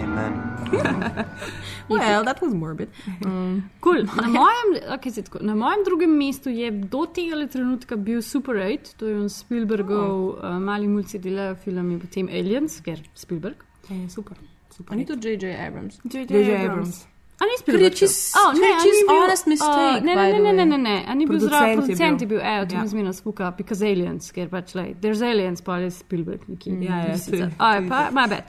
Amen. 0.02 0.32
well, 1.88 2.24
that 2.24 2.40
was 2.40 2.54
morbid. 2.54 2.88
Um, 3.24 3.70
Cool. 3.80 4.04
Na, 4.04 4.28
mojem, 4.38 4.68
okay, 4.94 5.12
tako, 5.12 5.38
na 5.42 5.54
mojem 5.54 5.84
drugem 5.84 6.16
mestu 6.18 6.50
je 6.50 6.70
do 6.70 7.06
tega 7.06 7.46
trenutka 7.46 7.96
bil 7.96 8.22
Super 8.22 8.54
8, 8.56 8.96
to 8.96 9.06
je 9.06 9.16
on 9.20 9.28
Spielbergov, 9.28 10.18
oh. 10.20 10.44
uh, 10.44 10.58
mali 10.58 10.88
mulci 10.88 11.18
delajo 11.18 11.54
film 11.54 11.90
in 11.90 12.00
potem 12.00 12.28
Aliens, 12.28 12.80
ker 12.80 12.98
Spielberg. 13.14 13.64
Je 13.88 14.08
super. 14.08 14.36
super. 14.70 14.96
Ni 14.96 15.04
to 15.04 15.16
J.J. 15.16 15.56
Abrams? 15.66 16.00
J.J. 16.04 16.64
Abrams. 16.64 17.09
A 17.40 17.44
ni 17.44 17.56
Spielberg? 17.58 17.84
je 17.84 17.98
čist- 17.98 18.36
oh, 18.36 18.52
ne, 18.52 18.66
je 18.66 18.74
čist 18.74 19.08
honest 19.08 19.46
mistake, 19.46 19.96
Uh, 19.96 20.04
ne, 20.04 20.14
ne, 20.14 20.38
ne, 20.38 20.52
ne, 20.52 20.64
ne, 20.66 20.78
ne, 20.78 21.04
a 21.08 21.14
ni 21.14 21.26
bil 21.26 21.38
zraven, 21.40 21.78
producent 21.78 22.20
je 22.20 22.26
bil. 22.26 22.38
evo, 22.38 22.66
to 22.66 22.74
Ja. 22.74 22.82
mi 22.82 22.88
zmena 22.88 23.12
spuka, 23.12 23.50
because 23.50 23.80
Aliens, 23.82 24.30
ker 24.30 24.48
pač, 24.48 24.74
like, 24.74 25.00
there's 25.00 25.22
Aliens, 25.22 25.60
pa 25.60 25.78
je 25.78 25.90
Spielberg 25.90 26.40
neki. 26.48 26.70
Ja, 26.80 26.96
ja, 26.98 27.16
sicer. 27.16 27.38
tudi- 27.40 27.54
A, 27.58 27.74
je 27.74 27.88
pa, 27.88 28.10
my 28.10 28.28
bad. 28.28 28.44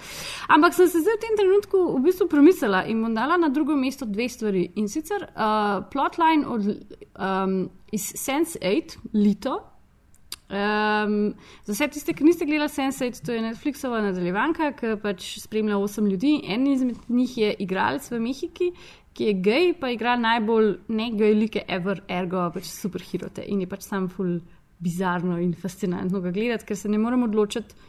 Ampak 0.50 0.74
sem 0.74 0.88
se 0.88 1.00
zdaj 1.00 1.14
v 1.14 1.20
tem 1.20 1.38
trenutku 1.38 1.78
v 1.98 2.02
bistvu 2.02 2.28
premislila 2.28 2.84
in 2.86 3.02
bom 3.02 3.16
dala 3.16 3.38
na 3.38 3.48
drugo 3.48 3.76
mesto 3.76 4.06
dve 4.06 4.30
stvari. 4.30 4.72
In 4.76 4.88
sicer 4.88 5.24
uh, 5.24 5.84
plotline 5.88 6.46
od, 6.46 6.62
um, 7.16 7.70
iz 7.92 8.14
Sense8, 8.14 8.98
Lito. 9.14 9.70
Um, 10.52 11.34
za 11.64 11.74
vse 11.74 11.88
tiste, 11.88 12.14
ki 12.14 12.26
niste 12.28 12.45
gledali 12.45 12.68
Sense8, 12.70 13.22
to 13.26 13.32
je 13.32 13.43
Netflixova 13.45 14.02
nadaljevanka, 14.04 14.74
ki 14.76 14.97
pač 14.99 15.38
spremlja 15.39 15.78
osem 15.80 16.10
ljudi. 16.12 16.41
En 16.43 16.68
izmed 16.68 16.97
njih 17.08 17.38
je 17.38 17.54
igralec 17.64 18.10
v 18.12 18.20
Mehiki, 18.20 18.72
ki 19.16 19.30
je 19.30 19.38
gej, 19.47 19.72
pa 19.80 19.93
igra 19.95 20.18
najbolj 20.20 20.74
ne-gej 20.91 21.38
like 21.39 21.64
ever, 21.72 22.04
ergo 22.12 22.49
pač 22.52 22.68
superherote. 22.68 23.47
In 23.47 23.64
je 23.64 23.70
pač 23.72 23.88
sam 23.88 24.12
ful 24.12 24.41
bizarno 24.84 25.39
in 25.39 25.56
fascinantno 25.56 26.20
ga 26.20 26.36
gledati, 26.36 26.68
ker 26.68 26.76
se 26.76 26.91
ne 26.91 26.99
morem 26.99 27.24
odločiti. 27.24 27.88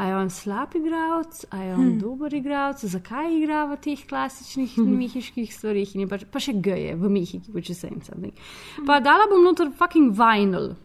A 0.00 0.06
je 0.08 0.16
on 0.16 0.30
slab 0.32 0.72
igralec, 0.78 1.44
a 1.52 1.62
je 1.62 1.72
on 1.74 1.80
Hm. 1.80 1.88
hmm. 1.90 1.98
dober 2.00 2.34
igralec, 2.34 2.80
zakaj 2.80 3.34
igra 3.36 3.66
v 3.68 3.76
teh 3.76 4.06
klasičnih 4.08 4.78
hmm. 4.78 4.94
mehiških 4.96 5.52
stvarih, 5.52 5.94
in 5.94 6.06
je 6.06 6.08
pač, 6.08 6.24
pa 6.32 6.40
še 6.40 6.56
geje 6.56 6.94
v 6.96 7.10
Mehiki, 7.12 7.52
če 7.52 7.74
se 7.74 7.90
jim 7.90 8.00
something. 8.00 8.32
Pa 8.88 9.02
dala 9.04 9.28
bom 9.28 9.44
noter 9.44 9.68
fucking 9.68 10.16
vinyl. 10.16 10.78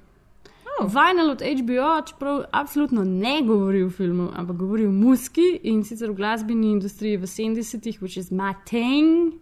Oh. 0.78 0.88
Vinyl 0.88 1.30
od 1.30 1.42
HBO, 1.42 2.02
čeprav 2.02 2.44
absolutno 2.52 3.04
ne 3.04 3.42
govori 3.42 3.84
o 3.84 3.90
filmu, 3.90 4.30
ampak 4.34 4.56
govori 4.56 4.86
o 4.86 4.92
muski 4.92 5.60
in 5.64 5.84
sicer 5.84 6.12
v 6.12 6.16
glasbeni 6.16 6.72
industriji 6.72 7.18
v 7.18 7.24
70-ih, 7.24 8.00
which 8.00 8.18
is 8.18 8.32
my 8.32 8.54
thing. 8.66 9.34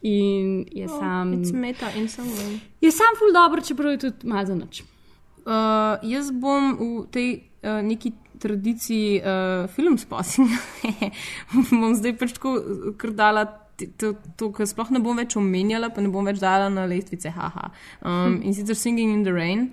In 0.00 0.64
je 0.72 0.84
Oh, 0.84 0.98
sam. 1.00 1.30
meta 1.52 1.90
in 1.92 2.08
some 2.08 2.28
way. 2.28 2.58
Je 2.80 2.90
sam 2.90 3.16
ful 3.18 3.32
dobro, 3.34 3.60
čeprav 3.60 3.90
je 3.90 3.98
tudi 3.98 4.26
malo 4.26 4.46
za 4.46 4.54
noč. 4.54 4.82
Uh, 5.38 5.54
jaz 6.04 6.30
bom 6.30 6.76
v 6.76 7.06
tej 7.10 7.28
uh, 7.62 7.80
neki 7.82 8.12
tradiciji 8.38 9.18
uh, 9.18 9.66
film 9.66 9.98
spasila. 9.98 10.46
bom 11.72 11.94
zdaj 11.94 12.14
pač 12.14 12.32
tako 12.32 12.52
uh, 12.52 12.62
kar 12.96 13.10
dala 13.10 13.44
ti- 13.46 13.67
to, 13.86 14.14
to 14.36 14.50
kar 14.52 14.66
sploh 14.66 14.90
ne 14.90 15.00
bom 15.02 15.18
več 15.18 15.36
omenjala, 15.38 15.90
pa 15.94 16.02
ne 16.02 16.10
bom 16.12 16.26
več 16.26 16.40
dala 16.42 16.68
na 16.72 16.86
lestvice. 16.90 17.30
Haha. 17.34 17.70
Um, 18.02 18.40
in 18.42 18.54
sicer 18.56 18.76
Singing 18.78 19.12
in 19.14 19.22
the 19.26 19.34
Rain, 19.34 19.68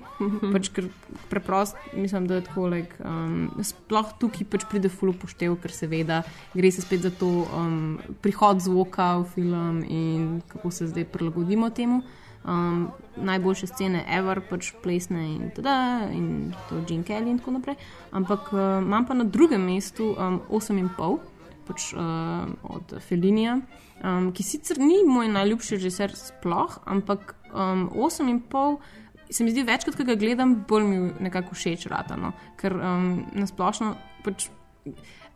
pač 0.53 0.69
ker 0.75 0.89
preprosto 1.31 1.79
mislim, 1.97 2.27
da 2.29 2.39
je 2.39 2.45
tako. 2.49 2.67
Like, 2.75 2.97
um, 3.05 3.63
sploh 3.65 4.11
tukaj 4.21 4.47
pač 4.51 4.67
pride 4.69 4.91
ful 4.93 5.13
upoštev, 5.13 5.57
ker 5.61 5.73
seveda 5.73 6.21
gre 6.53 6.71
se 6.73 6.85
spet 6.85 7.05
za 7.05 7.13
to 7.13 7.45
um, 7.45 7.97
prihod 8.25 8.61
zvoka 8.65 9.15
v 9.23 9.25
film 9.35 9.81
in 9.89 10.29
kako 10.49 10.73
se 10.73 10.89
zdaj 10.91 11.09
prilagodimo 11.13 11.69
temu. 11.69 12.03
Um, 12.45 12.91
najboljše 13.17 13.67
scene 13.71 14.03
ever, 14.05 14.37
pač 14.45 14.69
plesne 14.83 15.23
in 15.33 15.47
tada, 15.55 16.05
in 16.13 16.53
to 16.69 16.83
Jean 16.85 17.01
Kelly 17.03 17.33
in 17.33 17.39
tako 17.41 17.55
naprej. 17.57 17.79
Ampak 18.13 18.51
uh, 18.53 18.83
imam 18.85 19.07
pa 19.07 19.17
na 19.17 19.25
drugem 19.25 19.65
mestu 19.65 20.13
um, 20.13 20.43
8,5 20.53 21.34
pač, 21.67 21.91
uh, 21.93 22.45
od 22.63 22.95
Felinija, 23.07 23.59
um, 24.03 24.29
ki 24.35 24.45
sicer 24.45 24.79
ni 24.81 25.01
moj 25.07 25.31
najljubši 25.33 25.77
režiser 25.77 26.13
sploh, 26.17 26.77
ampak 26.85 27.35
um, 27.51 27.89
8,5 27.93 28.77
se 29.29 29.43
mi 29.43 29.51
zdi 29.51 29.65
večkrat, 29.65 29.97
ko 29.97 30.05
ga 30.05 30.15
gledam, 30.19 30.55
bolj 30.69 30.85
mi 30.85 30.99
nekako 31.25 31.57
všeč 31.57 31.87
ratano, 31.91 32.33
ker 32.59 32.75
um, 32.77 33.09
nasplošno 33.33 33.95
pač. 34.25 34.49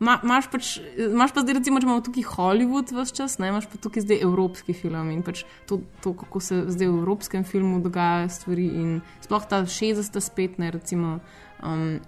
Ma, 0.00 0.14
Máš 0.24 0.46
pač, 0.48 0.68
imaš 0.96 1.34
pa 1.36 1.42
zdaj, 1.44 1.58
recimo, 1.58 1.80
če 1.82 1.84
imamo 1.84 2.02
tukaj 2.06 2.24
Hollywood 2.24 2.92
vse 2.96 3.12
čas, 3.18 3.34
ne 3.42 3.50
imaš 3.50 3.66
pa 3.68 3.76
tukaj 3.82 4.06
zdaj 4.06 4.22
evropski 4.24 4.72
film 4.72 5.10
in 5.12 5.20
pač 5.26 5.42
to, 5.68 5.82
to, 6.00 6.14
kako 6.16 6.40
se 6.40 6.62
zdaj 6.72 6.88
v 6.88 7.02
evropskem 7.02 7.44
filmu 7.44 7.82
dogajajo 7.84 8.30
stvari 8.32 8.68
in 8.80 8.94
sploh 9.20 9.44
ta 9.50 9.60
60. 9.68 10.16
spet, 10.24 10.56
ne 10.62 10.70
recimo, 10.72 11.18
um, 11.60 11.98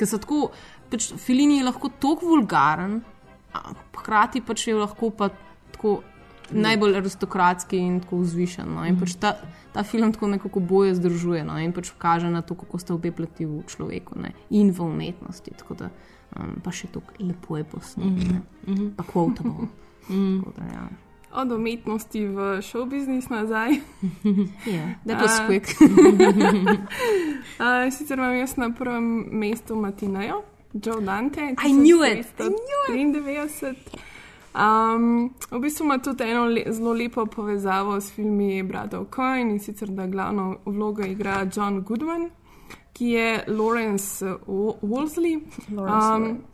ker 0.00 0.10
so 0.10 0.18
tako, 0.18 0.48
pač 0.90 1.12
filini 1.22 1.60
je 1.60 1.68
lahko 1.68 1.92
tako 2.02 2.32
vulgaren, 2.32 3.02
hkrati 3.96 4.40
pač 4.40 4.66
je 4.66 4.74
lahko 4.74 5.10
pa 5.10 5.28
tako 5.72 6.02
najbolj 6.52 6.96
aristokratski 6.96 7.78
in 7.78 8.00
tako 8.00 8.16
vzvišen. 8.22 8.74
No? 8.74 8.86
In 8.86 8.98
pač 9.00 9.14
ta, 9.20 9.34
ta 9.72 9.82
film 9.82 10.12
tako 10.12 10.28
nekako 10.28 10.60
boje 10.60 10.94
združuje 10.94 11.44
no? 11.44 11.58
in 11.58 11.72
pač 11.72 11.92
kaže 11.98 12.30
na 12.30 12.42
to, 12.42 12.54
kako 12.54 12.78
sta 12.78 12.94
obe 12.94 13.12
plati 13.12 13.46
v 13.46 13.62
človeku 13.66 14.18
ne? 14.20 14.32
in 14.50 14.72
v 14.72 14.84
umetnosti. 14.84 15.54
Tako 15.58 15.74
da 15.84 15.90
um, 16.36 16.60
pa 16.64 16.70
še 16.74 16.86
tako 16.92 17.12
lepo 17.20 17.56
je 17.56 17.64
posnet, 17.64 18.06
Mhm, 18.06 18.36
mm 18.66 18.74
-hmm. 18.74 18.90
pa 18.96 19.04
quotable. 19.04 19.66
Mhm. 20.08 20.40
Tako 20.40 20.52
da, 20.58 20.64
ja. 20.74 20.88
Od 21.32 21.52
umetnosti 21.52 22.26
v 22.26 22.60
show 22.60 22.84
business 22.84 23.28
nazaj. 23.28 23.70
Yeah, 24.66 24.94
that 25.06 25.22
was 25.22 25.40
quick. 25.48 25.64
uh, 25.80 25.86
sicer 27.92 28.18
imam 28.18 28.36
jaz 28.36 28.56
na 28.56 28.70
prvem 28.70 29.26
mestu 29.30 29.76
Matinajo, 29.76 30.42
Joe 30.74 31.00
Dante. 31.00 31.54
I 31.58 31.72
knew 31.72 32.02
it, 32.04 32.26
I 32.38 32.48
1993. 32.48 33.76
Um, 34.54 35.34
v 35.50 35.58
bistvu 35.60 35.84
ima 35.84 35.98
tudi 35.98 36.24
eno 36.24 36.44
le, 36.46 36.64
zelo 36.68 36.92
lepo 36.92 37.26
povezavo 37.26 38.00
s 38.00 38.12
filmi 38.12 38.62
Bratov 38.62 39.06
Coin 39.14 39.50
in 39.50 39.60
sicer 39.60 39.88
da 39.88 40.06
glavno 40.06 40.56
vlogo 40.64 41.02
igra 41.02 41.46
John 41.56 41.80
Goodman, 41.80 42.30
ki 42.92 43.06
je 43.06 43.44
Lawrence 43.48 44.36
Wolseley. 44.82 45.40
Um, 45.70 46.44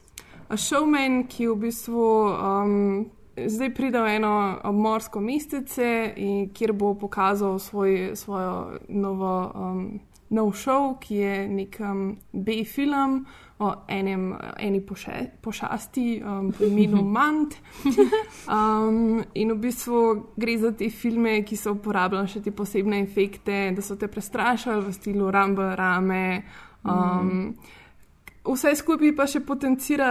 a 0.48 0.56
showman, 0.56 1.26
ki 1.26 1.46
v 1.46 1.56
bistvu 1.56 2.04
um, 2.30 3.10
zdaj 3.46 3.74
pride 3.74 4.00
v 4.00 4.14
eno 4.16 4.60
obmorsko 4.64 5.20
mestece, 5.20 6.14
kjer 6.54 6.72
bo 6.72 6.94
pokazal 6.94 7.58
svoj, 7.58 8.12
svojo 8.14 8.78
novo, 8.88 9.52
um, 9.54 10.00
nov 10.30 10.54
šov, 10.54 11.00
ki 11.00 11.14
je 11.14 11.48
nek 11.48 11.80
um, 11.80 12.16
B-film 12.32 13.26
o 13.58 13.72
enem, 13.88 14.36
eni 14.58 14.80
poše, 14.86 15.40
pošasti 15.42 16.22
um, 16.22 16.52
po 16.52 16.64
imenu 16.64 17.02
Mant. 17.02 17.54
Um, 18.48 19.20
in 19.34 19.50
v 19.52 19.58
bistvu 19.60 19.98
gre 20.36 20.54
za 20.56 20.70
te 20.72 20.86
filme, 20.90 21.42
ki 21.44 21.56
so 21.56 21.74
uporabljali 21.74 22.30
še 22.32 22.40
te 22.40 22.52
posebne 22.56 23.02
efekte, 23.02 23.58
da 23.76 23.82
so 23.84 23.98
te 24.00 24.08
prestrašali 24.08 24.86
v 24.86 24.92
stilu 24.96 25.28
Rumble 25.34 25.74
Rame. 25.76 26.22
Um, 26.88 27.52
Vse 28.48 28.72
skupaj 28.80 29.10
pa 29.16 29.26
še 29.28 29.42
potencira 29.44 30.08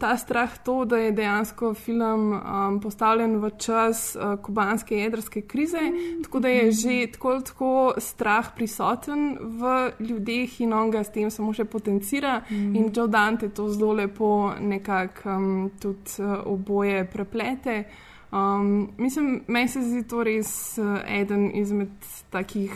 ta 0.00 0.14
strah, 0.16 0.54
to, 0.64 0.78
da 0.88 1.00
je 1.00 1.12
dejansko 1.16 1.74
film 1.76 2.32
um, 2.32 2.78
postavljen 2.80 3.36
v 3.42 3.50
čas 3.60 4.14
uh, 4.16 4.38
kubanske 4.42 4.96
jedrske 4.96 5.42
krize, 5.48 5.82
tako 6.24 6.40
da 6.40 6.48
je 6.48 6.72
že 6.72 6.96
tako 7.12 7.30
ali 7.34 7.44
tako 7.44 7.70
strah 7.98 8.48
prisoten 8.56 9.36
v 9.60 9.74
ljudeh 10.00 10.60
in 10.64 10.72
on 10.72 10.90
ga 10.90 11.04
s 11.04 11.12
tem 11.12 11.30
samo 11.30 11.52
še 11.52 11.64
potencira. 11.64 12.40
Mhm. 12.50 12.74
In 12.76 12.90
Joe 12.94 13.08
Dante 13.08 13.48
to 13.48 13.68
zelo 13.68 13.92
lepo 13.92 14.52
nekako 14.60 15.36
um, 15.36 15.70
tudi 15.80 16.22
uh, 16.22 16.40
oboje 16.46 17.04
preplete. 17.04 17.84
Um, 18.32 18.90
mislim, 18.98 19.44
meni 19.46 19.68
se 19.68 19.82
zdi 19.82 20.02
to 20.08 20.24
res 20.24 20.78
uh, 20.78 20.98
eden 21.06 21.50
izmed 21.54 21.92
takih 22.30 22.72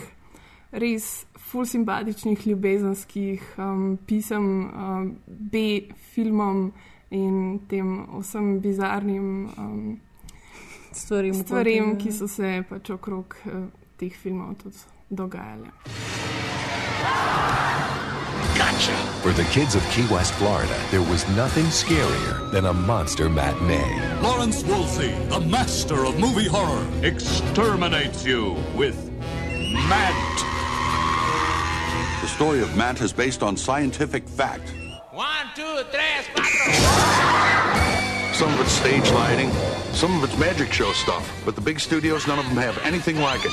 res 0.72 1.26
ful 1.38 1.66
simpatičnih 1.66 2.46
ljubezenskih 2.46 3.42
um, 3.58 3.98
pisem, 4.06 4.46
um, 4.70 5.18
B-filmom 5.26 6.70
in 7.10 7.60
tem 7.68 8.06
vsem 8.20 8.60
bizarnim 8.60 9.50
um, 9.58 10.00
Stvarim 10.92 11.34
stvarim 11.34 11.98
ki 11.98 12.12
so 12.12 12.26
se 12.28 12.62
pač 12.68 12.90
okrog 12.90 13.36
uh, 13.46 13.66
teh 13.98 14.10
filmov 14.10 14.56
tudi 14.58 14.78
dogajale. 15.10 15.70
Gotcha. 18.56 18.96
For 19.22 19.32
the 19.32 19.44
kids 19.52 19.74
of 19.74 19.82
Key 19.90 20.06
West, 20.10 20.34
Florida, 20.34 20.76
there 20.90 21.02
was 21.02 21.26
nothing 21.36 21.66
scarier 21.66 22.50
than 22.50 22.66
a 22.66 22.72
monster 22.72 23.28
matinee. 23.28 24.20
Lawrence 24.22 24.64
Wolfe, 24.64 25.10
the 25.30 25.40
master 25.40 26.04
of 26.04 26.18
movie 26.18 26.48
horror, 26.48 26.86
exterminates 27.02 28.24
you 28.24 28.56
with 28.74 29.10
Mant. 29.88 30.59
The 32.30 32.36
story 32.36 32.62
of 32.62 32.76
Matt 32.76 33.00
is 33.00 33.12
based 33.12 33.42
on 33.42 33.56
scientific 33.56 34.26
fact. 34.26 34.72
One, 35.10 35.46
two, 35.56 35.82
tres, 35.90 36.24
cuatro. 36.32 36.72
Some 38.34 38.54
of 38.54 38.60
it's 38.60 38.72
stage 38.72 39.10
lighting, 39.10 39.50
some 39.92 40.16
of 40.16 40.22
it's 40.22 40.38
magic 40.38 40.72
show 40.72 40.92
stuff, 40.92 41.28
but 41.44 41.56
the 41.56 41.60
big 41.60 41.80
studios, 41.80 42.28
none 42.28 42.38
of 42.38 42.46
them 42.46 42.56
have 42.56 42.78
anything 42.84 43.20
like 43.20 43.40
it. 43.44 43.52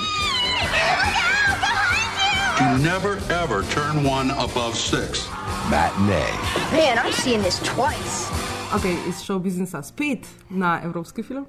You 2.62 2.78
never 2.84 3.18
ever 3.34 3.64
turn 3.74 4.04
one 4.04 4.30
above 4.32 4.76
six. 4.76 5.28
Matinee. 5.72 6.32
Man, 6.72 7.00
I've 7.00 7.16
seen 7.16 7.42
this 7.42 7.60
twice. 7.60 8.30
Ok, 8.76 8.86
iz 9.10 9.24
show 9.24 9.40
biznisa 9.40 9.84
spet 9.84 10.28
na 10.50 10.82
evropski 10.84 11.24
film. 11.24 11.48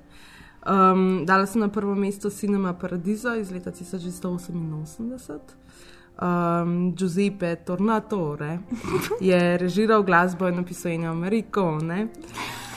Um, 0.66 1.26
dala 1.26 1.46
sem 1.46 1.60
na 1.60 1.68
prvo 1.68 1.94
mesto 1.94 2.30
Cinema 2.30 2.72
Paradiso 2.72 3.34
iz 3.34 3.50
leta 3.50 3.70
1988. 3.70 5.67
Um, 6.18 6.94
Giuseppe 6.96 7.56
Tornatore 7.64 8.58
je 9.20 9.56
režiral 9.58 10.02
glasbo 10.02 10.48
in 10.48 10.56
napisal 10.56 10.92
Ennio 10.92 11.14
Morricone. 11.14 12.08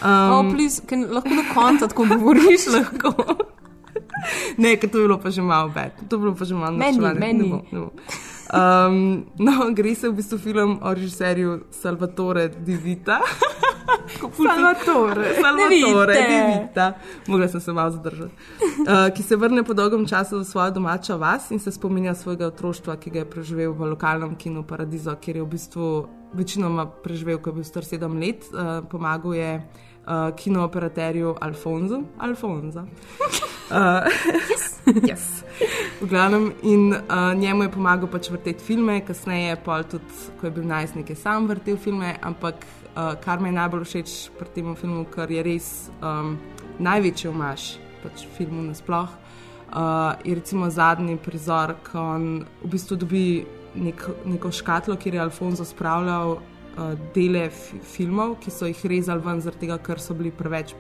Um, 0.03 0.31
oh, 0.31 0.43
please, 0.53 0.81
can, 0.85 1.07
lahko 1.09 1.30
na 1.30 1.43
koncu 1.53 1.88
tako 1.88 2.05
govoriš. 2.05 2.68
lahko. 2.77 3.13
Ne, 4.57 4.76
ker 4.77 4.89
to 4.89 4.97
je 5.01 5.07
bilo 5.07 5.18
pa 5.18 5.30
že 5.30 5.41
malo 5.41 5.69
bed, 5.73 5.91
to 6.09 6.15
je 6.15 6.19
bilo 6.19 6.35
pa 6.38 6.45
že 6.45 6.53
malo 6.53 6.77
Meni, 6.77 6.97
norčevanje. 6.97 7.19
meni. 7.19 7.39
Ne 7.39 7.49
bo, 7.49 7.61
ne 7.72 7.80
bo. 7.80 7.91
Um, 8.51 9.26
no, 9.39 9.72
gre 9.73 9.95
se 9.95 10.09
v 10.09 10.13
bistvu 10.13 10.38
film 10.38 10.80
o 10.84 10.93
režiserju 10.93 11.59
Salvatore 11.72 12.49
Di 12.49 12.76
Vita. 12.77 13.19
Salvatore, 14.38 15.34
Salvatore 15.41 16.14
Vite. 16.14 16.62
Vita. 16.62 16.94
Mogla 17.28 17.48
sem 17.48 17.62
se 17.62 17.74
malo 17.74 17.91
zadržati. 17.91 18.32
Uh, 18.62 19.14
ki 19.16 19.24
se 19.24 19.36
vrne 19.36 19.64
po 19.64 19.74
dolgem 19.74 20.08
času 20.08 20.40
v 20.40 20.44
svojo 20.44 20.72
domačo 20.72 21.18
vas 21.18 21.52
in 21.52 21.60
se 21.60 21.72
spominja 21.72 22.16
svojega 22.16 22.48
otroštva, 22.48 22.95
ki 22.95 23.10
ga 23.10 23.20
je 23.20 23.30
preživel 23.30 23.74
v 23.74 23.91
lokalnem 23.94 24.36
kinu 24.36 24.64
Paradiso, 24.64 25.16
kjer 25.16 25.36
je 25.36 25.44
v 25.44 25.48
bistvu 25.48 26.08
večinoma 26.34 26.86
preživel, 26.86 27.38
ko 27.38 27.49
je 27.49 27.53
bil 27.53 27.64
star 27.64 27.86
sedem 27.86 28.20
let. 28.20 28.45
Uh, 28.53 28.82
pomagal 28.90 29.34
je 29.34 29.52
uh, 29.60 30.36
kinooperaterju 30.36 31.36
Alfonzu. 31.41 32.03
Alfonza. 32.18 32.86
Uh, 33.72 34.03
yes. 35.08 35.45
V 36.02 36.08
glavnem, 36.10 36.52
in 36.62 36.91
uh, 36.91 37.32
njemu 37.40 37.64
je 37.64 37.72
pomagal 37.72 38.10
pač 38.12 38.28
vrteti 38.30 38.64
filme, 38.64 38.98
kasneje 38.99 39.56
pa 39.64 39.78
tudi, 39.88 40.12
ko 40.41 40.48
je 40.48 40.52
bil 40.52 40.66
najstnik, 40.68 41.10
je 41.10 41.16
sam 41.16 41.48
vrtel 41.48 41.78
filme, 41.80 42.18
ampak 42.22 42.66
uh, 42.95 43.15
kar 43.23 43.39
mi 43.39 43.49
je 43.49 43.57
najbolj 43.57 43.85
všeč 43.85 44.11
pri 44.39 44.49
tem 44.55 44.76
filmu, 44.76 45.05
ker 45.05 45.31
je 45.31 45.43
res 45.43 45.68
um, 46.01 46.38
največji 46.80 47.30
omaž 47.30 47.77
pač 48.03 48.26
filmu 48.38 48.63
nasploh, 48.65 49.09
uh, 49.72 50.18
je 50.26 50.35
recimo 50.35 50.69
zadnji 50.69 51.18
prizor, 51.18 51.76
ko 51.91 51.99
on 52.15 52.45
v 52.63 52.72
bistvu 52.72 52.97
dobi 52.97 53.26
nek, 53.76 54.07
neko 54.26 54.51
škatlo, 54.51 54.97
kjer 54.97 55.15
je 55.15 55.26
Alfonso 55.26 55.65
spravljal 55.65 56.38
uh, 56.38 56.93
dele 57.15 57.49
fi 57.49 57.80
filmov, 57.80 58.39
ki 58.41 58.51
so 58.51 58.69
jih 58.69 58.85
rezali 58.85 59.22
ven, 59.26 59.43
tega, 59.59 59.77
ker 59.77 59.99
so 59.99 60.18
bili 60.18 60.31
preveč 60.31 60.76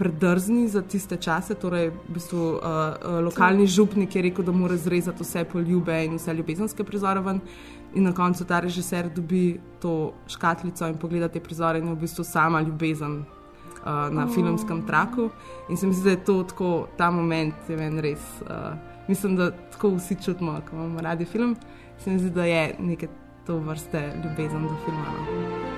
predrzni 0.00 0.68
za 0.68 0.80
tiste 0.82 1.16
čase. 1.20 1.54
Torej, 1.60 1.90
v 1.92 2.14
bistvu, 2.14 2.44
uh, 2.56 2.56
uh, 2.56 3.18
lokalni 3.24 3.66
župnik 3.68 4.16
je 4.16 4.22
rekel, 4.30 4.44
da 4.44 4.52
mora 4.52 4.76
zrezati 4.76 5.20
vse 5.20 5.44
poljube 5.44 6.04
in 6.06 6.16
vse 6.16 6.34
ljubezenske 6.34 6.84
prizore 6.84 7.20
ven. 7.20 7.42
In 7.94 8.02
na 8.02 8.12
koncu 8.12 8.44
ta 8.44 8.60
režiser 8.60 9.08
dobi 9.10 9.60
to 9.80 10.12
škatlico 10.26 10.86
in 10.86 10.98
pogleda 10.98 11.28
te 11.28 11.40
prizore, 11.40 11.78
in 11.78 11.88
je 11.88 11.94
v 11.94 12.00
bistvu 12.00 12.24
sama 12.24 12.60
ljubezen 12.60 13.16
uh, 13.18 14.12
na 14.12 14.24
Oh. 14.24 14.34
filmskem 14.34 14.86
traku. 14.86 15.30
In 15.68 15.76
se 15.76 15.86
mi 15.86 15.94
zdi, 15.94 16.04
da 16.04 16.10
je 16.10 16.24
to 16.24 16.42
tako, 16.42 16.86
ta 16.96 17.10
moment 17.10 17.54
je 17.68 17.76
meni 17.76 18.00
res. 18.00 18.20
Uh, 18.42 18.76
mislim, 19.08 19.36
da 19.36 19.50
tako 19.50 19.96
vsi 19.96 20.16
čutimo, 20.22 20.60
ko 20.70 20.76
imamo 20.76 21.00
radi 21.00 21.24
film. 21.24 21.56
Se 21.98 22.10
mi 22.10 22.18
zdi, 22.18 22.30
da 22.30 22.44
je 22.44 22.76
neke 22.78 23.08
to 23.46 23.58
vrste 23.58 24.12
ljubezen 24.24 24.62
do 24.62 24.76
filma. 24.84 25.04
no. 25.04 25.69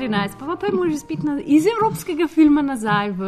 Very 0.00 0.08
nice. 0.08 0.32
Pa 0.38 0.46
pa 0.46 0.56
pojmo 0.56 0.88
že 0.88 0.96
spet 0.98 1.22
na, 1.22 1.36
iz 1.44 1.66
evropskega 1.68 2.24
filma 2.28 2.62
nazaj 2.64 3.12
v 3.12 3.22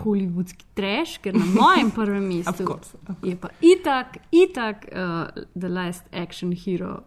hollywoodski 0.00 0.64
trash, 0.74 1.18
ker 1.18 1.34
na 1.34 1.44
mojem 1.44 1.90
prvem 1.98 2.22
mestu 2.30 2.62
course, 2.64 2.94
je 3.26 3.34
pa 3.36 3.50
itak, 3.60 4.22
itak 4.30 4.86
uh, 4.92 5.26
The 5.58 5.68
Last 5.68 6.06
Action 6.14 6.52
Hero 6.54 7.02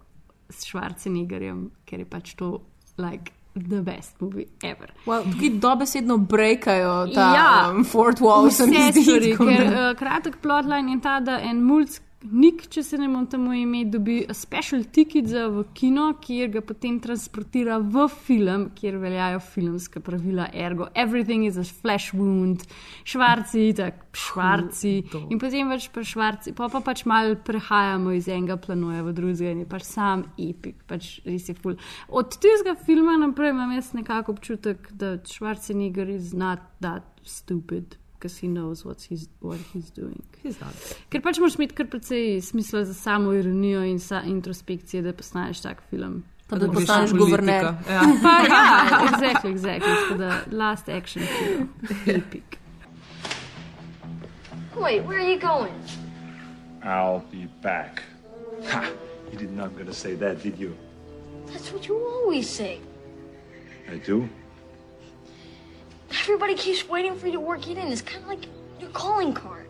s 0.52 0.68
Schwarzeneggerjem, 0.68 1.72
ker 1.88 2.04
je 2.04 2.06
pač 2.06 2.36
to 2.36 2.60
like 3.00 3.32
the 3.56 3.80
best 3.82 4.20
movie 4.22 4.50
ever. 4.66 4.92
Well, 5.08 5.24
tukaj 5.24 5.50
dobesedno 5.62 6.18
brekajo 6.18 7.08
ta 7.16 7.28
Ja. 7.36 7.50
um, 7.72 7.84
Fort 7.86 8.20
Wall, 8.20 8.52
se 8.52 8.68
mi 8.68 8.82
zdi. 8.92 9.04
stvari, 9.04 9.32
ker 9.38 9.64
uh, 9.64 9.94
kratek 9.98 10.42
plotline 10.44 10.92
je 10.92 11.00
ta, 11.02 11.20
da 11.24 11.40
en 11.40 11.64
mulj 11.64 12.02
Nik, 12.24 12.62
če 12.72 12.84
se 12.88 12.98
ne 12.98 13.08
motim, 13.12 13.34
temu 13.34 13.54
ime, 13.58 13.82
dobi 13.92 14.22
special 14.32 14.86
ticket 14.96 15.28
za 15.28 15.48
v 15.52 15.66
kino, 15.76 16.06
kjer 16.24 16.52
ga 16.54 16.62
potem 16.64 17.00
transportira 17.04 17.80
v 17.82 18.06
film, 18.08 18.68
kjer 18.78 18.96
veljajo 19.02 19.42
filmska 19.44 20.00
pravila, 20.04 20.46
ergo 20.54 20.88
everything 20.96 21.44
is 21.48 21.58
a 21.58 21.64
flesh 21.64 22.14
wound, 22.16 22.64
švarci, 23.04 23.66
tako 23.76 24.22
švarci. 24.24 24.94
In 25.34 25.42
potem 25.42 25.72
pač 25.74 25.90
pa 25.92 26.04
švarci, 26.08 26.54
pa 26.56 26.70
pa 26.72 26.84
pač 26.86 27.04
mal 27.10 27.36
prehajamo 27.44 28.14
iz 28.16 28.30
enega 28.32 28.56
planoja 28.62 29.04
v 29.04 29.16
drugega 29.18 29.52
in 29.52 29.66
je 29.66 29.72
pač 29.74 29.88
sam 29.90 30.24
epik, 30.38 30.84
pač 30.88 31.18
res 31.28 31.50
je 31.50 31.58
ful. 31.58 31.76
Od 32.08 32.38
tistega 32.38 32.78
filma 32.86 33.18
naprej 33.20 33.52
imam 33.52 33.74
jaz 33.76 33.92
nekako 33.98 34.38
občutek, 34.38 34.94
da 34.96 35.18
Schwarzenegger 35.28 36.08
is 36.14 36.32
not 36.34 36.64
that 36.80 37.04
stupid. 37.24 37.98
Because 38.24 38.38
he 38.38 38.48
knows 38.48 38.86
what 38.86 39.02
he's, 39.02 39.28
what 39.42 39.60
he's 39.74 39.90
doing. 39.90 40.24
He's 40.42 40.58
not. 40.62 40.72
Ker 41.12 41.20
pač 41.20 41.42
moraš 41.44 41.58
imeti 41.60 41.76
kar 41.76 41.90
precej 41.92 42.38
smisla 42.40 42.86
za 42.88 42.94
samo 42.96 43.34
ironijo 43.36 43.82
in 43.84 43.98
sa 44.00 44.22
introspekcije, 44.24 45.02
da 45.04 45.12
postaneš 45.12 45.60
tak 45.66 45.82
film. 45.90 46.22
Pa 46.48 46.56
da 46.56 46.70
greš 46.72 46.86
postaneš 46.86 47.12
guverner. 47.20 47.66
Ja, 47.90 48.06
pa, 48.24 48.36
ja 48.48 49.02
exactly, 49.10 49.52
exactly. 49.52 49.92
Tako 49.92 50.18
da 50.22 50.38
last 50.52 50.88
action 50.90 51.28
hero, 51.28 51.68
epic. 52.18 52.58
Wait, 54.80 55.04
where 55.04 55.20
are 55.20 55.32
you 55.34 55.40
going? 55.40 55.76
I'll 56.82 57.28
be 57.32 57.50
back. 57.62 58.04
Ha! 58.72 58.86
You 59.34 59.38
did 59.38 59.52
not 59.52 59.76
gonna 59.78 59.94
say 59.94 60.16
that, 60.16 60.42
did 60.44 60.58
you? 60.58 60.72
That's 61.52 61.74
what 61.74 61.90
you 61.90 62.00
always 62.00 62.48
say. 62.48 62.80
I 63.92 64.00
do. 64.08 64.30
Everybody 66.22 66.54
keeps 66.54 66.88
waiting 66.88 67.16
for 67.16 67.26
you 67.26 67.34
to 67.34 67.40
work 67.40 67.68
it 67.68 67.78
in. 67.78 67.88
It's 67.88 68.02
kind 68.02 68.24
of 68.24 68.30
like 68.30 68.46
your 68.80 68.92
calling 68.92 69.34
card. 69.34 69.64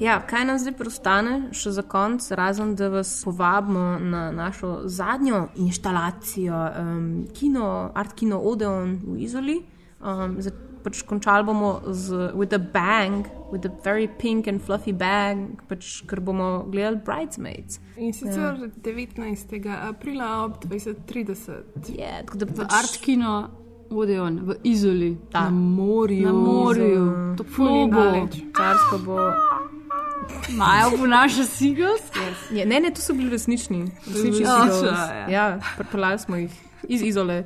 Ja, 0.00 0.22
kaj 0.24 0.44
nam 0.48 0.56
zdaj 0.56 0.72
preostane, 0.78 1.34
še 1.52 1.74
za 1.76 1.82
konec, 1.82 2.24
razen 2.32 2.72
da 2.78 2.88
vas 2.88 3.10
povabimo 3.20 3.98
na 4.00 4.30
našo 4.32 4.86
zadnjo 4.88 5.50
inštalacijo, 5.60 6.62
um, 6.80 7.04
kino, 7.36 7.90
art 7.94 8.14
kino 8.16 8.38
Odeon 8.40 8.96
v 9.04 9.18
Izoli. 9.26 9.58
Um, 10.00 10.38
za 10.40 10.54
pač 10.84 11.02
končali 11.06 11.44
bomo 11.44 11.80
z 11.86 12.32
With 12.34 12.54
a 12.54 12.58
Bang, 12.58 13.26
with 13.52 13.66
a 13.66 13.72
very 13.84 14.08
pink 14.08 14.46
and 14.46 14.62
fluffy 14.62 14.92
bag, 14.92 15.62
pač, 15.68 16.02
ker 16.08 16.20
bomo 16.20 16.64
gledali 16.70 17.00
Bridesmaids. 17.04 17.80
In 17.96 18.12
sicer 18.12 18.56
ja. 18.56 18.68
19. 18.82 19.66
aprila 19.88 20.44
ob 20.44 20.60
2030. 20.64 21.94
Yeah, 21.96 22.24
tako 22.24 22.38
da 22.38 22.46
V 22.46 22.56
pač 22.62 22.76
Art 22.80 23.00
Kino 23.04 23.34
Odeon 23.90 24.40
v 24.46 24.56
Izoli. 24.64 25.18
Ta. 25.30 25.48
Na 25.48 25.50
morju. 25.50 26.26
Na 26.26 26.32
morju. 26.32 27.04
To 27.36 27.44
Toplo 27.44 27.86
bo. 27.90 28.06
Carsko 28.56 28.98
bo. 29.04 29.18
Majo 30.54 30.96
bo 30.96 31.06
naša 31.06 31.44
Seagulls? 31.44 32.02
Yes. 32.14 32.38
Ja, 32.54 32.64
ne, 32.64 32.80
ne, 32.80 32.90
to 32.94 33.02
so 33.02 33.14
bili 33.14 33.30
resnični. 33.30 33.90
resnični 34.06 34.42
Ja, 34.46 34.62
Seagulls. 34.62 34.98
ja. 35.10 35.28
ja 35.28 35.46
pripeljali 35.76 36.18
smo 36.18 36.36
jih 36.36 36.69
iz 36.88 37.02
izole, 37.02 37.44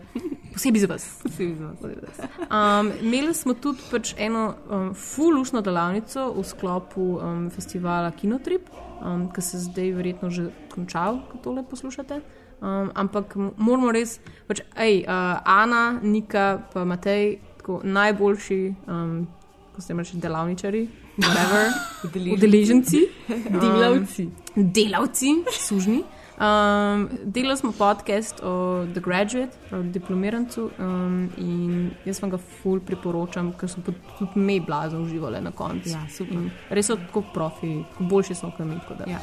posebej 0.53 0.81
za 0.81 0.87
vas. 0.87 1.05
Posebej 1.23 1.55
za 1.55 1.67
vas. 2.07 2.19
Um, 2.51 2.93
imeli 3.03 3.35
smo 3.35 3.55
tudi 3.55 3.83
pač 3.91 4.15
eno 4.19 4.55
um, 4.71 4.95
fulušno 4.95 5.63
delavnico 5.63 6.31
v 6.33 6.45
sklopu 6.45 7.19
um, 7.19 7.51
festivala 7.51 8.11
Kinotrip, 8.11 8.69
um, 9.03 9.29
ki 9.35 9.43
se 9.43 9.59
zdaj 9.59 9.93
verjetno 9.93 10.31
že 10.31 10.49
končal, 10.75 11.21
ko 11.33 11.39
tole 11.43 11.65
poslušate. 11.71 12.21
Um, 12.65 12.91
ampak 12.95 13.35
moramo 13.37 13.93
res, 13.93 14.21
pač, 14.49 14.63
ej, 14.81 15.03
uh, 15.05 15.43
Ana, 15.45 16.01
Nika, 16.03 16.63
pa 16.73 16.85
Matej, 16.85 17.39
tako 17.61 17.81
najboljši, 17.85 18.61
um, 18.89 19.27
ko 19.75 19.83
ste 19.83 19.93
imeli 19.93 20.21
delavničari, 20.23 20.83
whatever, 21.19 21.75
udeleženci, 22.37 23.01
um, 23.29 23.61
Delavci. 23.61 24.29
delavci, 24.55 25.35
sužni. 25.51 26.05
Um, 26.35 27.09
delali 27.25 27.57
smo 27.57 27.73
podcast 27.73 28.41
o 28.43 28.87
The 28.93 29.01
Graduate, 29.01 29.57
o 29.73 29.83
diplomirancu, 29.83 30.71
um, 30.79 31.31
in 31.39 31.91
jaz 32.05 32.23
vam 32.23 32.31
ga 32.31 32.39
ful 32.63 32.81
priporočam, 32.81 33.53
ker 33.55 33.71
so 33.71 33.83
tudi 34.19 34.41
me 34.41 34.59
blazno 34.61 35.03
uživali 35.03 35.41
na 35.41 35.53
koncu. 35.55 35.89
Ja, 35.89 36.03
super. 36.11 36.35
In 36.35 36.51
Res 36.71 36.91
so 36.91 36.97
tako 36.97 37.23
profi, 37.35 37.85
boljši 37.99 38.35
so 38.35 38.51
kot 38.51 38.67
mi. 38.67 38.81
Ja. 39.07 39.21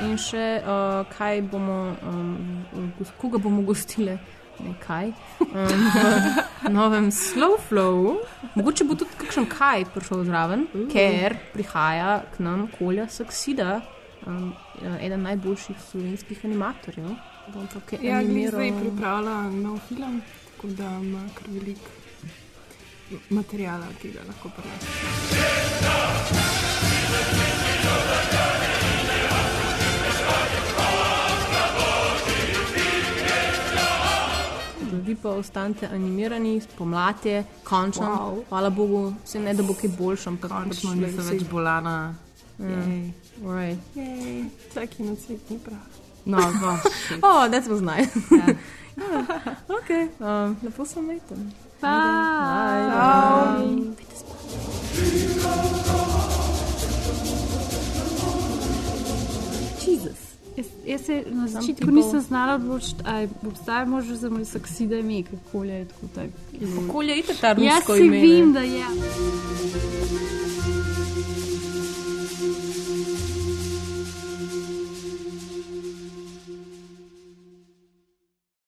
In 0.00 0.16
še 0.16 0.46
uh, 0.64 1.04
kaj 1.12 1.42
bomo, 1.52 1.76
um, 2.08 2.88
koga 3.20 3.38
bomo 3.38 3.62
gostili, 3.68 4.16
kaj, 4.80 5.12
um, 5.40 5.90
v 6.64 6.70
novem 6.72 7.10
Slow 7.12 7.58
Flow. 7.68 8.16
Mogoče 8.54 8.84
bo 8.88 8.94
tudi 8.98 9.10
kakšen 9.20 9.46
kaj 9.50 9.84
prišel 9.94 10.24
zraven, 10.24 10.60
uh. 10.72 10.86
ker 10.92 11.36
prihaja 11.52 12.22
k 12.32 12.34
nam 12.44 12.60
Kolja 12.78 13.06
Saksida, 13.08 13.80
um, 14.26 14.54
eden 15.00 15.22
najboljših 15.28 15.76
slovenskih 15.90 16.38
animatorjev. 16.44 17.10
Ja, 18.00 18.16
glih 18.16 18.16
animiral. 18.16 18.56
zdaj 18.56 18.70
pripravlja 18.80 19.36
nov 19.50 19.78
film, 19.88 20.22
tako 20.54 20.66
da 20.80 20.88
ima 21.02 21.22
kar 21.36 21.46
veliko 21.52 21.90
materijala, 23.30 23.86
ki 24.00 24.08
ga 24.16 24.22
lahko 24.28 24.46
prenese. 24.56 26.63
Vi 35.02 35.14
pa 35.14 35.28
ostanete 35.28 35.86
animirani, 35.86 36.60
spomladi, 36.60 37.42
končno. 37.64 38.06
Wow. 38.06 38.44
Hvala 38.48 38.70
Bogu, 38.70 39.14
se 39.24 39.40
ne 39.40 39.54
da 39.54 39.62
bo 39.62 39.74
kaj 39.74 39.90
boljši, 39.98 40.28
ampak 40.28 40.50
Končno 40.50 40.94
nisem 40.94 41.24
več 41.30 41.42
bolana. 41.50 42.14
Mm. 42.58 43.12
Right. 43.42 43.80
Jej, 43.94 44.44
vsak 44.70 44.98
na 44.98 45.16
svet 45.16 45.50
ni 45.50 45.58
prav. 45.58 45.78
No, 46.24 46.38
no. 46.38 46.78
oh, 47.22 47.48
that 47.50 47.66
was 47.66 47.80
nice. 47.80 48.14
Ja. 48.30 48.36
yeah. 48.36 48.56
okay, 49.78 50.08
um, 50.20 50.56
lepo 50.62 50.84
sem 50.84 51.02
imel. 51.02 51.20
Bye. 51.80 52.88
Bye. 52.88 53.94
Jezus. 59.86 60.23
Jaz, 60.56 60.66
jaz 60.86 61.00
se 61.00 61.24
na 61.26 61.48
začetku 61.48 61.90
nisem 61.90 62.20
znala 62.20 62.54
odločiti, 62.54 63.02
ali 63.04 63.28
obstaja 63.46 63.84
možnost 63.84 64.20
za 64.20 64.30
moj 64.30 64.44
saksida 64.44 64.96
ime, 64.96 65.22
kako 65.22 65.64
je 65.64 65.84
tako. 65.84 66.06
Tak, 66.14 66.28
Okolje 66.88 67.12
je 67.16 67.22
tako 67.40 67.62
ja, 67.62 67.76
rusko 67.76 67.96
ime. 67.96 68.16
Jaz 68.16 68.24
si 68.24 68.40
vem, 68.40 68.52
da 68.52 68.60
je. 68.60 68.78
Ja. 68.78 70.43